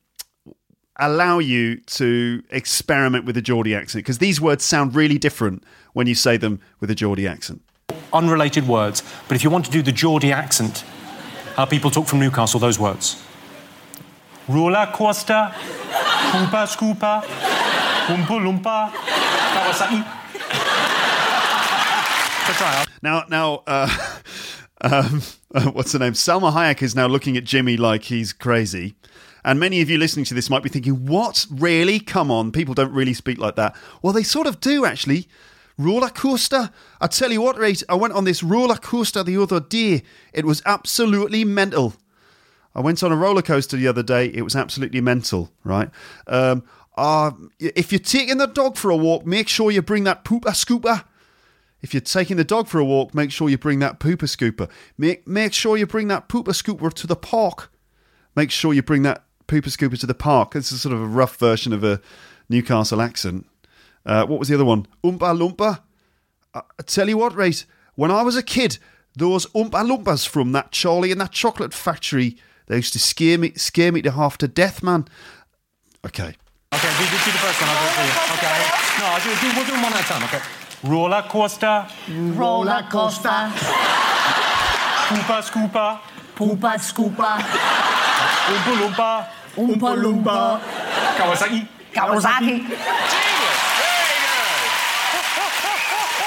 allow 0.98 1.40
you 1.40 1.78
to 1.78 2.44
experiment 2.52 3.26
with 3.26 3.36
a 3.38 3.41
Geordie 3.41 3.76
accent 3.76 4.03
because 4.03 4.20
these 4.20 4.40
words 4.40 4.64
sound 4.64 4.95
really 4.95 5.18
different 5.18 5.64
when 5.94 6.06
you 6.06 6.15
say 6.15 6.38
them 6.38 6.60
with 6.80 6.91
a 6.91 6.95
Geordie 6.95 7.28
accent. 7.28 7.61
unrelated 8.14 8.68
words. 8.68 9.03
But 9.28 9.36
if 9.36 9.44
you 9.44 9.49
want 9.49 9.65
to 9.65 9.72
do 9.72 9.82
the 9.82 9.91
Geordie 9.91 10.32
accent, 10.32 10.84
how 11.56 11.66
people 11.66 11.92
talk 11.92 12.08
from 12.08 12.20
Newcastle, 12.20 12.60
those 12.60 12.80
words. 12.80 13.22
Roller 14.48 14.90
coaster, 14.94 15.54
pooper 16.32 16.68
scooper, 16.68 17.22
oompa 18.08 18.40
loompa, 18.40 18.92
Kawasaki. 18.92 20.24
Now, 23.02 23.24
now, 23.30 23.64
uh, 23.68 23.90
um, 24.82 25.22
uh, 25.54 25.72
what's 25.72 25.92
the 25.92 26.00
name? 26.00 26.14
Salma 26.14 26.52
Hayek 26.52 26.82
is 26.82 26.96
now 26.96 27.08
looking 27.08 27.38
at 27.38 27.44
Jimmy 27.44 27.78
like 27.78 28.04
he's 28.04 28.34
crazy. 28.34 28.96
And 29.46 29.60
many 29.60 29.82
of 29.82 29.90
you 29.90 29.98
listening 29.98 30.26
to 30.26 30.34
this 30.34 30.50
might 30.50 30.64
be 30.64 30.70
thinking, 30.70 31.06
what? 31.06 31.46
Really? 31.52 32.00
Come 32.00 32.32
on. 32.32 32.52
People 32.52 32.74
don't 32.74 32.92
really 32.94 33.14
speak 33.14 33.38
like 33.38 33.56
that. 33.56 33.76
Well, 34.02 34.14
they 34.14 34.24
sort 34.24 34.48
of 34.48 34.60
do, 34.60 34.86
actually. 34.86 35.28
Roller 35.78 36.10
coaster? 36.10 36.70
I 37.02 37.08
tell 37.08 37.32
you 37.32 37.41
what, 37.41 37.58
right? 37.58 37.82
I 37.90 37.95
went 37.95 38.14
on 38.14 38.26
this 38.26 38.44
roller 38.44 38.76
coaster 38.76 39.24
the 39.24 39.38
other 39.38 39.60
day. 39.60 40.04
It 40.34 40.45
was 40.45 40.62
absolutely 40.66 41.44
mental. 41.44 41.95
I 42.76 42.82
went 42.82 43.04
on 43.04 43.12
a 43.12 43.16
roller 43.16 43.41
coaster 43.41 43.78
the 43.78 43.88
other 43.88 44.04
day. 44.04 44.28
It 44.28 44.44
was 44.44 44.56
absolutely 44.56 45.02
mental, 45.02 45.52
right? 45.64 45.90
Um, 46.28 46.64
uh, 46.95 47.32
if 47.60 47.91
you're 47.91 48.00
taking 48.00 48.38
the 48.38 48.48
dog 48.48 48.78
for 48.78 48.91
a 48.91 48.95
walk, 48.95 49.26
make 49.26 49.48
sure 49.48 49.72
you 49.72 49.82
bring 49.82 50.04
that 50.04 50.24
pooper 50.24 50.52
scooper. 50.52 51.04
If 51.82 51.94
you're 51.94 52.02
taking 52.02 52.38
the 52.38 52.44
dog 52.44 52.68
for 52.68 52.80
a 52.80 52.86
walk, 52.86 53.14
make 53.14 53.32
sure 53.32 53.50
you 53.50 53.58
bring 53.58 53.80
that 53.80 54.00
pooper 54.00 54.24
scooper. 54.24 54.70
Make 54.98 55.28
make 55.28 55.54
sure 55.54 55.76
you 55.76 55.86
bring 55.86 56.08
that 56.08 56.30
pooper 56.30 56.54
scooper 56.54 56.94
to 56.94 57.08
the 57.08 57.16
park. 57.16 57.72
Make 58.36 58.52
sure 58.52 58.74
you 58.74 58.82
bring 58.82 59.04
that 59.04 59.26
pooper 59.48 59.70
scooper 59.70 60.00
to 60.00 60.08
the 60.08 60.14
park. 60.14 60.54
This 60.54 60.72
is 60.72 60.82
sort 60.82 60.94
of 60.94 61.02
a 61.02 61.08
rough 61.08 61.36
version 61.36 61.74
of 61.74 61.84
a 61.84 62.00
Newcastle 62.48 63.02
accent. 63.02 63.45
Uh, 64.06 64.26
what 64.26 64.40
was 64.40 64.48
the 64.50 64.56
other 64.56 64.66
one? 64.66 64.86
Oompa 65.04 65.34
Loompa. 65.38 65.82
I, 66.54 66.60
I 66.80 66.84
tell 66.84 67.08
you 67.08 67.18
what, 67.18 67.36
right? 67.36 67.66
When 67.96 68.12
I 68.12 68.22
was 68.24 68.36
a 68.36 68.44
kid, 68.44 68.78
those 69.16 69.46
Oompa 69.48 69.86
Loompas 69.88 70.28
from 70.28 70.52
that 70.54 70.72
Charlie 70.72 71.12
and 71.12 71.22
that 71.22 71.32
chocolate 71.32 71.74
factory, 71.74 72.38
they 72.68 72.78
used 72.78 72.94
to 72.94 73.00
scare 73.00 73.38
me, 73.38 73.54
scare 73.56 73.92
me 73.92 74.02
to 74.02 74.12
half 74.12 74.38
to 74.40 74.48
death, 74.48 74.84
man. 74.84 75.08
Okay. 76.06 76.36
Okay, 76.74 76.90
do, 76.98 77.04
do, 77.06 77.12
do 77.12 77.32
the 77.32 77.38
first 77.38 77.62
one. 77.62 77.70
I'll 77.70 77.80
do 77.80 77.86
it 77.86 77.94
for 77.94 78.04
you. 78.04 78.38
Okay. 78.38 78.58
No, 79.00 79.06
I'll 79.06 79.22
do, 79.22 79.30
do, 79.30 79.56
we'll 79.56 79.66
do 79.66 79.72
them 79.72 79.84
one 79.84 79.94
at 79.94 80.02
a 80.02 80.04
time. 80.04 80.24
Okay. 80.24 80.42
Roller 80.84 81.24
coaster, 81.30 81.88
Roller 82.10 82.86
coaster, 82.92 83.30
pooper 85.08 85.42
scooper, 85.42 86.00
pooper 86.36 86.76
scooper, 86.78 87.38
oompa 88.50 88.74
loompa, 88.82 89.28
oompa 89.56 89.96
loompa, 89.96 90.60
Kawasaki. 91.16 91.68
Kawasaki. 91.94 93.23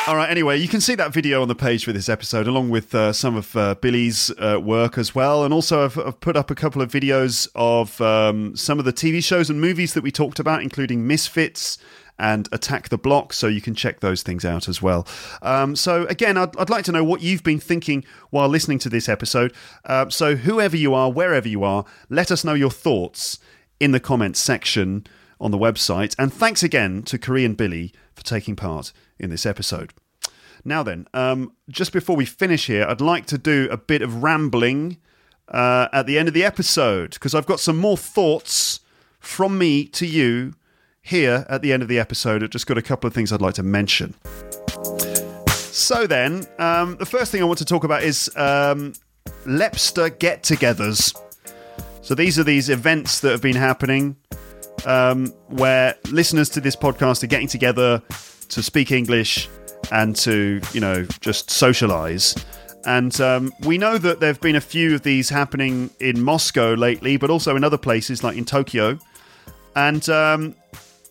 All 0.08 0.14
right. 0.14 0.30
Anyway, 0.30 0.56
you 0.58 0.68
can 0.68 0.80
see 0.80 0.94
that 0.94 1.12
video 1.12 1.42
on 1.42 1.48
the 1.48 1.56
page 1.56 1.84
for 1.84 1.92
this 1.92 2.08
episode, 2.08 2.46
along 2.46 2.70
with 2.70 2.94
uh, 2.94 3.12
some 3.12 3.34
of 3.34 3.56
uh, 3.56 3.74
Billy's 3.74 4.30
uh, 4.38 4.60
work 4.62 4.98
as 4.98 5.16
well. 5.16 5.44
And 5.44 5.52
also, 5.52 5.84
I've, 5.84 5.98
I've 5.98 6.20
put 6.20 6.36
up 6.36 6.48
a 6.48 6.54
couple 6.54 6.80
of 6.80 6.92
videos 6.92 7.48
of 7.56 8.00
um, 8.00 8.54
some 8.54 8.78
of 8.78 8.84
the 8.84 8.92
TV 8.92 9.22
shows 9.22 9.50
and 9.50 9.60
movies 9.60 9.94
that 9.94 10.04
we 10.04 10.12
talked 10.12 10.38
about, 10.38 10.62
including 10.62 11.08
Misfits 11.08 11.76
and 12.20 12.48
Attack 12.52 12.90
the 12.90 12.96
Block. 12.96 13.32
So 13.32 13.48
you 13.48 13.60
can 13.60 13.74
check 13.74 13.98
those 13.98 14.22
things 14.22 14.44
out 14.44 14.68
as 14.68 14.80
well. 14.80 15.08
Um, 15.42 15.74
so 15.74 16.06
again, 16.06 16.36
I'd, 16.36 16.56
I'd 16.56 16.70
like 16.70 16.84
to 16.84 16.92
know 16.92 17.02
what 17.02 17.20
you've 17.20 17.42
been 17.42 17.58
thinking 17.58 18.04
while 18.30 18.48
listening 18.48 18.78
to 18.80 18.88
this 18.88 19.08
episode. 19.08 19.52
Uh, 19.84 20.08
so 20.08 20.36
whoever 20.36 20.76
you 20.76 20.94
are, 20.94 21.10
wherever 21.10 21.48
you 21.48 21.64
are, 21.64 21.84
let 22.08 22.30
us 22.30 22.44
know 22.44 22.54
your 22.54 22.70
thoughts 22.70 23.40
in 23.80 23.90
the 23.90 23.98
comments 23.98 24.38
section 24.38 25.04
on 25.40 25.50
the 25.50 25.58
website. 25.58 26.14
And 26.16 26.32
thanks 26.32 26.62
again 26.62 27.02
to 27.02 27.18
Korean 27.18 27.54
Billy 27.54 27.92
for 28.16 28.24
taking 28.24 28.56
part 28.56 28.92
in 29.18 29.30
this 29.30 29.46
episode. 29.46 29.92
Now 30.64 30.82
then, 30.82 31.06
um, 31.14 31.52
just 31.68 31.92
before 31.92 32.16
we 32.16 32.24
finish 32.24 32.66
here, 32.66 32.84
I'd 32.88 33.00
like 33.00 33.26
to 33.26 33.38
do 33.38 33.68
a 33.70 33.76
bit 33.76 34.02
of 34.02 34.24
rambling 34.24 34.98
uh, 35.48 35.86
at 35.92 36.06
the 36.06 36.18
end 36.18 36.26
of 36.26 36.34
the 36.34 36.42
episode 36.42 37.12
because 37.12 37.34
I've 37.34 37.46
got 37.46 37.60
some 37.60 37.76
more 37.76 37.96
thoughts 37.96 38.80
from 39.20 39.58
me 39.58 39.84
to 39.84 40.06
you 40.06 40.54
here 41.02 41.46
at 41.48 41.62
the 41.62 41.72
end 41.72 41.82
of 41.82 41.88
the 41.88 42.00
episode. 42.00 42.42
I've 42.42 42.50
just 42.50 42.66
got 42.66 42.78
a 42.78 42.82
couple 42.82 43.06
of 43.06 43.14
things 43.14 43.32
I'd 43.32 43.40
like 43.40 43.54
to 43.54 43.62
mention. 43.62 44.14
So 45.48 46.06
then, 46.06 46.46
um, 46.58 46.96
the 46.96 47.06
first 47.06 47.30
thing 47.30 47.42
I 47.42 47.44
want 47.44 47.58
to 47.58 47.64
talk 47.64 47.84
about 47.84 48.02
is 48.02 48.28
um, 48.34 48.94
Lepster 49.44 50.18
get-togethers. 50.18 51.14
So 52.02 52.14
these 52.14 52.38
are 52.38 52.44
these 52.44 52.70
events 52.70 53.20
that 53.20 53.30
have 53.30 53.42
been 53.42 53.56
happening 53.56 54.16
um, 54.84 55.28
where 55.48 55.94
listeners 56.10 56.48
to 56.50 56.60
this 56.60 56.76
podcast 56.76 57.22
are 57.22 57.28
getting 57.28 57.48
together 57.48 58.02
to 58.48 58.62
speak 58.62 58.92
English 58.92 59.48
and 59.92 60.14
to, 60.16 60.60
you 60.72 60.80
know, 60.80 61.04
just 61.20 61.50
socialize. 61.50 62.34
And 62.84 63.20
um, 63.20 63.52
we 63.60 63.78
know 63.78 63.98
that 63.98 64.20
there 64.20 64.28
have 64.28 64.40
been 64.40 64.56
a 64.56 64.60
few 64.60 64.94
of 64.94 65.02
these 65.02 65.28
happening 65.28 65.90
in 65.98 66.22
Moscow 66.22 66.74
lately, 66.74 67.16
but 67.16 67.30
also 67.30 67.56
in 67.56 67.64
other 67.64 67.78
places 67.78 68.22
like 68.22 68.36
in 68.36 68.44
Tokyo. 68.44 68.98
And 69.74 70.08
um, 70.08 70.54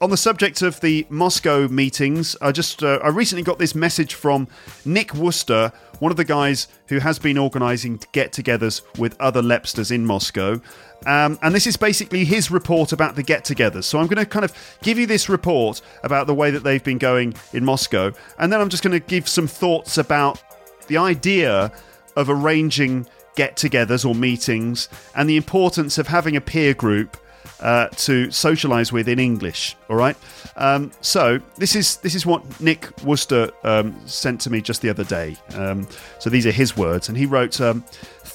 on 0.01 0.09
the 0.09 0.17
subject 0.17 0.61
of 0.61 0.79
the 0.81 1.05
Moscow 1.09 1.67
meetings, 1.67 2.35
I 2.41 2.51
just 2.51 2.83
uh, 2.83 2.99
I 3.03 3.09
recently 3.09 3.43
got 3.43 3.59
this 3.59 3.73
message 3.75 4.13
from 4.13 4.47
Nick 4.83 5.13
Worcester, 5.13 5.71
one 5.99 6.11
of 6.11 6.17
the 6.17 6.25
guys 6.25 6.67
who 6.87 6.99
has 6.99 7.17
been 7.17 7.37
organising 7.37 8.01
get-togethers 8.11 8.81
with 8.97 9.15
other 9.19 9.41
Lepsters 9.41 9.91
in 9.91 10.05
Moscow. 10.05 10.59
Um, 11.05 11.39
and 11.41 11.53
this 11.53 11.67
is 11.67 11.77
basically 11.77 12.25
his 12.25 12.51
report 12.51 12.91
about 12.91 13.15
the 13.15 13.23
get-togethers. 13.23 13.83
So 13.83 13.99
I'm 13.99 14.07
going 14.07 14.17
to 14.17 14.25
kind 14.25 14.43
of 14.43 14.53
give 14.81 14.97
you 14.97 15.05
this 15.05 15.29
report 15.29 15.81
about 16.03 16.27
the 16.27 16.33
way 16.33 16.51
that 16.51 16.63
they've 16.63 16.83
been 16.83 16.97
going 16.97 17.35
in 17.53 17.63
Moscow, 17.63 18.11
and 18.39 18.51
then 18.51 18.59
I'm 18.59 18.69
just 18.69 18.83
going 18.83 18.99
to 18.99 19.05
give 19.05 19.27
some 19.29 19.47
thoughts 19.47 19.97
about 19.97 20.43
the 20.87 20.97
idea 20.97 21.71
of 22.15 22.29
arranging 22.29 23.07
get-togethers 23.35 24.05
or 24.05 24.15
meetings 24.15 24.87
and 25.15 25.29
the 25.29 25.35
importance 25.35 25.97
of 25.97 26.07
having 26.07 26.35
a 26.35 26.41
peer 26.41 26.73
group 26.73 27.17
uh, 27.59 27.87
to 27.89 28.27
socialise 28.27 28.91
with 28.91 29.07
in 29.07 29.19
English. 29.19 29.75
All 29.89 29.95
right. 29.95 30.17
Um, 30.57 30.91
so 31.01 31.39
this 31.57 31.75
is 31.75 31.97
this 31.97 32.15
is 32.15 32.25
what 32.25 32.59
Nick 32.59 32.89
Worcester 33.03 33.51
um, 33.63 33.95
sent 34.07 34.41
to 34.41 34.49
me 34.49 34.61
just 34.61 34.81
the 34.81 34.89
other 34.89 35.03
day. 35.03 35.35
Um, 35.53 35.87
so 36.19 36.29
these 36.29 36.45
are 36.45 36.51
his 36.51 36.77
words, 36.77 37.09
and 37.09 37.17
he 37.17 37.25
wrote. 37.25 37.59
Um, 37.59 37.83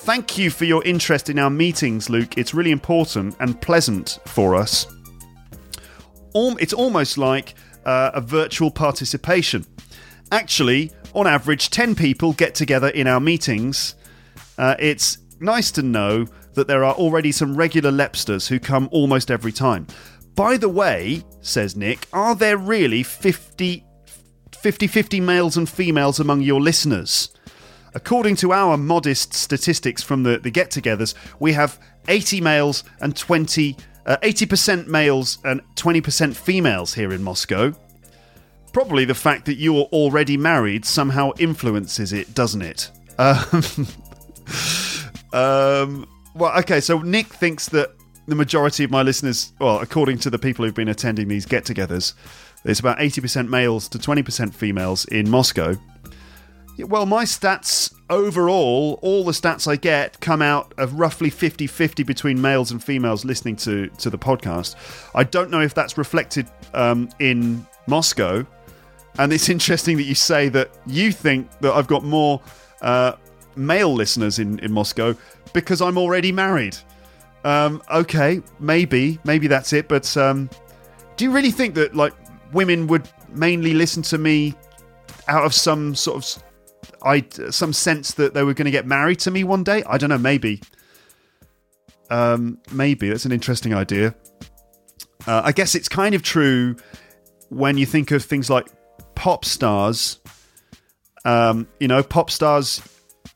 Thank 0.03 0.39
you 0.39 0.49
for 0.49 0.65
your 0.65 0.83
interest 0.85 1.29
in 1.29 1.39
our 1.39 1.51
meetings, 1.51 2.09
Luke. 2.09 2.39
It's 2.39 2.55
really 2.55 2.71
important 2.71 3.37
and 3.39 3.61
pleasant 3.61 4.19
for 4.25 4.57
us. 4.57 4.87
It's 6.35 6.73
almost 6.73 7.19
like 7.19 7.55
uh, 7.85 8.11
a 8.15 8.23
virtual 8.23 8.71
participation. 8.71 9.67
Actually, 10.33 10.91
on 11.13 11.27
average, 11.27 11.69
10 11.69 11.95
people 11.95 12.33
get 12.33 12.55
together 12.55 12.89
in 12.89 13.07
our 13.07 13.21
meetings. 13.21 13.95
Uh, 14.57 14.75
it's 14.79 15.19
nice 15.39 15.71
to 15.73 15.83
know 15.83 16.27
that 16.55 16.67
there 16.67 16.85
are 16.85 16.95
already 16.95 17.33
some 17.33 17.57
regular 17.57 17.91
Lepsters 17.91 18.49
who 18.49 18.59
come 18.59 18.89
almost 18.93 19.31
every 19.31 19.53
time. 19.53 19.87
By 20.35 20.57
the 20.57 20.69
way, 20.69 21.25
says 21.41 21.77
Nick, 21.77 22.07
are 22.13 22.35
there 22.35 22.57
really 22.57 23.03
50 23.03 23.85
50 24.53 24.87
50 24.87 25.21
males 25.21 25.57
and 25.57 25.69
females 25.69 26.21
among 26.21 26.43
your 26.43 26.61
listeners? 26.61 27.31
According 27.95 28.37
to 28.37 28.53
our 28.53 28.77
modest 28.77 29.35
statistics 29.35 30.03
from 30.03 30.23
the, 30.23 30.39
the 30.39 30.51
get 30.51 30.71
togethers, 30.71 31.15
we 31.41 31.53
have 31.55 31.81
80 32.09 32.41
males 32.41 32.85
and 33.01 33.17
20, 33.17 33.77
uh, 34.07 34.17
80% 34.23 34.87
males 34.87 35.39
and 35.45 35.61
20% 35.75 36.37
females 36.37 36.95
here 36.95 37.13
in 37.13 37.23
Moscow. 37.23 37.73
Probably 38.73 39.05
the 39.05 39.15
fact 39.15 39.47
that 39.47 39.55
you're 39.55 39.89
already 39.93 40.37
married 40.37 40.85
somehow 40.85 41.33
influences 41.39 42.13
it, 42.13 42.35
doesn't 42.35 42.63
it? 42.63 42.91
Um, 43.23 43.87
um, 45.33 46.09
well, 46.41 46.59
okay, 46.59 46.81
so 46.81 46.99
Nick 47.01 47.27
thinks 47.27 47.69
that 47.69 47.95
the 48.27 48.35
majority 48.35 48.83
of 48.83 48.91
my 48.91 49.03
listeners, 49.03 49.53
well, 49.61 49.81
according 49.81 50.19
to 50.21 50.31
the 50.31 50.39
people 50.39 50.65
who've 50.65 50.75
been 50.75 50.89
attending 50.89 51.29
these 51.29 51.45
get 51.45 51.65
togethers, 51.65 52.15
it's 52.65 52.81
about 52.81 52.99
80% 52.99 53.49
males 53.49 53.89
to 53.89 53.99
20% 53.99 54.55
females 54.55 55.05
in 55.05 55.29
Moscow. 55.29 55.77
Well, 56.79 57.05
my 57.05 57.25
stats 57.25 57.93
overall, 58.09 58.99
all 59.03 59.23
the 59.23 59.33
stats 59.33 59.69
I 59.69 59.77
get 59.77 60.19
come 60.21 60.41
out 60.41 60.73
of 60.79 60.99
roughly 60.99 61.29
50 61.29 61.67
50 61.67 62.05
between 62.05 62.41
males 62.41 62.71
and 62.71 62.83
females 62.83 63.23
listening 63.23 63.57
to, 63.57 63.89
to 63.89 64.09
the 64.09 64.19
podcast. 64.19 64.77
I 65.15 65.25
don't 65.25 65.51
know 65.51 65.61
if 65.61 65.75
that's 65.75 65.99
reflected 65.99 66.49
um, 66.73 67.11
in 67.19 67.67
Moscow. 67.87 68.47
And 69.19 69.31
it's 69.31 69.49
interesting 69.51 69.99
that 69.99 70.05
you 70.05 70.15
say 70.15 70.49
that 70.49 70.71
you 70.87 71.13
think 71.13 71.51
that 71.61 71.75
I've 71.75 71.87
got 71.87 72.03
more 72.03 72.41
uh, 72.81 73.13
male 73.67 73.93
listeners 73.93 74.39
in, 74.39 74.59
in 74.61 74.73
Moscow 74.73 75.15
because 75.53 75.81
I'm 75.81 75.99
already 75.99 76.33
married. 76.33 76.77
Um, 77.45 77.83
okay, 77.91 78.43
maybe, 78.59 79.19
maybe 79.25 79.47
that's 79.47 79.73
it. 79.73 79.89
But 79.89 80.17
um, 80.17 80.51
do 81.17 81.25
you 81.25 81.31
really 81.31 81.51
think 81.51 81.75
that 81.75 81.95
like 81.95 82.13
women 82.53 82.87
would 82.89 83.09
mainly 83.31 83.75
listen 83.75 84.03
to 84.05 84.19
me 84.19 84.55
out 85.29 85.45
of 85.45 85.55
some 85.55 85.95
sort 85.95 86.17
of 86.17 86.43
I 87.03 87.25
some 87.51 87.73
sense 87.73 88.13
that 88.15 88.35
they 88.35 88.43
were 88.43 88.55
going 88.55 88.67
to 88.67 88.71
get 88.71 88.87
married 88.87 89.21
to 89.21 89.31
me 89.31 89.45
one 89.45 89.65
day? 89.65 89.83
I 89.87 89.99
don't 89.99 90.11
know. 90.11 90.19
Maybe. 90.19 90.61
Um, 92.11 92.59
maybe 92.73 93.09
that's 93.09 93.25
an 93.25 93.33
interesting 93.33 93.73
idea. 93.73 94.15
Uh, 95.27 95.43
I 95.45 95.53
guess 95.53 95.75
it's 95.75 95.89
kind 95.89 96.15
of 96.15 96.23
true 96.23 96.77
when 97.49 97.79
you 97.79 97.87
think 97.87 98.11
of 98.11 98.25
things 98.25 98.51
like 98.51 98.67
pop 99.15 99.45
stars. 99.45 100.19
Um, 101.25 101.69
you 101.79 101.89
know, 101.89 102.03
pop 102.03 102.31
stars 102.31 102.83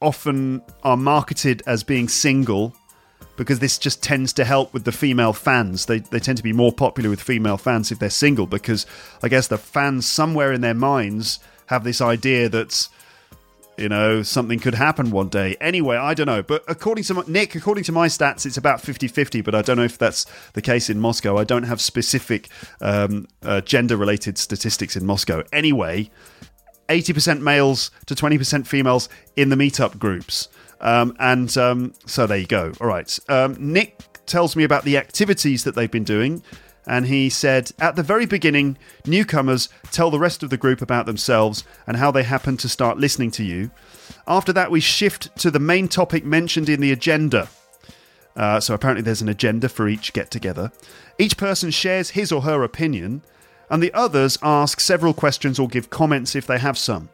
often 0.00 0.62
are 0.82 0.96
marketed 0.96 1.62
as 1.66 1.82
being 1.82 2.08
single 2.08 2.74
because 3.36 3.58
this 3.58 3.78
just 3.78 4.02
tends 4.02 4.32
to 4.34 4.44
help 4.44 4.72
with 4.72 4.84
the 4.84 4.92
female 4.92 5.32
fans. 5.32 5.86
They, 5.86 5.98
they 5.98 6.20
tend 6.20 6.38
to 6.38 6.44
be 6.44 6.52
more 6.52 6.72
popular 6.72 7.10
with 7.10 7.20
female 7.20 7.56
fans 7.56 7.90
if 7.90 7.98
they're 7.98 8.10
single 8.10 8.46
because 8.46 8.86
I 9.22 9.28
guess 9.28 9.48
the 9.48 9.58
fans 9.58 10.06
somewhere 10.06 10.52
in 10.52 10.60
their 10.60 10.74
minds 10.74 11.40
have 11.66 11.84
this 11.84 12.00
idea 12.00 12.48
that 12.50 12.88
you 13.76 13.88
know 13.88 14.22
something 14.22 14.60
could 14.60 14.74
happen 14.74 15.10
one 15.10 15.28
day. 15.28 15.56
Anyway, 15.60 15.96
I 15.96 16.14
don't 16.14 16.26
know, 16.26 16.42
but 16.42 16.62
according 16.68 17.04
to 17.04 17.14
my, 17.14 17.22
Nick, 17.26 17.54
according 17.54 17.84
to 17.84 17.92
my 17.92 18.06
stats, 18.06 18.46
it's 18.46 18.56
about 18.56 18.80
50-50, 18.80 19.42
but 19.42 19.54
I 19.54 19.62
don't 19.62 19.76
know 19.76 19.84
if 19.84 19.98
that's 19.98 20.26
the 20.52 20.62
case 20.62 20.88
in 20.88 21.00
Moscow. 21.00 21.36
I 21.36 21.44
don't 21.44 21.64
have 21.64 21.80
specific 21.80 22.48
um, 22.80 23.26
uh, 23.42 23.60
gender-related 23.62 24.38
statistics 24.38 24.96
in 24.96 25.04
Moscow. 25.04 25.42
Anyway, 25.52 26.10
80% 26.88 27.40
males 27.40 27.90
to 28.06 28.14
20% 28.14 28.66
females 28.66 29.08
in 29.36 29.48
the 29.48 29.56
meetup 29.56 29.98
groups. 29.98 30.48
Um, 30.80 31.16
and 31.18 31.56
um, 31.56 31.94
so 32.06 32.26
there 32.26 32.38
you 32.38 32.46
go. 32.46 32.72
All 32.80 32.86
right. 32.86 33.18
Um, 33.28 33.56
Nick 33.58 33.98
tells 34.26 34.56
me 34.56 34.64
about 34.64 34.84
the 34.84 34.96
activities 34.96 35.64
that 35.64 35.74
they've 35.74 35.90
been 35.90 36.04
doing. 36.04 36.42
And 36.86 37.06
he 37.06 37.30
said, 37.30 37.72
at 37.78 37.96
the 37.96 38.02
very 38.02 38.26
beginning, 38.26 38.76
newcomers 39.06 39.70
tell 39.90 40.10
the 40.10 40.18
rest 40.18 40.42
of 40.42 40.50
the 40.50 40.58
group 40.58 40.82
about 40.82 41.06
themselves 41.06 41.64
and 41.86 41.96
how 41.96 42.10
they 42.10 42.22
happen 42.22 42.56
to 42.58 42.68
start 42.68 42.98
listening 42.98 43.30
to 43.32 43.44
you. 43.44 43.70
After 44.26 44.52
that, 44.52 44.70
we 44.70 44.80
shift 44.80 45.34
to 45.38 45.50
the 45.50 45.58
main 45.58 45.88
topic 45.88 46.24
mentioned 46.24 46.68
in 46.68 46.80
the 46.80 46.92
agenda. 46.92 47.48
Uh, 48.36 48.60
so 48.60 48.74
apparently, 48.74 49.02
there's 49.02 49.22
an 49.22 49.28
agenda 49.28 49.68
for 49.68 49.88
each 49.88 50.12
get 50.12 50.30
together. 50.30 50.72
Each 51.18 51.36
person 51.36 51.70
shares 51.70 52.10
his 52.10 52.32
or 52.32 52.42
her 52.42 52.62
opinion, 52.62 53.22
and 53.70 53.82
the 53.82 53.92
others 53.92 54.38
ask 54.42 54.80
several 54.80 55.14
questions 55.14 55.58
or 55.58 55.68
give 55.68 55.90
comments 55.90 56.34
if 56.34 56.46
they 56.46 56.58
have 56.58 56.78
some. 56.78 57.08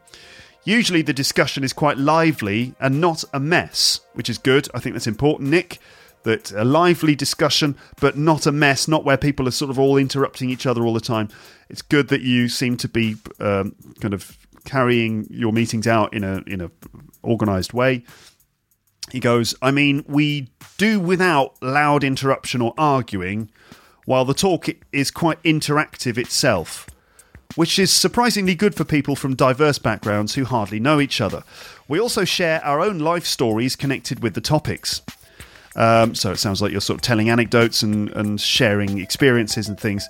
Usually, 0.63 1.01
the 1.01 1.13
discussion 1.13 1.63
is 1.63 1.73
quite 1.73 1.97
lively 1.97 2.75
and 2.79 3.01
not 3.01 3.23
a 3.33 3.39
mess, 3.39 4.01
which 4.13 4.29
is 4.29 4.37
good. 4.37 4.67
I 4.73 4.79
think 4.79 4.93
that's 4.93 5.07
important, 5.07 5.49
Nick. 5.49 5.79
That 6.23 6.51
a 6.51 6.63
lively 6.63 7.15
discussion, 7.15 7.75
but 7.99 8.15
not 8.15 8.45
a 8.45 8.51
mess, 8.51 8.87
not 8.87 9.03
where 9.03 9.17
people 9.17 9.47
are 9.47 9.51
sort 9.51 9.71
of 9.71 9.79
all 9.79 9.97
interrupting 9.97 10.51
each 10.51 10.67
other 10.67 10.83
all 10.83 10.93
the 10.93 11.01
time. 11.01 11.29
It's 11.67 11.81
good 11.81 12.09
that 12.09 12.21
you 12.21 12.47
seem 12.47 12.77
to 12.77 12.87
be 12.87 13.15
um, 13.39 13.75
kind 14.01 14.13
of 14.13 14.37
carrying 14.63 15.25
your 15.31 15.51
meetings 15.51 15.87
out 15.87 16.13
in 16.13 16.23
a 16.23 16.43
in 16.45 16.61
a 16.61 16.69
organised 17.23 17.73
way. 17.73 18.03
He 19.11 19.19
goes, 19.19 19.55
I 19.61 19.71
mean, 19.71 20.05
we 20.07 20.51
do 20.77 20.99
without 20.99 21.61
loud 21.61 22.03
interruption 22.03 22.61
or 22.61 22.73
arguing, 22.77 23.49
while 24.11 24.25
the 24.25 24.33
talk 24.33 24.67
is 24.91 25.09
quite 25.09 25.41
interactive 25.43 26.17
itself, 26.17 26.85
which 27.55 27.79
is 27.79 27.89
surprisingly 27.89 28.53
good 28.53 28.75
for 28.75 28.83
people 28.83 29.15
from 29.15 29.37
diverse 29.37 29.79
backgrounds 29.79 30.35
who 30.35 30.43
hardly 30.43 30.81
know 30.81 30.99
each 30.99 31.21
other. 31.21 31.41
We 31.87 31.97
also 31.97 32.25
share 32.25 32.61
our 32.65 32.81
own 32.81 32.99
life 32.99 33.25
stories 33.25 33.77
connected 33.77 34.21
with 34.21 34.33
the 34.33 34.41
topics. 34.41 35.01
Um, 35.77 36.13
so 36.13 36.29
it 36.33 36.39
sounds 36.39 36.61
like 36.61 36.73
you're 36.73 36.81
sort 36.81 36.97
of 36.97 37.03
telling 37.03 37.29
anecdotes 37.29 37.83
and, 37.83 38.09
and 38.09 38.41
sharing 38.41 38.99
experiences 38.99 39.69
and 39.69 39.79
things. 39.79 40.09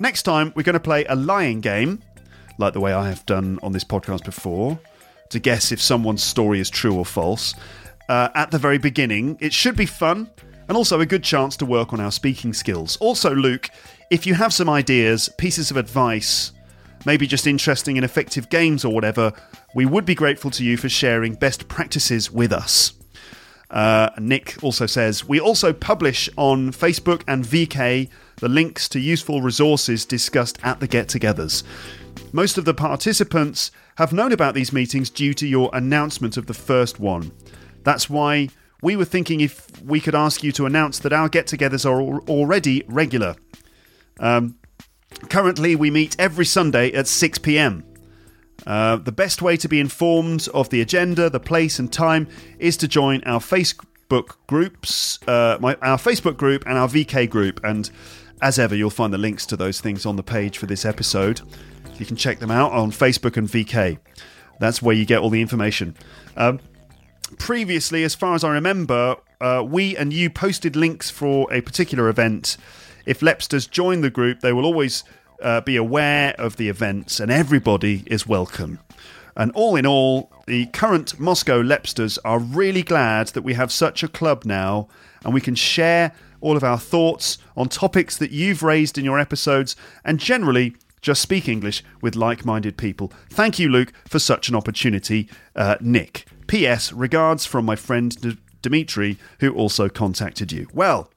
Next 0.00 0.24
time, 0.24 0.52
we're 0.56 0.64
going 0.64 0.72
to 0.72 0.80
play 0.80 1.04
a 1.04 1.14
lying 1.14 1.60
game, 1.60 2.02
like 2.58 2.72
the 2.72 2.80
way 2.80 2.92
I 2.92 3.08
have 3.10 3.24
done 3.26 3.60
on 3.62 3.70
this 3.70 3.84
podcast 3.84 4.24
before, 4.24 4.76
to 5.28 5.38
guess 5.38 5.70
if 5.70 5.80
someone's 5.80 6.24
story 6.24 6.58
is 6.58 6.68
true 6.68 6.96
or 6.96 7.06
false. 7.06 7.54
Uh, 8.08 8.30
at 8.34 8.50
the 8.50 8.58
very 8.58 8.78
beginning, 8.78 9.38
it 9.40 9.52
should 9.52 9.76
be 9.76 9.86
fun 9.86 10.28
and 10.70 10.76
also 10.76 11.00
a 11.00 11.06
good 11.06 11.24
chance 11.24 11.56
to 11.56 11.66
work 11.66 11.92
on 11.92 11.98
our 11.98 12.12
speaking 12.12 12.52
skills. 12.52 12.96
Also, 12.98 13.34
Luke, 13.34 13.70
if 14.08 14.24
you 14.24 14.34
have 14.34 14.54
some 14.54 14.70
ideas, 14.70 15.28
pieces 15.36 15.72
of 15.72 15.76
advice, 15.76 16.52
maybe 17.04 17.26
just 17.26 17.44
interesting 17.44 17.98
and 17.98 18.04
effective 18.04 18.48
games 18.50 18.84
or 18.84 18.94
whatever, 18.94 19.32
we 19.74 19.84
would 19.84 20.04
be 20.04 20.14
grateful 20.14 20.48
to 20.52 20.62
you 20.62 20.76
for 20.76 20.88
sharing 20.88 21.34
best 21.34 21.66
practices 21.66 22.30
with 22.30 22.52
us. 22.52 22.92
Uh, 23.68 24.10
Nick 24.20 24.62
also 24.62 24.86
says, 24.86 25.26
We 25.26 25.40
also 25.40 25.72
publish 25.72 26.30
on 26.36 26.70
Facebook 26.70 27.24
and 27.26 27.44
VK 27.44 28.08
the 28.36 28.48
links 28.48 28.88
to 28.90 29.00
useful 29.00 29.42
resources 29.42 30.04
discussed 30.04 30.60
at 30.62 30.78
the 30.78 30.86
get 30.86 31.08
togethers. 31.08 31.64
Most 32.32 32.58
of 32.58 32.64
the 32.64 32.74
participants 32.74 33.72
have 33.96 34.12
known 34.12 34.30
about 34.30 34.54
these 34.54 34.72
meetings 34.72 35.10
due 35.10 35.34
to 35.34 35.48
your 35.48 35.68
announcement 35.72 36.36
of 36.36 36.46
the 36.46 36.54
first 36.54 37.00
one. 37.00 37.32
That's 37.82 38.08
why 38.08 38.50
we 38.82 38.96
were 38.96 39.04
thinking 39.04 39.40
if 39.40 39.82
we 39.82 40.00
could 40.00 40.14
ask 40.14 40.42
you 40.42 40.52
to 40.52 40.66
announce 40.66 40.98
that 41.00 41.12
our 41.12 41.28
get 41.28 41.46
togethers 41.46 41.84
are 41.84 42.00
al- 42.00 42.24
already 42.28 42.82
regular. 42.86 43.36
Um, 44.18 44.56
currently, 45.28 45.76
we 45.76 45.90
meet 45.90 46.16
every 46.18 46.46
Sunday 46.46 46.92
at 46.92 47.06
6 47.06 47.38
pm. 47.38 47.84
Uh, 48.66 48.96
the 48.96 49.12
best 49.12 49.40
way 49.40 49.56
to 49.56 49.68
be 49.68 49.80
informed 49.80 50.48
of 50.52 50.68
the 50.68 50.80
agenda, 50.80 51.30
the 51.30 51.40
place, 51.40 51.78
and 51.78 51.92
time 51.92 52.28
is 52.58 52.76
to 52.76 52.88
join 52.88 53.22
our 53.24 53.40
Facebook 53.40 54.36
groups, 54.46 55.18
uh, 55.26 55.56
my, 55.60 55.74
our 55.76 55.96
Facebook 55.96 56.36
group, 56.36 56.64
and 56.66 56.76
our 56.76 56.88
VK 56.88 57.28
group. 57.28 57.60
And 57.64 57.90
as 58.42 58.58
ever, 58.58 58.74
you'll 58.74 58.90
find 58.90 59.12
the 59.12 59.18
links 59.18 59.46
to 59.46 59.56
those 59.56 59.80
things 59.80 60.04
on 60.04 60.16
the 60.16 60.22
page 60.22 60.58
for 60.58 60.66
this 60.66 60.84
episode. 60.84 61.40
You 61.98 62.06
can 62.06 62.16
check 62.16 62.38
them 62.38 62.50
out 62.50 62.72
on 62.72 62.90
Facebook 62.90 63.36
and 63.36 63.48
VK. 63.48 63.98
That's 64.58 64.82
where 64.82 64.94
you 64.94 65.06
get 65.06 65.20
all 65.20 65.30
the 65.30 65.40
information. 65.40 65.96
Um, 66.36 66.60
previously, 67.38 68.04
as 68.04 68.14
far 68.14 68.34
as 68.34 68.44
I 68.44 68.50
remember, 68.50 69.16
uh, 69.40 69.64
we 69.66 69.96
and 69.96 70.12
you 70.12 70.30
posted 70.30 70.76
links 70.76 71.10
for 71.10 71.52
a 71.52 71.60
particular 71.60 72.08
event. 72.08 72.56
If 73.06 73.20
Lepsters 73.20 73.70
join 73.70 74.02
the 74.02 74.10
group, 74.10 74.40
they 74.40 74.52
will 74.52 74.64
always 74.64 75.04
uh, 75.42 75.60
be 75.62 75.76
aware 75.76 76.34
of 76.38 76.56
the 76.56 76.68
events, 76.68 77.20
and 77.20 77.30
everybody 77.30 78.04
is 78.06 78.26
welcome. 78.26 78.78
And 79.36 79.52
all 79.52 79.76
in 79.76 79.86
all, 79.86 80.30
the 80.46 80.66
current 80.66 81.18
Moscow 81.18 81.62
Lepsters 81.62 82.18
are 82.24 82.38
really 82.38 82.82
glad 82.82 83.28
that 83.28 83.42
we 83.42 83.54
have 83.54 83.72
such 83.72 84.02
a 84.02 84.08
club 84.08 84.44
now, 84.44 84.88
and 85.24 85.32
we 85.32 85.40
can 85.40 85.54
share 85.54 86.12
all 86.40 86.56
of 86.56 86.64
our 86.64 86.78
thoughts 86.78 87.38
on 87.56 87.68
topics 87.68 88.16
that 88.16 88.30
you've 88.30 88.62
raised 88.62 88.98
in 88.98 89.04
your 89.04 89.18
episodes, 89.18 89.76
and 90.04 90.18
generally 90.18 90.74
just 91.00 91.22
speak 91.22 91.48
English 91.48 91.82
with 92.02 92.16
like 92.16 92.44
minded 92.44 92.76
people. 92.76 93.12
Thank 93.30 93.58
you, 93.58 93.68
Luke, 93.68 93.92
for 94.06 94.18
such 94.18 94.48
an 94.48 94.54
opportunity. 94.54 95.28
Uh, 95.56 95.76
Nick. 95.80 96.26
P.S. 96.50 96.92
Regards 96.92 97.46
from 97.46 97.64
my 97.64 97.76
friend 97.76 98.20
D- 98.20 98.36
Dimitri, 98.60 99.18
who 99.38 99.54
also 99.54 99.88
contacted 99.88 100.50
you. 100.50 100.66
Well, 100.74 101.08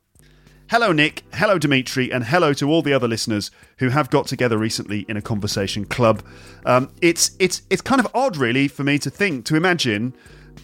hello, 0.69 0.91
Nick. 0.91 1.23
Hello, 1.33 1.57
Dimitri. 1.57 2.13
And 2.13 2.25
hello 2.25 2.53
to 2.53 2.69
all 2.69 2.83
the 2.83 2.93
other 2.93 3.07
listeners 3.07 3.49
who 3.79 3.89
have 3.89 4.11
got 4.11 4.27
together 4.27 4.59
recently 4.59 5.07
in 5.09 5.17
a 5.17 5.23
conversation 5.23 5.85
club. 5.85 6.21
Um, 6.67 6.91
it's, 7.01 7.31
it's, 7.39 7.63
it's 7.71 7.81
kind 7.81 7.99
of 7.99 8.07
odd, 8.13 8.37
really, 8.37 8.67
for 8.67 8.83
me 8.83 8.99
to 8.99 9.09
think, 9.09 9.45
to 9.45 9.55
imagine 9.55 10.13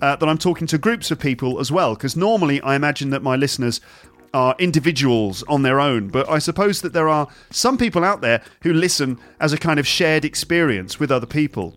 uh, 0.03 0.15
that 0.17 0.29
I'm 0.29 0.37
talking 0.37 0.67
to 0.67 0.77
groups 0.77 1.09
of 1.09 1.17
people 1.17 1.59
as 1.59 1.71
well, 1.71 1.95
because 1.95 2.15
normally 2.15 2.61
I 2.61 2.75
imagine 2.75 3.09
that 3.09 3.23
my 3.23 3.35
listeners 3.35 3.81
are 4.35 4.55
individuals 4.59 5.43
on 5.47 5.63
their 5.63 5.79
own, 5.79 6.09
but 6.09 6.29
I 6.29 6.37
suppose 6.37 6.81
that 6.81 6.93
there 6.93 7.09
are 7.09 7.27
some 7.49 7.75
people 7.75 8.03
out 8.03 8.21
there 8.21 8.43
who 8.61 8.71
listen 8.71 9.17
as 9.39 9.51
a 9.51 9.57
kind 9.57 9.79
of 9.79 9.87
shared 9.87 10.25
experience 10.25 10.99
with 10.99 11.11
other 11.11 11.25
people. 11.25 11.73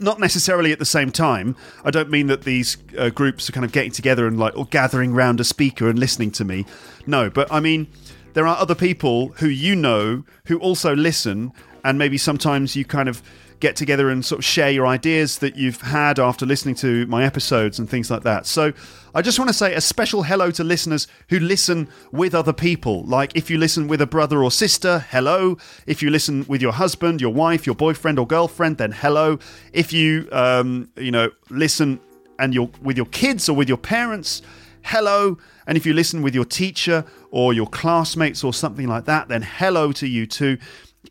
Not 0.00 0.18
necessarily 0.18 0.72
at 0.72 0.78
the 0.78 0.84
same 0.84 1.10
time. 1.10 1.56
I 1.84 1.90
don't 1.90 2.10
mean 2.10 2.26
that 2.28 2.42
these 2.42 2.76
uh, 2.98 3.10
groups 3.10 3.48
are 3.48 3.52
kind 3.52 3.64
of 3.64 3.72
getting 3.72 3.92
together 3.92 4.26
and 4.26 4.38
like 4.38 4.56
or 4.56 4.66
gathering 4.66 5.12
round 5.12 5.40
a 5.40 5.44
speaker 5.44 5.88
and 5.88 5.98
listening 5.98 6.30
to 6.32 6.44
me. 6.44 6.64
No, 7.06 7.28
but 7.30 7.50
I 7.52 7.60
mean 7.60 7.88
there 8.34 8.46
are 8.46 8.56
other 8.56 8.74
people 8.74 9.28
who 9.38 9.48
you 9.48 9.76
know 9.76 10.24
who 10.46 10.58
also 10.58 10.94
listen, 10.96 11.52
and 11.84 11.98
maybe 11.98 12.16
sometimes 12.18 12.74
you 12.74 12.84
kind 12.84 13.08
of 13.08 13.22
get 13.60 13.76
together 13.76 14.10
and 14.10 14.24
sort 14.24 14.40
of 14.40 14.44
share 14.44 14.70
your 14.70 14.86
ideas 14.86 15.38
that 15.38 15.56
you've 15.56 15.80
had 15.80 16.18
after 16.18 16.44
listening 16.44 16.74
to 16.74 17.06
my 17.06 17.24
episodes 17.24 17.78
and 17.78 17.88
things 17.88 18.10
like 18.10 18.22
that. 18.24 18.44
So 18.44 18.72
I 19.14 19.20
just 19.20 19.38
want 19.38 19.50
to 19.50 19.54
say 19.54 19.74
a 19.74 19.80
special 19.82 20.22
hello 20.22 20.50
to 20.52 20.64
listeners 20.64 21.06
who 21.28 21.38
listen 21.38 21.90
with 22.12 22.34
other 22.34 22.54
people. 22.54 23.04
Like 23.04 23.36
if 23.36 23.50
you 23.50 23.58
listen 23.58 23.86
with 23.86 24.00
a 24.00 24.06
brother 24.06 24.42
or 24.42 24.50
sister, 24.50 25.04
hello. 25.10 25.58
If 25.86 26.02
you 26.02 26.08
listen 26.08 26.46
with 26.48 26.62
your 26.62 26.72
husband, 26.72 27.20
your 27.20 27.34
wife, 27.34 27.66
your 27.66 27.74
boyfriend 27.74 28.18
or 28.18 28.26
girlfriend, 28.26 28.78
then 28.78 28.90
hello. 28.90 29.38
If 29.74 29.92
you, 29.92 30.28
um, 30.32 30.88
you 30.96 31.10
know, 31.10 31.30
listen 31.50 32.00
and 32.38 32.54
you're 32.54 32.70
with 32.80 32.96
your 32.96 33.04
kids 33.06 33.50
or 33.50 33.52
with 33.54 33.68
your 33.68 33.76
parents, 33.76 34.40
hello. 34.82 35.36
And 35.66 35.76
if 35.76 35.84
you 35.84 35.92
listen 35.92 36.22
with 36.22 36.34
your 36.34 36.46
teacher 36.46 37.04
or 37.30 37.52
your 37.52 37.66
classmates 37.66 38.42
or 38.42 38.54
something 38.54 38.88
like 38.88 39.04
that, 39.04 39.28
then 39.28 39.42
hello 39.42 39.92
to 39.92 40.08
you 40.08 40.26
too. 40.26 40.56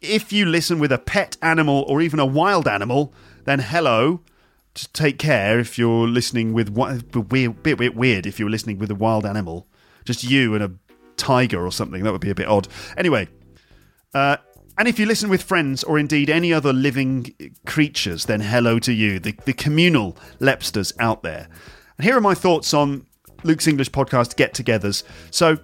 If 0.01 0.33
you 0.33 0.47
listen 0.47 0.79
with 0.79 0.91
a 0.91 0.97
pet 0.97 1.37
animal 1.43 1.85
or 1.87 2.01
even 2.01 2.19
a 2.19 2.25
wild 2.25 2.67
animal, 2.67 3.13
then 3.43 3.59
hello. 3.59 4.21
Just 4.73 4.93
take 4.93 5.19
care 5.19 5.60
if 5.60 5.77
you're 5.77 6.07
listening 6.07 6.53
with 6.53 6.69
what 6.69 7.15
weird, 7.31 7.61
bit, 7.64 7.77
bit 7.77 7.95
weird 7.95 8.26
if 8.26 8.39
you're 8.39 8.49
listening 8.49 8.77
with 8.77 8.89
a 8.89 8.95
wild 8.95 9.26
animal, 9.26 9.68
just 10.06 10.23
you 10.23 10.56
and 10.56 10.64
a 10.64 10.72
tiger 11.18 11.65
or 11.65 11.72
something. 11.72 12.03
That 12.03 12.11
would 12.11 12.22
be 12.22 12.30
a 12.30 12.35
bit 12.35 12.48
odd. 12.48 12.68
Anyway, 12.95 13.27
uh, 14.14 14.38
and 14.77 14.88
if 14.88 14.98
you 14.98 15.06
listen 15.06 15.30
with 15.30 15.43
friends 15.43 15.84
or 15.84 15.99
indeed 15.99 16.30
any 16.30 16.53
other 16.53 16.73
living 16.73 17.35
creatures, 17.65 18.26
then 18.26 18.39
hello 18.39 18.80
to 18.80 18.93
you, 18.93 19.19
the, 19.19 19.35
the 19.45 19.53
communal 19.53 20.18
lepsters 20.39 20.93
out 20.99 21.23
there. 21.23 21.49
And 21.98 22.06
here 22.06 22.18
are 22.18 22.22
my 22.22 22.34
thoughts 22.34 22.73
on 22.73 23.06
Luke's 23.43 23.68
English 23.68 23.91
podcast 23.91 24.38
get 24.38 24.53
togethers. 24.53 25.03
So, 25.30 25.57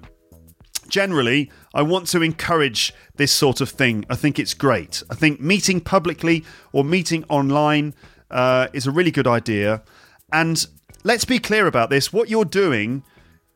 generally, 0.90 1.52
I 1.74 1.82
want 1.82 2.08
to 2.08 2.22
encourage 2.22 2.94
this 3.16 3.32
sort 3.32 3.62
of 3.62 3.70
thing. 3.70 4.06
I 4.10 4.16
think 4.16 4.38
it's 4.40 4.54
great. 4.54 5.02
I 5.10 5.16
think 5.16 5.40
meeting 5.40 5.80
publicly 5.80 6.44
or 6.72 6.84
meeting 6.84 7.24
online 7.30 7.94
uh, 8.32 8.68
is 8.74 8.88
a 8.88 8.92
really 8.92 9.12
good 9.12 9.28
idea. 9.28 9.84
And 10.32 10.66
let's 11.04 11.26
be 11.26 11.40
clear 11.40 11.68
about 11.68 11.90
this 11.90 12.12
what 12.12 12.30
you're 12.30 12.46
doing 12.46 13.04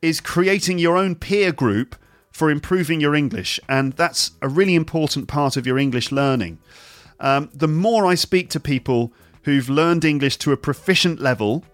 is 0.00 0.20
creating 0.20 0.78
your 0.78 0.96
own 0.96 1.14
peer 1.14 1.52
group 1.52 1.96
for 2.32 2.50
improving 2.50 3.00
your 3.00 3.14
English. 3.14 3.60
And 3.68 3.92
that's 3.92 4.32
a 4.40 4.48
really 4.48 4.74
important 4.74 5.28
part 5.28 5.56
of 5.56 5.66
your 5.66 5.78
English 5.78 6.10
learning. 6.10 6.58
Um, 7.20 7.50
the 7.54 7.68
more 7.68 8.06
I 8.06 8.16
speak 8.16 8.50
to 8.50 8.60
people 8.60 9.12
who've 9.44 9.68
learned 9.68 10.04
English 10.04 10.38
to 10.38 10.52
a 10.52 10.56
proficient 10.56 11.20
level, 11.20 11.64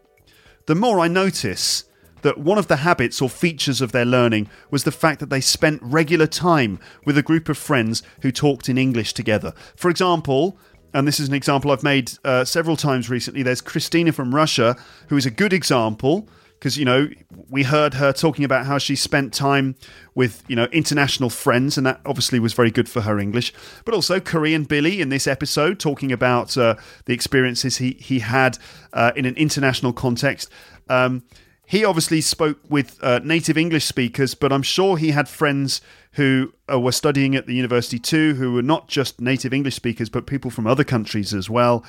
the 0.67 0.75
more 0.75 1.01
I 1.01 1.09
notice 1.09 1.85
that 2.23 2.39
one 2.39 2.59
of 2.59 2.67
the 2.67 2.77
habits 2.77 3.23
or 3.23 3.29
features 3.29 3.81
of 3.81 3.93
their 3.93 4.05
learning 4.05 4.49
was 4.71 4.85
the 4.85 4.93
fact 4.93 5.21
that 5.21 5.31
they 5.31 5.41
spent 5.41 5.81
regular 5.83 6.27
time 6.27 6.79
with 7.05 7.17
a 7.17 7.23
group 7.23 7.49
of 7.49 7.57
friends 7.57 8.03
who 8.23 8.33
talked 8.33 8.69
in 8.69 8.77
English 8.77 9.13
together. 9.13 9.55
For 9.77 9.89
example, 9.91 10.59
and 10.95 11.07
this 11.07 11.21
is 11.21 11.29
an 11.29 11.35
example 11.35 11.71
I've 11.71 11.83
made 11.83 12.13
uh, 12.25 12.45
several 12.45 12.77
times 12.77 13.11
recently, 13.11 13.43
there's 13.43 13.61
Christina 13.61 14.13
from 14.13 14.35
Russia, 14.35 14.77
who 15.09 15.17
is 15.17 15.27
a 15.27 15.31
good 15.31 15.53
example 15.53 16.29
because 16.59 16.77
you 16.77 16.85
know 16.85 17.09
we 17.49 17.63
heard 17.63 17.95
her 17.95 18.13
talking 18.13 18.45
about 18.45 18.67
how 18.67 18.79
she 18.79 18.97
spent 18.97 19.33
time 19.33 19.77
with 20.15 20.43
you 20.49 20.57
know 20.57 20.65
international 20.73 21.31
friends 21.31 21.77
and 21.79 21.87
that 21.87 22.01
obviously 22.05 22.41
was 22.41 22.53
very 22.53 22.71
good 22.71 22.89
for 22.89 23.03
her 23.03 23.19
english. 23.19 23.53
But 23.85 23.95
also 23.95 24.21
korean 24.21 24.65
billy 24.65 25.01
in 25.01 25.09
this 25.09 25.27
episode 25.27 25.79
talking 25.79 26.13
about 26.13 26.57
uh, 26.57 26.75
the 27.05 27.15
experiences 27.15 27.77
he 27.77 27.93
he 28.01 28.21
had 28.21 28.59
uh, 28.93 29.13
in 29.17 29.25
an 29.25 29.37
international 29.37 29.93
context. 29.93 30.51
Um, 30.89 31.23
he 31.69 31.85
obviously 31.85 32.21
spoke 32.21 32.59
with 32.69 32.99
uh, 33.03 33.21
native 33.23 33.57
english 33.57 33.85
speakers 33.85 34.35
but 34.35 34.53
i'm 34.53 34.63
sure 34.63 34.97
he 34.97 35.11
had 35.11 35.29
friends 35.29 35.81
who 36.13 36.53
uh, 36.73 36.81
were 36.81 36.93
studying 36.93 37.37
at 37.37 37.47
the 37.47 37.55
university 37.55 37.99
too 37.99 38.35
who 38.35 38.53
were 38.53 38.63
not 38.63 38.89
just 38.89 39.21
native 39.21 39.53
english 39.53 39.75
speakers 39.75 40.09
but 40.09 40.27
people 40.27 40.51
from 40.51 40.67
other 40.67 40.85
countries 40.85 41.33
as 41.33 41.49
well 41.49 41.85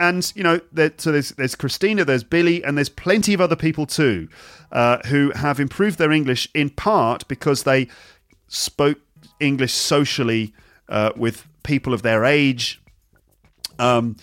and 0.00 0.32
you 0.34 0.42
know, 0.42 0.60
there, 0.72 0.92
so 0.96 1.12
there's 1.12 1.30
there's 1.30 1.54
Christina, 1.54 2.04
there's 2.04 2.24
Billy, 2.24 2.64
and 2.64 2.76
there's 2.76 2.88
plenty 2.88 3.32
of 3.32 3.40
other 3.40 3.56
people 3.56 3.86
too 3.86 4.28
uh, 4.72 4.98
who 5.06 5.30
have 5.32 5.60
improved 5.60 5.98
their 5.98 6.10
English 6.10 6.48
in 6.52 6.70
part 6.70 7.26
because 7.28 7.62
they 7.62 7.88
spoke 8.48 8.98
English 9.40 9.72
socially 9.72 10.52
uh, 10.88 11.12
with 11.16 11.46
people 11.62 11.94
of 11.94 12.02
their 12.02 12.24
age. 12.24 12.82
Um, 13.78 14.16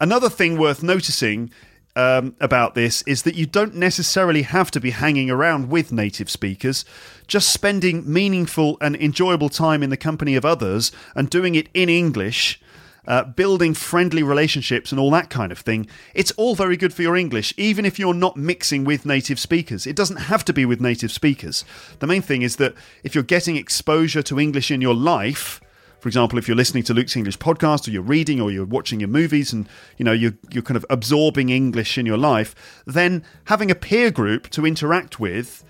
another 0.00 0.28
thing 0.28 0.58
worth 0.58 0.82
noticing 0.82 1.50
um, 1.96 2.36
about 2.40 2.74
this 2.74 3.02
is 3.02 3.22
that 3.22 3.34
you 3.34 3.46
don't 3.46 3.74
necessarily 3.74 4.42
have 4.42 4.70
to 4.70 4.80
be 4.80 4.90
hanging 4.90 5.30
around 5.30 5.70
with 5.70 5.90
native 5.90 6.30
speakers. 6.30 6.84
Just 7.26 7.48
spending 7.48 8.10
meaningful 8.10 8.76
and 8.80 8.94
enjoyable 8.94 9.48
time 9.48 9.82
in 9.82 9.90
the 9.90 9.96
company 9.96 10.36
of 10.36 10.44
others 10.44 10.92
and 11.16 11.28
doing 11.28 11.54
it 11.54 11.68
in 11.74 11.88
English 11.88 12.60
uh, 13.06 13.24
building 13.24 13.74
friendly 13.74 14.22
relationships 14.22 14.90
and 14.90 15.00
all 15.00 15.10
that 15.10 15.30
kind 15.30 15.52
of 15.52 15.58
thing. 15.58 15.86
It's 16.14 16.32
all 16.32 16.54
very 16.54 16.76
good 16.76 16.92
for 16.92 17.02
your 17.02 17.16
English, 17.16 17.54
even 17.56 17.84
if 17.84 17.98
you're 17.98 18.14
not 18.14 18.36
mixing 18.36 18.84
with 18.84 19.06
native 19.06 19.38
speakers. 19.38 19.86
It 19.86 19.96
doesn't 19.96 20.16
have 20.16 20.44
to 20.46 20.52
be 20.52 20.64
with 20.64 20.80
native 20.80 21.12
speakers. 21.12 21.64
The 22.00 22.06
main 22.06 22.22
thing 22.22 22.42
is 22.42 22.56
that 22.56 22.74
if 23.04 23.14
you're 23.14 23.24
getting 23.24 23.56
exposure 23.56 24.22
to 24.22 24.40
English 24.40 24.70
in 24.70 24.80
your 24.80 24.94
life, 24.94 25.60
for 26.00 26.08
example, 26.08 26.38
if 26.38 26.46
you're 26.46 26.56
listening 26.56 26.84
to 26.84 26.94
Luke's 26.94 27.16
English 27.16 27.38
podcast, 27.38 27.88
or 27.88 27.90
you're 27.90 28.02
reading, 28.02 28.40
or 28.40 28.50
you're 28.50 28.64
watching 28.64 29.00
your 29.00 29.08
movies, 29.08 29.52
and 29.52 29.68
you 29.96 30.04
know 30.04 30.12
you're 30.12 30.34
you're 30.50 30.62
kind 30.62 30.76
of 30.76 30.86
absorbing 30.90 31.48
English 31.48 31.98
in 31.98 32.06
your 32.06 32.18
life, 32.18 32.54
then 32.86 33.24
having 33.46 33.70
a 33.70 33.74
peer 33.74 34.10
group 34.10 34.48
to 34.50 34.66
interact 34.66 35.18
with 35.18 35.64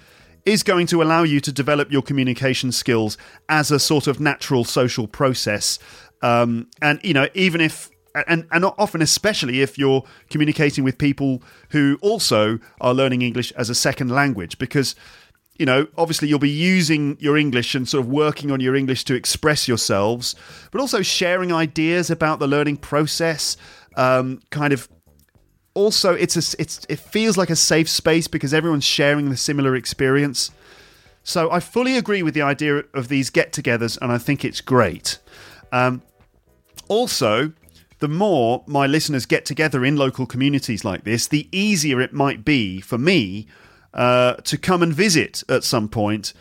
is 0.45 0.63
going 0.63 0.87
to 0.87 1.03
allow 1.03 1.25
you 1.25 1.41
to 1.41 1.53
develop 1.53 1.91
your 1.91 2.03
communication 2.03 2.71
skills 2.71 3.19
as 3.49 3.71
a 3.71 3.81
sort 3.81 4.07
of 4.07 4.21
natural 4.21 4.63
social 4.65 5.09
process. 5.09 5.79
Um, 6.23 6.69
and 6.81 7.01
you 7.03 7.15
know, 7.15 7.29
even 7.35 7.61
if 7.61 7.91
and 8.27 8.47
and 8.51 8.65
often 8.65 9.03
especially 9.03 9.61
if 9.61 9.77
you're 9.77 10.03
communicating 10.31 10.85
with 10.85 10.97
people 10.99 11.43
who 11.71 11.99
also 12.01 12.59
are 12.81 12.95
learning 12.95 13.23
English 13.23 13.53
as 13.53 13.69
a 13.69 13.75
second 13.75 14.11
language 14.11 14.57
because 14.59 14.95
you 15.59 15.67
know, 15.67 15.87
obviously 15.97 16.29
you'll 16.29 16.39
be 16.39 16.49
using 16.49 17.17
your 17.21 17.37
English 17.37 17.75
and 17.75 17.89
sort 17.89 18.05
of 18.05 18.11
working 18.11 18.51
on 18.51 18.61
your 18.61 18.75
English 18.75 19.05
to 19.05 19.15
express 19.15 19.69
yourselves, 19.69 20.35
but 20.71 20.81
also 20.81 21.03
sharing 21.03 21.53
ideas 21.53 22.11
about 22.11 22.39
the 22.39 22.47
learning 22.47 22.79
process. 22.79 23.57
Um, 23.97 24.41
kind 24.51 24.73
of 24.73 24.89
also, 25.75 26.15
it's 26.15 26.37
a, 26.37 26.61
it's 26.61 26.87
it 26.89 26.99
feels 26.99 27.37
like 27.37 27.51
a 27.51 27.57
safe 27.57 27.89
space 27.89 28.29
because 28.29 28.55
everyone's 28.55 28.85
sharing 28.85 29.31
the 29.31 29.37
similar 29.37 29.77
experience. 29.77 30.51
So 31.23 31.51
I 31.51 31.61
fully 31.61 31.97
agree 31.97 32.23
with 32.23 32.35
the 32.35 32.43
idea 32.43 32.85
of 32.95 33.09
these 33.09 33.31
get-togethers, 33.31 33.99
and 34.01 34.13
I 34.13 34.19
think 34.19 34.45
it's 34.45 34.61
great. 34.61 35.19
Um, 35.73 36.03
also, 36.89 37.53
the 37.99 38.09
more 38.09 38.63
my 38.67 38.87
listeners 38.87 39.27
get 39.27 39.45
together 39.45 39.85
in 39.85 39.97
local 39.97 40.27
communities 40.27 40.85
like 40.85 41.05
this, 41.05 41.27
the 41.27 41.49
easier 41.51 42.01
it 42.01 42.13
might 42.13 42.45
be 42.45 42.81
for 42.81 42.97
me 42.97 43.47
uh, 43.97 44.35
to 44.35 44.57
come 44.57 44.83
and 44.83 44.95
visit 44.95 45.43
at 45.49 45.65
some 45.65 45.89
point 45.89 46.33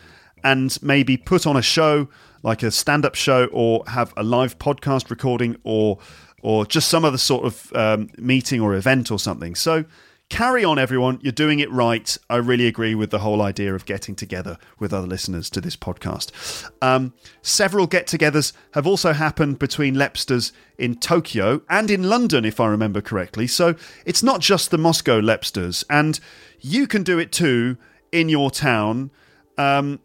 and 0.44 0.80
maybe 0.82 1.16
put 1.16 1.46
on 1.46 1.56
a 1.56 1.62
show 1.62 2.08
like 2.42 2.62
a 2.62 2.70
stand-up 2.70 3.16
show 3.16 3.46
or 3.46 3.82
have 3.88 4.12
a 4.16 4.22
live 4.22 4.58
podcast 4.58 5.10
recording 5.10 5.56
or 5.64 5.98
or 6.42 6.64
just 6.64 6.88
some 6.88 7.04
other 7.04 7.18
sort 7.18 7.44
of 7.44 7.72
um, 7.74 8.08
meeting 8.18 8.60
or 8.60 8.74
event 8.74 9.10
or 9.10 9.18
something. 9.18 9.56
So 9.56 9.84
carry 10.28 10.64
on, 10.64 10.78
everyone. 10.78 11.18
You're 11.22 11.32
doing 11.32 11.60
it 11.60 11.70
right. 11.70 12.16
I 12.28 12.36
really 12.36 12.66
agree 12.66 12.94
with 12.94 13.10
the 13.10 13.20
whole 13.20 13.42
idea 13.42 13.74
of 13.74 13.86
getting 13.86 14.14
together 14.14 14.58
with 14.78 14.92
other 14.92 15.06
listeners 15.06 15.48
to 15.50 15.60
this 15.60 15.76
podcast. 15.76 16.68
Um, 16.82 17.12
several 17.42 17.86
get 17.86 18.06
togethers 18.06 18.52
have 18.74 18.86
also 18.86 19.12
happened 19.12 19.58
between 19.58 19.94
Lepsters 19.94 20.52
in 20.78 20.96
Tokyo 20.96 21.62
and 21.68 21.90
in 21.90 22.04
London, 22.04 22.44
if 22.44 22.60
I 22.60 22.66
remember 22.66 23.00
correctly. 23.00 23.46
So 23.46 23.76
it's 24.04 24.22
not 24.22 24.40
just 24.40 24.70
the 24.70 24.78
Moscow 24.78 25.20
Lepsters, 25.20 25.84
and 25.88 26.18
you 26.60 26.86
can 26.86 27.02
do 27.02 27.18
it 27.18 27.32
too 27.32 27.76
in 28.12 28.28
your 28.28 28.50
town. 28.50 29.10
Um, 29.58 30.00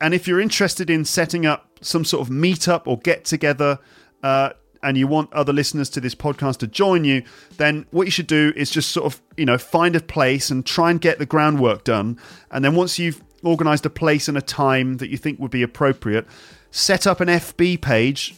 and 0.00 0.14
if 0.14 0.26
you're 0.26 0.40
interested 0.40 0.90
in 0.90 1.04
setting 1.04 1.46
up 1.46 1.78
some 1.80 2.04
sort 2.04 2.26
of 2.26 2.32
meetup 2.32 2.82
or 2.86 2.98
get 2.98 3.24
together, 3.24 3.78
uh, 4.22 4.50
and 4.82 4.96
you 4.96 5.06
want 5.06 5.32
other 5.32 5.52
listeners 5.52 5.90
to 5.90 6.00
this 6.00 6.14
podcast 6.14 6.58
to 6.58 6.66
join 6.66 7.04
you, 7.04 7.22
then 7.56 7.86
what 7.90 8.06
you 8.06 8.10
should 8.10 8.26
do 8.26 8.52
is 8.56 8.70
just 8.70 8.90
sort 8.90 9.06
of, 9.06 9.20
you 9.36 9.44
know, 9.44 9.58
find 9.58 9.94
a 9.94 10.00
place 10.00 10.50
and 10.50 10.64
try 10.64 10.90
and 10.90 11.00
get 11.00 11.18
the 11.18 11.26
groundwork 11.26 11.84
done. 11.84 12.18
And 12.50 12.64
then 12.64 12.74
once 12.74 12.98
you've 12.98 13.22
organized 13.42 13.86
a 13.86 13.90
place 13.90 14.28
and 14.28 14.36
a 14.36 14.42
time 14.42 14.96
that 14.98 15.10
you 15.10 15.16
think 15.16 15.38
would 15.38 15.50
be 15.50 15.62
appropriate, 15.62 16.26
set 16.70 17.06
up 17.06 17.20
an 17.20 17.28
FB 17.28 17.80
page, 17.80 18.34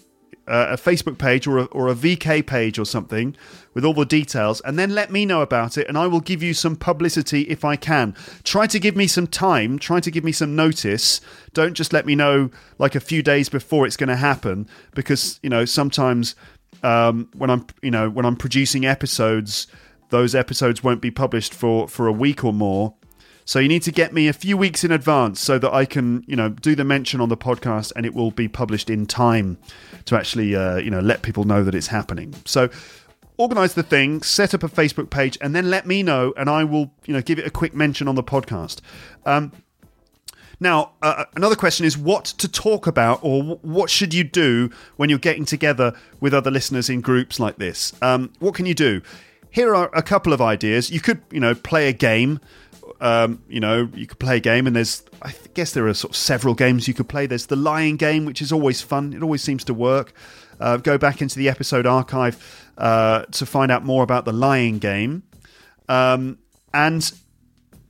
uh, 0.49 0.69
a 0.71 0.77
Facebook 0.77 1.19
page 1.19 1.47
or 1.47 1.59
a, 1.59 1.65
or 1.67 1.89
a 1.89 1.95
VK 1.95 2.47
page 2.47 2.79
or 2.79 2.85
something 2.85 3.37
with 3.75 3.85
all 3.85 3.95
the 3.95 4.05
details, 4.05 4.61
and 4.63 4.79
then 4.79 4.95
let 4.95 5.11
me 5.11 5.25
know 5.25 5.41
about 5.41 5.79
it, 5.79 5.89
and 5.89 5.97
I 5.97 6.07
will 6.07 6.21
give 6.21 6.43
you 6.43 6.55
some 6.55 6.77
publicity 6.77 7.43
if 7.43 7.65
I 7.65 7.77
can. 7.77 8.15
Try 8.45 8.67
to 8.67 8.79
give 8.79 8.97
me 8.97 9.07
some 9.07 9.27
time, 9.27 9.79
try 9.79 10.01
to 10.01 10.11
give 10.11 10.25
me 10.25 10.33
some 10.33 10.55
notice. 10.55 11.21
Don't 11.55 11.75
just 11.75 11.93
let 11.93 12.07
me 12.07 12.15
know 12.15 12.51
like 12.79 12.95
a 12.95 13.01
few 13.01 13.23
days 13.23 13.49
before 13.49 13.87
it's 13.87 13.97
going 13.97 14.09
to 14.09 14.17
happen, 14.17 14.69
because 14.95 15.41
you 15.43 15.51
know 15.51 15.65
sometimes 15.65 16.35
um, 16.83 17.29
when 17.35 17.51
I'm 17.51 17.67
you 17.83 17.91
know 17.91 18.11
when 18.11 18.27
I'm 18.27 18.37
producing 18.37 18.85
episodes, 18.85 19.67
those 20.11 20.35
episodes 20.35 20.85
won't 20.85 21.01
be 21.01 21.11
published 21.11 21.55
for 21.55 21.89
for 21.89 22.07
a 22.07 22.13
week 22.13 22.45
or 22.45 22.53
more. 22.53 22.95
So 23.45 23.59
you 23.59 23.69
need 23.69 23.83
to 23.83 23.91
get 23.91 24.13
me 24.13 24.29
a 24.29 24.33
few 24.33 24.57
weeks 24.57 24.85
in 24.85 24.93
advance 24.93 25.41
so 25.41 25.59
that 25.59 25.73
I 25.73 25.85
can, 25.85 26.25
you 26.29 26.37
know, 26.37 26.49
do 26.49 26.77
the 26.77 26.85
mention 26.85 27.21
on 27.21 27.29
the 27.29 27.37
podcast 27.37 27.93
and 27.97 28.07
it 28.07 28.15
will 28.15 28.31
be 28.31 28.47
published 28.47 28.89
in 28.89 29.05
time 29.05 29.59
to 30.05 30.17
actually, 30.17 30.55
uh, 30.55 30.77
you 30.77 30.91
know, 30.91 31.01
let 31.01 31.23
people 31.23 31.45
know 31.45 31.65
that 31.65 31.75
it's 31.75 31.89
happening. 31.89 32.35
So 32.45 32.71
organize 33.37 33.75
the 33.75 33.83
thing, 33.83 34.23
set 34.23 34.55
up 34.55 34.63
a 34.63 34.69
Facebook 34.69 35.11
page, 35.11 35.39
and 35.41 35.55
then 35.55 35.71
let 35.71 35.87
me 35.87 36.03
know, 36.03 36.33
and 36.37 36.49
I 36.51 36.65
will, 36.65 36.93
you 37.07 37.15
know, 37.15 37.23
give 37.23 37.39
it 37.39 37.47
a 37.47 37.51
quick 37.51 37.75
mention 37.75 38.09
on 38.09 38.15
the 38.15 38.23
podcast. 38.23 38.81
Um, 39.25 39.53
now, 40.61 40.93
uh, 41.03 41.25
another 41.35 41.57
question 41.57 41.85
is 41.85 41.99
what 41.99 42.25
to 42.25 42.49
talk 42.49 42.87
about, 42.87 43.19
or 43.23 43.39
w- 43.39 43.59
what 43.63 43.91
should 43.91 44.15
you 44.15 44.23
do 44.23 44.71
when 44.97 45.11
you're 45.11 45.19
getting 45.19 45.45
together 45.45 45.93
with 46.21 46.33
other 46.33 46.53
listeners 46.53 46.89
in 46.89 47.01
groups 47.01 47.41
like 47.41 47.57
this? 47.57 47.93
Um, 48.01 48.33
what 48.39 48.55
can 48.55 48.67
you 48.67 48.75
do? 48.75 49.03
Here 49.51 49.75
are 49.75 49.91
a 49.93 50.03
couple 50.03 50.33
of 50.33 50.41
ideas. 50.41 50.91
You 50.91 51.01
could, 51.01 51.21
you 51.33 51.41
know, 51.41 51.55
play 51.55 51.89
a 51.89 51.93
game. 51.93 52.39
Um, 53.01 53.43
you 53.49 53.59
know, 53.59 53.89
you 53.93 54.07
could 54.07 54.21
play 54.21 54.37
a 54.37 54.41
game, 54.41 54.69
and 54.69 54.77
there's, 54.77 55.03
I 55.21 55.35
guess, 55.55 55.73
there 55.73 55.89
are 55.89 55.95
sort 55.95 56.13
of 56.13 56.17
several 56.17 56.55
games 56.55 56.87
you 56.87 56.95
could 56.95 57.09
play. 57.09 57.27
There's 57.27 57.47
the 57.47 57.57
lying 57.57 57.97
game, 57.97 58.25
which 58.25 58.41
is 58.41 58.53
always 58.53 58.81
fun. 58.81 59.13
It 59.13 59.23
always 59.23 59.43
seems 59.43 59.65
to 59.65 59.75
work. 59.75 60.15
Uh, 60.63 60.77
go 60.77 60.97
back 60.97 61.21
into 61.21 61.37
the 61.37 61.49
episode 61.49 61.87
archive 61.87 62.71
uh, 62.79 63.25
to 63.33 63.45
find 63.45 63.73
out 63.73 63.85
more 63.85 64.03
about 64.03 64.25
the 64.25 64.33
lying 64.33 64.79
game. 64.79 65.25
Um, 65.89 66.39
and 66.73 67.13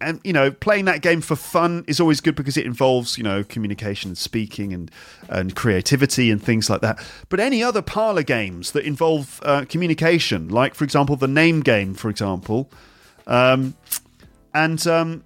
and 0.00 0.20
you 0.24 0.32
know, 0.32 0.50
playing 0.50 0.86
that 0.86 1.00
game 1.00 1.20
for 1.20 1.36
fun 1.36 1.84
is 1.86 2.00
always 2.00 2.20
good 2.20 2.34
because 2.34 2.56
it 2.56 2.66
involves 2.66 3.16
you 3.16 3.24
know 3.24 3.44
communication 3.44 4.10
and 4.10 4.18
speaking 4.18 4.72
and 4.72 4.90
and 5.28 5.54
creativity 5.54 6.30
and 6.30 6.42
things 6.42 6.68
like 6.68 6.80
that. 6.80 6.98
But 7.28 7.40
any 7.40 7.62
other 7.62 7.82
parlor 7.82 8.22
games 8.22 8.72
that 8.72 8.84
involve 8.84 9.40
uh, 9.44 9.64
communication, 9.68 10.48
like 10.48 10.74
for 10.74 10.84
example 10.84 11.16
the 11.16 11.28
name 11.28 11.60
game, 11.60 11.94
for 11.94 12.08
example, 12.08 12.70
um, 13.26 13.74
and 14.54 14.84
um, 14.86 15.24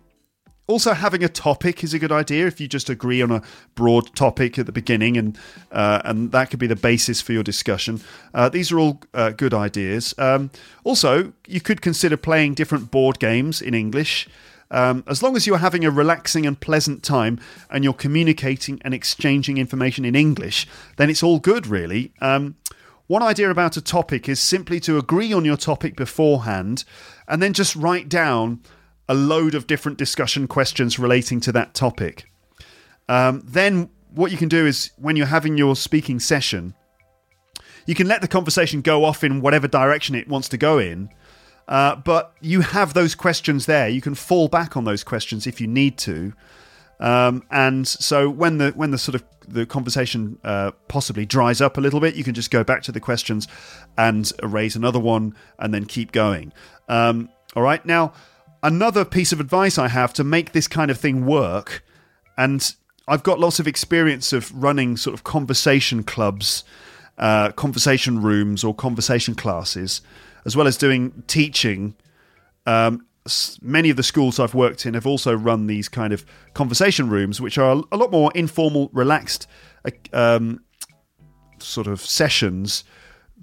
also 0.67 0.93
having 0.93 1.23
a 1.23 1.29
topic 1.29 1.85
is 1.85 1.95
a 1.95 1.99
good 1.99 2.13
idea 2.13 2.47
if 2.47 2.61
you 2.61 2.69
just 2.69 2.91
agree 2.91 3.23
on 3.23 3.31
a 3.31 3.43
broad 3.75 4.15
topic 4.15 4.59
at 4.59 4.67
the 4.67 4.73
beginning, 4.73 5.17
and 5.17 5.39
uh, 5.71 6.03
and 6.05 6.33
that 6.33 6.51
could 6.51 6.59
be 6.59 6.67
the 6.67 6.77
basis 6.77 7.21
for 7.21 7.33
your 7.33 7.43
discussion. 7.43 8.01
Uh, 8.35 8.49
these 8.49 8.73
are 8.73 8.79
all 8.79 9.01
uh, 9.15 9.31
good 9.31 9.55
ideas. 9.55 10.15
Um, 10.19 10.51
also, 10.85 11.33
you 11.47 11.61
could 11.61 11.81
consider 11.81 12.17
playing 12.17 12.55
different 12.55 12.91
board 12.91 13.19
games 13.19 13.63
in 13.63 13.75
English. 13.75 14.29
Um, 14.69 15.05
as 15.07 15.23
long 15.23 15.37
as 15.37 15.47
you're 15.47 15.59
having 15.59 15.85
a 15.85 15.93
relaxing 15.93 16.45
and 16.45 16.59
pleasant 16.59 17.05
time 17.05 17.39
and 17.71 17.85
you're 17.85 17.93
communicating 17.93 18.81
and 18.85 18.93
exchanging 18.93 19.59
information 19.59 20.05
in 20.05 20.17
English, 20.17 20.67
then 20.97 21.09
it's 21.09 21.23
all 21.23 21.39
good, 21.39 21.69
really. 21.69 22.13
Um, 22.21 22.57
one 23.07 23.23
idea 23.23 23.49
about 23.51 23.77
a 23.77 23.81
topic 23.81 24.29
is 24.29 24.41
simply 24.41 24.81
to 24.81 24.99
agree 24.99 25.33
on 25.33 25.45
your 25.45 25.57
topic 25.57 25.95
beforehand 25.95 26.85
and 27.29 27.41
then 27.41 27.53
just 27.53 27.77
write 27.77 28.09
down 28.09 28.61
a 29.09 29.15
load 29.15 29.55
of 29.55 29.67
different 29.67 29.99
discussion 29.99 30.49
questions 30.49 30.99
relating 30.99 31.41
to 31.41 31.53
that 31.53 31.75
topic. 31.75 32.31
Um, 33.09 33.43
then, 33.45 33.91
what 34.11 34.31
you 34.31 34.37
can 34.37 34.49
do 34.49 34.67
is 34.67 34.91
when 34.97 35.17
you're 35.17 35.27
having 35.27 35.57
your 35.57 35.77
speaking 35.77 36.19
session, 36.19 36.75
you 37.87 37.95
can 37.95 38.09
let 38.09 38.21
the 38.21 38.29
conversation 38.29 38.81
go 38.81 39.05
off 39.05 39.23
in 39.23 39.41
whatever 39.41 39.69
direction 39.69 40.15
it 40.15 40.29
wants 40.29 40.49
to 40.49 40.57
go 40.57 40.79
in. 40.79 41.09
Uh, 41.69 41.97
but 41.97 42.35
you 42.41 42.61
have 42.61 42.95
those 42.95 43.15
questions 43.15 43.67
there. 43.67 43.89
You 43.89 44.01
can 44.01 44.15
fall 44.15 44.49
back 44.49 44.77
on 44.77 44.85
those 44.85 45.03
questions 45.03 45.47
if 45.47 45.61
you 45.61 45.67
need 45.67 45.99
to. 45.99 46.33
Um, 47.01 47.43
and 47.51 47.87
so 47.87 48.31
when 48.31 48.59
the 48.59 48.71
when 48.71 48.91
the 48.91 48.99
sort 48.99 49.17
of 49.17 49.25
the 49.47 49.67
conversation 49.67 50.39
uh, 50.45 50.73
possibly 50.89 51.27
dries 51.27 51.61
up 51.61 51.77
a 51.77 51.81
little 51.81 52.01
bit, 52.01 52.15
you 52.15 52.25
can 52.25 52.35
just 52.35 52.51
go 52.51 52.65
back 52.65 52.83
to 52.85 52.93
the 52.93 53.01
questions 53.01 53.47
and 53.99 54.33
raise 54.43 54.77
another 54.77 54.99
one, 54.99 55.35
and 55.59 55.75
then 55.75 55.85
keep 55.85 56.13
going. 56.13 56.53
Um, 56.89 57.29
all 57.55 57.63
right. 57.63 57.85
Now, 57.85 58.13
another 58.67 59.05
piece 59.05 59.31
of 59.31 59.39
advice 59.39 59.79
I 59.79 59.87
have 59.87 60.13
to 60.15 60.25
make 60.25 60.51
this 60.51 60.67
kind 60.67 60.91
of 60.91 60.99
thing 60.99 61.25
work, 61.25 61.85
and 62.37 62.75
I've 63.07 63.23
got 63.23 63.39
lots 63.39 63.61
of 63.61 63.69
experience 63.69 64.33
of 64.33 64.53
running 64.53 64.97
sort 64.97 65.15
of 65.15 65.23
conversation 65.23 66.03
clubs, 66.03 66.65
uh, 67.17 67.53
conversation 67.53 68.21
rooms, 68.21 68.65
or 68.65 68.75
conversation 68.75 69.37
classes, 69.37 70.03
as 70.45 70.57
well 70.57 70.67
as 70.67 70.77
doing 70.77 71.23
teaching. 71.29 71.95
Um, 72.67 73.07
many 73.63 73.89
of 73.89 73.97
the 73.97 74.03
schools 74.03 74.41
I've 74.41 74.55
worked 74.55 74.85
in 74.85 74.95
have 74.95 75.07
also 75.07 75.33
run 75.33 75.69
these 75.69 75.89
kind 75.89 76.13
of 76.13 76.27
conversation 76.53 77.09
rooms, 77.09 77.41
which 77.41 77.59
are 77.59 77.85
a 77.93 77.97
lot 77.97 78.11
more 78.11 78.33
informal, 78.35 78.91
relaxed 78.93 79.47
uh, 79.85 79.91
um, 80.13 80.61
sort 81.61 81.87
of 81.87 82.01
sessions 82.01 82.83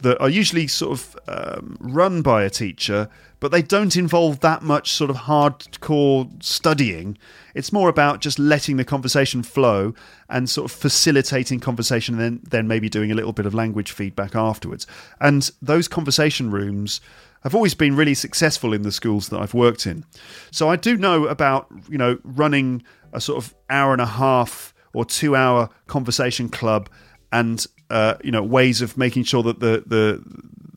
that 0.04 0.22
are 0.22 0.30
usually 0.30 0.68
sort 0.68 1.00
of 1.00 1.18
um, 1.28 1.78
run 1.80 2.22
by 2.22 2.44
a 2.44 2.50
teacher, 2.50 3.10
but 3.40 3.52
they 3.52 3.62
don't 3.62 3.96
involve 3.96 4.42
that 4.42 4.62
much 4.62 4.92
sort 4.92 5.10
of 5.10 5.16
hardcore 5.16 6.32
studying. 6.44 7.18
It's 7.56 7.74
more 7.74 7.90
about 7.90 8.22
just 8.22 8.38
letting 8.38 8.78
the 8.78 8.86
conversation 8.86 9.44
flow 9.44 9.94
and 10.30 10.50
sort 10.50 10.70
of 10.70 10.78
facilitating 10.78 11.60
conversation, 11.60 12.16
and 12.16 12.22
then 12.22 12.42
then 12.44 12.68
maybe 12.68 12.90
doing 12.90 13.12
a 13.12 13.16
little 13.16 13.34
bit 13.34 13.46
of 13.46 13.54
language 13.54 13.92
feedback 13.92 14.36
afterwards. 14.36 14.86
And 15.20 15.50
those 15.62 15.88
conversation 15.88 16.52
rooms 16.52 17.02
have 17.44 17.56
always 17.56 17.74
been 17.74 17.96
really 17.96 18.14
successful 18.14 18.74
in 18.74 18.84
the 18.84 18.92
schools 18.92 19.30
that 19.30 19.40
I've 19.40 19.54
worked 19.54 19.86
in. 19.86 20.06
So 20.52 20.70
I 20.70 20.76
do 20.76 20.98
know 20.98 21.28
about 21.28 21.68
you 21.90 21.98
know 21.98 22.20
running 22.24 22.84
a 23.14 23.22
sort 23.22 23.44
of 23.44 23.56
hour 23.70 23.94
and 23.94 24.02
a 24.02 24.06
half 24.06 24.74
or 24.94 25.06
two 25.06 25.36
hour 25.36 25.70
conversation 25.88 26.50
club 26.50 26.90
and 27.34 27.66
uh, 27.94 28.14
you 28.26 28.32
know 28.32 28.44
ways 28.58 28.82
of 28.82 28.98
making 28.98 29.26
sure 29.26 29.44
that 29.44 29.60
the 29.60 29.84
the 29.96 30.06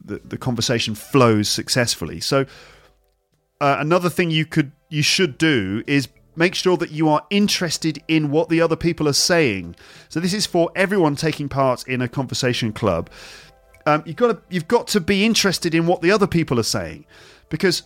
the, 0.08 0.16
the 0.28 0.38
conversation 0.38 0.94
flows 0.94 1.48
successfully. 1.48 2.20
So 2.20 2.38
uh, 3.60 3.76
another 3.80 4.10
thing 4.10 4.30
you 4.30 4.46
could 4.46 4.70
you 4.88 5.02
should 5.02 5.38
do 5.38 5.82
is 5.86 6.08
make 6.36 6.54
sure 6.54 6.76
that 6.76 6.90
you 6.90 7.08
are 7.14 7.22
interested 7.30 7.96
in 8.06 8.30
what 8.30 8.48
the 8.48 8.60
other 8.64 8.76
people 8.76 9.08
are 9.08 9.20
saying. 9.32 9.74
So 10.08 10.20
this 10.20 10.34
is 10.34 10.46
for 10.46 10.70
everyone 10.74 11.16
taking 11.16 11.48
part 11.48 11.88
in 11.88 12.02
a 12.02 12.08
conversation 12.08 12.72
club. 12.72 13.08
um, 13.86 14.02
you've 14.04 14.16
got 14.16 14.32
to 14.32 14.42
you've 14.50 14.68
got 14.68 14.88
to 14.88 15.00
be 15.00 15.24
interested 15.24 15.74
in 15.74 15.86
what 15.86 16.02
the 16.02 16.10
other 16.10 16.26
people 16.26 16.58
are 16.58 16.64
saying, 16.64 17.06
because 17.48 17.84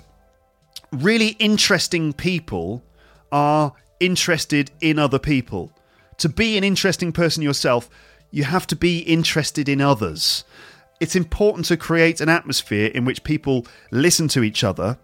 really 0.92 1.36
interesting 1.38 2.12
people 2.12 2.82
are 3.30 3.72
interested 4.00 4.70
in 4.80 4.98
other 4.98 5.18
people. 5.18 5.70
To 6.18 6.28
be 6.28 6.56
an 6.58 6.64
interesting 6.64 7.12
person 7.12 7.42
yourself, 7.42 7.88
you 8.30 8.44
have 8.44 8.66
to 8.68 8.76
be 8.76 9.00
interested 9.00 9.68
in 9.68 9.80
others. 9.80 10.44
It's 11.00 11.16
important 11.16 11.66
to 11.66 11.76
create 11.76 12.20
an 12.20 12.28
atmosphere 12.28 12.90
in 12.94 13.04
which 13.04 13.24
people 13.24 13.66
listen 13.90 14.28
to 14.28 14.42
each 14.42 14.62
other, 14.62 14.98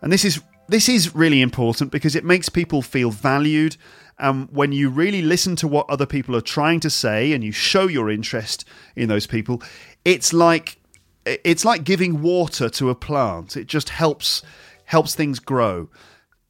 and 0.00 0.12
this 0.12 0.24
is 0.24 0.40
this 0.68 0.88
is 0.88 1.14
really 1.14 1.42
important 1.42 1.92
because 1.92 2.16
it 2.16 2.24
makes 2.24 2.48
people 2.48 2.82
feel 2.82 3.10
valued. 3.10 3.76
And 4.18 4.48
when 4.50 4.72
you 4.72 4.88
really 4.88 5.22
listen 5.22 5.56
to 5.56 5.68
what 5.68 5.90
other 5.90 6.06
people 6.06 6.36
are 6.36 6.40
trying 6.40 6.80
to 6.80 6.90
say 6.90 7.32
and 7.32 7.42
you 7.42 7.52
show 7.52 7.86
your 7.86 8.10
interest 8.10 8.64
in 8.96 9.08
those 9.08 9.26
people, 9.26 9.62
it's 10.04 10.32
like 10.32 10.78
it's 11.26 11.64
like 11.64 11.84
giving 11.84 12.22
water 12.22 12.68
to 12.68 12.90
a 12.90 12.94
plant. 12.94 13.56
It 13.56 13.66
just 13.66 13.88
helps 13.88 14.42
helps 14.84 15.14
things 15.14 15.38
grow. 15.38 15.88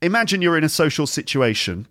Imagine 0.02 0.42
you're 0.42 0.58
in 0.58 0.64
a 0.64 0.68
social 0.68 1.06
situation. 1.06 1.86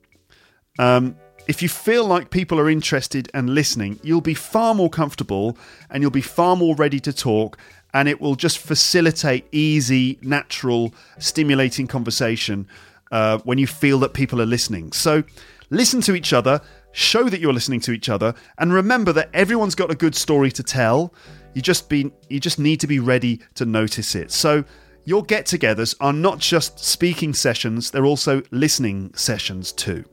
Um, 0.79 1.15
if 1.47 1.61
you 1.61 1.69
feel 1.69 2.05
like 2.05 2.29
people 2.29 2.59
are 2.59 2.69
interested 2.69 3.29
and 3.33 3.49
listening, 3.49 3.99
you'll 4.01 4.21
be 4.21 4.33
far 4.33 4.73
more 4.73 4.89
comfortable 4.89 5.57
and 5.89 6.01
you'll 6.01 6.11
be 6.11 6.21
far 6.21 6.55
more 6.55 6.75
ready 6.75 6.99
to 7.01 7.11
talk, 7.11 7.57
and 7.93 8.07
it 8.07 8.21
will 8.21 8.35
just 8.35 8.57
facilitate 8.57 9.45
easy, 9.51 10.17
natural, 10.21 10.93
stimulating 11.19 11.85
conversation 11.87 12.67
uh, 13.11 13.39
when 13.39 13.57
you 13.57 13.67
feel 13.67 13.99
that 13.99 14.13
people 14.13 14.41
are 14.41 14.45
listening. 14.45 14.91
So, 14.93 15.23
listen 15.69 16.01
to 16.01 16.15
each 16.15 16.33
other, 16.33 16.61
show 16.93 17.29
that 17.29 17.39
you're 17.39 17.53
listening 17.53 17.81
to 17.81 17.91
each 17.91 18.09
other, 18.09 18.33
and 18.57 18.73
remember 18.73 19.11
that 19.13 19.29
everyone's 19.33 19.75
got 19.75 19.91
a 19.91 19.95
good 19.95 20.15
story 20.15 20.51
to 20.51 20.63
tell. 20.63 21.13
You 21.53 21.61
just 21.61 21.89
be 21.89 22.11
you 22.29 22.39
just 22.39 22.57
need 22.57 22.79
to 22.79 22.87
be 22.87 22.99
ready 22.99 23.41
to 23.55 23.65
notice 23.65 24.15
it. 24.15 24.31
So 24.31 24.63
your 25.05 25.21
get-togethers 25.21 25.95
are 25.99 26.13
not 26.13 26.39
just 26.39 26.79
speaking 26.79 27.33
sessions; 27.33 27.91
they're 27.91 28.05
also 28.05 28.41
listening 28.49 29.13
sessions 29.13 29.73
too. 29.73 30.05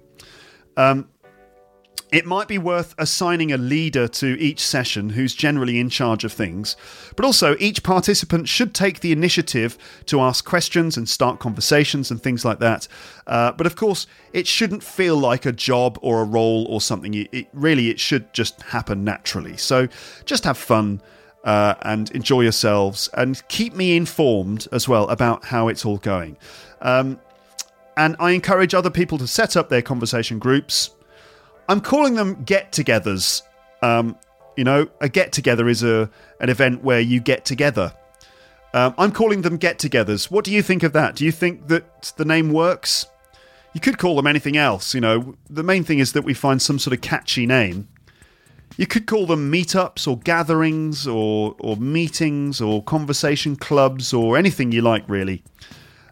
Um, 0.77 1.09
it 2.13 2.27
might 2.27 2.49
be 2.49 2.59
worth 2.59 2.95
assigning 2.99 3.53
a 3.53 3.57
leader 3.57 4.09
to 4.09 4.39
each 4.41 4.61
session 4.61 5.11
who's 5.11 5.35
generally 5.35 5.79
in 5.79 5.89
charge 5.89 6.25
of 6.25 6.33
things, 6.33 6.77
but 7.17 7.25
also 7.25 7.57
each 7.59 7.83
participant 7.83 8.49
should 8.49 8.75
take 8.75 9.01
the 9.01 9.13
initiative 9.13 9.79
to 10.07 10.21
ask 10.21 10.45
questions 10.45 10.97
and 10.97 11.09
start 11.09 11.39
conversations 11.39 12.11
and 12.11 12.23
things 12.23 12.45
like 12.45 12.59
that. 12.59 12.89
Uh, 13.27 13.53
but 13.53 13.67
of 13.67 13.77
course, 13.77 14.07
it 14.33 14.47
shouldn't 14.47 14.83
feel 14.83 15.17
like 15.17 15.47
a 15.47 15.53
job 15.53 15.99
or 16.03 16.21
a 16.21 16.25
role 16.25 16.67
or 16.69 16.81
something. 16.81 17.15
It, 17.15 17.29
it 17.33 17.49
really 17.53 17.91
it 17.91 18.01
should 18.01 18.33
just 18.33 18.61
happen 18.63 19.05
naturally. 19.05 19.57
So 19.57 19.89
just 20.25 20.45
have 20.45 20.59
fun. 20.59 21.01
Uh, 21.43 21.75
and 21.81 22.11
enjoy 22.11 22.43
yourselves, 22.43 23.09
and 23.15 23.43
keep 23.49 23.73
me 23.75 23.97
informed 23.97 24.69
as 24.73 24.87
well 24.87 25.09
about 25.09 25.43
how 25.47 25.69
it's 25.69 25.87
all 25.87 25.97
going. 25.97 26.37
Um, 26.83 27.19
and 27.97 28.15
I 28.21 28.33
encourage 28.33 28.75
other 28.75 28.91
people 28.91 29.17
to 29.17 29.27
set 29.27 29.57
up 29.57 29.71
their 29.71 29.81
conversation 29.81 30.39
groups. 30.39 30.91
I'm 31.71 31.81
calling 31.81 32.17
them 32.17 32.43
get-togethers. 32.43 33.43
Um, 33.81 34.17
you 34.57 34.65
know, 34.65 34.89
a 35.01 35.09
get-together 35.09 35.69
is 35.69 35.85
a 35.85 36.11
an 36.41 36.49
event 36.49 36.83
where 36.83 36.99
you 36.99 37.21
get 37.21 37.45
together. 37.45 37.95
Um, 38.75 38.93
I'm 38.99 39.13
calling 39.13 39.43
them 39.43 39.57
get-togethers. 39.57 40.33
What 40.33 40.45
do 40.45 40.51
you 40.51 40.63
think 40.63 40.83
of 40.83 40.93
that? 40.95 41.15
Do 41.15 41.25
you 41.25 41.31
think 41.31 41.69
that 41.69 42.13
the 42.17 42.25
name 42.25 42.53
works? 42.53 43.07
You 43.73 43.81
could 43.81 43.99
call 43.99 44.17
them 44.17 44.27
anything 44.27 44.57
else. 44.57 44.95
You 44.95 45.01
know, 45.01 45.37
the 45.49 45.63
main 45.63 45.85
thing 45.85 46.01
is 46.01 46.13
that 46.13 46.25
we 46.25 46.35
find 46.35 46.61
some 46.61 46.81
sort 46.81 46.93
of 46.93 47.03
catchy 47.03 47.47
name. 47.47 47.87
You 48.77 48.89
could 48.89 49.07
call 49.07 49.27
them 49.27 49.53
meetups 49.53 50.09
or 50.09 50.19
gatherings 50.19 51.07
or 51.07 51.55
or 51.61 51.77
meetings 51.77 52.61
or 52.61 52.83
conversation 52.83 53.55
clubs 53.55 54.13
or 54.13 54.37
anything 54.37 54.73
you 54.73 54.83
like, 54.83 55.09
really. 55.09 55.45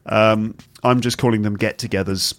Um, 0.06 0.56
I'm 0.84 1.00
just 1.00 1.18
calling 1.18 1.42
them 1.42 1.56
get 1.56 1.78
togethers. 1.78 2.34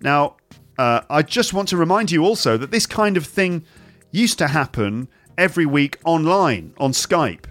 Now, 0.00 0.36
uh, 0.80 1.04
I 1.10 1.20
just 1.20 1.52
want 1.52 1.68
to 1.68 1.76
remind 1.76 2.10
you 2.10 2.24
also 2.24 2.56
that 2.56 2.70
this 2.70 2.86
kind 2.86 3.18
of 3.18 3.26
thing 3.26 3.66
used 4.12 4.38
to 4.38 4.48
happen 4.48 5.08
every 5.36 5.66
week 5.66 5.98
online 6.06 6.72
on 6.78 6.92
Skype 6.92 7.44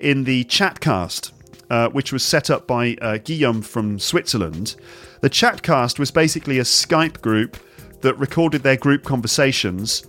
in 0.00 0.24
the 0.24 0.42
Chatcast, 0.46 1.30
uh, 1.70 1.90
which 1.90 2.12
was 2.12 2.24
set 2.24 2.50
up 2.50 2.66
by 2.66 2.96
uh, 3.00 3.18
Guillaume 3.18 3.62
from 3.62 4.00
Switzerland. 4.00 4.74
The 5.20 5.30
Chatcast 5.30 6.00
was 6.00 6.10
basically 6.10 6.58
a 6.58 6.64
Skype 6.64 7.20
group 7.20 7.56
that 8.00 8.18
recorded 8.18 8.64
their 8.64 8.76
group 8.76 9.04
conversations 9.04 10.04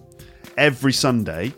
every 0.57 0.93
Sunday 0.93 1.53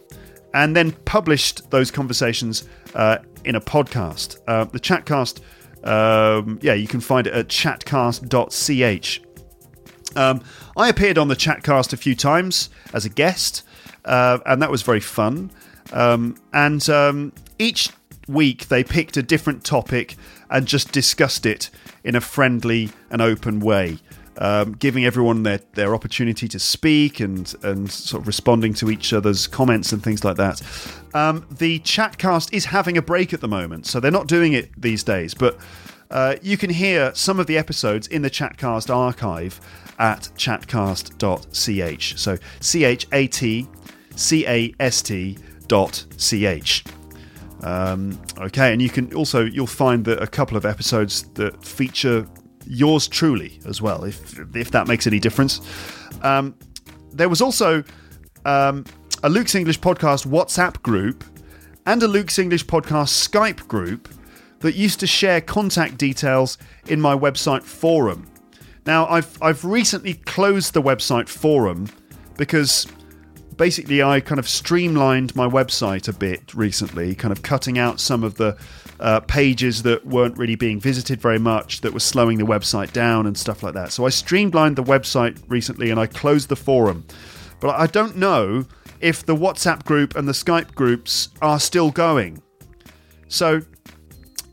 and 0.54 0.76
then 0.76 0.92
published 1.06 1.72
those 1.72 1.92
conversations 1.92 2.68
uh, 2.94 3.20
in 3.46 3.56
a 3.56 3.62
podcast. 3.62 4.38
Uh, 4.50 4.66
the 4.66 4.82
Chatcast 4.82 5.40
um, 5.86 6.60
yeah, 6.62 6.74
you 6.74 6.88
can 6.88 7.00
find 7.00 7.26
it 7.26 7.34
at 7.34 7.48
chatcast.ch. 7.48 9.22
Um, 10.16 10.42
I 10.78 10.90
appeared 10.90 11.18
on 11.18 11.30
the 11.30 11.36
Chatcast 11.36 11.94
a 11.94 11.98
few 11.98 12.16
times 12.16 12.70
as 12.94 13.06
a 13.06 13.10
guest, 13.10 13.64
uh, 14.04 14.40
and 14.46 14.62
that 14.62 14.70
was 14.70 14.82
very 14.82 15.00
fun. 15.00 15.52
Um, 15.94 16.36
and 16.52 16.88
um, 16.90 17.34
each 17.58 17.90
week 18.28 18.68
they 18.68 18.84
picked 18.84 19.16
a 19.16 19.24
different 19.24 19.64
topic 19.64 20.16
and 20.50 20.66
just 20.66 20.92
discussed 20.92 21.46
it 21.46 21.70
in 22.04 22.16
a 22.16 22.22
friendly 22.22 22.90
and 23.10 23.22
open 23.22 23.60
way. 23.60 24.00
Um, 24.38 24.74
giving 24.74 25.06
everyone 25.06 25.44
their, 25.44 25.62
their 25.76 25.96
opportunity 25.96 26.50
to 26.50 26.60
speak 26.60 27.22
and, 27.22 27.56
and 27.64 27.90
sort 27.90 28.24
of 28.24 28.28
responding 28.28 28.74
to 28.74 28.92
each 28.92 29.14
other's 29.14 29.48
comments 29.48 29.94
and 29.94 30.04
things 30.04 30.26
like 30.26 30.36
that. 30.36 30.62
Um, 31.14 31.48
the 31.50 31.80
Chatcast 31.80 32.54
is 32.54 32.66
having 32.66 32.98
a 32.98 33.02
break 33.02 33.34
at 33.34 33.40
the 33.40 33.48
moment, 33.48 33.86
so 33.86 34.02
they're 34.02 34.12
not 34.12 34.28
doing 34.28 34.52
it 34.52 34.70
these 34.76 35.04
days, 35.04 35.34
but 35.34 35.58
uh, 36.12 36.36
you 36.42 36.58
can 36.58 36.70
hear 36.70 37.16
some 37.16 37.40
of 37.40 37.48
the 37.48 37.58
episodes 37.58 38.08
in 38.08 38.24
the 38.24 38.30
Chatcast 38.30 38.94
archive 38.94 39.62
at 40.00 40.30
chatcast.ch. 40.36 42.18
So 42.20 42.38
C 42.60 42.84
H 42.84 43.08
A 43.12 43.28
T 43.28 43.68
C 44.16 44.48
A 44.48 44.74
S 44.80 45.02
T 45.02 45.38
dot 45.68 46.06
ch. 46.18 46.84
Um, 47.64 48.22
okay, 48.38 48.74
and 48.74 48.82
you 48.82 48.90
can 48.90 49.14
also 49.14 49.44
you'll 49.46 49.68
find 49.68 50.06
that 50.06 50.22
a 50.22 50.28
couple 50.28 50.58
of 50.58 50.66
episodes 50.66 51.24
that 51.34 51.64
feature 51.64 52.28
yours 52.68 53.08
truly 53.08 53.60
as 53.66 53.82
well, 53.82 54.04
if 54.04 54.40
if 54.56 54.72
that 54.72 54.88
makes 54.88 55.08
any 55.08 55.20
difference. 55.20 55.62
Um, 56.22 56.56
there 57.12 57.30
was 57.30 57.42
also 57.42 57.84
um, 58.46 58.86
a 59.24 59.30
Luke's 59.30 59.56
English 59.56 59.80
podcast 59.80 60.28
WhatsApp 60.28 60.82
group 60.82 61.24
and 61.86 62.02
a 62.04 62.08
Luke's 62.08 62.40
English 62.40 62.66
podcast 62.66 63.28
Skype 63.28 63.68
group 63.68 64.10
that 64.60 64.76
used 64.76 65.00
to 65.00 65.08
share 65.08 65.42
contact 65.42 65.98
details 65.98 66.58
in 66.88 67.00
my 67.00 67.16
website 67.16 67.64
forum. 67.64 68.28
Now, 68.86 69.08
I've 69.08 69.42
I've 69.42 69.66
recently 69.66 70.14
closed 70.14 70.74
the 70.74 70.82
website 70.82 71.28
forum 71.28 71.90
because 72.38 72.88
basically 73.58 74.04
I 74.04 74.20
kind 74.20 74.40
of 74.40 74.48
streamlined 74.48 75.36
my 75.36 75.48
website 75.48 76.08
a 76.08 76.14
bit 76.14 76.54
recently, 76.54 77.16
kind 77.16 77.32
of 77.32 77.42
cutting 77.42 77.78
out 77.78 78.00
some 78.00 78.24
of 78.24 78.36
the 78.36 78.58
uh, 79.00 79.22
pages 79.22 79.84
that 79.84 80.06
weren't 80.06 80.38
really 80.38 80.56
being 80.56 80.80
visited 80.80 81.22
very 81.22 81.40
much, 81.40 81.82
that 81.82 81.94
were 81.94 82.00
slowing 82.00 82.38
the 82.38 82.46
website 82.46 82.92
down 82.92 83.26
and 83.26 83.38
stuff 83.38 83.64
like 83.64 83.74
that. 83.74 83.92
So 83.92 84.06
I 84.06 84.10
streamlined 84.10 84.76
the 84.76 84.84
website 84.84 85.42
recently 85.48 85.90
and 85.90 86.00
I 86.00 86.08
closed 86.08 86.50
the 86.50 86.56
forum. 86.56 87.06
But 87.60 87.76
I 87.80 87.88
don't 87.88 88.18
know 88.18 88.66
if 89.02 89.26
the 89.26 89.36
WhatsApp 89.36 89.86
group 89.86 90.16
and 90.16 90.28
the 90.28 90.34
Skype 90.34 90.76
groups 90.76 91.30
are 91.42 91.60
still 91.60 91.92
going. 91.92 92.42
So 93.28 93.62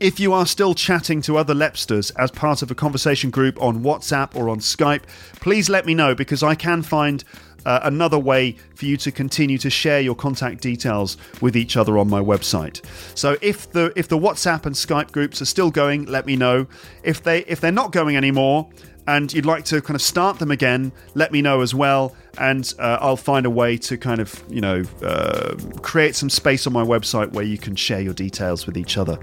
if 0.03 0.19
you 0.19 0.33
are 0.33 0.45
still 0.45 0.75
chatting 0.75 1.21
to 1.21 1.37
other 1.37 1.53
Lepsters 1.53 2.11
as 2.19 2.29
part 2.29 2.61
of 2.61 2.69
a 2.69 2.75
conversation 2.75 3.29
group 3.29 3.59
on 3.61 3.83
WhatsApp 3.83 4.35
or 4.35 4.49
on 4.49 4.59
Skype, 4.59 5.03
please 5.35 5.69
let 5.69 5.85
me 5.85 5.93
know 5.93 6.13
because 6.13 6.43
I 6.43 6.55
can 6.55 6.81
find 6.81 7.23
uh, 7.65 7.79
another 7.83 8.19
way 8.19 8.57
for 8.75 8.85
you 8.85 8.97
to 8.97 9.13
continue 9.13 9.57
to 9.57 9.69
share 9.69 10.01
your 10.01 10.13
contact 10.13 10.61
details 10.61 11.15
with 11.39 11.55
each 11.55 11.77
other 11.77 11.97
on 11.97 12.09
my 12.09 12.19
website. 12.19 12.85
So 13.17 13.37
if 13.41 13.71
the 13.71 13.93
if 13.95 14.09
the 14.09 14.17
WhatsApp 14.17 14.65
and 14.65 14.75
Skype 14.75 15.13
groups 15.13 15.41
are 15.41 15.45
still 15.45 15.71
going, 15.71 16.03
let 16.07 16.25
me 16.25 16.35
know. 16.35 16.67
If 17.03 17.23
they 17.23 17.45
if 17.45 17.61
they're 17.61 17.71
not 17.71 17.93
going 17.93 18.17
anymore 18.17 18.69
and 19.07 19.33
you'd 19.33 19.45
like 19.45 19.65
to 19.65 19.81
kind 19.81 19.95
of 19.95 20.01
start 20.01 20.39
them 20.39 20.51
again, 20.51 20.91
let 21.13 21.31
me 21.31 21.41
know 21.41 21.61
as 21.61 21.73
well, 21.75 22.15
and 22.37 22.73
uh, 22.79 22.97
I'll 23.01 23.17
find 23.17 23.45
a 23.45 23.49
way 23.49 23.77
to 23.77 23.97
kind 23.97 24.19
of 24.19 24.43
you 24.49 24.61
know 24.61 24.83
uh, 25.01 25.55
create 25.81 26.15
some 26.15 26.29
space 26.29 26.65
on 26.67 26.73
my 26.73 26.83
website 26.83 27.31
where 27.33 27.45
you 27.45 27.57
can 27.57 27.75
share 27.75 28.01
your 28.01 28.13
details 28.13 28.65
with 28.65 28.77
each 28.77 28.97
other. 28.97 29.17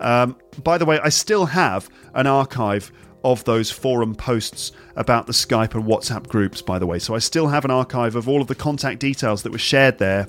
Um, 0.00 0.36
by 0.62 0.78
the 0.78 0.84
way, 0.84 0.98
I 1.02 1.08
still 1.08 1.46
have 1.46 1.88
an 2.14 2.26
archive 2.26 2.92
of 3.24 3.44
those 3.44 3.70
forum 3.70 4.14
posts 4.14 4.72
about 4.96 5.26
the 5.26 5.32
Skype 5.32 5.74
and 5.74 5.84
WhatsApp 5.84 6.26
groups, 6.28 6.60
by 6.60 6.78
the 6.78 6.86
way. 6.86 6.98
So 6.98 7.14
I 7.14 7.18
still 7.18 7.48
have 7.48 7.64
an 7.64 7.70
archive 7.70 8.16
of 8.16 8.28
all 8.28 8.40
of 8.40 8.48
the 8.48 8.54
contact 8.54 9.00
details 9.00 9.42
that 9.44 9.52
were 9.52 9.58
shared 9.58 9.98
there. 9.98 10.26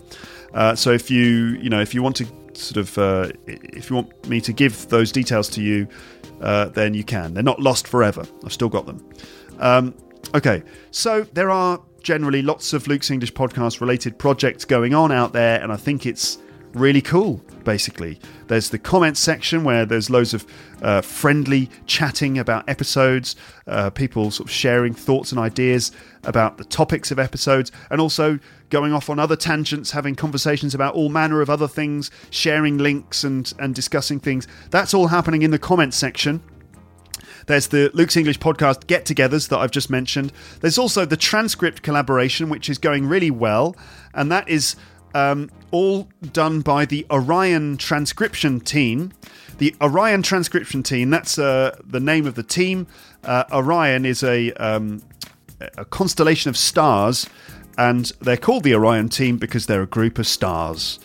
Uh, 0.53 0.75
so 0.75 0.91
if 0.91 1.09
you, 1.09 1.57
you 1.59 1.69
know, 1.69 1.81
if 1.81 1.93
you 1.93 2.03
want 2.03 2.15
to 2.17 2.27
sort 2.53 2.77
of, 2.77 2.97
uh, 2.97 3.31
if 3.47 3.89
you 3.89 3.95
want 3.95 4.27
me 4.27 4.39
to 4.41 4.53
give 4.53 4.87
those 4.89 5.11
details 5.11 5.49
to 5.49 5.61
you, 5.61 5.87
uh, 6.43 6.65
then 6.69 6.93
you 6.93 7.03
can. 7.03 7.33
They're 7.33 7.41
not 7.41 7.59
lost 7.59 7.87
forever. 7.87 8.25
I've 8.45 8.53
still 8.53 8.69
got 8.69 8.85
them. 8.85 9.09
Um, 9.59 9.95
okay, 10.35 10.61
so 10.91 11.23
there 11.33 11.49
are 11.49 11.81
generally 12.01 12.41
lots 12.41 12.73
of 12.73 12.85
Luke's 12.87 13.09
English 13.09 13.33
podcast 13.33 13.79
related 13.79 14.19
projects 14.19 14.65
going 14.65 14.93
on 14.93 15.11
out 15.11 15.33
there, 15.33 15.61
and 15.61 15.71
I 15.71 15.77
think 15.77 16.05
it's 16.05 16.37
really 16.73 17.01
cool. 17.01 17.41
Basically, 17.63 18.19
there's 18.47 18.69
the 18.69 18.79
comments 18.79 19.19
section 19.19 19.63
where 19.63 19.85
there's 19.85 20.09
loads 20.09 20.33
of 20.33 20.45
uh, 20.81 21.01
friendly 21.01 21.69
chatting 21.85 22.37
about 22.37 22.67
episodes, 22.67 23.35
uh, 23.67 23.89
people 23.89 24.31
sort 24.31 24.49
of 24.49 24.53
sharing 24.53 24.93
thoughts 24.93 25.31
and 25.31 25.39
ideas 25.39 25.91
about 26.23 26.57
the 26.57 26.65
topics 26.65 27.11
of 27.11 27.19
episodes, 27.19 27.71
and 27.89 28.01
also 28.01 28.39
going 28.69 28.91
off 28.91 29.09
on 29.09 29.19
other 29.19 29.35
tangents, 29.35 29.91
having 29.91 30.15
conversations 30.15 30.75
about 30.75 30.93
all 30.95 31.09
manner 31.09 31.41
of 31.41 31.49
other 31.49 31.67
things, 31.67 32.11
sharing 32.29 32.77
links 32.77 33.23
and 33.23 33.53
and 33.59 33.73
discussing 33.75 34.19
things. 34.19 34.47
That's 34.69 34.93
all 34.93 35.07
happening 35.07 35.41
in 35.41 35.51
the 35.51 35.59
comments 35.59 35.95
section. 35.95 36.43
There's 37.45 37.67
the 37.67 37.91
Luke's 37.93 38.15
English 38.15 38.39
podcast 38.39 38.87
get 38.87 39.05
togethers 39.05 39.49
that 39.49 39.59
I've 39.59 39.71
just 39.71 39.89
mentioned. 39.89 40.31
There's 40.61 40.77
also 40.77 41.05
the 41.05 41.17
transcript 41.17 41.81
collaboration, 41.81 42.49
which 42.49 42.69
is 42.69 42.77
going 42.77 43.05
really 43.07 43.31
well. 43.31 43.75
And 44.13 44.31
that 44.31 44.47
is 44.47 44.75
um, 45.13 45.49
all 45.71 46.07
done 46.31 46.61
by 46.61 46.85
the 46.85 47.05
Orion 47.11 47.77
transcription 47.77 48.59
team. 48.59 49.11
The 49.57 49.75
Orion 49.81 50.23
transcription 50.23 50.83
team, 50.83 51.09
that's 51.09 51.37
uh, 51.37 51.77
the 51.85 51.99
name 51.99 52.25
of 52.25 52.35
the 52.35 52.43
team. 52.43 52.87
Uh, 53.23 53.43
Orion 53.51 54.05
is 54.05 54.23
a, 54.23 54.51
um, 54.53 55.01
a 55.77 55.85
constellation 55.85 56.49
of 56.49 56.57
stars, 56.57 57.27
and 57.77 58.11
they're 58.21 58.37
called 58.37 58.63
the 58.63 58.75
Orion 58.75 59.09
team 59.09 59.37
because 59.37 59.67
they're 59.67 59.83
a 59.83 59.87
group 59.87 60.19
of 60.19 60.27
stars 60.27 60.99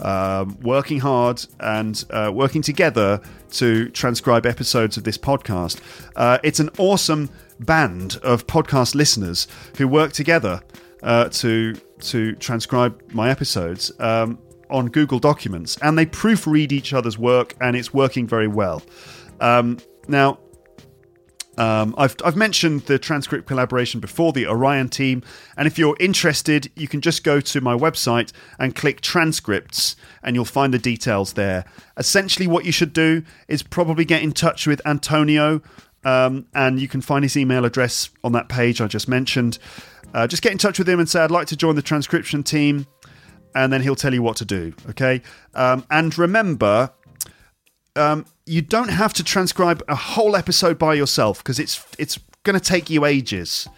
um, 0.00 0.58
working 0.60 1.00
hard 1.00 1.44
and 1.60 2.04
uh, 2.10 2.30
working 2.32 2.62
together 2.62 3.20
to 3.52 3.88
transcribe 3.90 4.46
episodes 4.46 4.96
of 4.96 5.04
this 5.04 5.18
podcast. 5.18 5.80
Uh, 6.16 6.38
it's 6.42 6.60
an 6.60 6.70
awesome 6.78 7.30
band 7.60 8.18
of 8.22 8.46
podcast 8.46 8.94
listeners 8.94 9.46
who 9.78 9.86
work 9.86 10.12
together 10.12 10.60
uh, 11.04 11.28
to 11.28 11.74
to 12.00 12.34
transcribe 12.36 13.00
my 13.12 13.30
episodes 13.30 13.92
um, 14.00 14.38
on 14.70 14.88
Google 14.88 15.20
Documents, 15.20 15.78
and 15.82 15.96
they 15.96 16.06
proofread 16.06 16.72
each 16.72 16.92
other's 16.92 17.18
work, 17.18 17.54
and 17.60 17.76
it's 17.76 17.94
working 17.94 18.26
very 18.26 18.48
well. 18.48 18.82
Um, 19.40 19.78
now, 20.08 20.38
um, 21.56 21.94
I've, 21.96 22.16
I've 22.24 22.36
mentioned 22.36 22.82
the 22.82 22.98
transcript 22.98 23.46
collaboration 23.46 24.00
before, 24.00 24.32
the 24.32 24.46
Orion 24.46 24.88
team, 24.88 25.22
and 25.56 25.66
if 25.66 25.78
you're 25.78 25.96
interested, 26.00 26.70
you 26.74 26.88
can 26.88 27.00
just 27.00 27.22
go 27.22 27.40
to 27.40 27.60
my 27.60 27.74
website 27.74 28.32
and 28.58 28.74
click 28.74 29.00
transcripts, 29.00 29.96
and 30.22 30.34
you'll 30.34 30.44
find 30.44 30.74
the 30.74 30.78
details 30.78 31.34
there. 31.34 31.64
Essentially, 31.96 32.46
what 32.46 32.64
you 32.64 32.72
should 32.72 32.92
do 32.92 33.22
is 33.46 33.62
probably 33.62 34.04
get 34.04 34.22
in 34.22 34.32
touch 34.32 34.66
with 34.66 34.80
Antonio, 34.86 35.62
um, 36.04 36.46
and 36.54 36.80
you 36.80 36.88
can 36.88 37.00
find 37.00 37.24
his 37.24 37.36
email 37.36 37.64
address 37.64 38.10
on 38.22 38.32
that 38.32 38.48
page 38.48 38.80
I 38.80 38.86
just 38.86 39.08
mentioned. 39.08 39.58
Uh, 40.14 40.26
just 40.26 40.42
get 40.42 40.52
in 40.52 40.58
touch 40.58 40.78
with 40.78 40.88
him 40.88 41.00
and 41.00 41.08
say, 41.08 41.20
I'd 41.20 41.30
like 41.32 41.48
to 41.48 41.56
join 41.56 41.74
the 41.74 41.82
transcription 41.82 42.42
team, 42.44 42.86
and 43.54 43.72
then 43.72 43.82
he'll 43.82 43.96
tell 43.96 44.14
you 44.14 44.22
what 44.22 44.36
to 44.36 44.44
do, 44.44 44.72
okay? 44.90 45.20
Um, 45.54 45.84
and 45.90 46.16
remember, 46.16 46.92
um, 47.96 48.24
you 48.46 48.62
don't 48.62 48.88
have 48.90 49.12
to 49.14 49.24
transcribe 49.24 49.82
a 49.88 49.94
whole 49.94 50.36
episode 50.36 50.78
by 50.78 50.94
yourself 50.94 51.38
because 51.38 51.58
it's 51.58 51.84
it's 51.98 52.18
going 52.44 52.58
to 52.58 52.64
take 52.64 52.90
you 52.90 53.04
ages. 53.04 53.68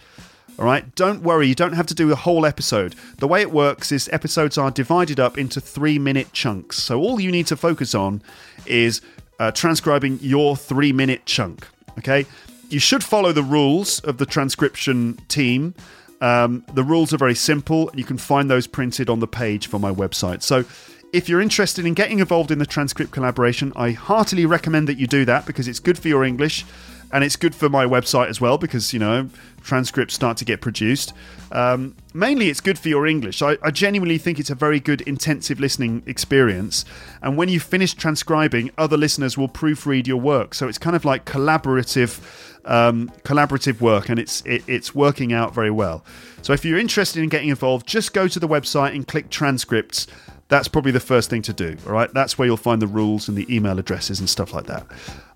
All 0.59 0.65
right, 0.65 0.95
don't 0.95 1.23
worry, 1.23 1.49
you 1.49 1.55
don't 1.55 1.75
have 1.75 1.87
to 1.87 1.95
do 1.95 2.11
a 2.13 2.17
whole 2.17 2.47
episode. 2.47 2.95
The 3.19 3.29
way 3.29 3.43
it 3.43 3.53
works 3.53 3.93
is 3.93 4.09
episodes 4.11 4.57
are 4.57 4.71
divided 4.71 5.21
up 5.21 5.37
into 5.37 5.61
three 5.61 5.99
minute 5.99 6.33
chunks. 6.33 6.79
So 6.79 7.01
all 7.01 7.21
you 7.21 7.31
need 7.31 7.47
to 7.49 7.57
focus 7.57 7.95
on 7.95 8.23
is 8.65 9.03
uh, 9.39 9.51
transcribing 9.51 10.19
your 10.23 10.57
three 10.57 10.93
minute 10.93 11.27
chunk. 11.27 11.67
Okay, 11.99 12.27
you 12.71 12.79
should 12.79 13.05
follow 13.05 13.33
the 13.33 13.43
rules 13.43 14.01
of 14.01 14.17
the 14.17 14.27
transcription 14.27 15.19
team. 15.29 15.75
Um, 16.21 16.65
the 16.73 16.85
rules 16.85 17.13
are 17.13 17.19
very 17.19 17.35
simple. 17.35 17.91
You 17.95 18.05
can 18.05 18.19
find 18.19 18.51
those 18.51 18.67
printed 18.67 19.11
on 19.11 19.21
the 19.21 19.27
page 19.27 19.67
for 19.67 19.79
my 19.79 19.93
website. 19.93 20.43
So 20.43 20.65
if 21.13 21.29
you're 21.29 21.41
interested 21.41 21.87
in 21.87 21.95
getting 21.95 22.19
involved 22.19 22.51
in 22.51 22.59
the 22.59 22.67
transcript 22.67 23.13
collaboration, 23.13 23.73
I 23.77 23.93
heartily 23.93 24.47
recommend 24.47 24.89
that 24.89 24.99
you 24.99 25.07
do 25.07 25.25
that 25.25 25.47
because 25.47 25.69
it's 25.69 25.79
good 25.79 25.99
for 25.99 26.09
your 26.09 26.25
English 26.25 26.65
and 27.13 27.23
it's 27.23 27.37
good 27.37 27.55
for 27.55 27.69
my 27.69 27.85
website 27.85 28.29
as 28.29 28.41
well 28.41 28.59
because, 28.59 28.93
you 28.93 28.99
know, 28.99 29.31
transcripts 29.63 30.15
start 30.15 30.37
to 30.39 30.45
get 30.45 30.61
produced. 30.61 31.13
Um, 31.53 31.95
mainly, 32.13 32.49
it's 32.49 32.61
good 32.61 32.79
for 32.79 32.89
your 32.89 33.07
English. 33.07 33.43
I, 33.43 33.57
I 33.63 33.71
genuinely 33.71 34.19
think 34.19 34.41
it's 34.41 34.51
a 34.51 34.55
very 34.55 34.81
good 34.81 35.03
intensive 35.03 35.61
listening 35.61 36.03
experience. 36.07 36.85
And 37.23 37.37
when 37.37 37.49
you 37.49 37.61
finish 37.61 37.95
transcribing, 37.95 38.71
other 38.77 38.97
listeners 38.97 39.39
will 39.39 39.49
proofread 39.49 40.07
your 40.07 40.21
work. 40.21 40.55
So 40.55 40.69
it's 40.69 40.79
kind 40.79 40.97
of 40.97 41.05
like 41.05 41.25
collaborative. 41.25 42.21
Um, 42.69 43.13
collaborative 43.23 43.81
work 43.81 44.09
and 44.09 44.19
it's 44.19 44.43
it, 44.45 44.65
it's 44.67 44.93
working 44.93 45.33
out 45.33 45.55
very 45.55 45.71
well. 45.71 46.05
So 46.43 46.53
if 46.53 46.65
you're 46.65 46.81
interested 46.81 47.23
in 47.23 47.29
getting 47.29 47.49
involved, 47.49 47.87
just 47.87 48.13
go 48.13 48.27
to 48.27 48.41
the 48.41 48.49
website 48.49 48.93
and 48.93 49.07
click 49.07 49.31
transcripts 49.31 50.09
that's 50.49 50.69
probably 50.69 50.93
the 50.93 51.01
first 51.01 51.29
thing 51.29 51.43
to 51.43 51.53
do. 51.53 51.77
All 51.87 51.93
right, 51.93 52.13
that's 52.13 52.39
where 52.39 52.47
you'll 52.47 52.57
find 52.57 52.81
the 52.81 52.87
rules 52.87 53.29
and 53.29 53.37
the 53.37 53.53
email 53.55 53.79
addresses 53.79 54.21
and 54.21 54.31
stuff 54.31 54.53
like 54.53 54.67
that. 54.67 54.87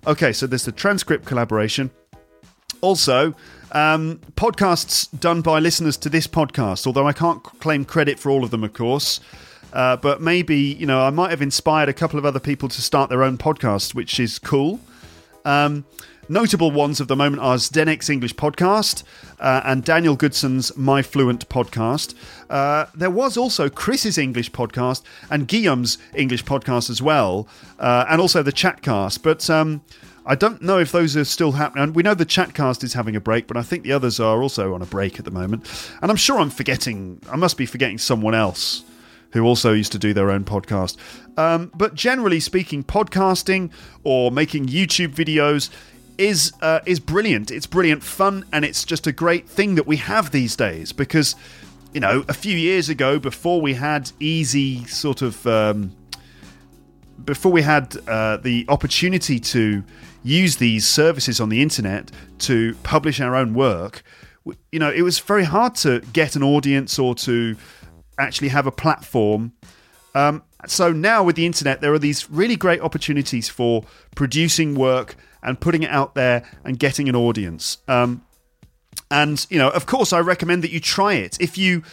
Okay, 0.07 0.31
so 0.31 0.47
there's 0.47 0.65
the 0.65 0.71
transcript 0.71 1.25
collaboration. 1.25 1.91
Also, 2.79 3.35
um, 3.73 4.19
podcasts 4.35 5.07
done 5.19 5.41
by 5.41 5.59
listeners 5.59 5.97
to 5.97 6.09
this 6.09 6.27
podcast, 6.27 6.87
although 6.87 7.07
I 7.07 7.13
can't 7.13 7.43
claim 7.43 7.85
credit 7.85 8.19
for 8.19 8.31
all 8.31 8.43
of 8.43 8.51
them, 8.51 8.63
of 8.63 8.73
course. 8.73 9.19
Uh, 9.73 9.95
but 9.97 10.21
maybe, 10.21 10.57
you 10.57 10.85
know, 10.85 11.01
I 11.01 11.09
might 11.11 11.29
have 11.29 11.41
inspired 11.41 11.87
a 11.87 11.93
couple 11.93 12.17
of 12.17 12.25
other 12.25 12.39
people 12.39 12.67
to 12.69 12.81
start 12.81 13.09
their 13.09 13.23
own 13.23 13.37
podcast, 13.37 13.93
which 13.93 14.19
is 14.19 14.39
cool. 14.39 14.79
Um, 15.45 15.85
Notable 16.29 16.71
ones 16.71 16.99
of 16.99 17.07
the 17.07 17.15
moment 17.15 17.41
are 17.41 17.57
Zdenek's 17.57 18.09
English 18.09 18.35
podcast 18.35 19.03
uh, 19.39 19.61
and 19.65 19.83
Daniel 19.83 20.15
Goodson's 20.15 20.75
My 20.77 21.01
Fluent 21.01 21.49
podcast. 21.49 22.13
Uh, 22.49 22.85
there 22.95 23.09
was 23.09 23.37
also 23.37 23.69
Chris's 23.69 24.17
English 24.17 24.51
podcast 24.51 25.01
and 25.29 25.47
Guillaume's 25.47 25.97
English 26.13 26.45
podcast 26.45 26.89
as 26.89 27.01
well, 27.01 27.47
uh, 27.79 28.05
and 28.07 28.21
also 28.21 28.43
the 28.43 28.53
Chatcast. 28.53 29.23
But 29.23 29.49
um, 29.49 29.81
I 30.25 30.35
don't 30.35 30.61
know 30.61 30.77
if 30.77 30.91
those 30.91 31.17
are 31.17 31.25
still 31.25 31.53
happening. 31.53 31.93
We 31.93 32.03
know 32.03 32.13
the 32.13 32.25
Chatcast 32.25 32.83
is 32.83 32.93
having 32.93 33.15
a 33.15 33.21
break, 33.21 33.47
but 33.47 33.57
I 33.57 33.63
think 33.63 33.83
the 33.83 33.91
others 33.91 34.19
are 34.19 34.41
also 34.41 34.73
on 34.73 34.81
a 34.81 34.85
break 34.85 35.17
at 35.17 35.25
the 35.25 35.31
moment. 35.31 35.67
And 36.01 36.11
I'm 36.11 36.17
sure 36.17 36.39
I'm 36.39 36.51
forgetting, 36.51 37.19
I 37.29 37.35
must 37.35 37.57
be 37.57 37.65
forgetting 37.65 37.97
someone 37.97 38.35
else 38.35 38.83
who 39.31 39.43
also 39.43 39.73
used 39.73 39.91
to 39.93 39.99
do 39.99 40.13
their 40.13 40.29
own 40.29 40.43
podcast. 40.43 40.97
Um, 41.37 41.71
but 41.75 41.95
generally 41.95 42.39
speaking, 42.39 42.83
podcasting 42.83 43.71
or 44.03 44.29
making 44.29 44.67
YouTube 44.67 45.15
videos 45.15 45.69
is 46.17 46.53
uh, 46.61 46.79
is 46.85 46.99
brilliant. 46.99 47.51
It's 47.51 47.65
brilliant 47.65 48.03
fun, 48.03 48.45
and 48.51 48.63
it's 48.65 48.83
just 48.83 49.07
a 49.07 49.11
great 49.11 49.47
thing 49.47 49.75
that 49.75 49.87
we 49.87 49.97
have 49.97 50.31
these 50.31 50.55
days. 50.55 50.91
Because 50.91 51.35
you 51.93 51.99
know, 51.99 52.23
a 52.29 52.33
few 52.33 52.55
years 52.55 52.89
ago, 52.89 53.19
before 53.19 53.61
we 53.61 53.73
had 53.73 54.11
easy 54.19 54.85
sort 54.85 55.21
of, 55.21 55.45
um, 55.45 55.95
before 57.23 57.51
we 57.51 57.61
had 57.61 57.97
uh, 58.07 58.37
the 58.37 58.65
opportunity 58.69 59.39
to 59.39 59.83
use 60.23 60.57
these 60.57 60.87
services 60.87 61.41
on 61.41 61.49
the 61.49 61.61
internet 61.61 62.11
to 62.39 62.75
publish 62.83 63.19
our 63.19 63.35
own 63.35 63.53
work, 63.53 64.03
you 64.71 64.79
know, 64.79 64.89
it 64.89 65.01
was 65.01 65.19
very 65.19 65.43
hard 65.43 65.75
to 65.75 65.99
get 66.13 66.35
an 66.35 66.43
audience 66.43 66.97
or 66.97 67.13
to 67.15 67.55
actually 68.17 68.49
have 68.49 68.67
a 68.67 68.71
platform. 68.71 69.51
Um, 70.15 70.43
so 70.67 70.91
now 70.91 71.23
with 71.23 71.35
the 71.35 71.45
internet, 71.45 71.81
there 71.81 71.93
are 71.93 71.99
these 71.99 72.29
really 72.29 72.55
great 72.55 72.81
opportunities 72.81 73.49
for 73.49 73.83
producing 74.15 74.75
work 74.75 75.15
and 75.43 75.59
putting 75.59 75.83
it 75.83 75.89
out 75.89 76.15
there 76.15 76.43
and 76.63 76.77
getting 76.79 77.09
an 77.09 77.15
audience. 77.15 77.77
Um, 77.87 78.23
and, 79.09 79.45
you 79.49 79.57
know, 79.57 79.69
of 79.69 79.85
course, 79.85 80.13
I 80.13 80.19
recommend 80.19 80.63
that 80.63 80.71
you 80.71 80.79
try 80.79 81.13
it. 81.13 81.39
If 81.39 81.57
you 81.57 81.83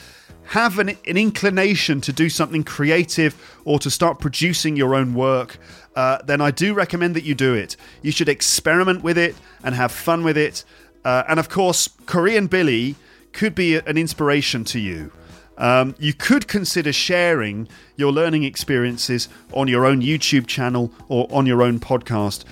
have 0.49 0.79
an, 0.79 0.91
an 0.91 1.17
inclination 1.17 2.01
to 2.01 2.13
do 2.13 2.31
something 2.31 2.65
creative 2.65 3.35
or 3.65 3.79
to 3.81 3.91
start 3.91 4.19
producing 4.19 4.77
your 4.77 4.95
own 4.95 5.15
work, 5.15 5.59
uh, 5.95 6.19
then 6.25 6.41
I 6.41 6.51
do 6.51 6.75
recommend 6.75 7.17
that 7.17 7.25
you 7.25 7.35
do 7.35 7.55
it. 7.55 7.77
You 8.03 8.13
should 8.13 8.29
experiment 8.29 9.03
with 9.03 9.19
it 9.19 9.37
and 9.63 9.75
have 9.75 9.93
fun 9.93 10.25
with 10.25 10.39
it. 10.39 10.65
Uh, 11.05 11.25
and 11.29 11.39
of 11.39 11.49
course, 11.49 11.89
Korean 12.07 12.47
Billy 12.47 12.95
could 13.33 13.55
be 13.55 13.77
an 13.77 13.99
inspiration 13.99 14.65
to 14.65 14.79
you. 14.79 15.13
Um, 15.59 15.97
you 15.99 16.15
could 16.15 16.47
consider 16.47 16.93
sharing 16.93 17.69
your 17.97 18.13
learning 18.13 18.45
experiences 18.45 19.29
on 19.53 19.67
your 19.67 19.85
own 19.85 20.01
YouTube 20.01 20.47
channel 20.47 20.93
or 21.09 21.27
on 21.31 21.47
your 21.47 21.63
own 21.63 21.81
podcast 21.81 22.45